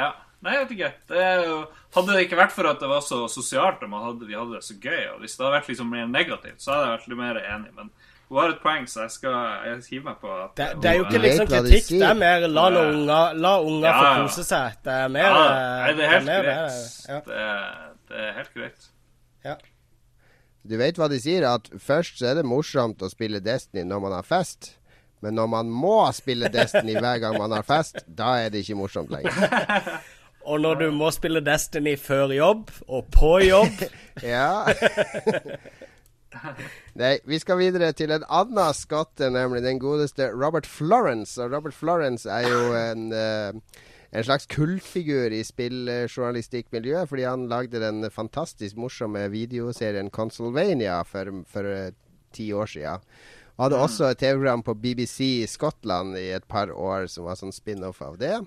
ja. 0.00 0.08
Nei, 0.40 0.54
jeg 0.54 0.62
vet 0.62 0.70
ikke. 0.76 0.90
Det 1.10 1.24
jo, 1.44 1.56
hadde 1.96 2.14
det 2.14 2.20
ikke 2.24 2.38
vært 2.38 2.54
for 2.54 2.68
at 2.70 2.78
det 2.80 2.88
var 2.88 3.02
så 3.04 3.24
sosialt 3.28 3.82
og 3.84 3.96
hadde, 4.06 4.28
vi 4.28 4.38
hadde 4.38 4.56
det 4.56 4.64
så 4.64 4.76
gøy, 4.80 5.02
og 5.14 5.18
hvis 5.20 5.34
det 5.36 5.44
hadde 5.44 5.56
vært 5.58 5.68
liksom 5.68 5.90
mer 5.92 6.06
negativt, 6.08 6.62
så 6.64 6.72
hadde 6.72 6.86
jeg 6.86 6.94
vært 6.94 7.10
litt 7.10 7.20
mer 7.20 7.40
enig. 7.42 7.72
Men 7.76 7.90
hun 8.30 8.38
har 8.38 8.54
et 8.54 8.62
poeng, 8.62 8.86
så 8.88 9.02
jeg 9.04 9.12
skal 9.18 9.36
jeg 9.66 9.82
hive 9.90 10.06
meg 10.06 10.20
på 10.22 10.30
at 10.30 10.54
Det, 10.56 10.68
det 10.80 10.90
er 10.90 10.96
jo 10.96 11.04
ikke 11.08 11.20
liksom 11.24 11.50
kritikk, 11.50 11.90
det 11.90 12.06
er 12.08 12.18
mer 12.22 12.46
la 12.46 12.66
unger, 12.70 13.36
la 13.36 13.52
unger 13.66 13.88
ja, 13.90 13.96
få 13.98 14.12
kose 14.22 14.44
seg. 14.46 14.78
Det 14.86 14.94
er 14.94 15.12
mer 15.18 15.26
ja, 15.26 15.42
Nei, 15.42 15.92
det 15.98 16.06
er 16.06 16.14
helt 16.14 16.30
greit. 16.30 16.46
Det, 16.46 17.10
ja. 17.10 17.20
det, 17.26 17.48
det, 18.08 18.20
er 18.24 18.36
helt 18.38 18.52
greit. 18.54 18.90
Ja. 19.44 19.56
Du 20.70 20.76
vet 20.80 21.00
hva 21.00 21.08
de 21.10 21.18
sier, 21.20 21.48
at 21.50 21.68
først 21.82 22.22
så 22.22 22.30
er 22.30 22.38
det 22.38 22.46
morsomt 22.48 23.02
å 23.02 23.10
spille 23.12 23.42
Destiny 23.44 23.84
når 23.88 24.06
man 24.06 24.16
har 24.20 24.30
fest. 24.30 24.76
Men 25.20 25.36
når 25.36 25.50
man 25.52 25.74
må 25.82 25.98
spille 26.16 26.48
Destiny 26.52 26.96
hver 26.96 27.20
gang 27.20 27.36
man 27.36 27.52
har 27.52 27.66
fest, 27.66 28.00
da 28.06 28.38
er 28.40 28.54
det 28.54 28.62
ikke 28.64 28.78
morsomt 28.78 29.12
lenger. 29.12 29.36
Og 30.50 30.58
når 30.64 30.80
du 30.80 30.88
må 30.94 31.12
spille 31.14 31.42
Destiny 31.46 31.94
før 32.00 32.32
jobb 32.34 32.70
og 32.88 33.06
på 33.14 33.36
jobb 33.44 33.84
Ja. 34.34 34.66
Nei, 36.98 37.14
vi 37.26 37.38
skal 37.42 37.58
videre 37.60 37.92
til 37.96 38.12
en 38.14 38.26
annen 38.26 38.74
skotte, 38.76 39.30
nemlig 39.32 39.62
den 39.64 39.80
godeste 39.82 40.30
Robert 40.34 40.66
Florence. 40.66 41.38
Og 41.42 41.54
Robert 41.54 41.76
Florence 41.76 42.28
er 42.30 42.48
jo 42.48 42.60
en, 42.76 43.06
uh, 43.14 43.86
en 44.10 44.26
slags 44.26 44.48
kultfigur 44.50 45.34
i 45.34 45.42
spilljournalistikkmiljøet, 45.46 47.08
fordi 47.10 47.26
han 47.28 47.48
lagde 47.50 47.82
den 47.82 48.10
fantastisk 48.10 48.78
morsomme 48.78 49.28
videoserien 49.32 50.10
Consolvania 50.10 51.00
for, 51.06 51.44
for 51.50 51.66
uh, 51.66 51.92
ti 52.34 52.50
år 52.52 52.74
siden. 52.74 53.06
Og 53.56 53.66
hadde 53.66 53.80
også 53.84 54.10
et 54.10 54.22
TV-program 54.22 54.62
på 54.66 54.74
BBC 54.74 55.18
i 55.44 55.48
Skottland 55.50 56.18
i 56.18 56.30
et 56.32 56.46
par 56.48 56.70
år 56.72 57.10
som 57.12 57.26
var 57.28 57.38
sånn 57.38 57.54
spin-off 57.54 58.02
av 58.02 58.16
det. 58.20 58.38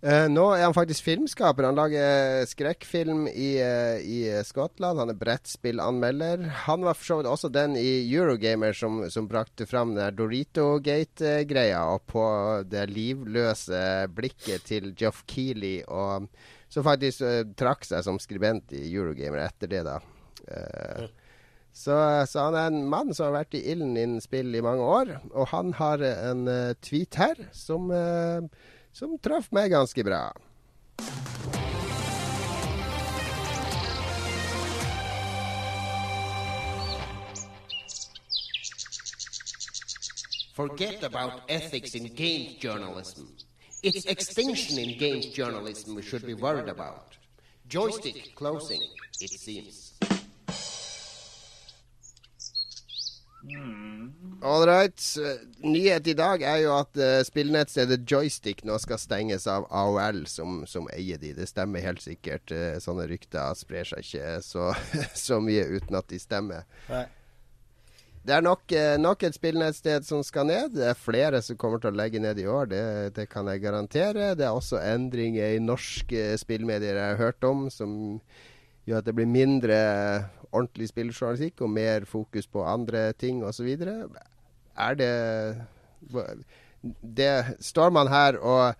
Uh, 0.00 0.30
nå 0.32 0.46
er 0.54 0.62
han 0.64 0.72
faktisk 0.72 1.04
filmskaper. 1.04 1.66
Han 1.68 1.76
lager 1.76 2.46
skrekkfilm 2.48 3.26
i, 3.28 3.50
uh, 3.60 4.00
i 4.00 4.22
Skottland. 4.48 4.96
Han 5.02 5.12
er 5.12 5.18
brettspillanmelder. 5.20 6.46
Han 6.64 6.86
var 6.86 6.96
for 6.96 7.04
så 7.04 7.18
vidt 7.18 7.28
også 7.28 7.50
den 7.52 7.76
i 7.76 7.98
Eurogamer 8.08 8.72
som, 8.76 9.02
som 9.12 9.28
brakte 9.28 9.68
fram 9.68 9.92
den 9.98 10.16
Dorito-gate-greia, 10.16 11.82
og 11.92 12.06
på 12.08 12.24
det 12.72 12.86
livløse 12.88 13.82
blikket 14.16 14.64
til 14.70 14.94
Joff 14.96 15.20
Keeley, 15.28 15.84
og 15.84 16.30
som 16.72 16.86
faktisk 16.88 17.26
uh, 17.28 17.44
trakk 17.60 17.84
seg 17.84 18.00
som 18.08 18.16
skribent 18.22 18.72
i 18.72 18.86
Eurogamer 18.88 19.44
etter 19.50 19.68
det, 19.68 19.84
da. 19.84 20.00
Så, 21.76 21.94
så, 22.26 22.48
han 22.48 22.56
er 22.56 22.72
en 22.72 22.88
mann 22.90 23.12
som 23.14 23.28
har 23.28 23.42
vært 23.42 23.54
i 23.54 23.60
ilden 23.70 23.92
innen 23.92 24.24
spill 24.24 24.48
i 24.56 24.64
mange 24.64 24.82
år, 24.82 25.12
og 25.30 25.52
han 25.52 25.76
har 25.76 26.02
en 26.02 26.48
tweet 26.82 27.20
her 27.20 27.44
som 27.54 27.92
som 28.92 29.18
traff 29.18 29.50
meg 29.52 29.70
ganske 29.70 30.04
bra. 30.04 30.30
Forget 40.54 41.02
about 41.04 41.40
ethics 41.48 41.94
in 41.94 42.04
games 42.14 42.58
journalism. 42.60 43.26
It's 43.82 44.04
extinction 44.04 44.78
in 44.78 44.98
games 44.98 45.26
journalism 45.26 45.94
we 45.94 46.02
should 46.02 46.26
be 46.26 46.34
worried 46.34 46.68
about. 46.68 47.16
Joystick 47.66 48.34
closing, 48.34 48.82
it 49.20 49.30
seems. 49.30 49.89
All 54.42 54.66
right. 54.66 55.16
Nyhet 55.60 56.06
i 56.06 56.14
dag 56.16 56.42
er 56.42 56.62
jo 56.62 56.72
at 56.78 56.96
uh, 56.96 57.20
spillnettstedet 57.26 58.06
Joystick 58.08 58.62
nå 58.64 58.78
skal 58.80 59.00
stenges 59.00 59.44
av 59.50 59.66
AOL, 59.68 60.22
som, 60.30 60.62
som 60.68 60.88
eier 60.94 61.20
de. 61.20 61.34
Det 61.36 61.48
stemmer 61.50 61.84
helt 61.84 62.00
sikkert. 62.00 62.48
Uh, 62.48 62.78
sånne 62.80 63.04
rykter 63.10 63.52
sprer 63.58 63.88
seg 63.90 64.04
ikke 64.06 64.38
så, 64.44 64.70
så, 65.26 65.40
mye 65.44 65.66
uten 65.68 65.98
at 66.00 66.08
de 66.08 66.20
stemmer. 66.22 66.64
Nei. 66.88 67.04
Det 68.24 68.34
er 68.36 68.44
nok, 68.44 68.64
uh, 68.72 68.96
nok, 69.00 69.26
et 69.28 69.36
spillnettsted 69.36 70.08
som 70.08 70.24
skal 70.24 70.48
ned. 70.48 70.72
Det 70.78 70.88
er 70.88 70.96
flere 70.96 71.42
som 71.44 71.60
kommer 71.60 71.82
til 71.82 71.92
å 71.92 72.00
legge 72.00 72.20
ned 72.24 72.40
i 72.40 72.48
år, 72.48 72.72
det, 72.72 72.84
det 73.20 73.28
kan 73.32 73.48
jeg 73.52 73.64
garantere. 73.66 74.32
Det 74.40 74.48
er 74.48 74.56
også 74.56 74.80
endringer 74.80 75.56
i 75.56 75.64
norske 75.64 76.30
spillmedier 76.40 76.96
jeg 76.96 77.12
har 77.12 77.20
hørt 77.20 77.44
om, 77.44 77.68
som 77.72 77.92
gjør 78.90 79.02
at 79.02 79.08
det 79.08 79.16
blir 79.16 79.30
mindre 79.30 79.80
ordentlig 80.50 80.90
spilljournalistikk 80.90 81.62
og 81.64 81.72
mer 81.72 82.06
fokus 82.10 82.48
på 82.50 82.64
andre 82.66 83.10
ting 83.18 83.44
osv. 83.46 83.68
Er 83.70 84.98
det 84.98 85.12
Det 87.02 87.34
står 87.60 87.90
man 87.94 88.08
her 88.08 88.38
og 88.38 88.74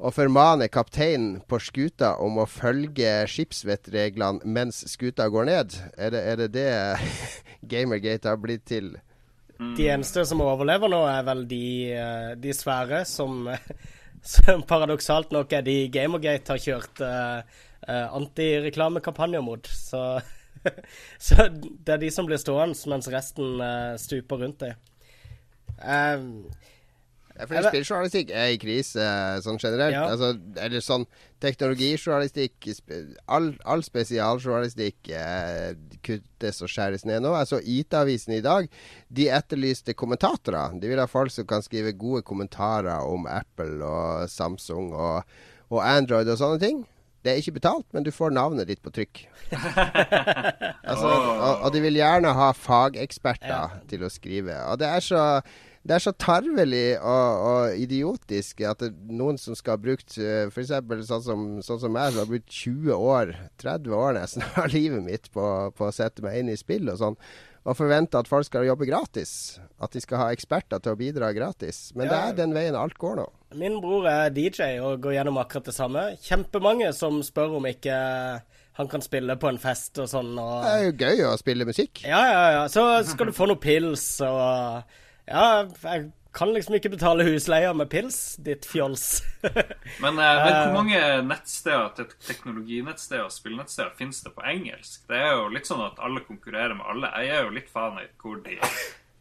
og 0.00 0.14
formaner 0.16 0.70
kapteinen 0.72 1.42
på 1.48 1.58
skuta 1.60 2.14
om 2.24 2.38
å 2.40 2.46
følge 2.48 3.26
skipsvettreglene 3.28 4.48
mens 4.48 4.80
skuta 4.88 5.26
går 5.28 5.48
ned. 5.50 5.76
Er 6.00 6.14
det 6.14 6.22
er 6.24 6.40
det, 6.40 6.48
det 6.54 6.68
Gamergate 7.72 8.32
har 8.32 8.40
blitt 8.40 8.64
til? 8.70 8.94
De 9.76 9.90
eneste 9.92 10.24
som 10.24 10.40
overlever 10.40 10.88
nå, 10.88 11.02
er 11.04 11.24
vel 11.26 11.42
de, 11.48 11.64
eh, 11.92 12.30
de 12.40 12.54
svære, 12.56 13.02
som, 13.04 13.44
som, 14.34 14.64
paradoksalt 14.64 15.34
nok 15.36 15.52
er 15.52 15.66
de 15.66 15.76
Gamergate 15.92 16.56
har 16.56 16.64
kjørt 16.64 17.02
uh, 17.04 17.60
uh, 17.88 18.06
antireklamekampanjer 18.18 19.44
mot. 19.44 19.66
Så, 19.66 20.20
så, 21.26 21.48
det 21.52 21.96
er 21.96 22.02
de 22.04 22.10
som 22.14 22.28
blir 22.28 22.40
stående, 22.40 22.78
mens 22.92 23.10
resten 23.12 23.60
uh, 23.62 23.94
stuper 24.00 24.44
rundt 24.44 24.64
dem. 24.64 24.74
Uh, 25.80 26.50
for 27.48 27.68
spilljournalistikk 27.70 28.32
er 28.36 28.52
i 28.54 28.58
krise 28.60 29.04
sånn 29.44 29.60
generelt. 29.60 29.94
Ja. 29.94 30.04
Altså, 30.10 30.32
eller 30.60 30.82
sånn 30.84 31.06
teknologijournalistikk 31.40 32.68
All, 33.30 33.52
all 33.64 33.84
spesialjournalistikk 33.86 35.12
eh, 35.16 35.72
kuttes 36.04 36.60
og 36.64 36.72
skjæres 36.72 37.06
ned 37.08 37.24
nå. 37.24 37.32
Altså 37.36 37.60
IT-avisen 37.62 38.36
i 38.36 38.42
dag 38.44 38.68
de 39.08 39.28
etterlyste 39.32 39.96
kommentatorer. 39.96 40.76
De 40.80 40.90
vil 40.90 41.00
ha 41.00 41.08
folk 41.10 41.32
som 41.34 41.48
kan 41.48 41.64
skrive 41.64 41.96
gode 41.96 42.24
kommentarer 42.26 43.06
om 43.08 43.28
Apple 43.30 43.80
og 43.86 44.30
Samsung 44.32 44.92
og, 44.92 45.36
og 45.70 45.84
Android 45.86 46.28
og 46.28 46.40
sånne 46.40 46.62
ting. 46.62 46.84
Det 47.20 47.32
er 47.32 47.40
ikke 47.40 47.58
betalt, 47.58 47.86
men 47.92 48.04
du 48.06 48.12
får 48.14 48.32
navnet 48.32 48.70
ditt 48.70 48.80
på 48.80 48.92
trykk. 48.96 49.24
altså, 50.90 51.08
og, 51.08 51.64
og, 51.64 51.66
de 51.74 51.82
vil 51.84 51.98
gjerne 52.00 52.32
ha 52.36 52.52
fageksperter 52.56 53.52
ja. 53.52 53.66
til 53.90 54.06
å 54.06 54.12
skrive. 54.12 54.56
Og 54.70 54.80
det 54.80 54.88
er 54.88 55.04
så 55.04 55.24
det 55.80 55.94
er 55.96 56.02
så 56.04 56.12
tarvelig 56.12 56.98
og, 56.98 57.42
og 57.50 57.78
idiotisk 57.80 58.60
at 58.68 58.82
noen 59.08 59.38
som 59.40 59.56
skal 59.56 59.78
ha 59.78 59.80
brukt 59.80 60.12
uh, 60.20 60.50
f.eks. 60.50 60.74
Sånn, 61.08 61.22
som, 61.24 61.46
sånn 61.64 61.80
som 61.80 61.94
meg, 61.94 62.12
som 62.12 62.20
har 62.20 62.28
brukt 62.28 62.52
20 62.52 62.92
år, 62.92 63.32
30 63.62 63.94
år 63.96 64.18
nesten 64.18 64.44
av 64.60 64.68
livet 64.74 65.00
mitt 65.06 65.30
på, 65.32 65.46
på, 65.72 65.88
å 65.88 65.94
sette 65.94 66.24
meg 66.24 66.42
inn 66.42 66.52
i 66.52 66.58
spill 66.60 66.92
og 66.92 67.00
sånn, 67.00 67.16
og 67.60 67.76
forvente 67.76 68.20
at 68.20 68.28
folk 68.30 68.46
skal 68.48 68.64
jobbe 68.68 68.88
gratis. 68.88 69.60
At 69.82 69.92
de 69.92 70.00
skal 70.02 70.22
ha 70.22 70.28
eksperter 70.34 70.80
til 70.80 70.94
å 70.94 70.98
bidra 71.00 71.32
gratis. 71.36 71.90
Men 71.96 72.08
ja. 72.08 72.12
det 72.12 72.20
er 72.20 72.38
den 72.44 72.54
veien 72.56 72.78
alt 72.78 72.96
går 73.00 73.18
nå. 73.20 73.26
Min 73.60 73.80
bror 73.82 74.06
er 74.08 74.32
DJ 74.32 74.78
og 74.84 75.02
går 75.04 75.18
gjennom 75.18 75.40
akkurat 75.42 75.68
det 75.68 75.76
samme. 75.76 76.06
Kjempemange 76.24 76.92
som 76.96 77.20
spør 77.26 77.58
om 77.60 77.68
ikke 77.68 77.98
han 78.80 78.88
kan 78.88 79.04
spille 79.04 79.36
på 79.36 79.50
en 79.50 79.60
fest 79.60 79.98
og 80.00 80.08
sånn. 80.08 80.32
Og... 80.40 80.54
Det 80.64 80.72
er 80.72 80.86
jo 80.86 80.96
gøy 81.04 81.26
å 81.28 81.34
spille 81.40 81.68
musikk. 81.68 82.04
Ja, 82.06 82.22
ja, 82.30 82.44
ja. 82.56 82.64
Så 82.72 82.86
skal 83.10 83.28
du 83.28 83.36
få 83.36 83.50
noe 83.50 83.60
pils 83.60 84.06
og 84.24 84.96
ja, 85.30 85.44
jeg 85.84 86.08
kan 86.32 86.52
liksom 86.54 86.76
ikke 86.78 86.92
betale 86.92 87.26
husleia 87.26 87.72
med 87.74 87.90
pils, 87.90 88.36
ditt 88.38 88.66
fjols. 88.68 89.22
Men 90.04 90.18
eh, 90.18 90.40
vet 90.44 90.58
hvor 90.60 90.76
mange 90.76 91.02
nettsteder, 91.26 92.14
teknologinettsteder 92.28 93.26
og 93.26 93.34
spillnettsteder 93.34 93.92
finnes 93.98 94.22
det 94.22 94.32
på 94.36 94.46
engelsk? 94.46 95.02
Det 95.10 95.18
er 95.18 95.34
jo 95.34 95.50
litt 95.50 95.70
sånn 95.70 95.82
at 95.88 95.98
alle 95.98 96.22
konkurrerer 96.26 96.76
med 96.78 96.86
alle. 96.86 97.12
Jeg 97.18 97.36
er 97.36 97.46
jo 97.46 97.54
litt 97.58 97.70
faen 97.72 97.98
i 98.02 98.08
hvor 98.22 98.38
de 98.46 98.58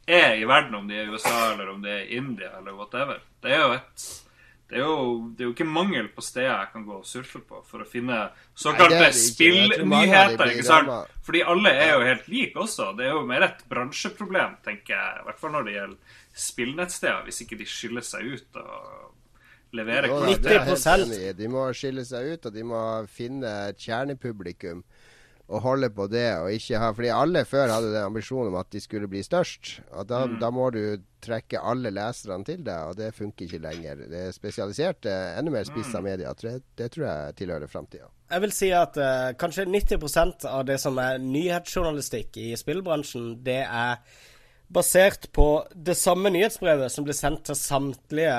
er 0.09 0.37
i 0.37 0.45
verden, 0.49 0.77
om 0.77 0.89
de 0.89 0.97
er 0.97 1.07
i 1.07 1.13
USA 1.13 1.37
eller 1.53 1.73
om 1.73 1.81
de 1.81 1.93
er 1.93 2.05
i 2.05 2.17
India 2.21 2.53
eller 2.59 2.77
whatever. 2.77 3.21
Det 3.41 3.53
er 3.53 3.63
jo 3.63 3.75
et 3.77 4.09
det 4.69 4.77
er, 4.77 4.83
jo, 4.85 5.29
det 5.33 5.41
er, 5.41 5.47
jo, 5.47 5.53
ikke 5.55 5.65
mangel 5.65 6.11
på 6.13 6.21
steder 6.21 6.51
jeg 6.51 6.67
kan 6.75 6.83
gå 6.85 6.99
og 6.99 7.05
surfe 7.09 7.39
på 7.41 7.63
for 7.65 7.81
å 7.81 7.87
finne 7.89 8.19
såkalte 8.53 9.07
spillnyheter. 9.17 10.51
ikke 10.53 10.65
sant? 10.67 10.91
Fordi 11.25 11.41
alle 11.41 11.71
er 11.73 11.95
jo 11.95 12.03
helt 12.05 12.27
like 12.29 12.61
også. 12.61 12.91
Det 12.99 13.07
er 13.07 13.15
jo 13.15 13.23
mer 13.25 13.47
et 13.47 13.63
bransjeproblem, 13.71 14.59
tenker 14.65 14.93
jeg. 14.93 15.23
I 15.23 15.25
hvert 15.25 15.41
fall 15.41 15.55
når 15.55 15.65
det 15.65 15.73
gjelder 15.73 16.19
spillnettsteder, 16.45 17.23
hvis 17.25 17.41
ikke 17.45 17.57
de 17.57 17.69
skiller 17.71 18.05
seg 18.05 18.29
ut 18.29 18.61
og 18.61 19.79
leverer 19.79 20.09
jo, 20.13 20.21
90 20.37 21.33
De 21.41 21.49
må 21.49 21.65
skille 21.77 22.05
seg 22.05 22.35
ut, 22.35 22.45
og 22.45 22.53
de 22.53 22.69
må 22.69 22.83
finne 23.09 23.55
et 23.71 23.81
kjernepublikum 23.89 24.85
å 25.49 25.59
holde 25.63 25.89
på 25.93 26.05
det 26.11 26.27
og 26.37 26.53
ikke 26.53 26.79
ha 26.81 26.91
Fordi 26.93 27.09
alle 27.13 27.41
før 27.47 27.71
hadde 27.73 27.93
den 27.93 28.05
ambisjonen 28.05 28.51
om 28.51 28.59
at 28.59 28.69
de 28.73 28.81
skulle 28.83 29.09
bli 29.09 29.23
størst. 29.25 29.79
Og 29.97 30.05
da, 30.09 30.23
mm. 30.29 30.37
da 30.41 30.51
må 30.53 30.69
du 30.75 30.83
trekke 31.23 31.61
alle 31.71 31.91
leserne 31.91 32.45
til 32.47 32.61
deg, 32.63 32.91
og 32.91 32.99
det 32.99 33.09
funker 33.17 33.47
ikke 33.47 33.61
lenger. 33.63 34.05
Det 34.11 34.21
er 34.27 34.35
spesialiserte, 34.35 35.11
enda 35.39 35.53
mer 35.53 35.67
spissa 35.67 35.99
mm. 35.99 36.05
medier. 36.05 36.37
Det, 36.39 36.55
det, 36.79 36.91
tror 36.93 37.07
jeg 37.09 37.37
tilhører 37.41 37.71
framtida. 37.71 38.07
Jeg 38.29 38.45
vil 38.45 38.53
si 38.53 38.69
at 38.77 38.99
uh, 39.01 39.31
kanskje 39.41 39.65
90% 39.65 40.45
av 40.49 40.67
det 40.69 40.77
som 40.81 40.99
er 41.01 41.17
nyhetsjournalistikk 41.23 42.37
i 42.39 42.51
spillbransjen, 42.59 43.31
det 43.45 43.63
er 43.65 43.97
basert 44.69 45.31
på 45.33 45.67
det 45.73 45.95
samme 45.97 46.29
nyhetsbrevet 46.29 46.93
som 46.93 47.05
ble 47.05 47.13
sendt 47.17 47.47
til 47.49 47.57
samtlige 47.57 48.33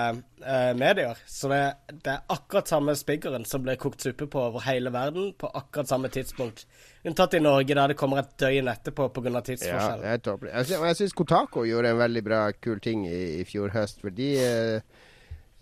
eh, 0.47 0.71
medier. 0.79 1.19
Så 1.27 1.51
det, 1.51 1.59
det, 1.91 2.13
er 2.13 2.31
akkurat 2.31 2.71
samme 2.71 2.95
spiggeren 2.99 3.47
som 3.49 3.65
ble 3.65 3.75
kokt 3.81 4.07
suppe 4.07 4.29
på 4.31 4.45
over 4.47 4.63
hele 4.69 4.93
verden 4.95 5.33
på 5.39 5.51
akkurat 5.51 5.91
samme 5.91 6.11
tidspunkt. 6.13 6.67
Unntatt 7.03 7.35
i 7.35 7.43
Norge, 7.43 7.75
der 7.75 7.91
det 7.91 7.99
kommer 7.99 8.23
et 8.23 8.33
døgn 8.39 8.71
etterpå 8.71 9.09
pga. 9.17 9.43
tidsforskjell. 9.43 10.07
Ja, 10.07 10.17
det 10.17 10.53
Jeg, 10.53 10.81
jeg 10.87 10.99
syns 11.01 11.19
Kotako 11.19 11.67
gjorde 11.67 11.95
en 11.95 12.03
veldig 12.05 12.25
bra, 12.25 12.43
kul 12.53 12.79
ting 12.81 13.09
i, 13.09 13.41
i 13.41 13.45
fjor 13.49 13.75
høst. 13.75 14.05
For 14.05 14.15
de 14.15 14.31
eh, 14.39 15.07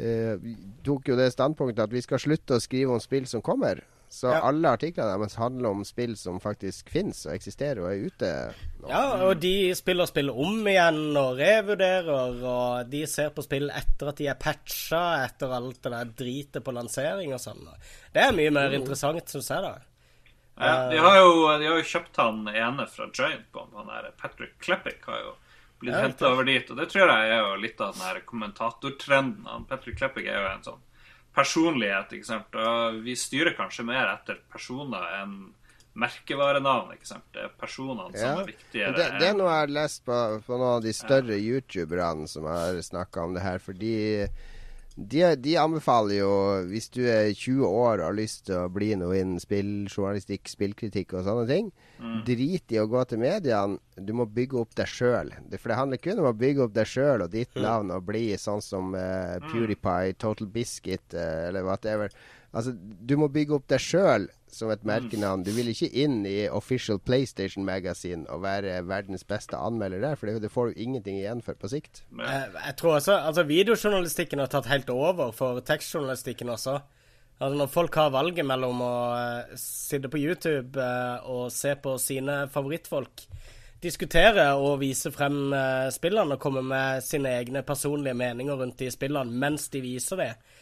eh, 0.04 0.50
tok 0.84 1.08
jo 1.08 1.16
det 1.16 1.32
standpunktet 1.32 1.86
at 1.88 1.96
vi 1.96 2.04
skal 2.04 2.20
slutte 2.20 2.58
å 2.58 2.62
skrive 2.62 2.92
om 2.92 3.00
spill 3.00 3.24
som 3.30 3.44
kommer. 3.44 3.80
Så 4.10 4.30
ja. 4.32 4.40
alle 4.48 4.70
artiklene 4.72 5.18
deres 5.18 5.36
handler 5.36 5.74
om 5.74 5.84
spill 5.84 6.14
som 6.16 6.38
faktisk 6.40 6.88
finnes 6.92 7.20
og 7.26 7.34
eksisterer 7.34 7.82
og 7.82 7.90
er 7.90 8.06
ute. 8.08 8.30
Nå. 8.80 8.88
Ja, 8.88 9.02
og 9.26 9.42
de 9.42 9.74
spiller 9.76 10.08
spill 10.08 10.32
om 10.32 10.62
igjen 10.70 11.02
og 11.18 11.36
revurderer, 11.40 12.40
og 12.40 12.88
de 12.88 13.02
ser 13.10 13.34
på 13.36 13.44
spill 13.44 13.68
etter 13.68 14.12
at 14.12 14.22
de 14.22 14.30
er 14.32 14.38
patcha, 14.40 15.02
etter 15.26 15.52
alt 15.52 15.82
det 15.84 15.92
der 15.92 16.14
dritet 16.22 16.64
på 16.64 16.74
lansering 16.74 17.34
og 17.36 17.42
sånn. 17.42 17.68
Det 18.14 18.24
er 18.24 18.32
mye 18.36 18.54
mer 18.54 18.72
mm. 18.72 18.78
interessant, 18.80 19.28
syns 19.28 19.52
jeg, 19.52 19.66
da. 19.66 19.76
Ja, 20.58 20.88
de 20.90 20.98
har, 20.98 21.20
jo, 21.20 21.34
de 21.60 21.68
har 21.68 21.76
jo 21.78 21.86
kjøpt 21.86 22.16
han 22.18 22.40
ene 22.50 22.88
fra 22.90 23.06
Giant 23.14 23.46
Bomb, 23.54 23.76
han 23.78 23.92
der 23.92 24.10
Patrick 24.18 24.56
Kleppick 24.64 25.04
har 25.06 25.20
jo 25.22 25.36
blitt 25.78 25.94
ja, 25.94 26.00
henta 26.02 26.32
over 26.32 26.48
dit. 26.48 26.70
Og 26.72 26.80
det 26.80 26.88
tror 26.90 27.12
jeg 27.12 27.30
er 27.30 27.44
jo 27.44 27.60
litt 27.62 27.80
av 27.84 27.94
den 27.94 28.06
her 28.08 28.20
kommentatortrenden. 28.26 29.66
Patrick 29.70 30.00
Kleppick 30.00 30.26
er 30.26 30.40
jo 30.40 30.48
en 30.50 30.64
sånn 30.66 30.84
personlighet. 31.38 32.18
ikke 32.18 32.28
sant? 32.28 32.58
Og 32.58 32.98
vi 33.06 33.14
styrer 33.18 33.56
kanskje 33.58 33.86
mer 33.86 34.10
etter 34.12 34.42
personer 34.52 35.06
enn 35.20 35.38
merkevarenavn. 35.98 36.92
ikke 36.94 37.08
sant? 37.08 37.26
Det 37.34 37.46
er 37.46 37.56
personene 37.58 38.12
ja. 38.12 38.20
som 38.20 38.42
er 38.42 38.52
viktigere. 38.52 38.94
Det, 38.96 39.08
det, 39.18 39.30
er 39.30 39.38
noe 39.38 39.50
jeg 39.50 39.64
har 39.64 39.74
lest 39.80 40.04
på, 40.06 40.20
på 40.46 40.58
noen 40.58 40.76
av 40.76 40.84
de 40.84 40.94
større 40.96 41.38
ja. 41.38 41.42
youtuberne 41.54 42.28
som 42.30 42.46
har 42.50 42.78
snakka 42.84 43.26
om 43.26 43.34
det 43.38 43.44
her. 43.46 43.62
fordi 43.62 43.96
de, 44.98 45.20
de, 45.38 45.52
anbefaler 45.60 46.18
jo, 46.18 46.30
hvis 46.72 46.88
du 46.90 47.04
er 47.06 47.28
20 47.30 47.66
år 47.68 48.00
og 48.00 48.06
har 48.08 48.16
lyst 48.18 48.48
til 48.48 48.56
å 48.58 48.70
bli 48.72 48.88
noe 48.98 49.14
innen 49.14 49.38
spilljournalistikk, 49.38 50.50
spillkritikk 50.50 51.14
og 51.14 51.22
sånne 51.28 51.44
ting, 51.46 51.68
mm. 52.02 52.16
drit 52.26 52.74
i 52.74 52.80
å 52.82 52.88
gå 52.90 53.04
til 53.06 53.22
mediene. 53.22 53.78
Du 53.94 54.10
må 54.18 54.26
bygge 54.26 54.58
opp 54.58 54.74
deg 54.78 54.90
sjøl. 54.90 55.30
For 55.54 55.70
det 55.70 55.78
handler 55.78 56.02
kun 56.02 56.22
om 56.22 56.30
å 56.32 56.34
bygge 56.40 56.66
opp 56.66 56.74
deg 56.74 56.90
sjøl 56.90 57.22
og 57.22 57.30
ditt 57.30 57.54
navn 57.58 57.94
og 57.94 58.08
bli 58.10 58.24
sånn 58.42 58.62
som 58.64 58.90
uh, 58.98 59.38
PewDiePie, 59.46 60.18
Total 60.18 60.50
Biscuit 60.50 61.14
uh, 61.14 61.46
eller 61.46 61.66
whatever. 61.66 62.10
Altså, 62.58 62.72
du 62.74 63.14
må 63.20 63.28
bygge 63.30 63.54
opp 63.54 63.68
deg 63.70 63.82
sjøl 63.82 64.26
som 64.50 64.72
et 64.72 64.84
merkenavn. 64.88 65.44
Du 65.46 65.52
vil 65.54 65.70
ikke 65.70 65.90
inn 66.02 66.22
i 66.26 66.48
Official 66.50 66.98
PlayStation 66.98 67.66
Magazine 67.66 68.26
og 68.32 68.42
være 68.42 68.80
verdens 68.88 69.22
beste 69.28 69.58
anmelder 69.58 70.02
der, 70.02 70.18
for 70.18 70.26
det, 70.30 70.50
får 70.50 70.72
du 70.72 70.80
ingenting 70.82 71.20
igjen 71.20 71.42
for 71.44 71.58
på 71.58 71.70
sikt. 71.70 72.02
Jeg, 72.18 72.48
jeg 72.56 72.76
tror 72.80 72.96
også 72.96 73.18
altså 73.18 73.44
Videojournalistikken 73.46 74.42
har 74.42 74.50
tatt 74.50 74.70
helt 74.72 74.90
over 74.90 75.30
for 75.36 75.60
tekstjournalistikken 75.62 76.50
også. 76.54 76.80
Altså 77.38 77.54
Når 77.60 77.70
folk 77.70 77.94
har 78.00 78.10
valget 78.10 78.46
mellom 78.46 78.82
å 78.82 78.94
uh, 79.14 79.56
sitte 79.60 80.10
på 80.10 80.18
YouTube 80.18 80.74
uh, 80.82 81.22
og 81.30 81.52
se 81.54 81.76
på 81.78 81.94
sine 82.02 82.46
favorittfolk 82.50 83.28
diskutere 83.78 84.48
og 84.58 84.80
vise 84.80 85.12
frem 85.14 85.52
spillene 85.94 86.34
og 86.34 86.40
komme 86.42 86.64
med 86.66 87.04
sine 87.06 87.30
egne 87.38 87.60
personlige 87.62 88.16
meninger 88.18 88.58
rundt 88.58 88.80
de 88.82 88.88
spillene 88.90 89.30
mens 89.30 89.68
de 89.70 89.78
viser 89.84 90.18
det, 90.18 90.32
Eh, 90.32 90.57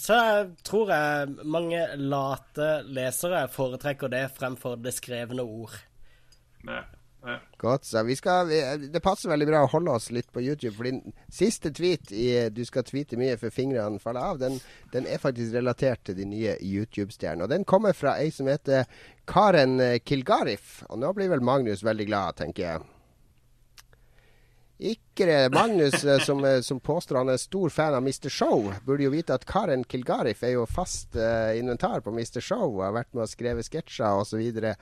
så 0.00 0.16
jeg 0.16 0.46
tror 0.64 0.92
jeg 0.94 1.34
mange 1.44 1.82
late 2.00 2.70
lesere 2.88 3.44
foretrekker 3.52 4.12
det 4.12 4.24
fremfor 4.38 4.78
det 4.80 4.94
skrevne 4.96 5.44
ord. 5.44 5.74
Ja, 6.64 6.84
ja. 7.26 7.34
Godt, 7.60 7.84
så 7.84 8.00
vi 8.02 8.14
skal, 8.16 8.48
Det 8.92 9.02
passer 9.04 9.28
veldig 9.28 9.46
bra 9.50 9.58
å 9.66 9.68
holde 9.68 9.92
oss 9.92 10.08
litt 10.14 10.30
på 10.32 10.40
YouTube. 10.40 10.72
For 10.78 10.88
din 10.88 11.02
siste 11.28 11.72
tweet 11.76 12.12
i 12.12 12.48
'Du 12.48 12.64
skal 12.64 12.86
tweete 12.88 13.18
mye 13.20 13.36
før 13.36 13.52
fingrene 13.52 14.00
faller 14.00 14.20
av', 14.20 14.38
den, 14.40 14.60
den 14.92 15.06
er 15.06 15.20
faktisk 15.20 15.52
relatert 15.54 16.04
til 16.04 16.16
de 16.16 16.24
nye 16.24 16.56
YouTube-stjernene. 16.56 17.44
Og 17.44 17.50
den 17.50 17.64
kommer 17.64 17.92
fra 17.92 18.16
ei 18.16 18.30
som 18.30 18.48
heter 18.48 18.88
Karen 19.26 19.76
Kilgarif. 20.00 20.82
Og 20.88 20.98
nå 20.98 21.12
blir 21.12 21.28
vel 21.28 21.44
Magnus 21.44 21.84
veldig 21.84 22.06
glad, 22.06 22.40
tenker 22.40 22.62
jeg. 22.62 22.80
Likere 24.80 25.48
Magnus, 25.48 26.04
eh, 26.04 26.18
som, 26.18 26.44
eh, 26.44 26.60
som, 26.60 26.80
påstår 26.80 27.16
han 27.16 27.28
er 27.28 27.36
stor 27.36 27.68
fan 27.68 27.94
av 27.94 28.02
Mr. 28.02 28.28
Show, 28.28 28.72
burde 28.84 29.04
jo 29.04 29.10
vite 29.10 29.34
at 29.34 29.44
Karen 29.46 29.84
Kilgarif 29.84 30.42
er 30.42 30.54
jo 30.56 30.66
fast 30.66 31.16
uh, 31.16 31.52
inventar 31.58 32.00
på 32.00 32.10
Mr. 32.10 32.40
Show 32.40 32.78
og 32.78 32.84
har 32.84 32.96
vært 32.96 33.12
med 33.14 33.26
og 33.26 33.30
skrevet 33.32 33.66
sketsjer 33.68 34.22
osv. 34.22 34.40
Jøss. 34.40 34.76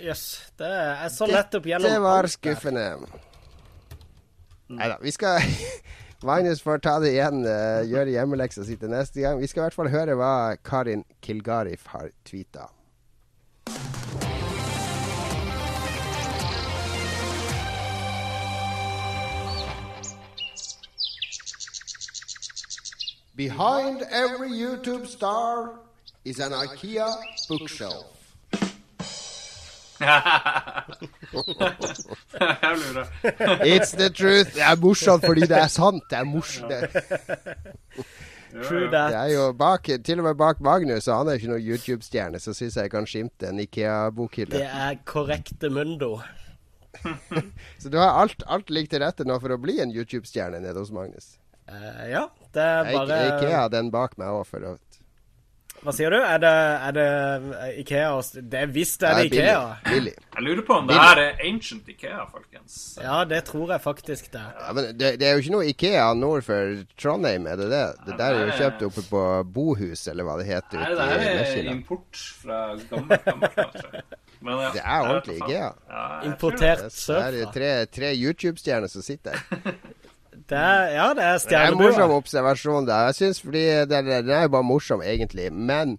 Yes, 0.00 0.24
det 0.58 0.70
er 0.70 1.12
så 1.12 1.28
lett 1.30 1.54
opp 1.54 1.68
gjennom 1.68 1.90
Det 1.90 2.02
var 2.04 2.30
skuffende. 2.32 2.86
Mm. 3.00 4.78
Nei 4.78 4.88
da. 4.90 4.98
Vi 5.02 5.12
skal 5.14 5.42
Magnus 6.28 6.62
får 6.64 6.80
ta 6.84 6.96
det 7.02 7.12
igjen, 7.14 7.44
uh, 7.44 7.82
gjøre 7.88 8.14
hjemmeleksa 8.16 8.64
si 8.66 8.78
til 8.80 8.92
neste 8.94 9.22
gang. 9.22 9.42
Vi 9.42 9.50
skal 9.50 9.64
i 9.64 9.68
hvert 9.68 9.78
fall 9.82 9.92
høre 9.92 10.16
hva 10.18 10.32
Karin 10.64 11.04
Kilgarif 11.24 11.86
har 11.92 12.10
tweeta. 12.26 12.70
Behind 23.36 24.02
every 24.12 24.50
YouTube 24.50 25.06
star 25.08 25.80
is 26.24 26.38
an 26.38 26.52
IKEA 26.52 27.12
bookshelf. 27.48 28.06
It's 33.64 33.90
the 33.92 34.10
truth. 34.10 34.54
Det 34.54 34.62
er 34.62 34.76
morsomt 34.80 35.26
fordi 35.26 35.40
det 35.40 35.58
er 35.58 35.66
sant. 35.66 36.02
Det 36.10 36.18
er 36.18 36.24
morsomt. 36.24 36.72
True 38.68 38.90
that. 38.90 39.10
Det 39.10 39.18
er 39.18 39.30
jo 39.34 39.52
bak, 39.52 39.88
til 40.04 40.18
og 40.18 40.24
med 40.24 40.34
bak 40.34 40.60
Magnus, 40.60 41.08
og 41.08 41.18
han 41.18 41.28
er 41.28 41.32
ikke 41.40 41.50
noen 41.50 41.70
YouTube-stjerne, 41.72 42.38
så 42.38 42.54
syns 42.54 42.76
jeg 42.78 42.90
kan 42.90 43.06
skimte 43.06 43.48
en 43.50 43.58
Ikea-bokhylle. 43.58 44.54
Det 44.54 44.68
er 44.70 44.94
korrekte 45.04 45.70
mundo. 45.74 46.20
så 47.82 47.90
du 47.90 47.98
har 47.98 48.14
alt, 48.22 48.46
alt 48.46 48.70
ligger 48.70 48.94
til 48.94 49.02
rette 49.02 49.26
nå 49.26 49.40
for 49.42 49.50
å 49.50 49.58
bli 49.58 49.80
en 49.82 49.90
YouTube-stjerne 49.90 50.62
nede 50.62 50.78
hos 50.78 50.94
Magnus? 50.94 51.34
Uh, 51.64 52.02
ja, 52.10 52.26
det 52.52 52.62
er 52.62 52.90
bare 52.92 53.20
Jeg, 53.20 53.36
Ikea 53.38 53.68
den 53.72 53.88
bak 53.94 54.18
meg 54.20 54.34
òg, 54.34 54.44
for 54.48 54.66
å 54.68 54.74
hva 55.84 55.92
sier 55.92 56.14
du? 56.14 56.16
Er 56.16 56.38
det, 56.40 56.50
er 56.88 56.94
det 56.96 57.08
Ikea? 57.82 58.12
Det 58.40 58.60
er 58.62 58.70
visst 58.72 59.02
er 59.04 59.18
det 59.18 59.24
Ikea. 59.28 59.58
Billig. 59.84 60.14
Jeg 60.16 60.44
lurer 60.46 60.62
på 60.64 60.76
om 60.80 60.86
det 60.88 60.96
her 60.96 61.18
er 61.20 61.42
ancient 61.44 61.88
Ikea, 61.92 62.22
folkens. 62.32 62.76
Ja, 63.02 63.18
det 63.28 63.42
tror 63.50 63.74
jeg 63.74 63.82
faktisk 63.84 64.30
det. 64.32 64.44
Ja, 64.62 64.70
men 64.72 64.88
det, 64.96 65.10
det, 65.20 65.28
er 65.28 65.36
jo 65.36 65.42
ikke 65.44 65.54
noe 65.58 65.66
Ikea 65.68 66.06
nord 66.16 66.46
for 66.46 66.78
Trondheim, 66.96 67.44
er 67.50 67.60
det 67.60 67.68
det? 67.74 67.82
Det 68.06 68.16
der 68.16 68.38
er 68.38 68.46
jo 68.46 68.54
kjøpt 68.62 68.86
oppe 68.88 69.04
på 69.10 69.24
Bohus, 69.58 70.06
eller 70.08 70.24
hva 70.24 70.38
det 70.40 70.48
heter. 70.48 70.80
Nei, 70.80 70.94
det 70.96 71.08
her 71.10 71.52
er 71.58 71.68
import 71.74 72.22
fra 72.40 72.62
gammelt, 72.88 73.28
gammelt. 73.28 74.16
Men, 74.40 74.60
ja, 74.60 74.70
det 74.72 74.84
er 74.84 75.10
ordentlig 75.10 75.36
Ikea. 75.42 75.68
Ja, 75.90 76.06
Importert 76.30 76.86
surfer. 76.88 77.36
Det 77.36 77.44
er 77.44 77.52
tre, 77.58 77.74
tre 77.92 78.14
YouTube-stjerner 78.16 78.92
som 78.92 79.04
sitter 79.04 79.36
her. 79.36 79.76
Det 80.50 80.58
er, 80.60 80.90
ja, 80.92 81.06
det 81.16 81.24
er 81.24 81.38
stjernebua. 81.40 81.60
Det 81.64 81.68
er 81.68 81.72
en 81.72 81.80
morsom 81.80 82.16
observasjon, 82.18 82.88
da. 82.88 82.98
Jeg 83.08 83.16
synes 83.20 83.40
fordi 83.40 83.62
Den 83.88 84.10
er 84.12 84.42
jo 84.44 84.52
bare 84.52 84.66
morsom, 84.66 85.02
egentlig. 85.02 85.48
Men 85.52 85.96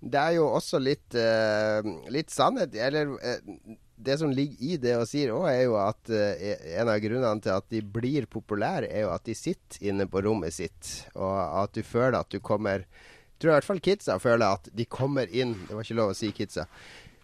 det 0.00 0.20
er 0.20 0.36
jo 0.36 0.46
også 0.54 0.78
litt, 0.82 1.16
uh, 1.16 1.80
litt 2.12 2.30
sannhet 2.30 2.76
Eller 2.78 3.10
uh, 3.16 3.74
det 3.96 4.18
som 4.20 4.30
ligger 4.30 4.60
i 4.60 4.76
det 4.78 4.92
og 4.98 5.06
sier 5.08 5.32
òg, 5.32 5.48
er 5.50 5.62
jo 5.64 5.78
at 5.80 6.12
uh, 6.12 6.46
en 6.76 6.92
av 6.92 7.00
grunnene 7.02 7.42
til 7.42 7.54
at 7.54 7.66
de 7.72 7.80
blir 7.80 8.28
populære, 8.30 8.90
er 8.92 9.06
jo 9.06 9.14
at 9.14 9.24
de 9.26 9.34
sitter 9.34 9.88
inne 9.88 10.06
på 10.10 10.20
rommet 10.26 10.54
sitt, 10.54 10.92
og 11.16 11.32
at 11.64 11.74
du 11.74 11.82
føler 11.82 12.20
at 12.20 12.30
du 12.30 12.38
kommer 12.44 12.84
Jeg 12.84 13.40
tror 13.40 13.50
i 13.50 13.56
hvert 13.56 13.68
fall 13.68 13.82
kidsa 13.84 14.18
føler 14.20 14.46
at 14.46 14.68
de 14.72 14.84
kommer 14.88 15.28
inn 15.28 15.56
Det 15.66 15.74
var 15.74 15.84
ikke 15.84 15.98
lov 15.98 16.12
å 16.12 16.16
si 16.16 16.30
kidsa. 16.32 16.68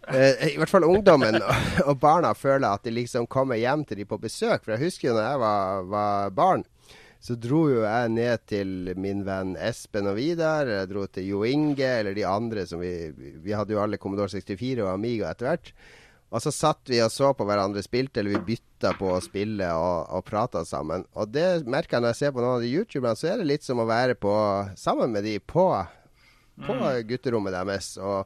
Uh, 0.09 0.35
I 0.51 0.59
hvert 0.59 0.71
fall 0.73 0.85
ungdommen 0.89 1.39
og, 1.39 1.95
barna 2.03 2.33
føler 2.35 2.67
at 2.73 2.83
de 2.83 2.91
liksom 2.91 3.29
kommer 3.31 3.61
hjem 3.61 3.85
til 3.87 4.01
de 4.03 4.07
på 4.09 4.19
besøk. 4.19 4.65
For 4.65 4.75
jeg 4.75 4.89
husker 4.89 5.11
jo 5.11 5.17
når 5.17 5.29
jeg 5.29 5.43
var, 5.45 5.89
var, 5.93 6.33
barn, 6.35 6.65
så 7.23 7.37
dro 7.39 7.63
jo 7.71 7.85
jeg 7.85 8.11
ned 8.17 8.47
til 8.51 8.93
min 8.99 9.23
venn 9.27 9.55
Espen 9.63 10.11
og 10.11 10.19
Vidar. 10.19 10.67
Jeg 10.67 10.91
dro 10.91 11.07
til 11.07 11.29
Jo 11.31 11.45
Inge 11.47 11.87
eller 12.01 12.17
de 12.19 12.27
andre 12.27 12.67
som 12.67 12.83
vi 12.83 13.13
Vi 13.15 13.55
hadde 13.55 13.77
jo 13.77 13.83
alle 13.83 14.01
Commodore 14.03 14.33
64 14.35 14.83
og 14.83 14.91
Amiga 14.91 15.31
etter 15.31 15.53
hvert. 15.53 15.75
Og 16.33 16.41
så 16.41 16.51
satt 16.55 16.89
vi 16.89 16.99
og 17.05 17.13
så 17.13 17.31
på 17.37 17.45
hverandre 17.45 17.83
spilte, 17.85 18.23
eller 18.23 18.39
vi 18.39 18.55
bytta 18.55 18.95
på 18.97 19.11
å 19.13 19.21
spille 19.21 19.69
og, 19.77 20.09
og 20.17 20.25
prata 20.25 20.63
sammen. 20.65 21.05
Og 21.13 21.29
det 21.29 21.67
merker 21.69 21.99
jeg 21.99 22.03
når 22.03 22.15
jeg 22.15 22.21
ser 22.23 22.33
på 22.33 22.41
noen 22.41 22.57
av 22.57 22.65
de 22.65 22.71
youtuberne, 22.73 23.19
så 23.21 23.29
er 23.29 23.43
det 23.43 23.51
litt 23.51 23.67
som 23.67 23.83
å 23.83 23.87
være 23.87 24.17
på, 24.17 24.33
sammen 24.81 25.13
med 25.13 25.29
de 25.29 25.37
på, 25.37 25.67
på 26.65 26.79
mm. 26.79 26.87
gutterommet 27.11 27.53
deres. 27.53 27.93
Og 28.01 28.25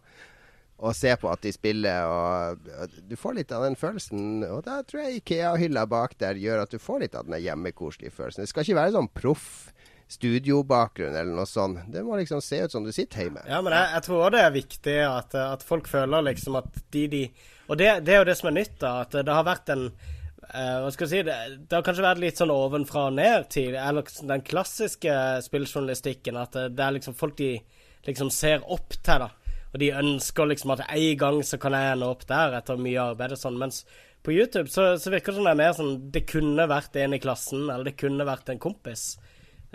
og 0.76 0.92
se 0.96 1.12
på 1.16 1.28
at 1.32 1.44
de 1.44 1.52
spiller. 1.54 2.04
Og, 2.04 2.98
Du 3.08 3.16
får 3.16 3.38
litt 3.38 3.52
av 3.52 3.64
den 3.64 3.78
følelsen. 3.78 4.44
Og 4.44 4.64
da 4.66 4.82
tror 4.84 5.06
jeg 5.06 5.22
Ikea-hylla 5.22 5.86
bak 5.88 6.18
der 6.20 6.36
gjør 6.40 6.66
at 6.66 6.74
du 6.74 6.82
får 6.82 7.04
litt 7.04 7.16
av 7.16 7.28
den 7.28 7.40
hjemmekoselige 7.40 8.12
følelsen. 8.12 8.44
Det 8.44 8.52
skal 8.52 8.66
ikke 8.66 8.80
være 8.82 8.96
sånn 8.98 9.14
proff 9.16 9.48
studiobakgrunn 10.06 11.16
eller 11.16 11.34
noe 11.34 11.48
sånt. 11.50 11.88
Det 11.90 12.04
må 12.06 12.18
liksom 12.20 12.42
se 12.44 12.60
ut 12.62 12.74
som 12.74 12.84
du 12.86 12.92
sitter 12.94 13.24
hjemme. 13.24 13.42
Ja, 13.48 13.58
men 13.64 13.74
jeg, 13.74 13.88
jeg 13.96 14.06
tror 14.06 14.34
det 14.34 14.42
er 14.42 14.52
viktig 14.54 14.98
at, 15.02 15.34
at, 15.34 15.64
folk 15.66 15.88
føler 15.90 16.28
liksom 16.28 16.60
at 16.60 16.84
de 16.94 17.06
de 17.10 17.22
Og 17.66 17.74
det, 17.78 17.88
det, 18.06 18.14
er 18.14 18.20
jo 18.22 18.28
det 18.28 18.36
som 18.38 18.52
er 18.52 18.60
nytt, 18.60 18.76
da. 18.78 18.92
At 19.02 19.16
det 19.16 19.34
har 19.34 19.46
vært 19.48 19.72
en 19.74 19.88
uh, 19.88 20.76
hva 20.84 20.92
skal 20.94 21.08
jeg 21.08 21.10
si, 21.10 21.22
det, 21.26 21.38
det, 21.64 21.72
har 21.74 21.82
kanskje 21.82 22.04
vært 22.06 22.22
litt 22.22 22.38
sånn 22.38 22.54
ovenfra 22.54 23.08
og 23.08 23.16
ned 23.18 23.48
til 23.50 23.74
Eller 23.74 24.06
den 24.30 24.44
klassiske 24.46 25.16
spilljournalistikken. 25.48 26.38
At 26.38 26.54
det 26.54 26.86
er 26.86 26.94
liksom 26.94 27.18
folk 27.18 27.34
de 27.40 27.56
liksom 28.06 28.30
ser 28.30 28.62
opp 28.62 28.94
til, 29.00 29.26
da. 29.26 29.45
Og 29.76 29.82
de 29.82 29.92
ønsker 29.92 30.48
liksom 30.48 30.70
at 30.72 30.86
en 30.88 31.18
gang 31.20 31.42
så 31.44 31.58
kan 31.60 31.74
jeg 31.76 31.92
ende 31.92 32.08
opp 32.08 32.22
der, 32.24 32.54
etter 32.56 32.78
mye 32.80 33.10
arbeid 33.12 33.34
og 33.36 33.40
sånn. 33.42 33.58
Mens 33.60 33.82
på 34.24 34.32
YouTube 34.32 34.70
så, 34.72 34.94
så 34.96 35.12
virker 35.12 35.34
det 35.34 35.36
som 35.36 35.44
det 35.44 35.52
er 35.52 35.58
mer 35.60 35.74
sånn 35.76 35.98
Det 36.14 36.22
kunne 36.26 36.64
vært 36.70 36.96
en 36.96 37.12
i 37.12 37.18
klassen, 37.20 37.66
eller 37.68 37.90
det 37.90 37.98
kunne 38.00 38.24
vært 38.24 38.48
en 38.48 38.62
kompis. 38.62 39.02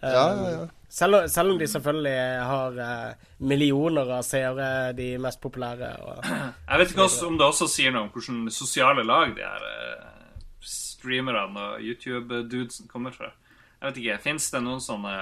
Ja, 0.01 0.23
ja, 0.33 0.47
ja. 0.55 0.63
Selv, 0.89 1.27
selv, 1.29 1.53
om 1.53 1.59
de 1.61 1.67
selvfølgelig 1.69 2.15
har 2.49 2.79
uh, 2.81 3.27
millioner 3.45 4.09
av 4.17 4.25
seere, 4.25 4.65
de 4.97 5.11
mest 5.21 5.39
populære. 5.43 5.91
Og, 6.01 6.25
jeg 6.71 6.81
vet 6.81 6.95
ikke 6.95 7.05
også, 7.05 7.29
om 7.29 7.37
det 7.37 7.45
også 7.45 7.69
sier 7.69 7.93
noe 7.93 8.07
om 8.07 8.11
hvordan 8.15 8.41
sosiale 8.51 9.05
lag 9.05 9.35
de 9.37 9.45
her 9.45 9.67
uh, 9.69 10.41
streamerne 10.65 11.67
og 11.75 11.85
YouTube-dudesen 11.85 12.89
kommer 12.89 13.13
fra. 13.13 13.29
Jeg 13.77 13.85
vet 13.85 14.01
ikke, 14.01 14.19
Fins 14.25 14.49
det 14.49 14.65
noen 14.65 14.81
sånne 14.81 15.13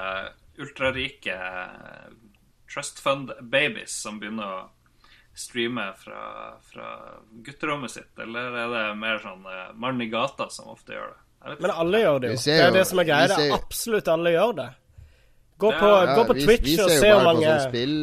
ultrarike 0.64 1.36
trust 2.74 3.00
fund 3.04 3.32
babies 3.42 3.96
som 4.04 4.20
begynner 4.22 4.54
å 4.60 4.60
streame 5.40 5.86
fra, 5.98 6.22
fra 6.72 6.90
gutterommet 7.46 7.92
sitt, 7.92 8.12
eller 8.20 8.56
er 8.60 8.74
det 8.74 8.84
mer 9.00 9.22
sånn 9.24 9.46
uh, 9.48 9.70
mann 9.80 10.02
i 10.04 10.10
gata 10.12 10.50
som 10.52 10.72
ofte 10.74 10.98
gjør 10.98 11.14
det? 11.14 11.20
Men 11.64 11.72
alle 11.72 12.02
gjør 12.02 12.20
det 12.20 12.34
jo. 12.34 12.40
Det 12.44 12.56
er 12.60 12.74
det 12.76 12.86
som 12.90 13.00
er 13.00 13.08
greia. 13.08 13.28
Det 13.32 13.52
absolutt 13.56 14.10
alle 14.12 14.34
gjør 14.34 14.58
det. 14.58 14.70
Gå 15.60 15.70
på, 15.76 15.92
ja, 15.92 16.16
gå 16.16 16.26
på 16.28 16.36
Twitch 16.40 16.66
vi, 16.66 16.74
vi 16.76 16.82
og 16.84 16.92
se 16.92 17.14
hvor 17.14 17.26
mange 17.28 17.48
sånn 17.48 17.64
spill 17.68 17.96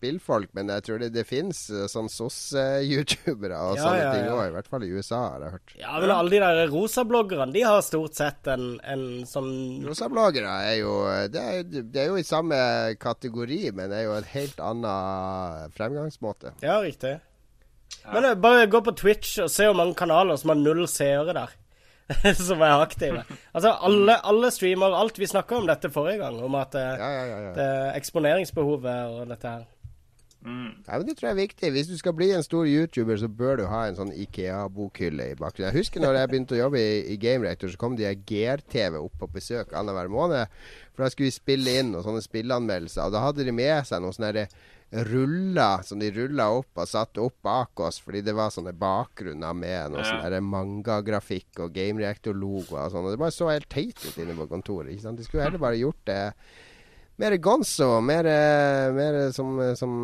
spillfolk, 0.00 0.50
men 0.56 0.72
jeg 0.72 0.86
tror 0.86 1.02
det, 1.02 1.10
det 1.12 1.26
fins 1.28 1.66
eh, 1.68 1.84
sånn 1.90 2.08
SOS-youtubere 2.08 3.58
og 3.68 3.76
ja, 3.78 3.84
sånne 3.84 4.00
ja, 4.00 4.10
ting 4.16 4.28
òg. 4.32 4.42
I 4.48 4.54
hvert 4.56 4.70
fall 4.72 4.86
i 4.86 4.90
USA, 4.94 5.20
har 5.34 5.44
jeg 5.44 5.56
hørt. 5.58 5.74
Ja, 5.82 5.94
men 6.00 6.14
alle 6.14 6.32
de 6.32 6.42
der 6.42 6.72
rosabloggerne, 6.72 7.52
de 7.54 7.64
har 7.66 7.80
stort 7.84 8.16
sett 8.18 8.50
en, 8.50 8.68
en 8.80 9.06
sånn 9.28 9.50
Rosabloggere 9.84 10.56
er 10.70 10.76
jo 10.80 10.94
det 11.30 11.46
er, 11.52 11.64
det 11.68 12.04
er, 12.04 12.12
jo 12.12 12.20
i 12.20 12.26
samme 12.26 12.58
kategori, 13.00 13.62
men 13.76 13.92
det 13.92 14.00
er 14.00 14.08
jo 14.08 14.16
en 14.16 14.30
helt 14.32 14.62
annen 14.64 15.74
fremgangsmåte. 15.76 16.56
Ja, 16.64 16.80
riktig. 16.84 17.18
Men 18.08 18.24
eh, 18.24 18.38
bare 18.40 18.68
gå 18.70 18.80
på 18.84 18.96
Twitch 18.96 19.36
og 19.44 19.50
se 19.52 19.68
hvor 19.68 19.76
mange 19.78 19.98
kanaler 19.98 20.40
som 20.40 20.54
har 20.54 20.62
null 20.62 20.86
seere 20.90 21.36
der. 21.36 21.58
som 22.34 22.62
er 22.62 22.80
aktive. 22.82 23.20
Altså, 23.52 23.70
alle, 23.86 24.16
alle 24.26 24.50
streamer 24.50 24.96
alt. 24.98 25.18
Vi 25.18 25.28
snakka 25.30 25.60
om 25.60 25.68
dette 25.68 25.92
forrige 25.94 26.18
gang, 26.24 26.40
om 26.42 26.56
at 26.58 26.74
eh, 26.74 26.96
ja, 26.98 27.10
ja, 27.14 27.26
ja, 27.28 27.52
det 27.54 27.68
eksponeringsbehovet 28.00 29.20
og 29.20 29.30
dette 29.30 29.52
her. 29.52 29.68
Mm. 30.40 30.72
Ja, 30.86 30.96
men 30.96 31.06
Det 31.06 31.16
tror 31.18 31.28
jeg 31.28 31.36
er 31.36 31.42
viktig. 31.42 31.70
Hvis 31.74 31.90
du 31.90 31.96
skal 32.00 32.14
bli 32.16 32.30
en 32.32 32.42
stor 32.42 32.64
YouTuber, 32.64 33.16
så 33.20 33.28
bør 33.28 33.60
du 33.60 33.64
ha 33.68 33.84
en 33.86 33.98
sånn 33.98 34.12
Ikea-bokhylle 34.12 35.30
i 35.32 35.36
bakgrunnen. 35.36 35.68
Jeg 35.68 35.84
husker 35.84 36.00
når 36.00 36.16
jeg 36.16 36.32
begynte 36.32 36.56
å 36.56 36.62
jobbe 36.62 36.80
i, 36.80 36.98
i 37.12 37.18
Game 37.20 37.44
Reactor, 37.44 37.72
så 37.72 37.80
kom 37.80 37.98
de 37.98 38.08
GR-TV 38.08 38.96
opp 39.00 39.18
på 39.20 39.30
besøk 39.34 39.74
annenhver 39.76 40.08
måned. 40.12 40.60
For 40.94 41.04
da 41.04 41.12
skulle 41.12 41.28
vi 41.28 41.36
spille 41.36 41.78
inn 41.82 41.94
og 41.94 42.06
sånne 42.06 42.24
spilleanmeldelser. 42.24 43.06
Og 43.06 43.16
da 43.16 43.24
hadde 43.26 43.46
de 43.46 43.54
med 43.56 43.84
seg 43.88 44.02
noen 44.02 44.16
sånne 44.16 44.46
ruller 44.90 45.84
som 45.86 46.00
de 46.02 46.08
rulla 46.10 46.48
opp 46.50 46.80
og 46.82 46.88
satte 46.90 47.22
opp 47.22 47.36
bak 47.46 47.78
oss, 47.86 48.00
fordi 48.02 48.24
det 48.26 48.34
var 48.34 48.50
sånne 48.50 48.72
bakgrunner 48.74 49.54
med 49.54 49.92
noe 49.92 50.02
ja. 50.02 50.16
sånn 50.18 50.48
mangagrafikk 50.50 51.62
og 51.62 51.76
Game 51.76 52.02
Reactor-logoer 52.02 52.88
og 52.88 52.96
sånn. 52.96 53.06
Og 53.06 53.14
det 53.14 53.22
bare 53.22 53.36
så 53.36 53.52
helt 53.52 53.70
teit 53.70 54.00
ut 54.02 54.18
inne 54.18 54.34
på 54.38 54.48
kontoret. 54.50 54.90
Ikke 54.90 55.06
sant? 55.06 55.20
De 55.20 55.28
skulle 55.28 55.46
heller 55.46 55.62
bare 55.62 55.78
gjort 55.78 56.02
det 56.10 56.24
mer 57.20 57.36
gonzo. 57.42 57.90
Mer, 58.04 58.28
mer 58.96 59.18
som, 59.36 59.52
som 59.76 59.96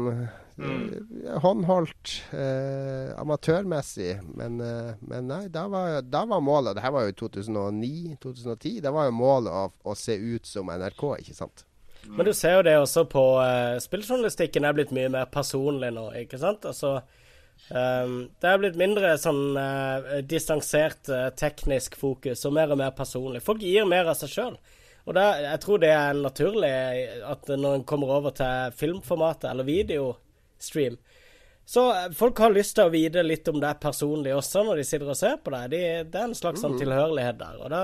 mm. 0.57 0.93
Eh, 1.27 1.39
håndholdt. 1.43 2.25
Eh, 2.33 3.21
amatørmessig. 3.21 4.21
Men, 4.35 4.61
eh, 4.61 4.95
men, 5.01 5.29
nei, 5.29 5.49
da 5.53 5.67
var, 5.69 6.01
da 6.03 6.25
var 6.25 6.41
målet 6.41 6.77
Det 6.77 6.85
her 6.85 6.95
var 6.95 7.09
jo 7.09 7.17
2009-2010. 7.27 8.81
Da 8.85 8.93
var 8.95 9.11
jo 9.11 9.17
målet 9.17 9.53
å, 9.53 9.69
å, 9.85 9.95
se 9.95 10.17
ut 10.17 10.47
som 10.47 10.73
NRK, 10.73 11.05
ikke 11.21 11.37
sant? 11.37 11.67
Men 12.07 12.29
du 12.29 12.33
ser 12.37 12.59
jo 12.59 12.63
det 12.63 12.77
også 12.79 13.03
på 13.11 13.23
uh, 13.43 13.77
Spilljournalistikken 13.83 14.65
er 14.65 14.75
blitt 14.77 14.93
mye 14.95 15.11
mer 15.11 15.25
personlig 15.27 15.91
nå, 15.97 16.11
ikke 16.25 16.39
sant? 16.41 16.69
Altså 16.69 17.01
Um, 17.71 18.29
det 18.39 18.47
er 18.47 18.59
blitt 18.61 18.77
mindre 18.79 19.15
sånn 19.19 19.57
uh, 19.59 20.19
distansert 20.29 21.09
uh, 21.11 21.31
teknisk 21.35 21.97
fokus 21.99 22.45
og 22.47 22.53
mer 22.55 22.71
og 22.71 22.79
mer 22.79 22.93
personlig. 22.95 23.41
Folk 23.43 23.65
gir 23.65 23.89
mer 23.89 24.07
av 24.13 24.19
seg 24.21 24.31
sjøl. 24.31 24.59
Og 25.07 25.15
det, 25.15 25.27
jeg 25.45 25.61
tror 25.63 25.83
det 25.83 25.93
er 25.95 26.19
naturlig 26.19 26.73
at 27.31 27.53
når 27.53 27.79
en 27.79 27.85
kommer 27.87 28.17
over 28.17 28.35
til 28.35 28.75
filmformatet 28.75 29.53
eller 29.53 29.69
videostream, 29.69 30.99
så 31.67 31.85
folk 32.15 32.39
har 32.39 32.55
lyst 32.55 32.77
til 32.79 32.87
å 32.87 32.93
vite 32.93 33.23
litt 33.27 33.49
om 33.51 33.59
det 33.63 33.73
personlig 33.83 34.35
også 34.35 34.63
når 34.67 34.81
de 34.81 34.87
sitter 34.87 35.11
og 35.11 35.19
ser 35.19 35.39
på 35.43 35.51
det. 35.55 35.63
De, 35.73 35.81
det 36.11 36.21
er 36.21 36.29
en 36.29 36.37
slags 36.39 36.63
mm. 36.63 36.77
tilhørighet 36.79 37.41
der. 37.41 37.57
Og 37.59 37.73
da 37.73 37.83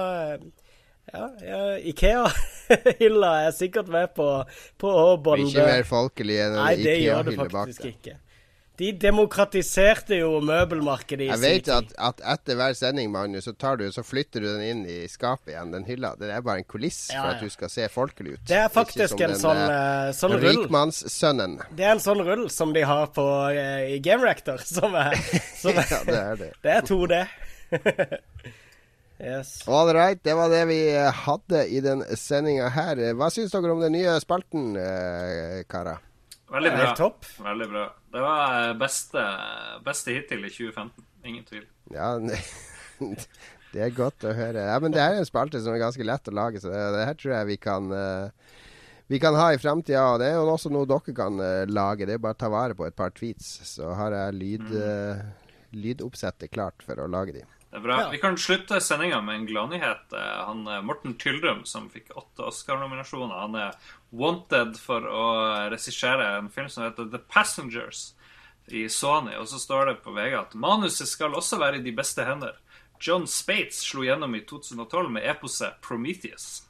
ja, 1.10 1.24
ja 1.42 1.62
Ikea-hylla 1.90 3.32
er 3.48 3.56
sikkert 3.56 3.90
med 3.90 4.12
på, 4.14 4.28
på 4.78 4.92
å 5.00 5.16
bonde 5.18 5.50
Ikke 5.50 5.66
mer 5.66 5.86
folkelig 5.88 6.38
enn 6.44 6.54
en 6.54 6.78
Ikea-hylle 6.78 7.38
bak 7.42 7.56
faktisk 7.56 7.88
Ikke. 7.90 8.18
De 8.82 8.88
demokratiserte 8.98 10.16
jo 10.18 10.40
møbelmarkedet 10.42 11.28
i 11.28 11.28
sin 11.28 11.38
tid. 11.38 11.44
Jeg 11.44 11.58
vet 11.60 11.68
at, 11.70 11.92
at, 12.02 12.22
etter 12.32 12.56
hver 12.58 12.72
sending, 12.74 13.12
Magnus, 13.14 13.46
så, 13.46 13.52
du, 13.78 13.84
så, 13.94 14.02
flytter 14.02 14.42
du 14.42 14.48
den 14.48 14.64
inn 14.66 14.80
i 14.90 14.96
skapet 15.10 15.52
igjen, 15.52 15.70
den 15.70 15.86
hylla. 15.86 16.16
Det 16.18 16.32
er 16.34 16.42
bare 16.42 16.64
en 16.64 16.66
kuliss 16.66 17.04
ja, 17.12 17.20
ja. 17.20 17.22
for 17.22 17.36
at 17.36 17.44
du 17.44 17.54
skal 17.54 17.70
se 17.70 17.86
folkelig 17.92 18.34
ut. 18.34 18.42
Det 18.50 18.58
er 18.58 18.72
faktisk 18.74 19.22
en 19.22 19.36
sånn, 19.38 19.62
uh, 19.70 20.10
sånn 20.18 20.34
rull. 20.34 20.64
Rikmannssønnen. 20.64 21.54
Det 21.78 21.86
er 21.86 21.94
en 21.94 22.02
sånn 22.02 22.24
rull 22.26 22.48
som 22.50 22.74
de 22.74 22.82
har 22.90 23.14
på 23.14 23.28
uh, 23.54 23.86
i 23.86 24.02
Game 24.02 24.26
Rector, 24.26 24.66
som 24.74 24.98
er, 24.98 25.14
som 25.62 25.78
er 25.78 25.86
Ja, 25.94 26.02
det 26.10 26.18
er 26.18 26.42
det. 26.42 26.52
det 26.66 26.76
er 26.80 26.90
2D. 26.90 27.22
yes. 29.30 29.56
All 29.70 29.94
right, 29.94 30.26
det 30.26 30.38
var 30.42 30.50
det 30.50 30.66
vi 30.74 30.82
hadde 31.22 31.66
i 31.70 31.86
den 31.86 32.02
sendinga 32.18 32.74
her. 32.74 33.06
Hva 33.14 33.30
syns 33.30 33.54
dere 33.54 33.78
om 33.78 33.86
den 33.86 33.94
nye 33.94 34.18
spalten, 34.26 34.72
karer? 35.70 36.02
Veldig 36.52 36.78
bra. 36.82 37.12
Veldig 37.46 37.74
bra. 37.78 37.90
Det 38.12 38.20
var 38.20 38.56
eh, 38.68 38.74
beste, 38.76 39.22
beste 39.84 40.12
hittil 40.12 40.44
i 40.44 40.50
2015. 40.52 41.04
Ingen 41.24 41.44
tvil. 41.48 41.64
Ja, 41.94 42.10
det 43.72 43.84
er 43.86 43.94
godt 43.96 44.26
å 44.26 44.34
høre. 44.36 44.66
Ja, 44.68 44.76
Men 44.82 44.92
det 44.92 45.00
er 45.00 45.16
en 45.16 45.28
spalte 45.28 45.62
som 45.62 45.72
er 45.72 45.80
ganske 45.80 46.04
lett 46.04 46.28
å 46.28 46.34
lage, 46.36 46.60
så 46.60 46.72
det, 46.72 46.82
det 46.96 47.06
her 47.08 47.16
tror 47.18 47.34
jeg 47.38 47.50
vi 47.54 47.56
kan 47.62 47.88
uh, 47.94 48.58
vi 49.08 49.20
kan 49.22 49.36
ha 49.36 49.48
i 49.52 49.60
framtida. 49.60 50.02
Og 50.12 50.20
det 50.20 50.28
er 50.28 50.36
jo 50.36 50.50
også 50.52 50.72
noe 50.72 50.88
dere 50.88 51.16
kan 51.16 51.40
uh, 51.40 51.64
lage. 51.70 52.08
Det 52.08 52.18
er 52.18 52.22
bare 52.22 52.36
å 52.36 52.42
ta 52.42 52.52
vare 52.52 52.76
på 52.76 52.86
et 52.88 52.98
par 52.98 53.14
tweets, 53.16 53.54
så 53.70 53.94
har 53.96 54.16
jeg 54.18 54.38
lyd, 54.40 54.68
uh, 54.76 55.24
lydoppsettet 55.72 56.52
klart 56.52 56.84
for 56.84 57.00
å 57.00 57.08
lage 57.10 57.38
de. 57.38 57.46
Det 57.72 57.78
er 57.80 57.84
bra. 57.86 57.94
Ja. 58.02 58.08
Vi 58.12 58.18
kan 58.20 58.36
slutte 58.36 58.82
sendinga 58.84 59.22
med 59.24 59.38
en 59.38 59.46
gladnyhet. 59.48 60.12
Han 60.12 60.66
Morten 60.84 61.14
Tyldrum, 61.16 61.62
som 61.64 61.86
fikk 61.88 62.10
åtte 62.12 62.44
Oscar-nominasjoner, 62.50 63.32
han 63.32 63.56
er 63.56 63.78
wanted 64.12 64.76
for 64.76 65.06
å 65.08 65.22
regissere 65.72 66.26
en 66.36 66.50
film 66.52 66.68
som 66.68 66.84
heter 66.84 67.08
The 67.08 67.22
Passengers 67.32 68.10
i 68.68 68.84
Sony. 68.92 69.38
Og 69.40 69.48
så 69.48 69.58
står 69.58 69.88
det 69.88 69.94
på 70.04 70.12
VG 70.12 70.36
at 70.36 70.52
manuset 70.52 71.08
skal 71.08 71.32
også 71.32 71.56
være 71.62 71.80
i 71.80 71.86
de 71.86 71.96
beste 71.96 72.28
hender. 72.28 72.60
John 73.00 73.24
Spates 73.26 73.80
slo 73.88 74.04
gjennom 74.04 74.36
i 74.36 74.44
2012 74.46 75.08
med 75.16 75.24
eposet 75.32 75.80
Prometheus. 75.82 76.66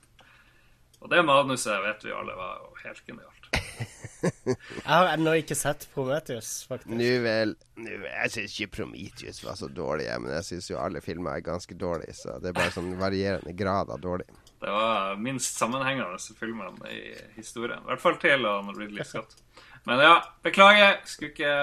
Og 1.02 1.10
det 1.10 1.24
manuset 1.26 1.82
vet 1.82 2.06
vi 2.06 2.14
alle 2.14 2.38
var 2.38 2.62
helt 2.84 3.02
genialt. 3.06 3.50
jeg 4.22 4.86
har 4.86 5.10
ennå 5.12 5.34
ikke 5.40 5.56
sett 5.58 5.88
Prometheus, 5.94 6.50
faktisk. 6.68 6.92
Nå 6.94 7.10
vel, 7.24 7.54
nu, 7.82 7.90
Jeg 8.06 8.32
syns 8.34 8.54
ikke 8.56 8.76
Prometheus 8.78 9.42
var 9.44 9.58
så 9.58 9.68
dårlig, 9.72 10.06
men 10.22 10.34
jeg 10.38 10.48
syns 10.48 10.70
jo 10.70 10.78
alle 10.80 11.02
filmer 11.04 11.36
er 11.36 11.46
ganske 11.46 11.76
dårlige. 11.78 12.14
Så 12.20 12.38
det 12.42 12.52
er 12.52 12.58
bare 12.60 12.74
sånn 12.74 12.92
varierende 13.00 13.54
grad 13.58 13.90
av 13.92 14.00
dårlig. 14.02 14.28
Det 14.62 14.70
var 14.70 15.16
minst 15.18 15.58
sammenhengende 15.58 16.20
filmen 16.38 16.78
i 16.86 17.00
historien. 17.34 17.82
I 17.82 17.90
hvert 17.90 18.04
fall 18.04 18.20
til 18.22 18.46
Ridley 18.78 19.06
Scott. 19.06 19.34
Men 19.88 19.98
ja, 20.04 20.14
beklager. 20.46 21.00
Skulle 21.10 21.32
ikke 21.32 21.54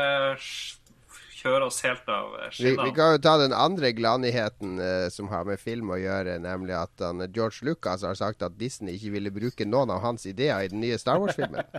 kjøre 1.39 1.67
oss 1.69 1.79
helt 1.85 2.07
av 2.11 2.33
skinnene. 2.51 2.83
Vi, 2.83 2.89
vi, 2.89 2.95
kan 2.95 3.13
jo 3.15 3.21
ta 3.23 3.35
den 3.41 3.55
andre 3.55 3.91
gladnyheten 3.95 4.79
uh, 4.81 5.07
som 5.13 5.29
har 5.31 5.47
med 5.47 5.61
film 5.61 5.91
å 5.93 5.99
gjøre, 5.99 6.37
nemlig 6.43 6.75
at 6.77 7.03
han, 7.03 7.23
George 7.35 7.65
Lucas 7.67 8.03
har 8.07 8.17
sagt 8.19 8.43
at 8.45 8.57
Disney 8.59 8.97
ikke 8.97 9.13
ville 9.15 9.33
bruke 9.33 9.67
noen 9.67 9.93
av 9.93 10.03
hans 10.03 10.27
ideer 10.29 10.65
i 10.65 10.71
den 10.71 10.83
nye 10.83 10.99
Star 11.01 11.21
Wars-filmen. 11.21 11.63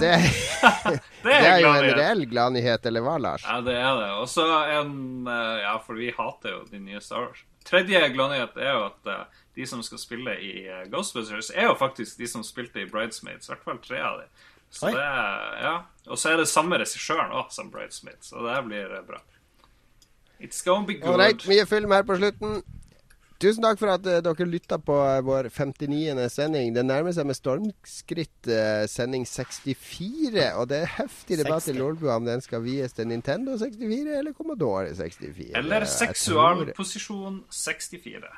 det, 0.00 0.98
det, 1.24 1.36
er 1.36 1.60
jo 1.62 1.72
en 1.72 1.90
reell 1.98 2.24
gladnyhet, 2.30 2.86
eller 2.90 3.04
hva, 3.04 3.18
Lars? 3.20 3.46
Ja, 3.46 3.60
det 3.64 3.76
er 3.78 4.00
det. 4.00 4.10
Og 4.22 4.28
så 4.32 4.48
en 4.80 4.94
uh, 5.28 5.60
Ja, 5.64 5.78
for 5.84 6.00
vi 6.00 6.12
hater 6.14 6.58
jo 6.58 6.64
de 6.70 6.82
nye 6.82 7.02
Star 7.04 7.28
Wars. 7.28 7.44
Tredje 7.64 8.00
gladnyhet 8.12 8.58
er 8.60 8.74
jo 8.74 8.88
at 8.90 9.12
uh, 9.12 9.42
de 9.54 9.68
som 9.68 9.84
skal 9.86 10.00
spille 10.02 10.34
i 10.42 10.54
Ghostbusters, 10.90 11.52
er 11.54 11.68
jo 11.70 11.76
faktisk 11.78 12.18
de 12.18 12.26
som 12.28 12.42
spilte 12.46 12.82
i 12.82 12.88
Bridesmaids. 12.90 13.46
I 13.46 13.54
hvert 13.54 13.68
fall 13.68 13.80
tre 13.84 14.00
av 14.02 14.24
dem. 14.24 14.32
Så 14.70 14.90
det, 14.90 15.02
ja. 15.62 15.74
Og 16.06 16.18
så 16.18 16.32
er 16.32 16.40
det 16.42 16.48
samme 16.50 16.78
regissøren 16.80 17.32
òg 17.32 17.52
som 17.54 17.70
Bridesmith, 17.72 18.22
så 18.26 18.42
det 18.44 18.56
blir 18.66 18.90
eh, 18.92 19.04
bra. 19.06 19.20
It's 20.40 20.64
gonna 20.64 20.86
be 20.86 20.98
good. 20.98 21.14
Alright, 21.14 21.46
mye 21.48 21.66
film 21.66 21.94
her 21.94 22.02
på 22.02 22.16
slutten. 22.18 22.62
Tusen 23.44 23.64
takk 23.64 23.80
for 23.80 23.90
at 23.92 24.06
uh, 24.06 24.20
dere 24.24 24.46
lytta 24.46 24.78
på 24.80 24.94
uh, 24.94 25.18
vår 25.24 25.48
59. 25.52 26.22
sending. 26.32 26.70
Det 26.74 26.84
nærmer 26.86 27.12
seg 27.12 27.26
med 27.28 27.36
stormskritt 27.36 28.48
uh, 28.48 28.84
sending 28.88 29.26
64. 29.28 30.46
Og 30.60 30.68
det 30.70 30.78
er 30.84 30.92
heftig 31.00 31.40
debatt 31.42 31.66
i 31.68 31.74
Lolbua 31.76 32.16
om 32.20 32.28
den 32.28 32.44
skal 32.44 32.62
vies 32.64 32.94
til 32.96 33.10
Nintendo 33.10 33.58
64 33.60 34.16
eller 34.20 34.36
Commodore 34.38 34.94
64. 34.96 35.50
Eller 35.60 35.84
seksualposisjon 35.90 37.42
64. 37.50 38.32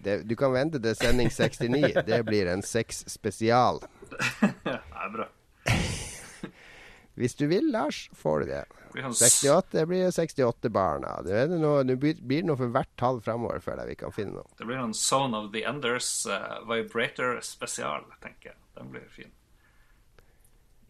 Det, 0.00 0.20
du 0.28 0.36
kan 0.38 0.54
vente 0.54 0.80
til 0.80 0.96
sending 0.96 1.32
69. 1.32 2.04
Det 2.06 2.20
blir 2.28 2.52
en 2.52 2.62
sex-spesial. 2.62 3.82
det 4.66 4.76
er 4.76 5.14
bra. 5.14 5.28
Hvis 7.20 7.34
du 7.36 7.46
vil, 7.50 7.70
Lars, 7.72 8.08
får 8.16 8.44
du 8.44 8.52
det. 8.52 8.64
68 8.94 9.66
det 9.70 9.86
blir 9.86 10.10
68 10.10 10.70
barna. 10.72 11.20
Det, 11.22 11.46
noe, 11.50 11.82
det 11.86 11.96
blir 12.00 12.46
noe 12.46 12.58
for 12.58 12.72
hvert 12.74 12.90
tall 12.98 13.20
framover 13.22 13.60
før 13.62 13.82
vi 13.86 13.96
kan 13.98 14.14
finne 14.14 14.38
noe. 14.38 14.48
Det 14.58 14.66
blir 14.66 14.80
en 14.80 14.94
Zone 14.96 15.36
of 15.36 15.52
the 15.54 15.62
Enders 15.68 16.08
uh, 16.26 16.62
Vibrator 16.66 17.38
spesial, 17.44 18.06
tenker 18.24 18.52
jeg. 18.52 18.58
Den 18.78 18.90
blir 18.94 19.06
fin. 19.14 19.30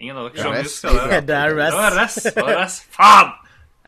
Ingen 0.00 0.16
av 0.16 0.30
dere 0.30 0.46
som 0.46 0.56
husker 0.56 0.96
det? 1.10 1.20
Det 1.28 1.36
er 1.36 1.54
Rest. 1.58 1.76
Det 1.76 1.82
var 1.82 1.96
Rest. 1.98 2.24
Det 2.24 2.44
var 2.46 2.56
rest. 2.62 2.86
Faen! 2.94 3.34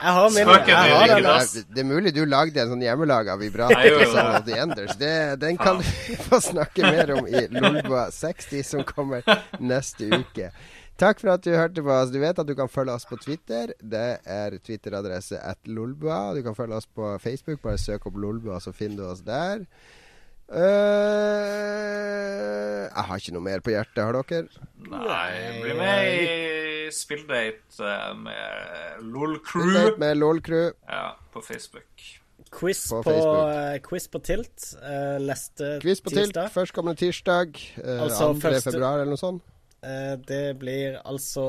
Jeg 0.02 0.12
har 0.18 0.30
min. 0.34 0.48
Jeg 0.66 0.76
har 0.76 1.08
den, 1.12 1.24
det, 1.24 1.64
det 1.74 1.82
er 1.84 1.86
mulig 1.86 2.12
du 2.16 2.22
lagde 2.26 2.58
en 2.62 2.72
sånn 2.74 2.82
hjemmelaga 2.82 3.36
vibrator 3.38 4.04
som 4.10 4.30
The 4.48 4.58
Enders. 4.64 4.96
Det, 4.98 5.14
den 5.42 5.58
kan 5.60 5.78
vi 5.78 6.16
få 6.28 6.40
snakke 6.42 6.82
mer 6.90 7.12
om 7.16 7.28
i 7.30 7.44
Lolbua 7.54 8.08
60, 8.10 8.62
som 8.66 8.82
kommer 8.88 9.22
neste 9.62 10.10
uke. 10.10 10.50
Takk 11.00 11.22
for 11.22 11.32
at 11.32 11.42
du 11.46 11.54
hørte 11.56 11.82
på 11.82 11.90
oss. 11.94 12.10
Du 12.14 12.18
vet 12.22 12.38
at 12.38 12.46
du 12.46 12.54
kan 12.58 12.68
følge 12.70 12.94
oss 12.94 13.06
på 13.08 13.16
Twitter. 13.22 13.72
Det 13.80 14.08
er 14.28 14.58
Twitter-adresse 14.62 15.38
at 15.40 15.58
lolbua. 15.66 16.34
Du 16.36 16.42
kan 16.44 16.54
følge 16.58 16.78
oss 16.78 16.86
på 16.86 17.14
Facebook. 17.22 17.62
Bare 17.64 17.80
søk 17.80 18.06
opp 18.10 18.18
Lolbua, 18.22 18.60
så 18.60 18.74
finner 18.76 19.00
du 19.00 19.08
oss 19.08 19.24
der. 19.26 19.64
Uh, 20.52 22.12
jeg 22.92 23.04
har 23.08 23.20
ikke 23.20 23.32
noe 23.32 23.44
mer 23.44 23.62
på 23.64 23.72
hjertet. 23.72 24.00
Har 24.04 24.18
dere? 24.18 24.66
Nei. 24.92 25.30
Bli 25.62 25.76
med 25.78 26.08
i 26.12 26.90
spilldate 26.92 27.86
eh, 27.88 28.10
med 28.20 29.06
LOL-crew. 29.14 29.96
Med 30.02 30.18
LOL-crew. 30.18 30.74
Ja, 30.88 31.14
på 31.32 31.40
Facebook. 31.46 31.88
Quiz 32.52 32.82
på, 32.90 33.00
på, 33.06 33.12
uh, 33.48 33.78
quiz 33.80 34.10
på 34.12 34.20
Tilt 34.20 34.74
uh, 34.76 35.16
neste 35.24 35.78
quiz 35.80 36.02
på 36.04 36.12
tirsdag. 36.12 36.50
Tilt 36.50 36.56
førstkommende 36.58 37.00
tirsdag. 37.00 37.56
Uh, 37.78 38.02
altså 38.04 38.28
2. 38.34 38.40
Første, 38.42 38.66
februar 38.66 39.00
eller 39.00 39.14
noe 39.14 39.22
sånt. 39.22 39.46
det 40.28 40.58
blir 40.60 40.98
altså 41.08 41.46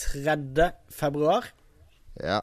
3. 0.00 0.70
februar. 0.90 1.52
Ja. 2.16 2.40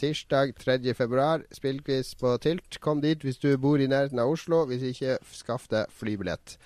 Tirsdag 0.00 0.54
3. 0.56 0.94
februar, 0.96 1.42
spillquiz 1.52 2.14
på 2.16 2.36
Tilt. 2.40 2.78
Kom 2.80 3.02
dit 3.04 3.20
hvis 3.20 3.36
du 3.36 3.50
bor 3.60 3.76
i 3.76 3.88
nærheten 3.90 4.18
av 4.22 4.32
Oslo. 4.32 4.62
Hvis 4.70 4.86
ikke, 4.94 5.18
skaff 5.36 5.68
deg 5.68 5.92
flybillett. 5.92 6.56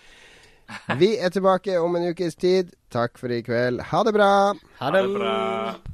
Vi 1.00 1.16
er 1.18 1.34
tilbake 1.34 1.80
om 1.82 1.98
en 1.98 2.06
ukes 2.14 2.38
tid. 2.38 2.70
Takk 2.94 3.18
for 3.18 3.34
i 3.34 3.42
kveld. 3.42 3.82
Ha 3.90 4.04
det 4.06 4.14
bra. 4.14 4.30
Ha 4.78 4.94
det, 4.94 5.02
ha 5.02 5.08
det 5.08 5.18
bra. 5.18 5.93